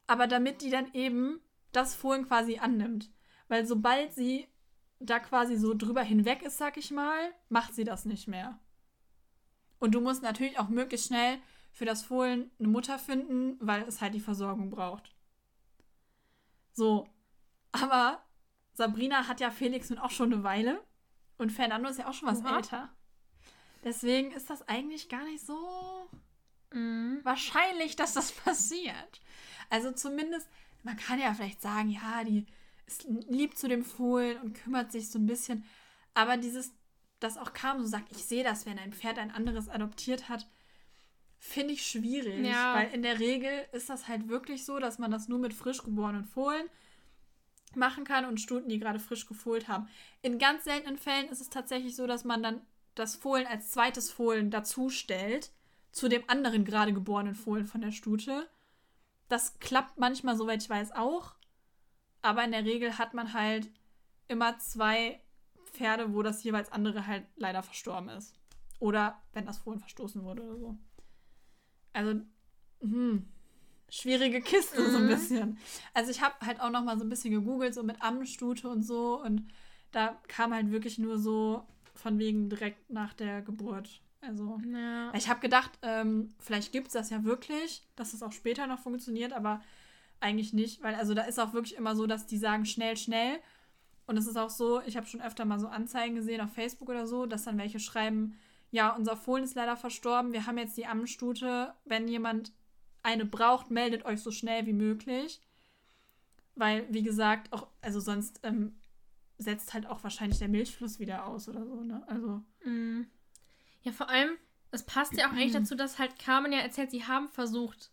aber 0.07 0.27
damit 0.27 0.63
die 0.63 0.71
dann 0.71 0.93
eben 0.95 1.41
das 1.73 1.95
Fohlen 1.95 2.27
quasi 2.29 2.59
annimmt. 2.59 3.11
Weil 3.49 3.67
sobald 3.67 4.15
sie 4.15 4.49
da 5.05 5.19
quasi 5.19 5.57
so 5.57 5.75
drüber 5.75 6.03
hinweg 6.03 6.43
ist, 6.43 6.59
sag 6.59 6.77
ich 6.77 6.91
mal, 6.91 7.33
macht 7.49 7.75
sie 7.75 7.85
das 7.85 8.05
nicht 8.05 8.29
mehr. 8.29 8.59
Und 9.79 9.95
du 9.95 10.01
musst 10.01 10.23
natürlich 10.23 10.59
auch 10.59 10.69
möglichst 10.69 11.09
schnell 11.09 11.39
für 11.73 11.85
das 11.85 12.03
Fohlen 12.03 12.51
eine 12.59 12.69
Mutter 12.69 12.99
finden, 12.99 13.57
weil 13.61 13.83
es 13.83 14.01
halt 14.01 14.15
die 14.15 14.21
Versorgung 14.21 14.71
braucht. 14.71 15.15
So. 16.73 17.09
Aber 17.73 18.23
Sabrina 18.75 19.27
hat 19.27 19.41
ja 19.41 19.51
Felix 19.51 19.91
nun 19.91 19.99
auch 19.99 20.11
schon 20.11 20.33
eine 20.33 20.45
Weile. 20.45 20.83
Und 21.39 21.51
Fernando 21.51 21.89
ist 21.89 21.99
ja 21.99 22.09
auch 22.09 22.15
schon 22.15 22.29
was 22.29 22.41
Oha. 22.43 22.57
älter. 22.57 22.89
Deswegen 23.85 24.31
ist 24.33 24.51
das 24.51 24.69
eigentlich 24.69 25.09
gar 25.09 25.25
nicht 25.25 25.45
so 25.45 26.09
Mhm. 26.75 27.21
wahrscheinlich, 27.23 27.97
dass 27.97 28.15
das 28.15 28.33
passiert. 28.45 29.21
Also 29.71 29.93
zumindest, 29.93 30.49
man 30.83 30.97
kann 30.97 31.19
ja 31.21 31.35
vielleicht 31.35 31.61
sagen, 31.61 31.91
ja, 31.91 32.25
die 32.25 32.47
ist 32.87 33.05
lieb 33.29 33.57
zu 33.57 33.69
dem 33.69 33.85
Fohlen 33.85 34.41
und 34.41 34.55
kümmert 34.55 34.93
sich 34.93 35.11
so 35.11 35.19
ein 35.19 35.27
bisschen. 35.27 35.65
Aber 36.15 36.37
dieses, 36.37 36.73
das 37.21 37.39
auch 37.39 37.53
kam, 37.53 37.81
so 37.81 37.87
sagt, 37.87 38.13
ich 38.13 38.25
sehe 38.25 38.45
das, 38.45 38.67
wenn 38.67 38.79
ein 38.79 38.93
Pferd 38.93 39.19
ein 39.19 39.31
anderes 39.31 39.69
adoptiert 39.69 40.29
hat, 40.29 40.47
finde 41.39 41.75
ich 41.75 41.87
schwierig. 41.87 42.47
Ja. 42.47 42.75
Weil 42.75 42.91
in 42.93 43.03
der 43.03 43.19
Regel 43.19 43.67
ist 43.73 43.91
das 43.91 44.09
halt 44.09 44.29
wirklich 44.29 44.65
so, 44.65 44.79
dass 44.79 44.99
man 44.99 45.11
das 45.11 45.29
nur 45.29 45.39
mit 45.39 45.55
frisch 45.55 45.83
geborenen 45.83 46.25
Fohlen 46.25 46.69
machen 47.75 48.05
kann 48.05 48.27
und 48.27 48.41
Stuten, 48.41 48.69
die 48.69 48.79
gerade 48.79 49.01
frisch 49.01 49.27
gefohlt 49.27 49.69
haben. 49.69 49.89
In 50.21 50.39
ganz 50.39 50.65
seltenen 50.65 50.99
Fällen 50.99 51.29
ist 51.29 51.41
es 51.41 51.51
tatsächlich 51.51 51.97
so, 51.97 52.07
dass 52.07 52.25
man 52.25 52.43
dann 52.43 52.61
das 52.95 53.17
Fohlen 53.17 53.47
als 53.47 53.71
zweites 53.71 54.11
Fohlen 54.11 54.51
dazu 54.51 54.91
stellt 54.91 55.51
zu 55.91 56.09
dem 56.09 56.23
anderen 56.29 56.65
gerade 56.65 56.93
geborenen 56.93 57.35
Fohlen 57.35 57.67
von 57.67 57.81
der 57.81 57.93
Stute. 57.93 58.49
Das 59.29 59.59
klappt 59.61 59.99
manchmal, 59.99 60.37
soweit 60.37 60.63
ich 60.63 60.71
weiß, 60.71 60.93
auch. 60.93 61.35
Aber 62.23 62.45
in 62.45 62.53
der 62.53 62.65
Regel 62.65 62.99
hat 62.99 63.15
man 63.15 63.33
halt 63.33 63.69
immer 64.29 64.59
zwei 64.59 65.21
Pferde, 65.65 66.15
wo 66.15 66.23
das 66.23 66.43
jeweils 66.45 66.71
andere 66.73 67.07
halt 67.07 67.27
leider 67.37 67.63
verstorben 67.63 68.09
ist. 68.11 68.35
Oder 68.79 69.21
wenn 69.33 69.47
das 69.47 69.59
Fohlen 69.59 69.79
verstoßen 69.81 70.23
wurde 70.23 70.43
oder 70.43 70.57
so. 70.59 70.77
Also, 71.93 72.21
hm, 72.81 73.27
schwierige 73.89 74.41
Kiste 74.41 74.91
so 74.91 74.97
ein 74.99 75.05
Mhm. 75.05 75.09
bisschen. 75.09 75.59
Also 75.95 76.11
ich 76.11 76.23
habe 76.23 76.35
halt 76.47 76.61
auch 76.61 76.71
noch 76.71 76.83
mal 76.83 76.99
so 76.99 77.05
ein 77.05 77.11
bisschen 77.11 77.33
gegoogelt, 77.33 77.75
so 77.75 77.83
mit 77.83 78.01
Ammenstute 78.03 78.69
und 78.69 78.83
so. 78.83 79.21
Und 79.23 79.47
da 79.91 80.19
kam 80.29 80.55
halt 80.55 80.71
wirklich 80.71 80.99
nur 80.99 81.19
so 81.19 81.67
von 81.95 82.19
wegen 82.19 82.49
direkt 82.49 82.89
nach 82.91 83.13
der 83.13 83.43
Geburt. 83.43 84.01
Also 84.21 84.61
Ja. 84.73 85.13
ich 85.15 85.29
habe 85.29 85.41
gedacht, 85.41 85.73
ähm, 85.83 86.35
vielleicht 86.39 86.73
gibt 86.73 86.87
es 86.89 86.93
das 86.95 87.11
ja 87.11 87.25
wirklich, 87.25 87.87
dass 87.97 88.15
es 88.15 88.23
auch 88.23 88.33
später 88.33 88.67
noch 88.67 88.79
funktioniert, 88.79 89.33
aber 89.33 89.61
eigentlich 90.23 90.53
nicht, 90.53 90.83
weil 90.83 90.95
also 90.95 91.15
da 91.15 91.23
ist 91.23 91.39
auch 91.39 91.53
wirklich 91.53 91.77
immer 91.77 91.97
so, 91.97 92.07
dass 92.07 92.27
die 92.27 92.39
sagen 92.39 92.65
schnell, 92.65 92.97
schnell. 92.97 93.39
Und 94.07 94.17
es 94.17 94.27
ist 94.27 94.37
auch 94.37 94.51
so, 94.51 94.81
ich 94.83 94.97
habe 94.97 95.07
schon 95.07 95.23
öfter 95.23 95.45
mal 95.45 95.61
so 95.61 95.69
Anzeigen 95.69 96.17
gesehen 96.17 96.41
auf 96.41 96.53
Facebook 96.53 96.89
oder 96.89 97.07
so, 97.07 97.27
dass 97.27 97.45
dann 97.45 97.59
welche 97.59 97.81
schreiben, 97.81 98.39
ja, 98.71 98.91
unser 98.95 99.17
Fohlen 99.17 99.45
ist 99.45 99.55
leider 99.55 99.77
verstorben, 99.77 100.33
wir 100.33 100.47
haben 100.47 100.59
jetzt 100.59 100.77
die 100.77 100.87
Ammenstute, 100.87 101.75
wenn 101.85 102.09
jemand 102.09 102.53
eine 103.03 103.25
braucht, 103.25 103.71
meldet 103.71 104.05
euch 104.05 104.21
so 104.23 104.31
schnell 104.31 104.67
wie 104.67 104.73
möglich. 104.73 105.43
Weil, 106.55 106.87
wie 106.93 107.03
gesagt, 107.03 107.53
auch, 107.53 107.69
also 107.81 108.01
sonst 108.01 108.41
ähm, 108.43 108.77
setzt 109.39 109.75
halt 109.75 109.87
auch 109.87 110.03
wahrscheinlich 110.03 110.39
der 110.39 110.49
Milchfluss 110.49 110.99
wieder 110.99 111.27
aus 111.27 111.49
oder 111.49 111.67
so, 111.67 111.83
ne? 111.83 112.03
Also, 112.07 112.43
Mhm. 112.65 113.07
Ja, 113.83 113.91
vor 113.91 114.09
allem, 114.09 114.37
es 114.71 114.85
passt 114.85 115.15
ja 115.15 115.27
auch 115.27 115.33
eigentlich 115.33 115.53
dazu, 115.61 115.75
dass 115.75 115.99
halt 115.99 116.19
Carmen 116.19 116.53
ja 116.53 116.61
erzählt, 116.61 116.91
sie 116.91 117.05
haben 117.05 117.29
versucht, 117.29 117.91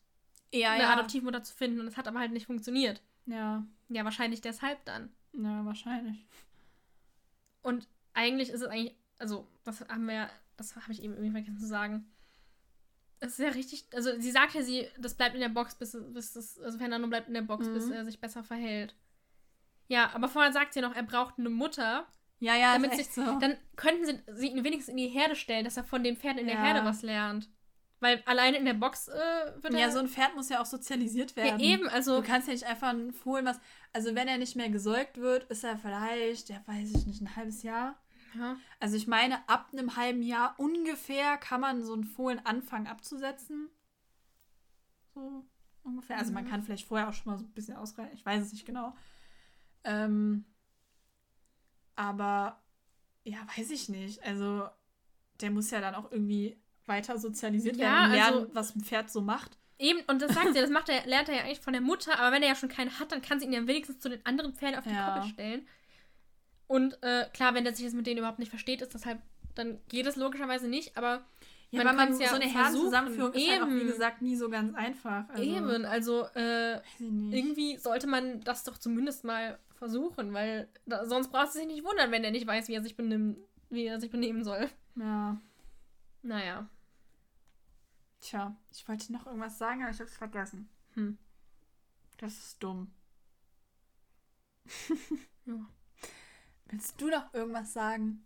ja, 0.53 0.71
eine 0.71 0.83
ja. 0.83 0.93
Adoptivmutter 0.93 1.43
zu 1.43 1.55
finden 1.55 1.79
und 1.79 1.87
es 1.87 1.97
hat 1.97 2.07
aber 2.07 2.19
halt 2.19 2.31
nicht 2.31 2.45
funktioniert. 2.47 3.01
Ja, 3.25 3.63
Ja, 3.89 4.03
wahrscheinlich 4.03 4.41
deshalb 4.41 4.83
dann. 4.85 5.11
ja, 5.33 5.63
wahrscheinlich. 5.65 6.25
Und 7.61 7.87
eigentlich 8.13 8.49
ist 8.49 8.61
es 8.61 8.67
eigentlich, 8.67 8.95
also, 9.17 9.47
das 9.63 9.81
haben 9.89 10.05
wir 10.07 10.13
ja, 10.15 10.29
das 10.57 10.75
habe 10.75 10.91
ich 10.91 11.03
eben 11.03 11.13
irgendwie 11.13 11.31
vergessen 11.31 11.59
zu 11.59 11.67
sagen. 11.67 12.05
Es 13.19 13.33
ist 13.33 13.39
ja 13.39 13.49
richtig, 13.49 13.85
also 13.93 14.17
sie 14.19 14.31
sagt 14.31 14.53
ja, 14.55 14.61
sie, 14.61 14.87
das 14.97 15.13
bleibt 15.15 15.35
in 15.35 15.41
der 15.41 15.49
Box, 15.49 15.75
bis, 15.75 15.97
bis 16.13 16.33
das, 16.33 16.57
also 16.59 16.77
Fernando 16.77 17.07
bleibt 17.07 17.27
in 17.27 17.33
der 17.33 17.41
Box, 17.41 17.67
bis 17.67 17.87
Mhm. 17.87 17.91
er 17.91 18.05
sich 18.05 18.19
besser 18.21 18.43
verhält. 18.43 18.95
Ja, 19.89 20.11
aber 20.13 20.29
vorher 20.29 20.53
sagt 20.53 20.73
sie 20.73 20.81
noch, 20.81 20.95
er 20.95 21.03
braucht 21.03 21.37
eine 21.37 21.49
Mutter. 21.49 22.07
Ja, 22.39 22.55
ja, 22.55 22.73
Damit 22.73 22.93
ist 22.93 22.99
echt 22.99 23.13
so. 23.13 23.39
Dann 23.39 23.57
könnten 23.75 24.05
sie, 24.05 24.21
sie 24.35 24.47
ihn 24.51 24.63
wenigstens 24.63 24.89
in 24.89 24.97
die 24.97 25.07
Herde 25.09 25.35
stellen, 25.35 25.65
dass 25.65 25.75
er 25.75 25.83
von 25.83 26.03
den 26.03 26.15
Pferden 26.15 26.39
in 26.39 26.45
der 26.47 26.55
Ja. 26.55 26.63
Herde 26.63 26.85
was 26.85 27.01
lernt. 27.01 27.49
Weil 28.01 28.23
alleine 28.25 28.57
in 28.57 28.65
der 28.65 28.73
Box 28.75 29.09
äh, 29.09 29.13
wird 29.61 29.73
er. 29.73 29.79
ja, 29.79 29.91
so 29.91 29.99
ein 29.99 30.07
Pferd 30.07 30.33
muss 30.35 30.47
ja 30.49 30.61
auch 30.61 30.65
sozialisiert 30.65 31.31
ja, 31.35 31.43
werden. 31.43 31.59
eben, 31.59 31.89
also. 31.89 32.21
Du 32.21 32.27
kannst 32.27 32.47
ja 32.47 32.53
nicht 32.53 32.65
einfach 32.65 32.89
ein 32.89 33.11
Fohlen, 33.11 33.45
was. 33.45 33.59
Also, 33.91 34.15
wenn 34.15 34.27
er 34.27 34.37
nicht 34.37 34.55
mehr 34.55 34.69
gesäugt 34.69 35.17
wird, 35.17 35.43
ist 35.51 35.63
er 35.63 35.77
vielleicht, 35.77 36.49
ja, 36.49 36.61
weiß 36.65 36.91
ich 36.95 37.05
nicht, 37.05 37.21
ein 37.21 37.35
halbes 37.35 37.61
Jahr. 37.63 37.97
Ja. 38.35 38.55
Also, 38.79 38.95
ich 38.95 39.07
meine, 39.07 39.47
ab 39.49 39.67
einem 39.73 39.95
halben 39.97 40.21
Jahr 40.21 40.55
ungefähr 40.57 41.37
kann 41.37 41.59
man 41.61 41.83
so 41.83 41.93
ein 41.95 42.03
Fohlen 42.05 42.39
anfangen 42.45 42.87
abzusetzen. 42.87 43.69
So 45.13 45.45
ungefähr. 45.83 46.17
Also, 46.19 46.31
man 46.31 46.45
Mhm. 46.45 46.49
kann 46.49 46.63
vielleicht 46.63 46.87
vorher 46.87 47.09
auch 47.09 47.13
schon 47.13 47.31
mal 47.31 47.37
so 47.37 47.43
ein 47.45 47.51
bisschen 47.53 47.75
ausreichen. 47.75 48.13
Ich 48.15 48.25
weiß 48.25 48.43
es 48.45 48.53
nicht 48.53 48.65
genau. 48.65 48.95
Ähm, 49.83 50.45
aber, 51.95 52.61
ja, 53.23 53.39
weiß 53.57 53.71
ich 53.71 53.89
nicht. 53.89 54.23
Also, 54.23 54.69
der 55.41 55.51
muss 55.51 55.71
ja 55.71 55.81
dann 55.81 55.95
auch 55.95 56.11
irgendwie 56.11 56.61
weiter 56.89 57.17
sozialisiert 57.17 57.77
Ja, 57.77 57.83
werden 57.83 58.03
und 58.05 58.11
lernen, 58.17 58.37
also- 58.39 58.49
was 58.55 58.75
ein 58.75 58.81
Pferd 58.81 59.09
so 59.09 59.21
macht. 59.21 59.57
Eben, 59.81 59.99
und 60.07 60.21
das 60.21 60.33
sagt 60.33 60.53
sie, 60.53 60.59
das 60.59 60.69
macht 60.69 60.89
er, 60.89 61.05
lernt 61.07 61.29
er 61.29 61.35
ja 61.35 61.41
eigentlich 61.43 61.61
von 61.61 61.71
der 61.71 61.81
Mutter, 61.81 62.19
aber 62.19 62.35
wenn 62.35 62.43
er 62.43 62.49
ja 62.49 62.55
schon 62.55 62.67
keinen 62.67 62.99
hat, 62.99 63.13
dann 63.13 63.21
kann 63.21 63.39
sie 63.39 63.45
ihn 63.45 63.53
ja 63.53 63.65
wenigstens 63.65 63.99
zu 64.01 64.09
den 64.09 64.25
anderen 64.25 64.53
Pferden 64.53 64.77
auf 64.77 64.83
die 64.83 64.89
Ja. 64.93 65.13
Koppel 65.15 65.29
stellen. 65.31 65.67
Und 66.67 67.01
äh, 67.01 67.25
klar, 67.33 67.53
wenn 67.53 67.63
der 67.63 67.73
sich 67.73 67.85
jetzt 67.85 67.95
mit 67.95 68.05
denen 68.05 68.17
überhaupt 68.17 68.39
nicht 68.39 68.49
versteht, 68.49 68.81
ist 68.81 68.93
das 68.93 69.05
halt, 69.05 69.19
dann 69.55 69.79
geht 69.87 70.05
es 70.05 70.17
logischerweise 70.17 70.67
nicht, 70.67 70.97
aber 70.97 71.25
Ja, 71.71 71.83
Man 71.83 71.95
man, 71.95 72.07
kann's 72.07 72.19
ja 72.19 72.29
so 72.29 72.35
eine. 72.35 72.45
Herrenzusammenführung 72.45 73.31
ist 73.33 73.47
halt 73.49 73.61
auch, 73.61 73.67
wie 73.69 73.85
gesagt, 73.85 74.21
nie 74.21 74.35
so 74.35 74.49
ganz 74.49 74.73
einfach. 74.75 75.29
Also, 75.29 75.43
eben, 75.43 75.85
also 75.85 76.25
äh, 76.35 76.81
irgendwie 76.99 77.77
sollte 77.77 78.07
man 78.07 78.41
das 78.41 78.63
doch 78.63 78.77
zumindest 78.79 79.23
mal 79.23 79.57
versuchen, 79.75 80.33
weil 80.33 80.67
da, 80.87 81.05
sonst 81.05 81.31
braucht 81.31 81.51
sie 81.53 81.59
sich 81.59 81.67
nicht 81.67 81.83
wundern, 81.85 82.11
wenn 82.11 82.23
er 82.23 82.31
nicht 82.31 82.47
weiß, 82.47 82.67
wie 82.67 82.73
er 82.73 82.81
sich 82.83 82.97
benimmt, 82.97 83.37
wie 83.69 83.85
er 83.85 83.99
sich 83.99 84.09
benehmen 84.11 84.43
soll. 84.43 84.67
Ja, 84.95 85.37
Naja. 86.23 86.67
Tja, 88.21 88.55
ich 88.71 88.87
wollte 88.87 89.11
noch 89.13 89.25
irgendwas 89.25 89.57
sagen, 89.57 89.81
aber 89.81 89.91
ich 89.91 89.99
hab's 89.99 90.17
vergessen. 90.17 90.69
Hm. 90.93 91.17
Das 92.17 92.33
ist 92.37 92.63
dumm. 92.63 92.91
Ja. 95.45 95.67
Willst 96.67 97.01
du 97.01 97.07
noch 97.09 97.33
irgendwas 97.33 97.73
sagen? 97.73 98.23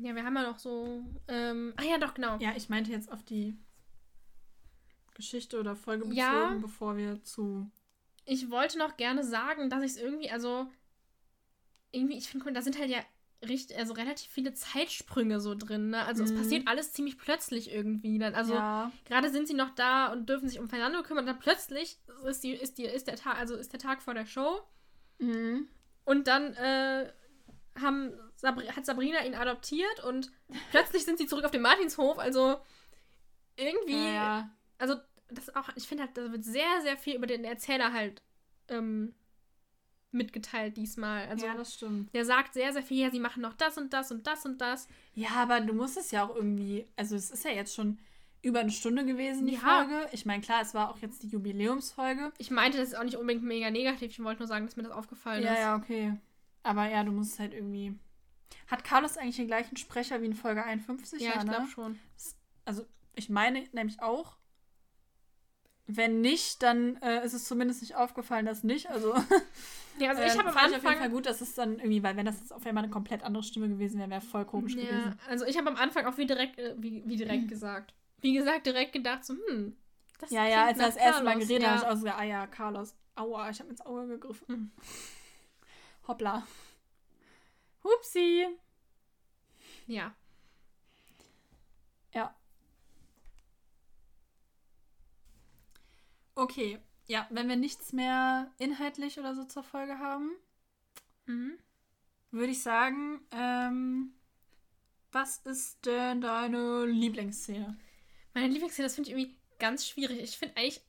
Ja, 0.00 0.14
wir 0.14 0.24
haben 0.24 0.36
ja 0.36 0.42
noch 0.42 0.58
so. 0.60 1.04
Ähm, 1.26 1.74
ah 1.76 1.82
ja, 1.82 1.98
doch, 1.98 2.14
genau. 2.14 2.36
Ja, 2.38 2.54
ich 2.54 2.68
meinte 2.68 2.92
jetzt 2.92 3.10
auf 3.10 3.24
die 3.24 3.58
Geschichte 5.14 5.58
oder 5.58 5.74
Folge 5.74 6.04
bezogen, 6.04 6.16
Ja. 6.16 6.56
bevor 6.60 6.96
wir 6.96 7.24
zu. 7.24 7.68
Ich 8.24 8.50
wollte 8.50 8.78
noch 8.78 8.96
gerne 8.96 9.24
sagen, 9.24 9.68
dass 9.68 9.82
ich 9.82 9.92
es 9.92 9.96
irgendwie, 9.96 10.30
also. 10.30 10.70
Irgendwie, 11.90 12.18
ich 12.18 12.28
finde, 12.28 12.52
da 12.52 12.62
sind 12.62 12.78
halt 12.78 12.88
ja 12.90 13.00
richtig, 13.46 13.76
also 13.78 13.94
relativ 13.94 14.30
viele 14.30 14.52
Zeitsprünge 14.54 15.40
so 15.40 15.54
drin, 15.54 15.90
ne? 15.90 16.04
Also 16.04 16.22
es 16.24 16.32
Mhm. 16.32 16.36
passiert 16.38 16.68
alles 16.68 16.92
ziemlich 16.92 17.18
plötzlich 17.18 17.70
irgendwie. 17.70 18.18
Dann, 18.18 18.34
also 18.34 18.54
ja, 18.54 18.92
gerade 19.06 19.30
sind 19.30 19.48
sie 19.48 19.54
noch 19.54 19.70
da 19.70 20.12
und 20.12 20.28
dürfen 20.28 20.48
sich 20.48 20.58
um 20.58 20.68
Fernando 20.68 21.02
kümmern, 21.02 21.26
dann 21.26 21.38
plötzlich 21.38 21.98
ist, 22.26 22.42
die, 22.44 22.52
ist, 22.52 22.78
die, 22.78 22.84
ist 22.84 23.06
der 23.06 23.16
Tag, 23.16 23.38
also 23.38 23.54
ist 23.56 23.72
der 23.72 23.80
Tag 23.80 24.02
vor 24.02 24.14
der 24.14 24.26
Show. 24.26 24.60
mhm. 25.18 25.68
Und 26.04 26.26
dann 26.26 26.54
äh, 26.54 27.12
haben 27.80 28.12
Sabri 28.34 28.66
hat 28.66 28.84
Sabrina 28.84 29.24
ihn 29.24 29.34
adoptiert 29.34 30.02
und 30.04 30.32
plötzlich 30.70 31.04
sind 31.04 31.18
sie 31.18 31.26
zurück 31.26 31.44
auf 31.44 31.50
dem 31.50 31.62
Martinshof. 31.62 32.18
Also 32.18 32.58
irgendwie, 33.56 33.92
ja, 33.92 34.12
ja. 34.12 34.50
also 34.78 34.96
das 35.28 35.54
auch, 35.54 35.68
ich 35.76 35.86
finde 35.86 36.04
halt, 36.04 36.16
da 36.16 36.32
wird 36.32 36.44
sehr, 36.44 36.80
sehr 36.82 36.96
viel 36.96 37.14
über 37.16 37.26
den 37.26 37.44
Erzähler 37.44 37.92
halt 37.92 38.22
ähm, 38.68 39.14
mitgeteilt 40.12 40.76
diesmal. 40.76 41.26
Also 41.28 41.46
ja, 41.46 41.54
das 41.54 41.74
stimmt. 41.74 42.12
der 42.14 42.24
sagt 42.24 42.54
sehr, 42.54 42.72
sehr 42.72 42.82
viel, 42.82 42.98
ja, 43.02 43.10
sie 43.10 43.20
machen 43.20 43.42
noch 43.42 43.54
das 43.54 43.78
und 43.78 43.92
das 43.92 44.10
und 44.10 44.26
das 44.26 44.44
und 44.44 44.60
das. 44.60 44.88
Ja, 45.14 45.30
aber 45.36 45.60
du 45.60 45.72
musst 45.72 45.96
es 45.96 46.10
ja 46.10 46.24
auch 46.26 46.34
irgendwie. 46.34 46.86
Also, 46.96 47.16
es 47.16 47.30
ist 47.30 47.44
ja 47.44 47.50
jetzt 47.52 47.74
schon 47.74 47.98
über 48.42 48.60
eine 48.60 48.70
Stunde 48.70 49.04
gewesen, 49.04 49.46
die 49.46 49.54
Ja. 49.54 49.60
Folge. 49.60 50.08
Ich 50.12 50.24
meine, 50.26 50.42
klar, 50.42 50.62
es 50.62 50.72
war 50.74 50.90
auch 50.90 50.98
jetzt 50.98 51.22
die 51.22 51.28
Jubiläumsfolge. 51.28 52.32
Ich 52.38 52.50
meinte, 52.50 52.78
das 52.78 52.88
ist 52.88 52.94
auch 52.94 53.04
nicht 53.04 53.16
unbedingt 53.16 53.44
mega 53.44 53.70
negativ. 53.70 54.10
Ich 54.12 54.22
wollte 54.24 54.40
nur 54.40 54.48
sagen, 54.48 54.64
dass 54.66 54.76
mir 54.76 54.82
das 54.84 54.92
aufgefallen 54.92 55.42
Ja, 55.44 55.52
ist. 55.52 55.58
ja, 55.58 55.76
okay. 55.76 56.14
Aber 56.62 56.88
ja, 56.88 57.04
du 57.04 57.12
musst 57.12 57.38
halt 57.38 57.54
irgendwie. 57.54 57.94
Hat 58.66 58.82
Carlos 58.84 59.16
eigentlich 59.16 59.36
den 59.36 59.46
gleichen 59.46 59.76
Sprecher 59.76 60.20
wie 60.22 60.26
in 60.26 60.34
Folge 60.34 60.64
51? 60.64 61.20
Ja, 61.20 61.32
ich 61.38 61.44
ne? 61.44 61.50
glaube 61.50 61.68
schon. 61.68 61.98
Also, 62.64 62.84
ich 63.14 63.28
meine 63.28 63.68
nämlich 63.72 64.02
auch. 64.02 64.36
Wenn 65.96 66.20
nicht, 66.20 66.62
dann 66.62 66.96
äh, 67.02 67.24
ist 67.24 67.32
es 67.32 67.44
zumindest 67.44 67.80
nicht 67.82 67.96
aufgefallen, 67.96 68.46
dass 68.46 68.62
nicht. 68.64 68.88
Also, 68.90 69.14
Ja, 69.98 70.10
also 70.10 70.22
äh, 70.22 70.26
ich 70.28 70.38
habe 70.38 70.48
am 70.48 70.54
ich 70.56 70.56
auf 70.62 70.70
jeden 70.70 70.80
Fall 70.82 70.92
Anfang. 70.96 71.10
gut, 71.12 71.26
dass 71.26 71.40
es 71.40 71.54
dann 71.54 71.78
irgendwie, 71.78 72.02
weil 72.02 72.16
wenn 72.16 72.24
das 72.26 72.38
jetzt 72.40 72.52
auf 72.52 72.64
einmal 72.64 72.84
eine 72.84 72.92
komplett 72.92 73.22
andere 73.22 73.42
Stimme 73.42 73.68
gewesen 73.68 73.98
wäre, 73.98 74.08
wäre 74.10 74.20
voll 74.20 74.44
komisch 74.46 74.74
Ja, 74.74 74.82
gewesen. 74.86 75.14
also 75.28 75.44
ich 75.44 75.58
habe 75.58 75.68
am 75.68 75.76
Anfang 75.76 76.06
auch 76.06 76.16
wie 76.16 76.26
direkt, 76.26 76.58
äh, 76.58 76.74
wie, 76.78 77.02
wie 77.06 77.16
direkt 77.16 77.48
gesagt. 77.48 77.94
Wie 78.20 78.32
gesagt, 78.34 78.66
direkt 78.66 78.92
gedacht, 78.92 79.24
so, 79.24 79.34
hm. 79.34 79.76
Das 80.18 80.30
Ja, 80.30 80.46
ja, 80.46 80.66
als 80.66 80.78
er 80.78 80.86
das 80.86 80.96
erste 80.96 81.24
Mal 81.24 81.38
geredet 81.38 81.62
ja. 81.62 81.70
habe 81.70 81.78
ich 81.78 81.84
auch 81.86 81.96
so 81.96 82.04
gesagt, 82.04 82.18
ah 82.20 82.24
ja, 82.24 82.46
Carlos. 82.46 82.94
Aua, 83.16 83.50
ich 83.50 83.58
habe 83.60 83.70
ins 83.70 83.80
Auge 83.80 84.06
gegriffen. 84.08 84.46
Hm. 84.48 84.70
Hoppla. 86.06 86.46
Hupsi. 87.84 88.46
Ja. 89.86 90.14
Ja. 92.12 92.34
Okay. 96.40 96.78
Ja, 97.06 97.26
wenn 97.30 97.48
wir 97.48 97.56
nichts 97.56 97.92
mehr 97.92 98.50
inhaltlich 98.58 99.18
oder 99.18 99.34
so 99.34 99.44
zur 99.44 99.62
Folge 99.62 99.98
haben, 99.98 100.30
Mhm. 101.26 101.58
würde 102.30 102.52
ich 102.52 102.62
sagen, 102.62 103.20
ähm, 103.30 104.14
was 105.12 105.38
ist 105.38 105.84
denn 105.86 106.20
deine 106.20 106.86
Lieblingsszene? 106.86 107.76
Meine 108.34 108.48
Lieblingsszene, 108.48 108.86
das 108.86 108.94
finde 108.94 109.10
ich 109.10 109.16
irgendwie. 109.16 109.36
ganz 109.58 109.86
schwierig. 109.86 110.18
Ich 110.20 110.38
finde 110.38 110.56
eigentlich 110.56 110.80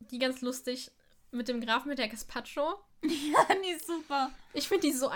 die 0.00 0.18
ganz 0.18 0.40
lustig 0.40 0.90
mit 1.30 1.46
dem 1.48 1.60
Graf 1.60 1.84
mit 1.84 1.98
der 1.98 2.08
Gazpacho. 2.08 2.78
Ja, 3.02 3.46
die 3.62 3.68
ist 3.68 3.86
super. 3.86 4.30
Ich 4.54 4.66
finde 4.68 4.86
die 4.86 4.92
so. 4.92 5.10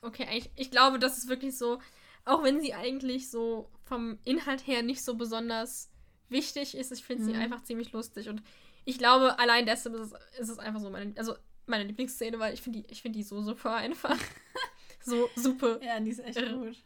Okay, 0.00 0.24
eigentlich, 0.26 0.50
ich 0.56 0.70
glaube, 0.70 0.98
das 0.98 1.18
ist 1.18 1.28
wirklich 1.28 1.58
so. 1.58 1.82
Auch 2.24 2.42
wenn 2.42 2.60
sie 2.62 2.72
eigentlich 2.72 3.30
so 3.30 3.68
vom 3.84 4.18
Inhalt 4.24 4.66
her 4.66 4.82
nicht 4.82 5.04
so 5.04 5.16
besonders 5.16 5.90
wichtig 6.30 6.74
ist, 6.74 6.92
ich 6.92 7.04
finde 7.04 7.24
Mhm. 7.24 7.26
sie 7.26 7.34
einfach 7.34 7.62
ziemlich 7.62 7.92
lustig. 7.92 8.30
Und 8.30 8.42
ich 8.86 8.98
glaube, 8.98 9.38
allein 9.38 9.66
deshalb 9.66 9.96
ist 9.96 10.12
es, 10.12 10.38
ist 10.40 10.48
es 10.48 10.58
einfach 10.58 10.80
so 10.80 10.88
meine, 10.88 11.12
also 11.18 11.36
meine 11.66 11.84
Lieblingsszene, 11.84 12.38
weil 12.38 12.54
ich 12.54 12.62
finde 12.62 12.80
die, 12.80 12.86
ich 12.90 13.02
finde 13.02 13.18
die 13.18 13.24
so 13.24 13.42
super 13.42 13.74
einfach. 13.74 14.16
so 15.04 15.28
super. 15.34 15.82
Ja, 15.82 16.00
die 16.00 16.12
ist 16.12 16.20
echt 16.20 16.38
Irre. 16.38 16.56
gut. 16.56 16.76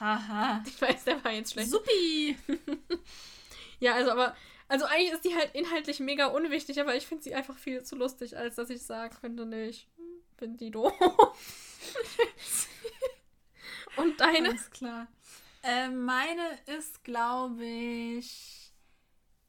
Haha. 0.00 0.62
Ich 0.66 0.80
weiß, 0.80 1.04
der 1.04 1.22
war 1.24 1.32
jetzt 1.32 1.52
schlecht. 1.52 1.70
Supi. 1.70 2.38
Ja, 3.78 3.94
also 3.94 4.10
aber, 4.12 4.34
also 4.68 4.86
eigentlich 4.86 5.12
ist 5.12 5.24
die 5.26 5.34
halt 5.34 5.54
inhaltlich 5.54 6.00
mega 6.00 6.28
unwichtig, 6.28 6.80
aber 6.80 6.96
ich 6.96 7.06
finde 7.06 7.24
sie 7.24 7.34
einfach 7.34 7.58
viel 7.58 7.82
zu 7.82 7.94
lustig, 7.94 8.38
als 8.38 8.54
dass 8.54 8.70
ich 8.70 8.80
sagen 8.80 9.14
könnte, 9.20 9.44
nee, 9.44 9.68
ich 9.68 9.86
finde 10.38 10.56
die 10.56 10.70
doof. 10.70 10.94
Und 13.96 14.18
deine? 14.18 14.48
Alles 14.48 14.70
klar. 14.70 15.08
Äh, 15.62 15.90
meine 15.90 16.42
ist, 16.78 17.04
glaube 17.04 17.66
ich, 17.66 18.65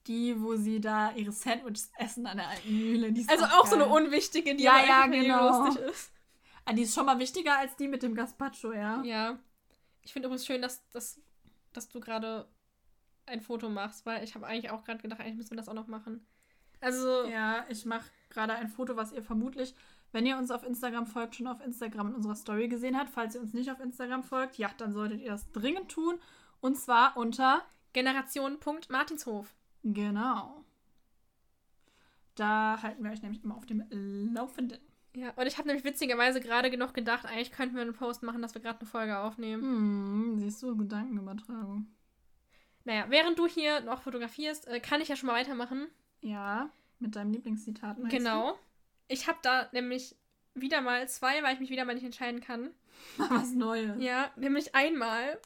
die, 0.08 0.42
wo 0.42 0.56
sie 0.56 0.80
da 0.82 1.12
ihre 1.12 1.32
Sandwiches 1.32 1.92
essen 1.98 2.26
an 2.28 2.38
der 2.38 2.48
alten 2.50 2.78
Mühle. 2.78 3.14
Also 3.28 3.46
auch 3.46 3.66
so 3.68 3.76
eine 3.76 3.88
unwichtige, 3.88 4.56
die 4.56 4.64
Ja, 4.64 4.84
ja, 4.86 5.08
genau. 5.08 5.66
lustig 5.66 5.84
ist. 5.84 6.12
Ah, 6.66 6.74
die 6.74 6.82
ist 6.82 6.94
schon 6.94 7.06
mal 7.06 7.20
wichtiger 7.20 7.58
als 7.58 7.76
die 7.78 7.88
mit 7.88 8.04
dem 8.04 8.14
Gazpacho, 8.16 8.74
ja? 8.74 9.02
Ja. 9.04 9.40
Ich 10.02 10.14
finde 10.14 10.28
übrigens 10.28 10.46
schön, 10.46 10.62
dass, 10.62 10.88
dass, 10.90 11.20
dass 11.74 11.88
du 11.90 12.00
gerade 12.00 12.48
ein 13.26 13.42
Foto 13.42 13.70
machst, 13.70 14.06
weil 14.06 14.24
ich 14.24 14.36
habe 14.36 14.48
eigentlich 14.48 14.72
auch 14.72 14.84
gerade 14.84 15.02
gedacht, 15.02 15.20
eigentlich 15.20 15.36
müssen 15.36 15.52
wir 15.52 15.58
das 15.58 15.70
auch 15.70 15.74
noch 15.74 15.88
machen. 15.88 16.26
Also, 16.80 17.26
Ja, 17.26 17.66
ich 17.70 17.86
mache 17.86 18.06
gerade 18.30 18.54
ein 18.54 18.70
Foto, 18.70 18.96
was 18.96 19.12
ihr 19.12 19.24
vermutlich, 19.24 19.74
wenn 20.12 20.26
ihr 20.26 20.38
uns 20.38 20.52
auf 20.52 20.64
Instagram 20.64 21.08
folgt, 21.08 21.36
schon 21.36 21.48
auf 21.48 21.60
Instagram 21.62 22.08
in 22.10 22.16
unserer 22.16 22.36
Story 22.36 22.68
gesehen 22.68 22.98
habt. 22.98 23.10
Falls 23.10 23.36
ihr 23.36 23.42
uns 23.42 23.54
nicht 23.54 23.72
auf 23.72 23.80
Instagram 23.80 24.24
folgt, 24.24 24.58
ja, 24.58 24.70
dann 24.78 24.94
solltet 24.94 25.22
ihr 25.22 25.32
das 25.32 25.52
dringend 25.52 25.90
tun. 25.90 26.20
Und 26.62 26.78
zwar 26.78 27.18
unter, 27.18 27.64
Generation.martinshof. 27.94 29.54
genau. 29.84 30.64
Da 32.36 32.82
halten 32.82 33.04
wir 33.04 33.12
euch 33.12 33.22
nämlich 33.22 33.44
immer 33.44 33.56
auf 33.56 33.66
dem 33.66 33.84
Laufenden. 34.34 34.80
Ja, 35.16 35.32
und 35.32 35.48
ich 35.48 35.58
habe 35.58 35.68
nämlich 35.68 35.84
witzigerweise 35.84 36.40
gerade 36.40 36.76
noch 36.78 36.94
gedacht, 36.94 37.26
eigentlich 37.26 37.52
könnten 37.52 37.76
wir 37.76 37.82
einen 37.82 37.96
Post 37.96 38.22
machen, 38.22 38.42
dass 38.42 38.54
wir 38.54 38.62
gerade 38.62 38.80
eine 38.80 38.88
Folge 38.88 39.18
aufnehmen. 39.18 39.64
Hm, 39.64 40.40
siehst 40.40 40.62
du, 40.62 40.78
Gedankenübertragung. 40.78 41.88
Naja, 42.84 43.06
während 43.10 43.40
du 43.40 43.48
hier 43.48 43.82
noch 43.82 44.04
fotografierst, 44.04 44.68
äh, 44.68 44.80
kann 44.80 45.02
ich 45.02 45.08
ja 45.08 45.16
schon 45.16 45.28
mal 45.28 45.34
weitermachen. 45.34 45.88
Ja, 46.22 46.70
mit 47.00 47.16
deinem 47.16 47.32
Lieblingszitat. 47.32 47.98
Genau. 48.10 48.58
Ich 49.08 49.28
habe 49.28 49.40
da 49.42 49.68
nämlich 49.72 50.16
wieder 50.54 50.82
mal 50.82 51.08
zwei, 51.10 51.42
weil 51.44 51.56
ich 51.56 51.60
mich 51.60 51.70
wieder 51.70 51.86
mal 51.86 51.96
nicht 51.96 52.06
entscheiden 52.06 52.40
kann. 52.40 52.70
Du? 53.18 53.24
Was 53.30 53.54
Neues. 53.54 54.02
Ja, 54.02 54.32
nämlich 54.36 54.76
einmal, 54.76 55.40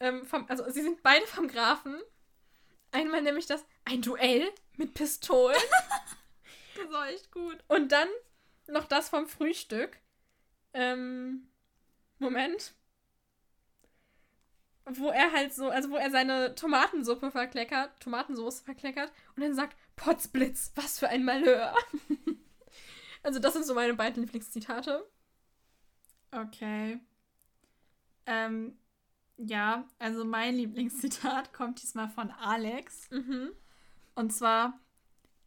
ähm, 0.00 0.24
vom, 0.24 0.46
also 0.48 0.68
sie 0.70 0.82
sind 0.82 1.02
beide 1.02 1.26
vom 1.26 1.48
Grafen. 1.48 1.96
Einmal 2.90 3.22
nämlich 3.22 3.46
das, 3.46 3.64
ein 3.84 4.02
Duell 4.02 4.48
mit 4.76 4.94
Pistolen. 4.94 5.56
Das 6.78 6.92
war 6.92 7.08
echt 7.08 7.32
gut. 7.32 7.58
Und 7.66 7.90
dann 7.90 8.06
noch 8.68 8.84
das 8.84 9.08
vom 9.08 9.26
Frühstück. 9.26 9.98
Ähm, 10.72 11.48
Moment. 12.18 12.74
Wo 14.84 15.08
er 15.08 15.32
halt 15.32 15.52
so, 15.52 15.70
also 15.70 15.90
wo 15.90 15.96
er 15.96 16.10
seine 16.10 16.54
Tomatensuppe 16.54 17.30
verkleckert, 17.30 18.00
Tomatensauce 18.00 18.60
verkleckert 18.60 19.12
und 19.34 19.42
dann 19.42 19.54
sagt, 19.54 19.76
Potzblitz, 19.96 20.72
was 20.76 20.98
für 20.98 21.08
ein 21.08 21.24
Malheur. 21.24 21.74
also 23.22 23.38
das 23.38 23.54
sind 23.54 23.66
so 23.66 23.74
meine 23.74 23.94
beiden 23.94 24.22
Lieblingszitate. 24.22 25.04
Okay. 26.30 27.00
Ähm, 28.24 28.78
ja, 29.38 29.84
also 29.98 30.24
mein 30.24 30.56
Lieblingszitat 30.56 31.52
kommt 31.52 31.80
diesmal 31.82 32.08
von 32.08 32.30
Alex. 32.30 33.08
Mhm. 33.10 33.52
Und 34.14 34.32
zwar, 34.32 34.78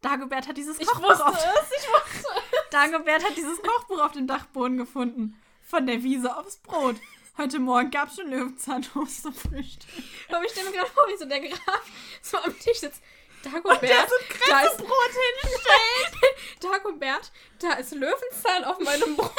Dagobert 0.02 0.48
hat 0.48 0.58
dieses 0.58 0.80
Ich 0.80 0.88
Kochbuch 0.88 1.20
auf, 1.20 1.36
es, 1.36 1.72
ich 1.78 1.88
wusste 1.88 2.28
Dagobert 2.72 3.24
hat 3.24 3.36
dieses 3.36 3.62
Kochbuch 3.62 4.00
auf 4.00 4.14
dem 4.14 4.28
Dachboden 4.28 4.78
gefunden. 4.78 5.40
Von 5.62 5.86
der 5.86 6.04
Wiese 6.04 6.36
aufs 6.36 6.58
Brot. 6.58 6.96
Heute 7.38 7.60
Morgen 7.60 7.92
gab 7.92 8.10
es 8.10 8.16
schon 8.16 8.30
Löwenzahntoast 8.30 9.24
zum 9.24 9.34
Frühstück. 9.34 9.90
Aber 10.30 10.44
ich 10.44 10.52
stelle 10.52 10.70
mir 10.70 10.78
gerade 10.78 10.92
vor, 10.92 11.04
wie 11.08 11.18
so 11.18 11.26
der 11.26 11.40
Graf 11.42 11.82
so 12.22 12.38
am 12.38 12.58
Tisch 12.60 12.80
sitzt. 12.80 13.02
Dagobert, 13.44 13.82
Und 13.82 13.90
der 13.90 14.08
so 14.08 14.16
da 14.50 14.60
ist 14.62 14.78
Brot 14.78 15.12
hinstellt. 15.42 16.36
Dagobert, 16.60 17.32
da 17.60 17.74
ist 17.74 17.94
Löwenzahn 17.94 18.64
auf 18.66 18.80
meinem 18.80 19.16
Brot. 19.16 19.32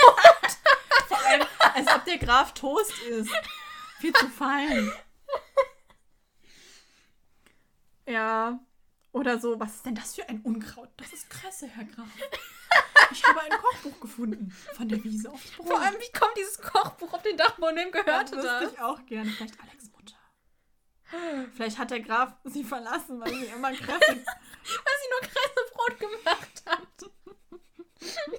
Vor 1.09 1.19
allem, 1.19 1.47
als 1.75 1.87
ob 1.95 2.05
der 2.05 2.19
Graf 2.19 2.53
Toast 2.55 2.99
ist. 3.03 3.31
Viel 4.03 4.13
zu 4.15 4.29
fein. 4.29 4.93
Ja. 8.05 8.59
Oder 9.13 9.39
so, 9.39 9.61
was 9.61 9.77
ist 9.77 9.87
denn 9.87 9.95
das 9.95 10.17
für 10.17 10.29
ein 10.29 10.41
Unkraut? 10.41 10.89
Das 10.97 11.13
ist 11.13 11.31
Kresse, 11.31 11.69
Herr 11.69 11.85
Graf. 11.85 12.09
Ich 13.13 13.25
habe 13.25 13.41
ein 13.43 13.53
Kochbuch 13.53 14.01
gefunden. 14.01 14.51
Von 14.75 14.89
der 14.89 15.03
Wiese 15.05 15.31
aufs 15.31 15.53
Brot. 15.53 15.69
Vor 15.69 15.81
allem, 15.81 15.95
wie 16.01 16.19
kommt 16.19 16.37
dieses 16.37 16.61
Kochbuch 16.61 17.13
auf 17.13 17.23
den 17.23 17.37
Dachboden? 17.37 17.77
Wem 17.77 17.93
das 17.93 18.05
gehörte 18.05 18.37
wüsste 18.37 18.61
das? 18.61 18.73
ich 18.73 18.81
auch 18.81 19.07
gerne. 19.07 19.31
Vielleicht 19.31 19.61
Alex 19.61 19.91
Mutter. 19.93 20.17
Vielleicht 21.55 21.79
hat 21.79 21.93
der 21.93 22.01
Graf 22.01 22.35
sie 22.43 22.65
verlassen, 22.65 23.21
weil 23.21 23.33
sie 23.33 23.45
immer 23.45 23.71
Kresse... 23.71 23.87
Weil 24.09 24.97
sie 25.01 25.11
nur 25.11 25.21
Kressebrot 25.31 26.01
gemacht 26.01 26.63
hat. 26.67 27.11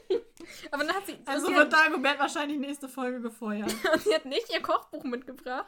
Aber 0.72 0.84
dann 0.84 0.96
hat 0.96 1.06
sie, 1.06 1.18
Also 1.26 1.48
sie, 1.48 1.54
wird 1.54 1.74
hat, 1.74 1.88
Dagobert 1.88 2.20
wahrscheinlich 2.20 2.58
nächste 2.60 2.88
Folge 2.90 3.22
gefeuert. 3.22 3.74
sie 4.04 4.14
hat 4.14 4.26
nicht 4.26 4.52
ihr 4.52 4.62
Kochbuch 4.62 5.04
mitgebracht. 5.04 5.68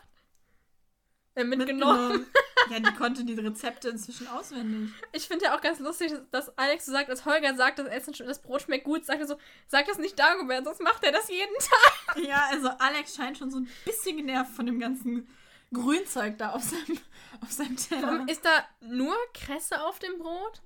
Äh, 1.35 1.43
mitgenommen. 1.43 2.09
Mitgenommen. 2.09 2.27
Ja, 2.71 2.79
die 2.79 2.95
konnte 2.95 3.23
die 3.23 3.35
Rezepte 3.35 3.89
inzwischen 3.89 4.27
auswendig. 4.27 4.89
Ich 5.11 5.27
finde 5.27 5.45
ja 5.45 5.55
auch 5.55 5.61
ganz 5.61 5.77
lustig, 5.77 6.11
dass 6.31 6.57
Alex 6.57 6.87
so 6.87 6.91
sagt, 6.91 7.11
als 7.11 7.23
Holger 7.23 7.53
sagt, 7.55 7.77
das 7.77 7.85
Essen, 7.85 8.15
das 8.25 8.41
Brot 8.41 8.63
schmeckt 8.63 8.85
gut, 8.85 9.05
sagt 9.05 9.19
er 9.19 9.27
so, 9.27 9.37
sag 9.67 9.85
das 9.85 9.99
nicht 9.99 10.17
Dagobert, 10.17 10.65
sonst 10.65 10.81
macht 10.81 11.03
er 11.03 11.11
das 11.11 11.29
jeden 11.29 11.55
Tag. 11.59 12.17
Ja, 12.23 12.47
also 12.49 12.69
Alex 12.79 13.15
scheint 13.15 13.37
schon 13.37 13.51
so 13.51 13.59
ein 13.59 13.69
bisschen 13.83 14.17
genervt 14.17 14.55
von 14.55 14.65
dem 14.65 14.79
ganzen 14.79 15.27
Grünzeug 15.73 16.39
da 16.39 16.53
auf 16.53 16.63
seinem, 16.63 16.97
auf 17.41 17.51
seinem 17.51 17.77
Teller. 17.77 18.07
Warum 18.07 18.27
ist 18.27 18.43
da 18.43 18.65
nur 18.81 19.15
Kresse 19.35 19.83
auf 19.83 19.99
dem 19.99 20.17
Brot? 20.17 20.61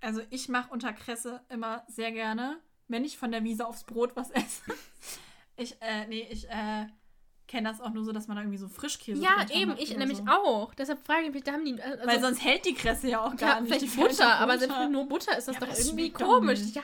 Also 0.00 0.22
ich 0.30 0.48
mache 0.48 0.70
unter 0.72 0.92
Kresse 0.92 1.40
immer 1.48 1.84
sehr 1.88 2.12
gerne, 2.12 2.58
wenn 2.88 3.04
ich 3.04 3.18
von 3.18 3.30
der 3.32 3.44
Wiese 3.44 3.66
aufs 3.66 3.84
Brot 3.84 4.16
was 4.16 4.30
esse. 4.32 4.62
Ich, 5.56 5.76
äh, 5.82 6.06
nee, 6.06 6.26
ich, 6.30 6.48
äh, 6.48 6.86
kenne 7.46 7.68
das 7.68 7.80
auch 7.80 7.90
nur 7.90 8.04
so, 8.04 8.12
dass 8.12 8.28
man 8.28 8.36
da 8.36 8.42
irgendwie 8.42 8.58
so 8.58 8.68
Frischkäse 8.68 9.20
Ja, 9.20 9.44
eben, 9.52 9.74
ich 9.76 9.96
nämlich 9.96 10.18
so. 10.18 10.24
auch. 10.28 10.72
Deshalb 10.74 11.04
frage 11.04 11.26
ich 11.26 11.32
mich, 11.34 11.42
da 11.42 11.52
haben 11.52 11.64
die. 11.64 11.82
Also, 11.82 12.06
Weil 12.06 12.20
sonst 12.20 12.44
hält 12.44 12.64
die 12.64 12.74
Kresse 12.74 13.08
ja 13.08 13.20
auch 13.24 13.36
gar 13.36 13.56
ja, 13.56 13.60
nicht. 13.60 13.74
vielleicht 13.74 13.92
Die 13.94 14.00
Butter, 14.00 14.36
aber 14.36 14.56
selbst 14.56 14.78
mit 14.78 14.90
nur 14.92 15.08
Butter 15.08 15.36
ist 15.36 15.48
das 15.48 15.54
Ja, 15.56 15.60
doch 15.60 15.68
das 15.68 15.84
irgendwie 15.84 16.10
komisch. 16.12 16.60
nicht. 16.60 16.76
Ja. 16.76 16.82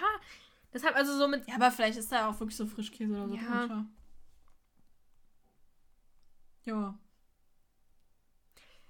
Deshalb 0.75 0.97
also 0.97 1.17
so 1.17 1.29
mit. 1.29 1.47
Ja, 1.49 1.55
aber 1.55 1.71
vielleicht 1.71 1.97
ist 1.99 2.11
da 2.11 2.29
auch 2.29 2.41
wirklich 2.41 2.57
so 2.57 2.67
Frischkäse 2.67 3.15
oder 3.15 3.29
so 3.29 3.35
Ja. 3.37 3.43
drunter. 3.43 3.87
Ja. 6.65 6.99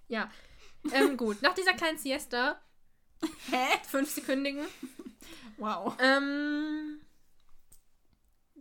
Ja. 0.09 0.31
Ähm, 0.93 1.17
gut, 1.17 1.43
nach 1.43 1.53
dieser 1.55 1.75
kleinen 1.75 1.99
Siesta, 1.99 2.61
Hä? 3.51 3.67
fünfsekündigen, 3.89 4.65
Wow. 5.59 5.95
ähm. 5.99 7.01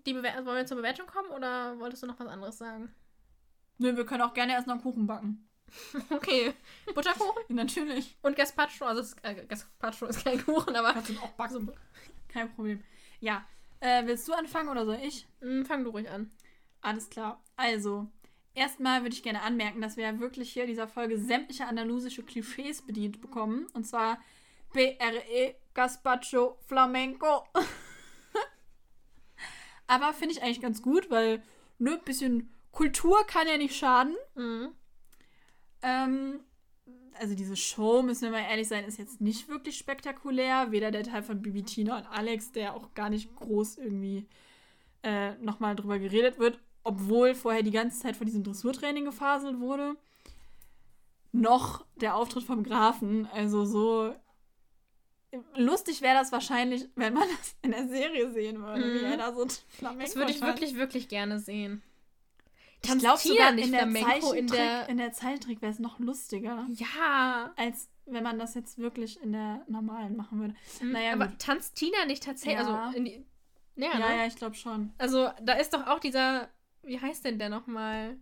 Die 0.06 0.14
Bewer 0.14 0.46
wollen 0.46 0.58
wir 0.58 0.66
zur 0.66 0.78
Bewertung 0.78 1.08
kommen 1.08 1.30
oder 1.32 1.80
wolltest 1.80 2.04
du 2.04 2.08
noch 2.08 2.20
was 2.20 2.28
anderes 2.28 2.58
sagen? 2.60 2.94
Nö, 3.80 3.96
wir 3.98 4.06
können 4.06 4.22
auch 4.22 4.34
gerne 4.34 4.54
erst 4.54 4.68
noch 4.68 4.76
einen 4.76 4.84
Kuchen 4.84 5.08
backen. 5.08 5.42
Okay. 6.12 6.54
Butterkuchen 6.94 7.44
Natürlich. 7.56 8.16
und 8.22 8.36
Gazpacho. 8.36 8.86
Also, 8.86 9.16
äh, 9.24 9.46
Gazpacho 9.46 10.06
ist 10.06 10.24
kein 10.24 10.44
Kuchen, 10.46 10.76
aber. 10.76 10.94
Kannst 10.94 11.10
du 11.10 11.18
auch 11.20 11.32
backen. 11.32 11.72
Kein 12.30 12.54
Problem. 12.54 12.84
Ja. 13.20 13.44
Äh, 13.80 14.06
willst 14.06 14.28
du 14.28 14.34
anfangen 14.34 14.70
oder 14.70 14.86
soll 14.86 15.00
ich? 15.04 15.28
Mh, 15.42 15.66
fang 15.66 15.84
du 15.84 15.90
ruhig 15.90 16.10
an. 16.10 16.32
Alles 16.82 17.10
klar. 17.10 17.44
Also, 17.58 18.08
erstmal 18.54 19.02
würde 19.02 19.16
ich 19.16 19.24
gerne 19.24 19.42
anmerken, 19.42 19.82
dass 19.82 19.98
wir 19.98 20.04
ja 20.06 20.20
wirklich 20.20 20.54
hier 20.54 20.64
in 20.64 20.70
dieser 20.70 20.88
Folge 20.88 21.18
sämtliche 21.18 21.66
andalusische 21.66 22.24
Klischees 22.24 22.84
bedient 22.84 23.20
bekommen. 23.22 23.66
Und 23.74 23.86
zwar 23.86 24.20
BRE, 24.76 25.56
Gazpacho, 25.74 26.60
Flamenco. 26.68 27.46
Aber 29.88 30.14
finde 30.14 30.36
ich 30.36 30.44
eigentlich 30.44 30.62
ganz 30.62 30.82
gut, 30.82 31.10
weil 31.10 31.42
ne, 31.80 31.94
ein 31.94 32.04
bisschen 32.04 32.54
Kultur 32.72 33.26
kann 33.26 33.48
ja 33.48 33.58
nicht 33.58 33.76
schaden. 33.76 34.16
Mhm. 34.36 34.74
Ähm, 35.82 36.42
also 37.18 37.36
diese 37.36 37.56
Show, 37.56 38.02
müssen 38.02 38.24
wir 38.24 38.32
mal 38.32 38.50
ehrlich 38.50 38.68
sein, 38.68 38.84
ist 38.84 38.98
jetzt 38.98 39.22
nicht 39.22 39.48
wirklich 39.48 39.78
spektakulär. 39.78 40.72
Weder 40.72 40.92
der 40.92 41.04
Teil 41.04 41.24
von 41.24 41.42
Bibi 41.42 41.64
Tina 41.64 41.98
und 41.98 42.08
Alex, 42.08 42.52
der 42.52 42.76
auch 42.76 42.94
gar 42.94 43.10
nicht 43.10 43.34
groß 43.34 43.78
irgendwie 43.78 44.28
äh, 45.04 45.36
nochmal 45.36 45.78
drüber 45.78 46.00
geredet 46.00 46.38
wird, 46.38 46.60
obwohl 46.84 47.34
vorher 47.34 47.64
die 47.64 47.72
ganze 47.72 48.02
Zeit 48.02 48.18
von 48.18 48.26
diesem 48.26 48.44
Dressurtraining 48.44 49.06
gefaselt 49.06 49.62
wurde. 49.62 49.96
Noch 51.32 51.86
der 51.96 52.18
Auftritt 52.18 52.44
vom 52.44 52.64
Grafen, 52.64 53.26
also 53.28 53.64
so 53.64 54.14
lustig 55.56 56.02
wäre 56.02 56.16
das 56.16 56.32
wahrscheinlich, 56.32 56.88
wenn 56.96 57.14
man 57.14 57.28
das 57.38 57.56
in 57.62 57.72
der 57.72 57.88
Serie 57.88 58.32
sehen 58.32 58.62
würde, 58.62 58.84
wie 58.84 59.00
Mhm. 59.06 59.12
er 59.12 59.18
da 59.18 59.34
so 59.34 59.46
Flamenco 59.70 60.04
Das 60.06 60.16
würde 60.16 60.32
ich 60.32 60.42
wirklich, 60.42 60.76
wirklich 60.76 61.08
gerne 61.10 61.40
sehen. 61.40 61.82
Ich 62.84 62.98
glaube 63.00 63.18
sogar 63.18 63.52
nicht 63.52 63.66
in 63.66 63.72
der 63.72 63.88
Flamenco 63.88 64.32
in 64.34 64.48
der- 64.48 64.88
in 64.90 64.98
der 64.98 65.12
Zeichentrick 65.12 65.62
wäre 65.62 65.72
es 65.72 65.80
noch 65.80 65.98
lustiger, 66.00 66.68
Ja. 66.74 67.52
als 67.56 67.90
wenn 68.06 68.22
man 68.24 68.38
das 68.38 68.54
jetzt 68.54 68.78
wirklich 68.78 69.20
in 69.24 69.32
der 69.32 69.64
normalen 69.68 70.16
machen 70.16 70.40
würde. 70.40 70.54
Mhm, 70.82 70.92
Naja, 70.92 71.14
aber 71.14 71.28
gut. 71.30 71.40
tanzt 71.40 71.76
Tina 71.76 72.06
nicht 72.06 72.24
tatsächlich? 72.24 72.60
Ja. 72.60 72.86
Also, 72.86 72.98
in 72.98 73.06
die, 73.06 73.26
ja, 73.76 73.88
Ja, 73.94 73.98
ne? 74.10 74.18
ja, 74.18 74.26
ich 74.28 74.36
glaube 74.36 74.54
schon. 74.56 74.94
Also, 75.00 75.30
da 75.42 75.54
ist 75.54 75.74
doch 75.74 75.88
auch 75.88 76.00
dieser, 76.00 76.50
wie 76.84 77.00
heißt 77.02 77.26
denn 77.26 77.40
der 77.40 77.50
nochmal? 77.50 78.18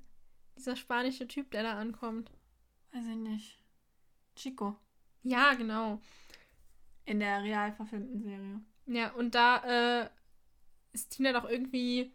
Dieser 0.55 0.75
spanische 0.77 1.27
Typ, 1.27 1.51
der 1.51 1.63
da 1.63 1.73
ankommt. 1.73 2.31
Weiß 2.93 3.03
ich 3.05 3.15
nicht. 3.17 3.59
Chico. 4.35 4.77
Ja, 5.23 5.55
genau. 5.55 5.99
In 7.05 7.19
der 7.19 7.43
real 7.43 7.73
verfilmten 7.73 8.21
Serie. 8.21 8.61
Ja, 8.85 9.11
und 9.13 9.35
da 9.35 10.03
äh, 10.03 10.09
ist 10.93 11.09
Tina 11.11 11.31
doch 11.33 11.49
irgendwie. 11.49 12.13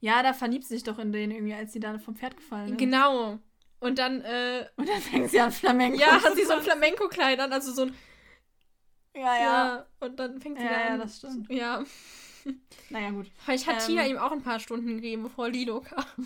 Ja, 0.00 0.22
da 0.22 0.32
verliebt 0.34 0.64
sie 0.64 0.74
sich 0.74 0.82
doch 0.84 0.98
in 0.98 1.12
den 1.12 1.30
irgendwie, 1.30 1.54
als 1.54 1.72
sie 1.72 1.80
da 1.80 1.98
vom 1.98 2.14
Pferd 2.16 2.36
gefallen 2.36 2.70
ist. 2.72 2.78
Genau. 2.78 3.38
Und 3.80 3.98
dann, 3.98 4.20
äh, 4.22 4.68
Und 4.76 4.88
dann 4.88 5.00
fängt 5.00 5.30
sie 5.30 5.40
an 5.40 5.50
Flamenco 5.52 5.98
ja, 5.98 6.22
hat 6.22 6.34
sie 6.36 6.44
so 6.44 6.54
ein. 6.54 6.62
Flamenco-Kleid 6.62 7.40
an, 7.40 7.52
also 7.52 7.72
so 7.72 7.82
ein. 7.82 7.94
Ja, 9.14 9.20
ja. 9.36 9.40
Ja. 9.40 9.86
Und 10.00 10.18
dann 10.18 10.40
fängt 10.40 10.58
sie 10.58 10.64
Ja, 10.64 10.70
da 10.72 10.80
ja, 10.80 10.86
an. 10.94 10.98
das 11.00 11.16
stimmt. 11.18 11.50
Ja. 11.50 11.84
Naja, 12.90 13.10
gut. 13.10 13.30
Vielleicht 13.38 13.66
hat 13.66 13.80
Ähm. 13.80 13.86
Tina 13.86 14.06
ihm 14.06 14.18
auch 14.18 14.30
ein 14.30 14.42
paar 14.42 14.60
Stunden 14.60 14.88
gegeben, 14.88 15.22
bevor 15.22 15.48
Lilo 15.48 15.80
kam. 15.80 16.04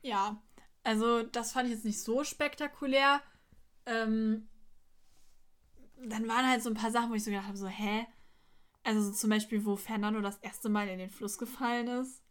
Ja, 0.00 0.40
also 0.82 1.22
das 1.22 1.52
fand 1.52 1.68
ich 1.68 1.74
jetzt 1.74 1.84
nicht 1.84 2.00
so 2.00 2.24
spektakulär. 2.24 3.20
Ähm, 3.86 4.48
dann 6.06 6.28
waren 6.28 6.48
halt 6.48 6.62
so 6.62 6.70
ein 6.70 6.74
paar 6.74 6.90
Sachen, 6.90 7.10
wo 7.10 7.14
ich 7.14 7.24
so 7.24 7.30
gedacht 7.30 7.48
habe, 7.48 7.56
so, 7.56 7.66
hä? 7.68 8.06
Also 8.84 9.02
so 9.02 9.12
zum 9.12 9.30
Beispiel, 9.30 9.64
wo 9.64 9.76
Fernando 9.76 10.20
das 10.20 10.38
erste 10.38 10.68
Mal 10.68 10.88
in 10.88 10.98
den 10.98 11.10
Fluss 11.10 11.38
gefallen 11.38 11.86
ist. 11.86 12.22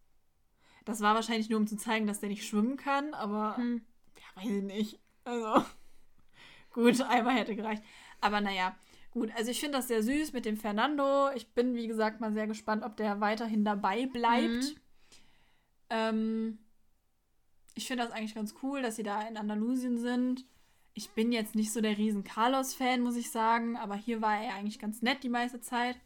Das 0.86 1.02
war 1.02 1.16
wahrscheinlich 1.16 1.50
nur, 1.50 1.60
um 1.60 1.68
zu 1.68 1.78
zeigen, 1.78 2.08
dass 2.08 2.20
der 2.20 2.30
nicht 2.30 2.46
schwimmen 2.46 2.76
kann, 2.76 3.14
aber 3.14 3.58
Hm. 3.58 3.82
ja, 4.18 4.42
weiß 4.42 4.52
ich 4.52 4.64
nicht. 4.64 5.00
Also, 5.24 5.64
gut, 6.72 7.00
einmal 7.02 7.36
hätte 7.36 7.56
gereicht. 7.56 7.84
Aber 8.20 8.42
naja, 8.42 8.76
gut. 9.12 9.32
Also 9.36 9.52
ich 9.52 9.60
finde 9.60 9.78
das 9.78 9.88
sehr 9.88 10.04
süß 10.04 10.34
mit 10.34 10.46
dem 10.46 10.58
Fernando. 10.58 11.30
Ich 11.36 11.54
bin, 11.54 11.76
wie 11.76 11.88
gesagt, 11.88 12.20
mal 12.20 12.34
sehr 12.34 12.48
gespannt, 12.48 12.84
ob 12.84 12.98
der 12.98 13.22
weiterhin 13.22 13.64
dabei 13.64 14.08
bleibt. 14.08 14.48
Mhm. 14.48 14.76
Ähm, 15.90 16.60
ich 17.76 17.88
finde 17.88 18.04
das 18.04 18.14
eigentlich 18.14 18.36
ganz 18.36 18.56
cool, 18.64 18.82
dass 18.82 18.96
sie 18.96 19.04
da 19.04 19.22
in 19.28 19.38
Andalusien 19.38 19.98
sind. 19.98 20.46
Ich 20.94 21.12
bin 21.12 21.32
jetzt 21.32 21.56
nicht 21.56 21.72
so 21.72 21.82
der 21.82 21.98
riesen 21.98 22.24
Carlos-Fan, 22.24 23.02
muss 23.02 23.16
ich 23.16 23.32
sagen, 23.32 23.78
aber 23.78 23.96
hier 23.96 24.22
war 24.22 24.42
er 24.42 24.56
eigentlich 24.56 24.80
ganz 24.80 25.02
nett 25.02 25.24
die 25.24 25.30
meiste 25.30 25.62
Zeit. 25.62 25.98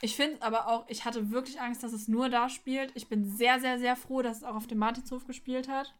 Ich 0.00 0.16
finde 0.16 0.42
aber 0.42 0.68
auch, 0.68 0.86
ich 0.88 1.04
hatte 1.04 1.30
wirklich 1.30 1.60
Angst, 1.60 1.82
dass 1.82 1.92
es 1.92 2.08
nur 2.08 2.28
da 2.28 2.48
spielt. 2.48 2.92
Ich 2.94 3.08
bin 3.08 3.24
sehr, 3.24 3.60
sehr, 3.60 3.78
sehr 3.78 3.96
froh, 3.96 4.22
dass 4.22 4.38
es 4.38 4.44
auch 4.44 4.54
auf 4.54 4.66
dem 4.66 4.78
Martinshof 4.78 5.26
gespielt 5.26 5.68
hat. 5.68 5.94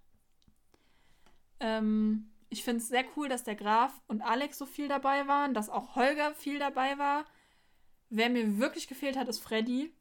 Ähm, 1.60 2.30
ich 2.50 2.64
finde 2.64 2.82
es 2.82 2.88
sehr 2.88 3.04
cool, 3.16 3.28
dass 3.28 3.44
der 3.44 3.54
Graf 3.54 4.00
und 4.06 4.22
Alex 4.22 4.58
so 4.58 4.66
viel 4.66 4.88
dabei 4.88 5.26
waren, 5.26 5.54
dass 5.54 5.70
auch 5.70 5.96
Holger 5.96 6.34
viel 6.34 6.58
dabei 6.58 6.98
war. 6.98 7.24
Wer 8.10 8.30
mir 8.30 8.58
wirklich 8.58 8.88
gefehlt 8.88 9.16
hat, 9.16 9.28
ist 9.28 9.40
Freddy. 9.40 9.92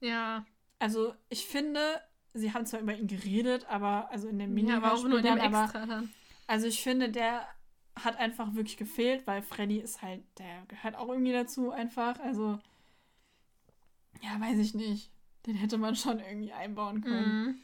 Ja. 0.00 0.44
Also 0.78 1.14
ich 1.28 1.46
finde, 1.46 2.00
sie 2.34 2.52
haben 2.52 2.66
zwar 2.66 2.80
über 2.80 2.94
ihn 2.94 3.06
geredet, 3.06 3.66
aber 3.68 4.10
also 4.10 4.28
in 4.28 4.38
dem 4.38 4.56
Ja, 4.58 4.78
aber 4.78 4.94
auch 4.94 5.04
nur 5.04 5.18
in 5.18 5.24
dem 5.24 5.40
aber, 5.40 5.64
Extra 5.64 5.86
dann. 5.86 6.12
Also 6.46 6.66
ich 6.66 6.82
finde, 6.82 7.10
der 7.10 7.46
hat 7.94 8.16
einfach 8.18 8.54
wirklich 8.54 8.76
gefehlt, 8.76 9.26
weil 9.26 9.42
Freddy 9.42 9.78
ist 9.78 10.02
halt, 10.02 10.22
der 10.38 10.64
gehört 10.68 10.96
auch 10.96 11.08
irgendwie 11.08 11.32
dazu 11.32 11.70
einfach. 11.70 12.18
Also 12.20 12.58
ja, 14.22 14.40
weiß 14.40 14.58
ich 14.58 14.74
nicht. 14.74 15.10
Den 15.46 15.56
hätte 15.56 15.78
man 15.78 15.96
schon 15.96 16.20
irgendwie 16.20 16.52
einbauen 16.52 17.00
können. 17.00 17.44
Mhm. 17.44 17.58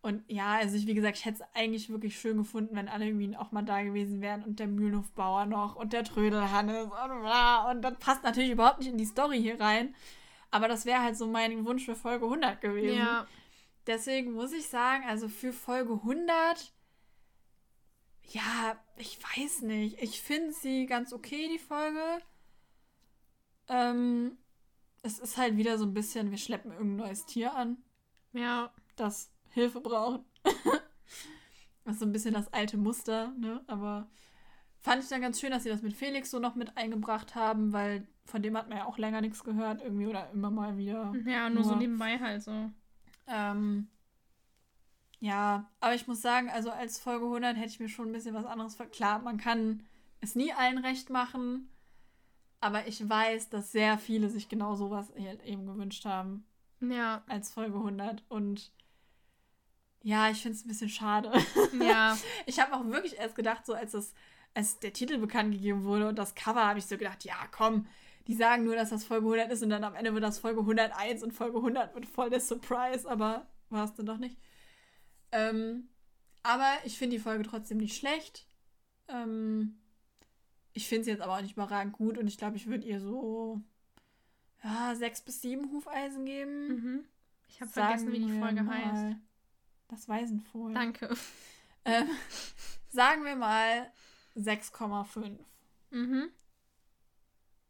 Und 0.00 0.24
ja, 0.26 0.54
also 0.54 0.76
ich, 0.76 0.86
wie 0.86 0.94
gesagt, 0.94 1.18
ich 1.18 1.24
hätte 1.24 1.42
es 1.42 1.48
eigentlich 1.54 1.88
wirklich 1.88 2.18
schön 2.18 2.36
gefunden, 2.36 2.74
wenn 2.74 2.88
alle 2.88 3.06
irgendwie 3.06 3.36
auch 3.36 3.52
mal 3.52 3.62
da 3.62 3.82
gewesen 3.82 4.20
wären 4.20 4.42
und 4.42 4.58
der 4.58 4.66
Mühlenhofbauer 4.66 5.46
noch 5.46 5.76
und 5.76 5.92
der 5.92 6.02
Trödelhannes 6.02 6.86
und 6.86 6.90
bla. 6.90 7.70
Und 7.70 7.82
das 7.82 7.98
passt 7.98 8.24
natürlich 8.24 8.50
überhaupt 8.50 8.80
nicht 8.80 8.88
in 8.88 8.98
die 8.98 9.04
Story 9.04 9.40
hier 9.40 9.60
rein. 9.60 9.94
Aber 10.50 10.66
das 10.66 10.86
wäre 10.86 11.02
halt 11.02 11.16
so 11.16 11.28
mein 11.28 11.64
Wunsch 11.64 11.84
für 11.84 11.94
Folge 11.94 12.24
100 12.24 12.60
gewesen. 12.60 12.98
Ja. 12.98 13.26
Deswegen 13.86 14.32
muss 14.32 14.52
ich 14.52 14.68
sagen, 14.68 15.04
also 15.06 15.28
für 15.28 15.52
Folge 15.52 15.92
100, 15.92 16.72
ja, 18.30 18.76
ich 18.96 19.18
weiß 19.22 19.62
nicht. 19.62 20.00
Ich 20.02 20.20
finde 20.22 20.52
sie 20.52 20.86
ganz 20.86 21.12
okay, 21.12 21.48
die 21.52 21.58
Folge. 21.58 22.00
Ähm, 23.68 24.36
es 25.02 25.18
ist 25.18 25.36
halt 25.36 25.56
wieder 25.56 25.78
so 25.78 25.84
ein 25.84 25.94
bisschen, 25.94 26.30
wir 26.30 26.38
schleppen 26.38 26.72
irgendein 26.72 27.06
neues 27.08 27.26
Tier 27.26 27.54
an 27.54 27.78
Ja. 28.32 28.72
das 28.96 29.30
Hilfe 29.50 29.80
braucht. 29.80 30.20
das 31.84 31.94
ist 31.94 31.98
so 32.00 32.06
ein 32.06 32.12
bisschen 32.12 32.34
das 32.34 32.52
alte 32.52 32.76
Muster, 32.76 33.32
ne? 33.38 33.62
Aber 33.66 34.08
fand 34.80 35.02
ich 35.02 35.08
dann 35.08 35.20
ganz 35.20 35.40
schön, 35.40 35.50
dass 35.50 35.62
sie 35.64 35.68
das 35.68 35.82
mit 35.82 35.92
Felix 35.94 36.30
so 36.30 36.38
noch 36.38 36.54
mit 36.54 36.76
eingebracht 36.76 37.34
haben, 37.34 37.72
weil 37.72 38.06
von 38.24 38.42
dem 38.42 38.56
hat 38.56 38.68
man 38.68 38.78
ja 38.78 38.84
auch 38.86 38.98
länger 38.98 39.20
nichts 39.20 39.42
gehört, 39.44 39.82
irgendwie 39.82 40.06
oder 40.06 40.30
immer 40.30 40.50
mal 40.50 40.76
wieder. 40.76 41.12
Ja, 41.26 41.50
nur, 41.50 41.64
so 41.64 41.70
Nur- 41.70 41.78
nebenbei 41.78 42.18
halt 42.18 42.42
so. 42.42 42.70
Ähm, 43.26 43.88
ja, 45.22 45.70
aber 45.78 45.94
ich 45.94 46.08
muss 46.08 46.20
sagen, 46.20 46.50
also 46.50 46.72
als 46.72 46.98
Folge 46.98 47.26
100 47.26 47.56
hätte 47.56 47.68
ich 47.68 47.78
mir 47.78 47.88
schon 47.88 48.08
ein 48.08 48.12
bisschen 48.12 48.34
was 48.34 48.44
anderes 48.44 48.74
ver... 48.74 48.86
Klar, 48.86 49.20
man 49.20 49.38
kann 49.38 49.84
es 50.20 50.34
nie 50.34 50.52
allen 50.52 50.78
recht 50.78 51.10
machen, 51.10 51.70
aber 52.60 52.88
ich 52.88 53.08
weiß, 53.08 53.48
dass 53.48 53.70
sehr 53.70 53.98
viele 53.98 54.28
sich 54.28 54.48
genau 54.48 54.74
sowas 54.74 55.12
halt 55.16 55.44
eben 55.44 55.64
gewünscht 55.64 56.04
haben. 56.06 56.44
Ja. 56.80 57.22
als 57.28 57.52
Folge 57.52 57.76
100 57.76 58.24
und 58.28 58.72
ja, 60.02 60.28
ich 60.28 60.42
finde 60.42 60.56
es 60.56 60.64
ein 60.64 60.68
bisschen 60.68 60.88
schade. 60.88 61.30
Ja. 61.80 62.18
Ich 62.46 62.58
habe 62.58 62.74
auch 62.74 62.84
wirklich 62.86 63.16
erst 63.16 63.36
gedacht, 63.36 63.64
so 63.64 63.74
als 63.74 63.92
das 63.92 64.14
als 64.54 64.80
der 64.80 64.92
Titel 64.92 65.18
bekannt 65.18 65.52
gegeben 65.52 65.84
wurde 65.84 66.08
und 66.08 66.18
das 66.18 66.34
Cover, 66.34 66.66
habe 66.66 66.80
ich 66.80 66.86
so 66.86 66.98
gedacht, 66.98 67.22
ja, 67.22 67.36
komm, 67.52 67.86
die 68.26 68.34
sagen 68.34 68.64
nur, 68.64 68.74
dass 68.74 68.90
das 68.90 69.04
Folge 69.04 69.26
100 69.26 69.52
ist 69.52 69.62
und 69.62 69.70
dann 69.70 69.84
am 69.84 69.94
Ende 69.94 70.12
wird 70.12 70.24
das 70.24 70.40
Folge 70.40 70.60
101 70.60 71.22
und 71.22 71.30
Folge 71.30 71.58
100 71.58 71.94
wird 71.94 72.06
voll 72.06 72.28
der 72.28 72.40
Surprise, 72.40 73.08
aber 73.08 73.46
war 73.70 73.84
es 73.84 73.94
dann 73.94 74.06
doch 74.06 74.18
nicht. 74.18 74.36
Ähm, 75.32 75.88
aber 76.42 76.70
ich 76.84 76.98
finde 76.98 77.16
die 77.16 77.22
Folge 77.22 77.44
trotzdem 77.44 77.78
nicht 77.78 77.96
schlecht. 77.96 78.46
Ähm, 79.08 79.78
ich 80.72 80.88
finde 80.88 81.04
sie 81.04 81.10
jetzt 81.10 81.20
aber 81.20 81.36
auch 81.36 81.42
nicht 81.42 81.52
überragend 81.52 81.92
gut 81.92 82.18
und 82.18 82.26
ich 82.26 82.38
glaube, 82.38 82.56
ich 82.56 82.66
würde 82.66 82.86
ihr 82.86 83.00
so 83.00 83.60
ja, 84.62 84.94
sechs 84.94 85.20
bis 85.20 85.40
sieben 85.40 85.70
Hufeisen 85.70 86.24
geben. 86.24 86.68
Mhm. 86.68 87.04
Ich 87.48 87.60
habe 87.60 87.70
vergessen, 87.70 88.12
wie 88.12 88.20
die 88.20 88.38
Folge 88.38 88.62
mal 88.62 88.84
heißt. 88.84 89.16
Das 89.88 90.08
Waisenfohl. 90.08 90.72
Danke. 90.72 91.14
Ähm, 91.84 92.08
sagen 92.88 93.24
wir 93.24 93.36
mal 93.36 93.90
6,5. 94.36 95.36
Mhm. 95.90 96.28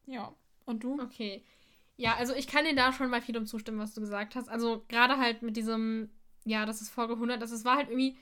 Ja. 0.07 0.35
Und 0.65 0.85
du? 0.85 1.01
Okay. 1.01 1.43
Ja, 1.97 2.17
also 2.17 2.35
ich 2.35 2.47
kann 2.47 2.65
dir 2.65 2.75
da 2.75 2.93
schon 2.93 3.11
mal 3.11 3.23
vielem 3.23 3.47
zustimmen, 3.47 3.79
was 3.79 3.95
du 3.95 4.01
gesagt 4.01 4.35
hast. 4.35 4.49
Also 4.49 4.85
gerade 4.89 5.17
halt 5.17 5.43
mit 5.43 5.57
diesem, 5.57 6.11
ja, 6.45 6.67
das 6.67 6.81
ist 6.83 6.91
Folge 6.91 7.15
100, 7.15 7.41
das 7.41 7.51
ist, 7.53 7.65
war 7.65 7.77
halt 7.77 7.89
irgendwie, 7.91 8.17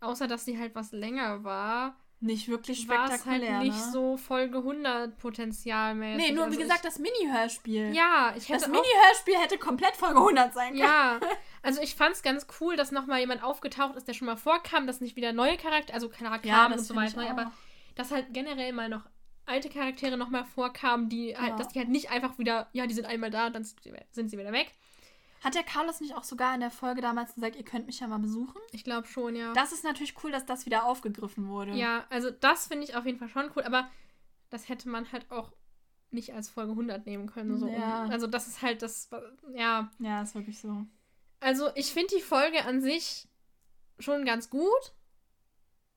außer 0.00 0.26
dass 0.26 0.44
sie 0.44 0.58
halt 0.58 0.74
was 0.74 0.92
länger 0.92 1.44
war, 1.44 1.96
Nicht 2.20 2.48
wirklich 2.48 2.88
war 2.88 3.08
halt 3.08 3.20
spektakulär. 3.20 3.58
nicht 3.60 3.76
ne? 3.76 3.90
so 3.92 4.16
Folge 4.16 4.58
100 4.58 5.16
potenzialmäßig. 5.18 6.26
Nee, 6.28 6.32
nur 6.34 6.44
also 6.44 6.56
wie 6.58 6.62
gesagt, 6.62 6.84
das 6.84 6.98
Mini-Hörspiel. 6.98 7.90
Ich, 7.90 7.96
ja, 7.96 8.32
ich 8.36 8.48
hätte 8.48 8.60
das 8.60 8.68
Mini-Hörspiel 8.68 9.36
hätte 9.38 9.58
komplett 9.58 9.96
Folge 9.96 10.18
100 10.18 10.52
sein 10.54 10.68
können. 10.68 10.78
Ja, 10.78 11.20
also 11.62 11.80
ich 11.82 11.94
fand 11.94 12.14
es 12.14 12.22
ganz 12.22 12.46
cool, 12.60 12.76
dass 12.76 12.92
nochmal 12.92 13.20
jemand 13.20 13.42
aufgetaucht 13.42 13.96
ist, 13.96 14.06
der 14.08 14.14
schon 14.14 14.26
mal 14.26 14.36
vorkam, 14.36 14.86
dass 14.86 15.00
nicht 15.00 15.16
wieder 15.16 15.32
neue 15.32 15.56
Charaktere, 15.56 15.94
also 15.94 16.08
Charaktere 16.08 16.54
Ja, 16.54 16.66
und 16.66 16.78
so 16.78 16.94
ich 16.94 17.00
weiter, 17.00 17.28
aber 17.30 17.52
dass 17.94 18.10
halt 18.10 18.32
generell 18.32 18.72
mal 18.72 18.88
noch 18.88 19.02
alte 19.44 19.68
Charaktere 19.68 20.16
nochmal 20.16 20.44
vorkamen, 20.44 21.08
die 21.08 21.36
halt, 21.36 21.50
Ja. 21.50 21.56
dass 21.56 21.68
die 21.68 21.78
halt 21.80 21.88
nicht 21.88 22.10
einfach 22.10 22.38
wieder, 22.38 22.68
ja, 22.72 22.86
die 22.86 22.94
sind 22.94 23.06
einmal 23.06 23.30
da, 23.30 23.50
dann 23.50 23.64
sind 23.64 23.82
sie- 23.82 23.92
sind 24.12 24.30
sie 24.30 24.38
wieder 24.38 24.52
weg. 24.52 24.72
Hat 25.42 25.54
der 25.54 25.64
Carlos 25.64 26.00
nicht 26.00 26.14
auch 26.14 26.24
sogar 26.24 26.54
in 26.54 26.60
der 26.60 26.70
Folge 26.70 27.00
damals 27.00 27.34
gesagt, 27.34 27.56
ihr 27.56 27.64
könnt 27.64 27.86
mich 27.86 28.00
ja 28.00 28.06
mal 28.06 28.18
besuchen? 28.18 28.60
Ich 28.70 28.84
glaube 28.84 29.08
schon, 29.08 29.34
ja. 29.34 29.52
Das 29.54 29.72
ist 29.72 29.82
natürlich 29.84 30.14
cool, 30.22 30.30
dass 30.30 30.46
das 30.46 30.66
wieder 30.66 30.84
aufgegriffen 30.84 31.48
wurde. 31.48 31.72
ja, 31.72 32.04
also 32.10 32.30
das 32.30 32.68
finde 32.68 32.84
ich 32.84 32.94
auf 32.94 33.06
jeden 33.06 33.18
Fall 33.18 33.28
schon 33.28 33.50
cool, 33.56 33.62
aber 33.64 33.88
das 34.50 34.68
hätte 34.68 34.88
man 34.88 35.10
halt 35.10 35.30
auch 35.30 35.52
nicht 36.10 36.32
als 36.34 36.48
Folge 36.50 36.72
100 36.72 37.06
nehmen 37.06 37.26
können. 37.26 37.58
So. 37.58 37.66
Ja. 37.68 38.04
Also 38.04 38.26
das 38.26 38.46
ist 38.46 38.62
halt 38.62 38.82
das, 38.82 39.08
ja, 39.54 39.90
Ja, 39.98 40.22
ist 40.22 40.34
wirklich 40.34 40.60
so. 40.60 40.86
Also, 41.40 41.70
ich 41.74 41.92
finde 41.92 42.14
die 42.16 42.22
Folge 42.22 42.64
an 42.64 42.80
sich 42.80 43.28
schon 43.98 44.24
ganz 44.24 44.48
gut. 44.48 44.94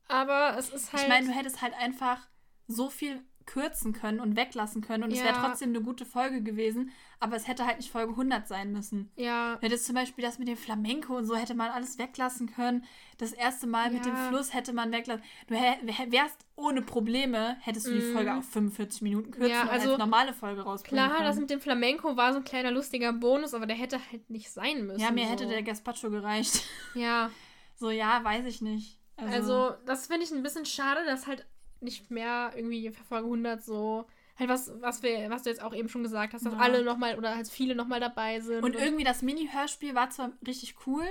Aber 0.08 0.56
es 0.58 0.70
ist 0.70 0.92
halt. 0.92 1.04
Ich 1.04 1.10
meine, 1.10 1.28
du 1.28 1.34
hättest 1.34 1.62
halt 1.62 1.74
einfach 1.76 2.28
so 2.68 2.90
viel 2.90 3.24
kürzen 3.46 3.94
können 3.94 4.20
und 4.20 4.36
weglassen 4.36 4.82
können 4.82 5.04
und 5.04 5.12
es 5.12 5.24
wäre 5.24 5.36
Ja. 5.36 5.42
trotzdem 5.48 5.70
eine 5.70 5.82
gute 5.82 6.04
Folge 6.06 6.42
gewesen, 6.42 6.92
aber 7.20 7.36
es 7.36 7.48
hätte 7.48 7.66
halt 7.66 7.78
nicht 7.78 7.92
Folge 7.92 8.14
100 8.16 8.48
sein 8.48 8.72
müssen. 8.72 9.12
Ja. 9.16 9.58
Hätte 9.62 9.78
zum 9.78 9.94
Beispiel 9.96 10.24
das 10.24 10.40
mit 10.40 10.48
dem 10.48 10.58
Flamenco 10.58 11.16
und 11.16 11.26
so 11.26 11.36
hätte 11.36 11.54
man 11.54 11.70
alles 11.72 11.98
weglassen 12.00 12.52
können. 12.52 12.84
Das 13.18 13.32
erste 13.32 13.68
Mal 13.68 13.92
mit 13.92 14.04
dem 14.06 14.16
Ja. 14.16 14.28
Fluss 14.30 14.54
hätte 14.54 14.74
man 14.74 14.92
weglassen. 14.92 15.24
Du 15.48 15.54
wärst 15.56 16.46
ohne 16.56 16.82
Probleme, 16.82 17.58
hättest 17.62 17.88
du 17.88 17.92
die 17.92 18.00
Mhm. 18.06 18.14
Folge 18.14 18.36
auf 18.36 18.46
45 18.50 19.02
Minuten 19.04 19.32
kürzen 19.32 19.52
Ja, 19.52 19.62
und 19.64 19.70
also 19.70 19.90
als 19.92 20.00
normale 20.00 20.34
Folge 20.34 20.62
rausbringen 20.62 21.04
Klar, 21.06 21.16
können. 21.18 21.28
das 21.30 21.38
mit 21.40 21.50
dem 21.50 21.62
Flamenco 21.62 22.18
war 22.18 22.34
so 22.34 22.40
ein 22.40 22.46
kleiner 22.46 22.72
lustiger 22.72 23.14
Bonus, 23.14 23.54
aber 23.54 23.66
der 23.68 23.76
hätte 23.76 24.00
halt 24.12 24.30
nicht 24.30 24.50
sein 24.52 24.86
müssen. 24.88 25.00
ja, 25.02 25.12
mir 25.12 25.26
so. 25.26 25.32
hätte 25.32 25.48
der 25.48 25.64
Gazpacho 25.64 26.10
gereicht. 26.10 26.64
Ja, 26.96 27.30
So, 27.78 27.90
ja, 27.92 28.24
weiß 28.24 28.46
ich 28.46 28.62
nicht. 28.62 28.98
also, 29.18 29.72
das 29.86 30.08
finde 30.08 30.24
ich 30.24 30.32
ein 30.32 30.44
bisschen 30.44 30.66
schade, 30.66 31.02
dass 31.06 31.28
halt 31.28 31.46
nicht 31.86 32.12
mehr 32.12 32.52
irgendwie 32.56 32.90
für 32.92 33.04
Folge 33.06 33.26
100 33.28 33.64
so 33.64 34.06
halt 34.38 34.50
was, 34.50 34.70
was 34.82 35.02
wir, 35.02 35.30
was 35.30 35.44
du 35.44 35.50
jetzt 35.50 35.62
auch 35.62 35.74
eben 35.74 35.88
schon 35.88 36.04
gesagt 36.04 36.34
hast, 36.34 36.46
dass 36.46 36.54
Ja. 36.54 36.60
alle 36.60 36.84
nochmal 36.84 37.18
oder 37.18 37.34
halt 37.36 37.48
viele 37.48 37.74
nochmal 37.74 38.02
dabei 38.02 38.42
sind. 38.42 38.64
Und 38.66 38.76
irgendwie 38.76 39.06
das 39.06 39.22
Mini-Hörspiel 39.22 39.96
war 39.96 40.10
zwar 40.10 40.34
richtig 40.46 40.76
cool, 40.86 41.06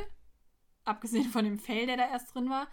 abgesehen 0.85 1.25
von 1.31 1.45
dem 1.45 1.59
Fail, 1.59 1.87
der 1.87 1.97
da 1.97 2.07
erst 2.11 2.35
drin 2.35 2.51
war, 2.51 2.69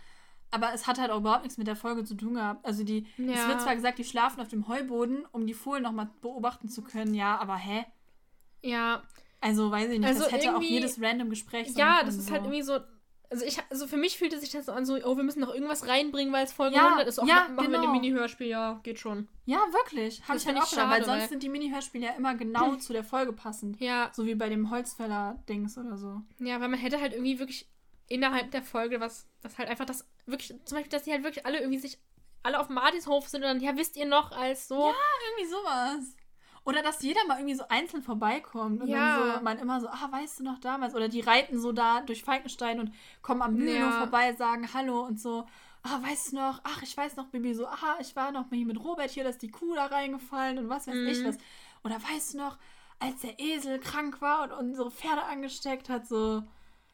aber 0.53 0.73
es 0.73 0.85
hat 0.87 0.99
halt 0.99 1.09
auch 1.11 1.19
überhaupt 1.19 1.43
nichts 1.43 1.57
mit 1.57 1.67
der 1.67 1.77
Folge 1.77 2.03
zu 2.03 2.15
tun 2.15 2.33
gehabt. 2.33 2.65
Also 2.65 2.83
die, 2.83 3.07
es 3.17 3.25
Ja. 3.25 3.47
wird 3.47 3.61
zwar 3.61 3.75
gesagt, 3.75 3.97
die 3.99 4.03
schlafen 4.03 4.41
auf 4.41 4.49
dem 4.49 4.67
Heuboden, 4.67 5.25
um 5.31 5.47
die 5.47 5.53
Fohlen 5.53 5.83
nochmal 5.83 6.09
beobachten 6.19 6.67
zu 6.67 6.81
können, 6.81 7.13
ja, 7.13 7.37
aber 7.37 7.55
hä? 7.55 7.85
ja, 8.61 9.01
Also 9.39 9.71
weiß 9.71 9.89
ich 9.89 9.99
nicht, 9.99 10.07
Also 10.07 10.23
das 10.23 10.31
hätte 10.33 10.55
auch 10.55 10.61
jedes 10.61 11.01
random 11.01 11.29
Gespräch 11.29 11.71
sein 11.71 11.77
ja, 11.79 12.03
das 12.03 12.17
ist 12.17 12.27
so. 12.27 12.33
halt 12.33 12.43
irgendwie 12.43 12.61
so. 12.61 12.79
Also 13.31 13.45
ich, 13.45 13.57
also 13.69 13.87
für 13.87 13.95
mich 13.95 14.17
fühlte 14.17 14.37
sich 14.37 14.49
das 14.51 14.65
so 14.65 14.73
an, 14.73 14.85
so, 14.85 14.95
oh, 15.05 15.15
wir 15.15 15.23
müssen 15.23 15.39
noch 15.39 15.53
irgendwas 15.53 15.87
reinbringen, 15.87 16.33
weil 16.33 16.43
es 16.43 16.51
Folge 16.51 16.75
Ja, 16.75 16.87
100 16.87 17.07
ist. 17.07 17.17
Auch 17.17 17.25
ja, 17.25 17.47
machen 17.47 17.71
wir 17.71 17.79
genau. 17.79 17.83
ein 17.83 17.91
Mini-Hörspiel, 17.93 18.47
ja, 18.47 18.81
geht 18.83 18.99
schon. 18.99 19.29
Ja, 19.45 19.59
wirklich. 19.71 20.21
Habe 20.27 20.37
ich 20.37 20.45
halt 20.45 20.57
auch 20.57 20.65
ich 20.65 20.69
gedacht, 20.71 20.89
weil 20.89 21.05
schade, 21.05 21.19
sonst 21.19 21.29
sind 21.29 21.41
die 21.41 21.47
Mini-Hörspiele 21.47 22.07
ja 22.07 22.11
immer 22.11 22.35
genau 22.35 22.75
zu 22.75 22.91
der 22.91 23.05
Folge 23.05 23.31
passend. 23.31 23.79
Ja, 23.79 24.11
So 24.13 24.25
wie 24.25 24.35
bei 24.35 24.49
dem 24.49 24.69
Holzfäller-Dings 24.69 25.77
oder 25.77 25.97
so. 25.97 26.21
ja, 26.39 26.59
weil 26.59 26.67
man 26.67 26.79
hätte 26.79 26.99
halt 26.99 27.13
irgendwie 27.13 27.39
wirklich 27.39 27.69
innerhalb 28.09 28.51
der 28.51 28.63
Folge 28.63 28.99
was, 28.99 29.29
das 29.41 29.57
halt 29.57 29.69
einfach 29.69 29.85
das, 29.85 30.05
wirklich, 30.25 30.49
zum 30.65 30.75
Beispiel, 30.75 30.91
dass 30.91 31.03
die 31.03 31.11
halt 31.13 31.23
wirklich 31.23 31.45
alle 31.45 31.59
irgendwie 31.59 31.79
sich, 31.79 31.99
alle 32.43 32.59
auf 32.59 32.67
Martinshof 32.67 33.29
sind 33.29 33.43
und 33.43 33.47
dann, 33.47 33.61
ja, 33.61 33.77
wisst 33.77 33.95
ihr 33.95 34.05
noch, 34.05 34.33
als 34.33 34.67
so. 34.67 34.93
Irgendwie 35.37 35.49
sowas. 35.49 36.15
Oder 36.63 36.83
dass 36.83 37.01
jeder 37.01 37.19
mal 37.27 37.37
irgendwie 37.37 37.55
so 37.55 37.63
einzeln 37.69 38.03
vorbeikommt 38.03 38.81
und 38.81 38.87
Ja. 38.87 39.15
dann 39.17 39.37
so 39.37 39.43
man 39.43 39.57
immer 39.57 39.81
so, 39.81 39.87
ah, 39.87 40.07
weißt 40.11 40.39
du 40.39 40.43
noch 40.43 40.59
damals? 40.59 40.93
Oder 40.93 41.09
die 41.09 41.21
reiten 41.21 41.59
so 41.59 41.71
da 41.71 42.01
durch 42.01 42.23
Falkenstein 42.23 42.79
und 42.79 42.91
kommen 43.23 43.41
am 43.41 43.55
Mühlenhof 43.55 43.93
Ja. 43.93 43.97
vorbei, 43.97 44.33
sagen 44.33 44.71
Hallo 44.73 45.01
und 45.01 45.19
so, 45.19 45.45
ah, 45.83 45.99
weißt 46.03 46.31
du 46.31 46.35
noch? 46.35 46.61
Ach, 46.63 46.83
ich 46.83 46.95
weiß 46.95 47.15
noch, 47.15 47.27
Bibi, 47.27 47.55
so, 47.55 47.65
ah, 47.65 47.97
ich 47.99 48.15
war 48.15 48.31
noch 48.31 48.45
hier 48.51 48.65
mit 48.67 48.83
Robert 48.83 49.09
hier, 49.09 49.23
da 49.23 49.31
ist 49.31 49.41
die 49.41 49.49
Kuh 49.49 49.73
da 49.73 49.87
reingefallen 49.87 50.59
und 50.59 50.69
was 50.69 50.87
weiß 50.87 50.95
ich 51.07 51.23
Mhm. 51.23 51.27
was. 51.29 51.37
Oder 51.83 51.95
weißt 51.95 52.35
du 52.35 52.37
noch, 52.37 52.57
als 52.99 53.21
der 53.21 53.39
Esel 53.39 53.79
krank 53.79 54.21
war 54.21 54.43
und 54.43 54.51
unsere 54.51 54.91
Pferde 54.91 55.23
angesteckt 55.23 55.89
hat, 55.89 56.07
so. 56.07 56.43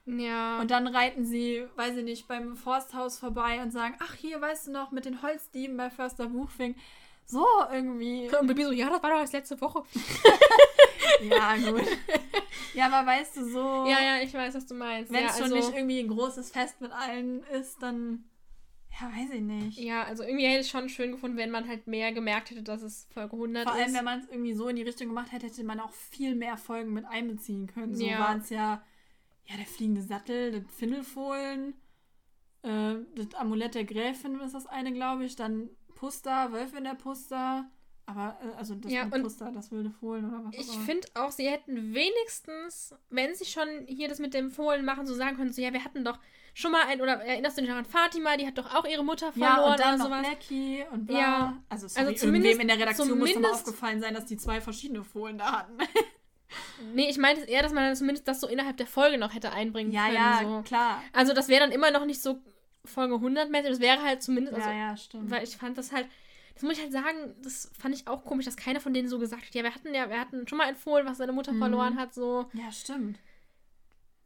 Ja. 0.06 0.62
Und 0.62 0.72
dann 0.72 0.88
reiten 0.88 1.26
sie, 1.26 1.68
weiß 1.76 1.98
ich 1.98 2.06
nicht, 2.06 2.30
beim 2.30 2.56
Forsthaus 2.56 3.20
vorbei 3.20 3.62
und 3.62 3.72
sagen, 3.72 3.98
ach, 4.00 4.14
hier, 4.14 4.40
weißt 4.40 4.68
du 4.68 4.72
noch, 4.72 4.92
mit 4.92 5.04
den 5.04 5.22
Holzdieben 5.22 5.76
bei 5.76 5.90
Förster 5.90 6.28
Buchfink. 6.28 6.78
So 7.30 7.46
irgendwie. 7.72 8.30
Und 8.34 8.48
Baby 8.48 8.64
so, 8.64 8.72
ja, 8.72 8.90
das 8.90 9.04
war 9.04 9.12
doch 9.12 9.20
erst 9.20 9.34
letzte 9.34 9.60
Woche. 9.62 9.84
Ja, 11.22 11.56
gut. 11.58 11.82
ja, 12.76 12.86
aber 12.92 13.08
weißt 13.10 13.38
du, 13.38 13.46
so, 13.50 13.86
Ja, 13.88 14.00
ja, 14.02 14.22
ich 14.22 14.34
weiß, 14.34 14.54
was 14.54 14.66
du 14.68 14.76
meinst. 14.76 15.12
wenn 15.12 15.22
ja, 15.24 15.30
es 15.30 15.34
schon 15.38 15.44
also, 15.52 15.56
nicht 15.56 15.76
irgendwie 15.76 16.00
ein 16.00 16.08
großes 16.10 16.52
Fest 16.52 16.80
mit 16.80 16.92
allen 16.92 17.42
ist, 17.44 17.82
dann, 17.82 18.26
ja, 19.02 19.08
weiß 19.08 19.32
ich 19.34 19.42
nicht. 19.42 19.78
Ja, 19.80 20.04
also 20.04 20.22
irgendwie 20.24 20.46
hätte 20.46 20.62
ich 20.62 20.70
schon 20.70 20.90
schön 20.90 21.12
gefunden, 21.14 21.38
wenn 21.38 21.50
man 21.50 21.68
halt 21.68 21.88
mehr 21.88 22.12
gemerkt 22.12 22.52
hätte, 22.52 22.62
dass 22.62 22.82
es 22.84 23.08
Folge 23.14 23.34
100 23.36 23.64
Vor 23.64 23.74
allem, 23.74 23.88
ist. 23.88 23.96
wenn 23.96 24.06
man 24.06 24.20
es 24.20 24.28
irgendwie 24.30 24.54
so 24.54 24.68
in 24.68 24.76
die 24.76 24.84
Richtung 24.84 25.08
gemacht 25.08 25.32
hätte, 25.32 25.48
hätte 25.48 25.64
man 25.64 25.80
auch 25.80 25.92
viel 25.92 26.36
mehr 26.36 26.56
Folgen 26.58 26.94
mit 26.94 27.06
einbeziehen 27.06 27.66
können. 27.68 27.96
So 27.96 28.06
Ja. 28.06 28.20
waren 28.20 28.40
es 28.40 28.50
ja, 28.52 28.84
ja, 29.46 29.56
der 29.58 29.66
fliegende 29.66 30.02
Sattel, 30.04 30.52
das 30.52 30.76
Findelfohlen, 30.76 31.74
äh, 32.62 32.96
das 33.16 33.34
Amulett 33.34 33.74
der 33.74 33.86
Gräfin 33.86 34.40
ist 34.42 34.54
das 34.54 34.68
eine, 34.68 34.94
glaube 34.94 35.26
ich, 35.26 35.36
dann 35.36 35.70
Puster, 35.98 36.52
Wölfe 36.52 36.78
in 36.78 36.84
der 36.86 36.96
Puster, 36.96 37.66
aber, 38.06 38.38
äh, 38.42 38.58
also 38.58 38.76
das 38.76 38.92
Ja, 38.92 39.06
mit 39.06 39.22
Puster, 39.24 39.52
das 39.52 39.72
wilde 39.72 39.90
Fohlen 39.90 40.26
oder 40.30 40.44
was 40.46 40.56
auch 40.56 40.60
Ich 40.60 40.80
finde 40.86 41.08
auch, 41.16 41.32
sie 41.32 41.50
hätten 41.50 41.94
wenigstens, 41.94 42.96
wenn 43.10 43.36
sie 43.36 43.46
schon 43.46 43.68
hier 43.88 44.08
das 44.08 44.20
mit 44.20 44.34
dem 44.34 44.50
Fohlen 44.52 44.86
machen, 44.86 45.06
so 45.06 45.14
sagen 45.14 45.36
können, 45.36 45.52
so, 45.52 45.62
ja, 45.62 45.74
wir 45.74 45.84
hatten 45.84 46.06
doch 46.06 46.20
schon 46.54 46.72
mal 46.72 46.84
ein, 46.88 47.02
oder 47.02 47.14
erinnerst 47.24 47.58
du 47.58 47.62
dich 47.62 47.70
noch 47.70 47.78
an 47.78 47.86
Fatima, 47.86 48.38
die 48.38 48.48
hat 48.48 48.58
doch 48.58 48.74
auch 48.74 48.86
ihre 48.86 49.04
Mutter 49.04 49.32
verloren 49.32 49.58
Ja, 49.58 49.72
und 49.72 49.80
dann 49.80 49.96
oder 49.96 49.98
noch 49.98 50.06
sowas. 50.06 50.28
Blackie 50.28 50.86
und 50.92 51.06
bla. 51.06 51.20
Ja. 51.20 51.64
Also, 51.70 51.88
sorry, 51.88 52.08
Also 52.08 52.26
zumindest- 52.26 52.62
in 52.62 52.68
der 52.68 52.80
Redaktion 52.80 53.18
muss 53.20 53.36
mal 53.36 53.52
aufgefallen 53.52 54.00
sein, 54.00 54.14
dass 54.14 54.26
die 54.26 54.38
zwei 54.38 54.62
verschiedene 54.62 55.04
Fohlen 55.04 55.38
da 55.38 55.60
hatten. 55.60 55.78
Nee, 56.94 57.10
ich 57.10 57.18
meinte 57.18 57.42
eher, 57.44 57.62
dass 57.62 57.74
man 57.74 57.84
dann 57.84 57.96
zumindest 57.98 58.26
das 58.28 58.40
so 58.40 58.48
innerhalb 58.48 58.78
der 58.78 58.88
Folge 58.88 59.18
noch 59.18 59.34
hätte 59.34 59.52
einbringen 59.52 59.92
ja, 59.92 60.04
können. 60.06 60.16
ja, 60.16 60.40
so. 60.44 60.62
klar. 60.62 61.04
Also 61.12 61.34
das 61.34 61.50
wäre 61.50 61.60
dann 61.60 61.72
immer 61.74 61.92
noch 61.92 62.06
nicht 62.06 62.22
so 62.22 62.40
Folge 62.88 63.16
100 63.16 63.50
mäßig, 63.50 63.70
das 63.72 63.80
wäre 63.80 64.02
halt 64.02 64.22
zumindest, 64.24 64.56
also, 64.56 64.70
ja, 64.70 64.76
ja, 64.76 64.98
stimmt. 64.98 65.30
weil 65.30 65.44
ich 65.44 65.58
fand 65.58 65.78
das 65.78 65.92
halt, 65.92 66.08
das 66.54 66.64
muss 66.64 66.74
ich 66.74 66.82
halt 66.82 66.92
sagen, 66.92 67.36
das 67.44 67.72
fand 67.78 67.94
ich 67.96 68.08
auch 68.08 68.24
komisch, 68.26 68.46
dass 68.46 68.58
keiner 68.58 68.80
von 68.80 68.94
denen 68.94 69.08
so 69.10 69.20
gesagt 69.20 69.46
hat, 69.46 69.54
ja, 69.56 69.64
wir 69.64 69.74
hatten 69.76 69.94
ja, 69.94 70.10
wir 70.10 70.20
hatten 70.20 70.48
schon 70.48 70.58
mal 70.58 70.68
ein 70.68 70.76
Fohlen, 70.76 71.06
was 71.06 71.18
seine 71.18 71.32
Mutter 71.34 71.54
Mhm. 71.54 71.60
verloren 71.60 71.98
hat, 71.98 72.14
so, 72.14 72.50
ja, 72.54 72.72
stimmt. 72.72 73.20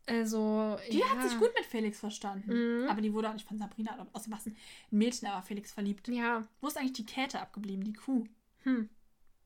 also, 0.08 0.78
Die 0.92 1.00
ja. 1.00 1.06
hat 1.10 1.30
sich 1.30 1.38
gut 1.40 1.52
mit 1.56 1.66
Felix 1.66 2.00
verstanden. 2.00 2.82
Mhm. 2.84 2.90
Aber 2.90 3.02
die 3.02 3.14
wurde 3.14 3.30
auch 3.30 3.34
nicht 3.34 3.48
von 3.48 3.58
Sabrina 3.58 3.98
war 3.98 4.40
es 4.40 4.46
ein 4.48 4.56
Mädchen, 4.90 5.28
aber 5.28 5.42
Felix 5.42 5.72
verliebt. 5.72 6.08
Ja, 6.08 6.48
Wo 6.60 6.68
ist 6.68 6.78
eigentlich 6.78 6.94
die 6.94 7.06
Käthe 7.06 7.40
abgeblieben, 7.40 7.84
die 7.84 7.94
Kuh? 7.94 8.26
hm. 8.64 8.90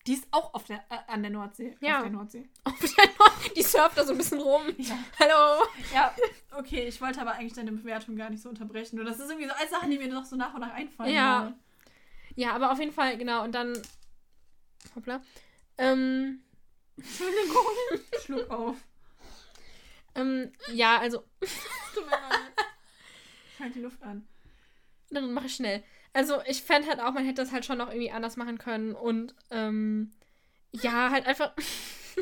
Die 0.08 0.14
ist 0.14 0.28
auch 0.32 0.54
auf 0.54 0.66
der, 0.66 0.78
äh, 0.90 0.98
an 1.08 1.24
der 1.24 1.32
Nordsee. 1.32 1.76
Ja. 1.82 1.98
Auf 1.98 2.04
der 2.04 2.12
Nordsee. 2.12 2.50
Auf 2.64 2.80
der 2.80 3.06
Nord- 3.18 3.56
Die 3.58 3.64
surft 3.64 3.98
da 3.98 4.06
so 4.06 4.12
ein 4.12 4.18
bisschen 4.18 4.40
rum. 4.40 4.62
Ja. 4.78 4.98
Hallo. 5.20 5.66
ja, 5.94 6.14
okay, 6.58 6.88
ich 6.88 7.02
wollte 7.02 7.20
aber 7.22 7.32
eigentlich 7.34 7.54
deine 7.54 7.72
Bewertung 7.72 8.16
gar 8.16 8.30
nicht 8.30 8.44
so 8.44 8.50
unterbrechen. 8.50 8.98
Nur 8.98 9.06
das 9.06 9.20
ist 9.20 9.30
irgendwie 9.30 9.48
so 9.48 9.54
als 9.56 9.72
Sachen, 9.72 9.90
die 9.90 9.98
mir 9.98 10.08
noch 10.08 10.26
so 10.26 10.36
nach 10.36 10.54
und 10.54 10.60
nach 10.62 10.74
einfallen. 10.74 11.14
Ja. 11.14 11.40
gerade. 11.40 11.56
Ja, 12.36 12.54
aber 12.54 12.72
auf 12.72 12.80
jeden 12.80 12.92
Fall, 12.92 13.18
genau. 13.18 13.44
Und 13.44 13.54
dann. 13.54 13.82
Hoppla. 14.96 15.22
Ähm, 15.78 16.44
Entschuldigung. 16.98 17.66
Schluck 18.26 18.50
auf. 18.52 18.76
ähm, 20.16 20.52
ja, 20.74 21.00
also, 21.00 21.20
Tut 21.94 22.06
mir 22.06 22.12
leid. 22.12 22.52
Ich 23.54 23.60
halte 23.60 23.74
die 23.74 23.82
Luft 23.82 24.02
an. 24.04 24.28
dann 25.10 25.34
mache 25.34 25.48
ich 25.48 25.56
schnell. 25.56 25.84
Also, 26.16 26.42
ich 26.48 26.64
fände 26.64 26.88
halt 26.88 27.00
auch, 27.00 27.12
man 27.12 27.26
hätte 27.26 27.42
das 27.42 27.52
halt 27.52 27.66
schon 27.66 27.78
noch 27.78 27.90
irgendwie 27.90 28.12
anders 28.12 28.38
machen 28.38 28.58
können. 28.58 28.96
Und, 28.96 29.36
ähm, 29.52 30.14
ja, 30.72 31.12
halt 31.12 31.28
einfach. 31.28 31.54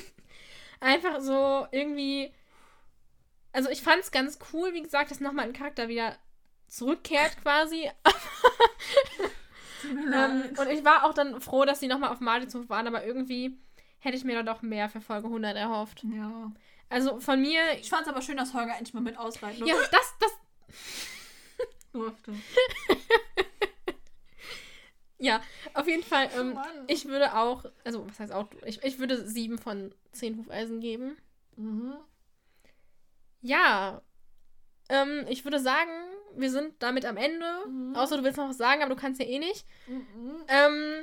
einfach 0.79 1.21
so 1.21 1.67
irgendwie. 1.71 2.33
Also, 3.51 3.69
ich 3.69 3.81
fand 3.81 4.01
es 4.01 4.11
ganz 4.11 4.39
cool, 4.51 4.73
wie 4.73 4.81
gesagt, 4.81 5.11
dass 5.11 5.19
nochmal 5.19 5.45
ein 5.45 5.53
Charakter 5.53 5.87
wieder 5.87 6.17
zurückkehrt 6.67 7.37
quasi. 7.41 7.89
Ähm, 9.85 10.43
und 10.57 10.69
ich 10.69 10.85
war 10.85 11.03
auch 11.03 11.13
dann 11.13 11.41
froh, 11.41 11.65
dass 11.65 11.81
sie 11.81 11.87
nochmal 11.87 12.11
auf 12.11 12.21
Martinshof 12.21 12.69
waren, 12.69 12.87
aber 12.87 13.05
irgendwie 13.05 13.57
hätte 13.99 14.15
ich 14.15 14.23
mir 14.23 14.35
dann 14.35 14.45
doch 14.45 14.61
mehr 14.61 14.89
für 14.89 15.01
Folge 15.01 15.27
100 15.27 15.57
erhofft. 15.57 16.03
ja. 16.03 16.51
Also 16.89 17.19
von 17.19 17.41
mir, 17.41 17.59
Ich 17.79 17.89
fand 17.89 18.03
es 18.03 18.07
aber 18.07 18.21
schön, 18.21 18.37
dass 18.37 18.53
Holger 18.53 18.73
endlich 18.77 18.93
mal 18.93 19.01
mit 19.01 19.17
ausreiten 19.17 19.65
ja, 19.65 19.75
das, 19.91 20.15
das, 20.19 20.31
durfte. 21.91 22.33
Ja, 25.23 25.41
auf 25.73 25.87
jeden 25.87 26.03
Fall, 26.03 26.29
Oh 26.35 26.39
ähm, 26.41 26.59
ich 26.87 27.05
würde 27.07 27.33
auch, 27.35 27.65
also 27.85 28.05
was 28.07 28.19
heißt 28.19 28.33
auch, 28.33 28.47
ich, 28.65 28.83
ich 28.83 28.99
würde 28.99 29.25
sieben 29.27 29.57
von 29.57 29.93
zehn 30.11 30.37
Hufeisen 30.37 30.79
geben. 30.81 31.17
Mhm. 31.55 31.93
Ja, 33.41 34.01
ähm, 34.89 35.25
ich 35.29 35.43
würde 35.43 35.59
sagen, 35.59 35.91
wir 36.35 36.49
sind 36.51 36.73
damit 36.79 37.05
am 37.05 37.17
Ende, 37.17 37.45
Mhm. 37.67 37.95
außer 37.95 38.17
du 38.17 38.23
willst 38.23 38.37
noch 38.37 38.49
was 38.49 38.57
sagen, 38.57 38.81
aber 38.81 38.93
du 38.95 38.99
kannst 38.99 39.19
ja 39.19 39.25
eh 39.27 39.39
nicht. 39.39 39.65
Mhm. 39.87 40.35
Ähm, 40.47 41.01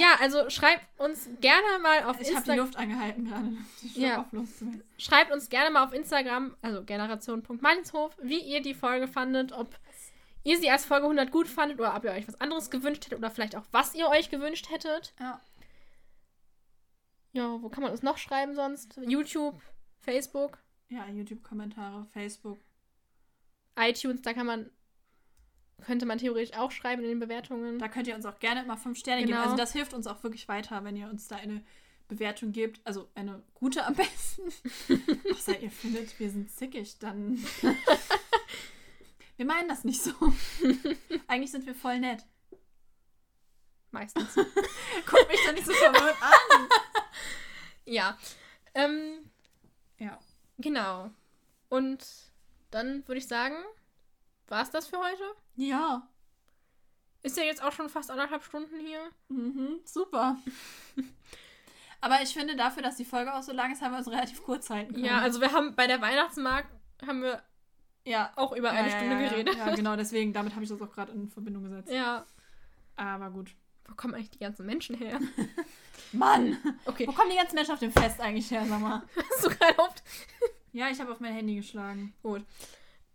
ja, 0.00 0.14
also 0.20 0.48
schreibt 0.48 0.86
uns 0.98 1.28
gerne 1.40 1.78
mal 1.82 2.04
auf 2.04 2.18
Ich 2.20 2.28
habe 2.28 2.44
die 2.44 2.50
Instagram. 2.52 2.58
Luft 2.58 2.76
angehalten 2.78 3.24
gerade. 3.28 3.52
Ja. 3.94 4.26
Schreibt 4.98 5.30
uns 5.32 5.48
gerne 5.50 5.70
mal 5.70 5.84
auf 5.84 5.92
Instagram, 5.92 6.56
also 6.62 6.82
generation.meinshof, 6.84 8.16
wie 8.22 8.40
ihr 8.40 8.62
die 8.62 8.74
Folge 8.74 9.08
fandet, 9.08 9.52
ob 9.52 9.68
ihr 10.44 10.58
sie 10.58 10.70
als 10.70 10.84
Folge 10.84 11.04
100 11.04 11.30
gut 11.30 11.48
fandet 11.48 11.78
oder 11.78 11.94
ob 11.96 12.04
ihr 12.04 12.10
euch 12.12 12.26
was 12.28 12.40
anderes 12.40 12.70
gewünscht 12.70 13.04
hättet 13.04 13.18
oder 13.18 13.30
vielleicht 13.30 13.56
auch, 13.56 13.64
was 13.70 13.94
ihr 13.94 14.08
euch 14.08 14.30
gewünscht 14.30 14.70
hättet. 14.70 15.14
Ja. 15.20 15.40
Ja, 17.32 17.62
wo 17.62 17.68
kann 17.68 17.82
man 17.82 17.92
uns 17.92 18.02
noch 18.02 18.18
schreiben 18.18 18.54
sonst? 18.54 18.98
YouTube, 19.06 19.60
Facebook, 20.00 20.58
Ja, 20.88 21.08
YouTube-Kommentare, 21.08 22.06
Facebook. 22.12 22.58
iTunes, 23.78 24.20
da 24.20 24.34
kann 24.34 24.46
man, 24.46 24.70
könnte 25.82 26.04
man 26.04 26.18
theoretisch 26.18 26.54
auch 26.56 26.70
schreiben 26.70 27.02
in 27.02 27.08
den 27.08 27.20
Bewertungen. 27.20 27.78
Da 27.78 27.88
könnt 27.88 28.06
ihr 28.06 28.14
uns 28.14 28.26
auch 28.26 28.38
gerne 28.38 28.62
immer 28.62 28.76
fünf 28.76 28.98
Sterne 28.98 29.22
geben. 29.22 29.32
Genau. 29.32 29.44
Also 29.44 29.56
das 29.56 29.72
hilft 29.72 29.94
uns 29.94 30.06
auch 30.06 30.22
wirklich 30.22 30.46
weiter, 30.48 30.84
wenn 30.84 30.94
ihr 30.96 31.08
uns 31.08 31.26
da 31.28 31.36
eine 31.36 31.64
Bewertung 32.08 32.52
gebt. 32.52 32.80
Also 32.84 33.08
eine 33.14 33.42
gute 33.54 33.86
am 33.86 33.94
besten. 33.94 34.42
Außer 35.32 35.58
ihr 35.58 35.70
findet, 35.70 36.18
wir 36.20 36.28
sind 36.30 36.50
zickig, 36.50 36.98
dann. 36.98 37.42
wir 39.36 39.46
meinen 39.46 39.68
das 39.68 39.84
nicht 39.84 40.02
so. 40.02 40.12
Eigentlich 41.26 41.50
sind 41.50 41.66
wir 41.66 41.74
voll 41.74 41.98
nett. 41.98 42.24
Meistens. 43.90 44.34
Guck 45.06 45.28
mich 45.28 45.40
doch 45.46 45.52
nicht 45.52 45.66
so 45.66 45.72
verwirrt 45.72 46.16
an. 46.22 46.68
ja. 47.84 48.16
Ähm, 48.74 49.30
Ja. 49.98 50.18
genau. 50.58 51.10
Und 51.68 52.04
dann 52.70 53.06
würde 53.06 53.18
ich 53.18 53.28
sagen, 53.28 53.56
war 54.48 54.62
es 54.62 54.70
das 54.70 54.86
für 54.86 54.98
heute? 54.98 55.24
Ja. 55.56 56.08
Ist 57.22 57.36
ja 57.36 57.44
jetzt 57.44 57.62
auch 57.62 57.72
schon 57.72 57.88
fast 57.88 58.10
anderthalb 58.10 58.42
Stunden 58.44 58.80
hier. 58.80 59.10
Mhm, 59.28 59.80
super. 59.84 60.38
Aber 62.00 62.20
ich 62.22 62.32
finde, 62.32 62.56
dafür, 62.56 62.82
dass 62.82 62.96
die 62.96 63.04
Folge 63.04 63.32
auch 63.32 63.42
so 63.42 63.52
lang 63.52 63.72
ist, 63.72 63.80
haben 63.82 63.92
wir 63.92 63.98
uns 63.98 64.08
relativ 64.10 64.42
kurz 64.42 64.70
halten 64.70 64.94
können. 64.94 65.04
Ja, 65.04 65.18
also 65.20 65.40
wir 65.40 65.52
haben 65.52 65.76
bei 65.76 65.86
der 65.86 66.00
Weihnachtsmarkt 66.00 66.68
haben 67.06 67.22
wir 67.22 67.42
ja. 68.04 68.32
auch 68.36 68.52
über 68.52 68.70
eine 68.70 68.88
ja, 68.88 68.96
Stunde 68.96 69.22
ja, 69.22 69.28
geredet. 69.28 69.56
Ja, 69.56 69.74
genau, 69.74 69.96
deswegen, 69.96 70.32
damit 70.32 70.54
habe 70.54 70.64
ich 70.64 70.70
das 70.70 70.80
auch 70.80 70.92
gerade 70.92 71.12
in 71.12 71.28
Verbindung 71.28 71.64
gesetzt. 71.64 71.90
Ja. 71.90 72.24
Aber 72.96 73.30
gut. 73.30 73.54
Wo 73.88 73.94
kommen 73.94 74.14
eigentlich 74.14 74.30
die 74.30 74.38
ganzen 74.38 74.64
Menschen 74.64 74.96
her? 74.96 75.20
Mann! 76.12 76.56
Okay. 76.84 77.06
Wo 77.06 77.12
kommen 77.12 77.30
die 77.30 77.36
ganzen 77.36 77.54
Menschen 77.54 77.72
auf 77.72 77.80
dem 77.80 77.92
Fest 77.92 78.20
eigentlich 78.20 78.50
her, 78.50 78.64
sag 78.66 78.80
mal? 78.80 79.02
Hast 79.30 79.44
du 79.44 79.48
gerade 79.48 79.78
auf. 79.78 79.94
Ja, 80.72 80.88
ich 80.88 81.00
habe 81.00 81.12
auf 81.12 81.20
mein 81.20 81.34
Handy 81.34 81.56
geschlagen. 81.56 82.14
Gut. 82.22 82.44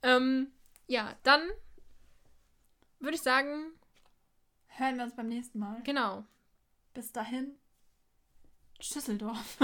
Ähm, 0.03 0.51
ja, 0.87 1.15
dann 1.23 1.41
würde 2.99 3.15
ich 3.15 3.21
sagen, 3.21 3.71
Hören 4.67 4.97
wir 4.97 5.05
uns 5.05 5.15
beim 5.15 5.27
nächsten 5.27 5.57
Mal. 5.57 5.81
genau. 5.83 6.23
Bis 6.93 7.11
dahin. 7.11 7.57
Schüsseldorf. 8.79 9.57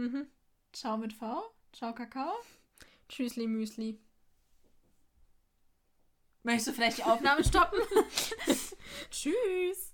Mhm. 0.00 0.28
Ciao 0.72 0.96
mit 0.96 1.12
V. 1.12 1.42
Ciao 1.72 1.94
Kakao. 1.94 2.34
Tschüssli 3.08 3.46
Müsli. 3.46 3.98
Möchtest 6.42 6.68
du 6.68 6.72
vielleicht 6.72 6.98
die 6.98 7.04
Aufnahme 7.04 7.44
stoppen? 7.44 7.80
Tschüss. 9.10 9.92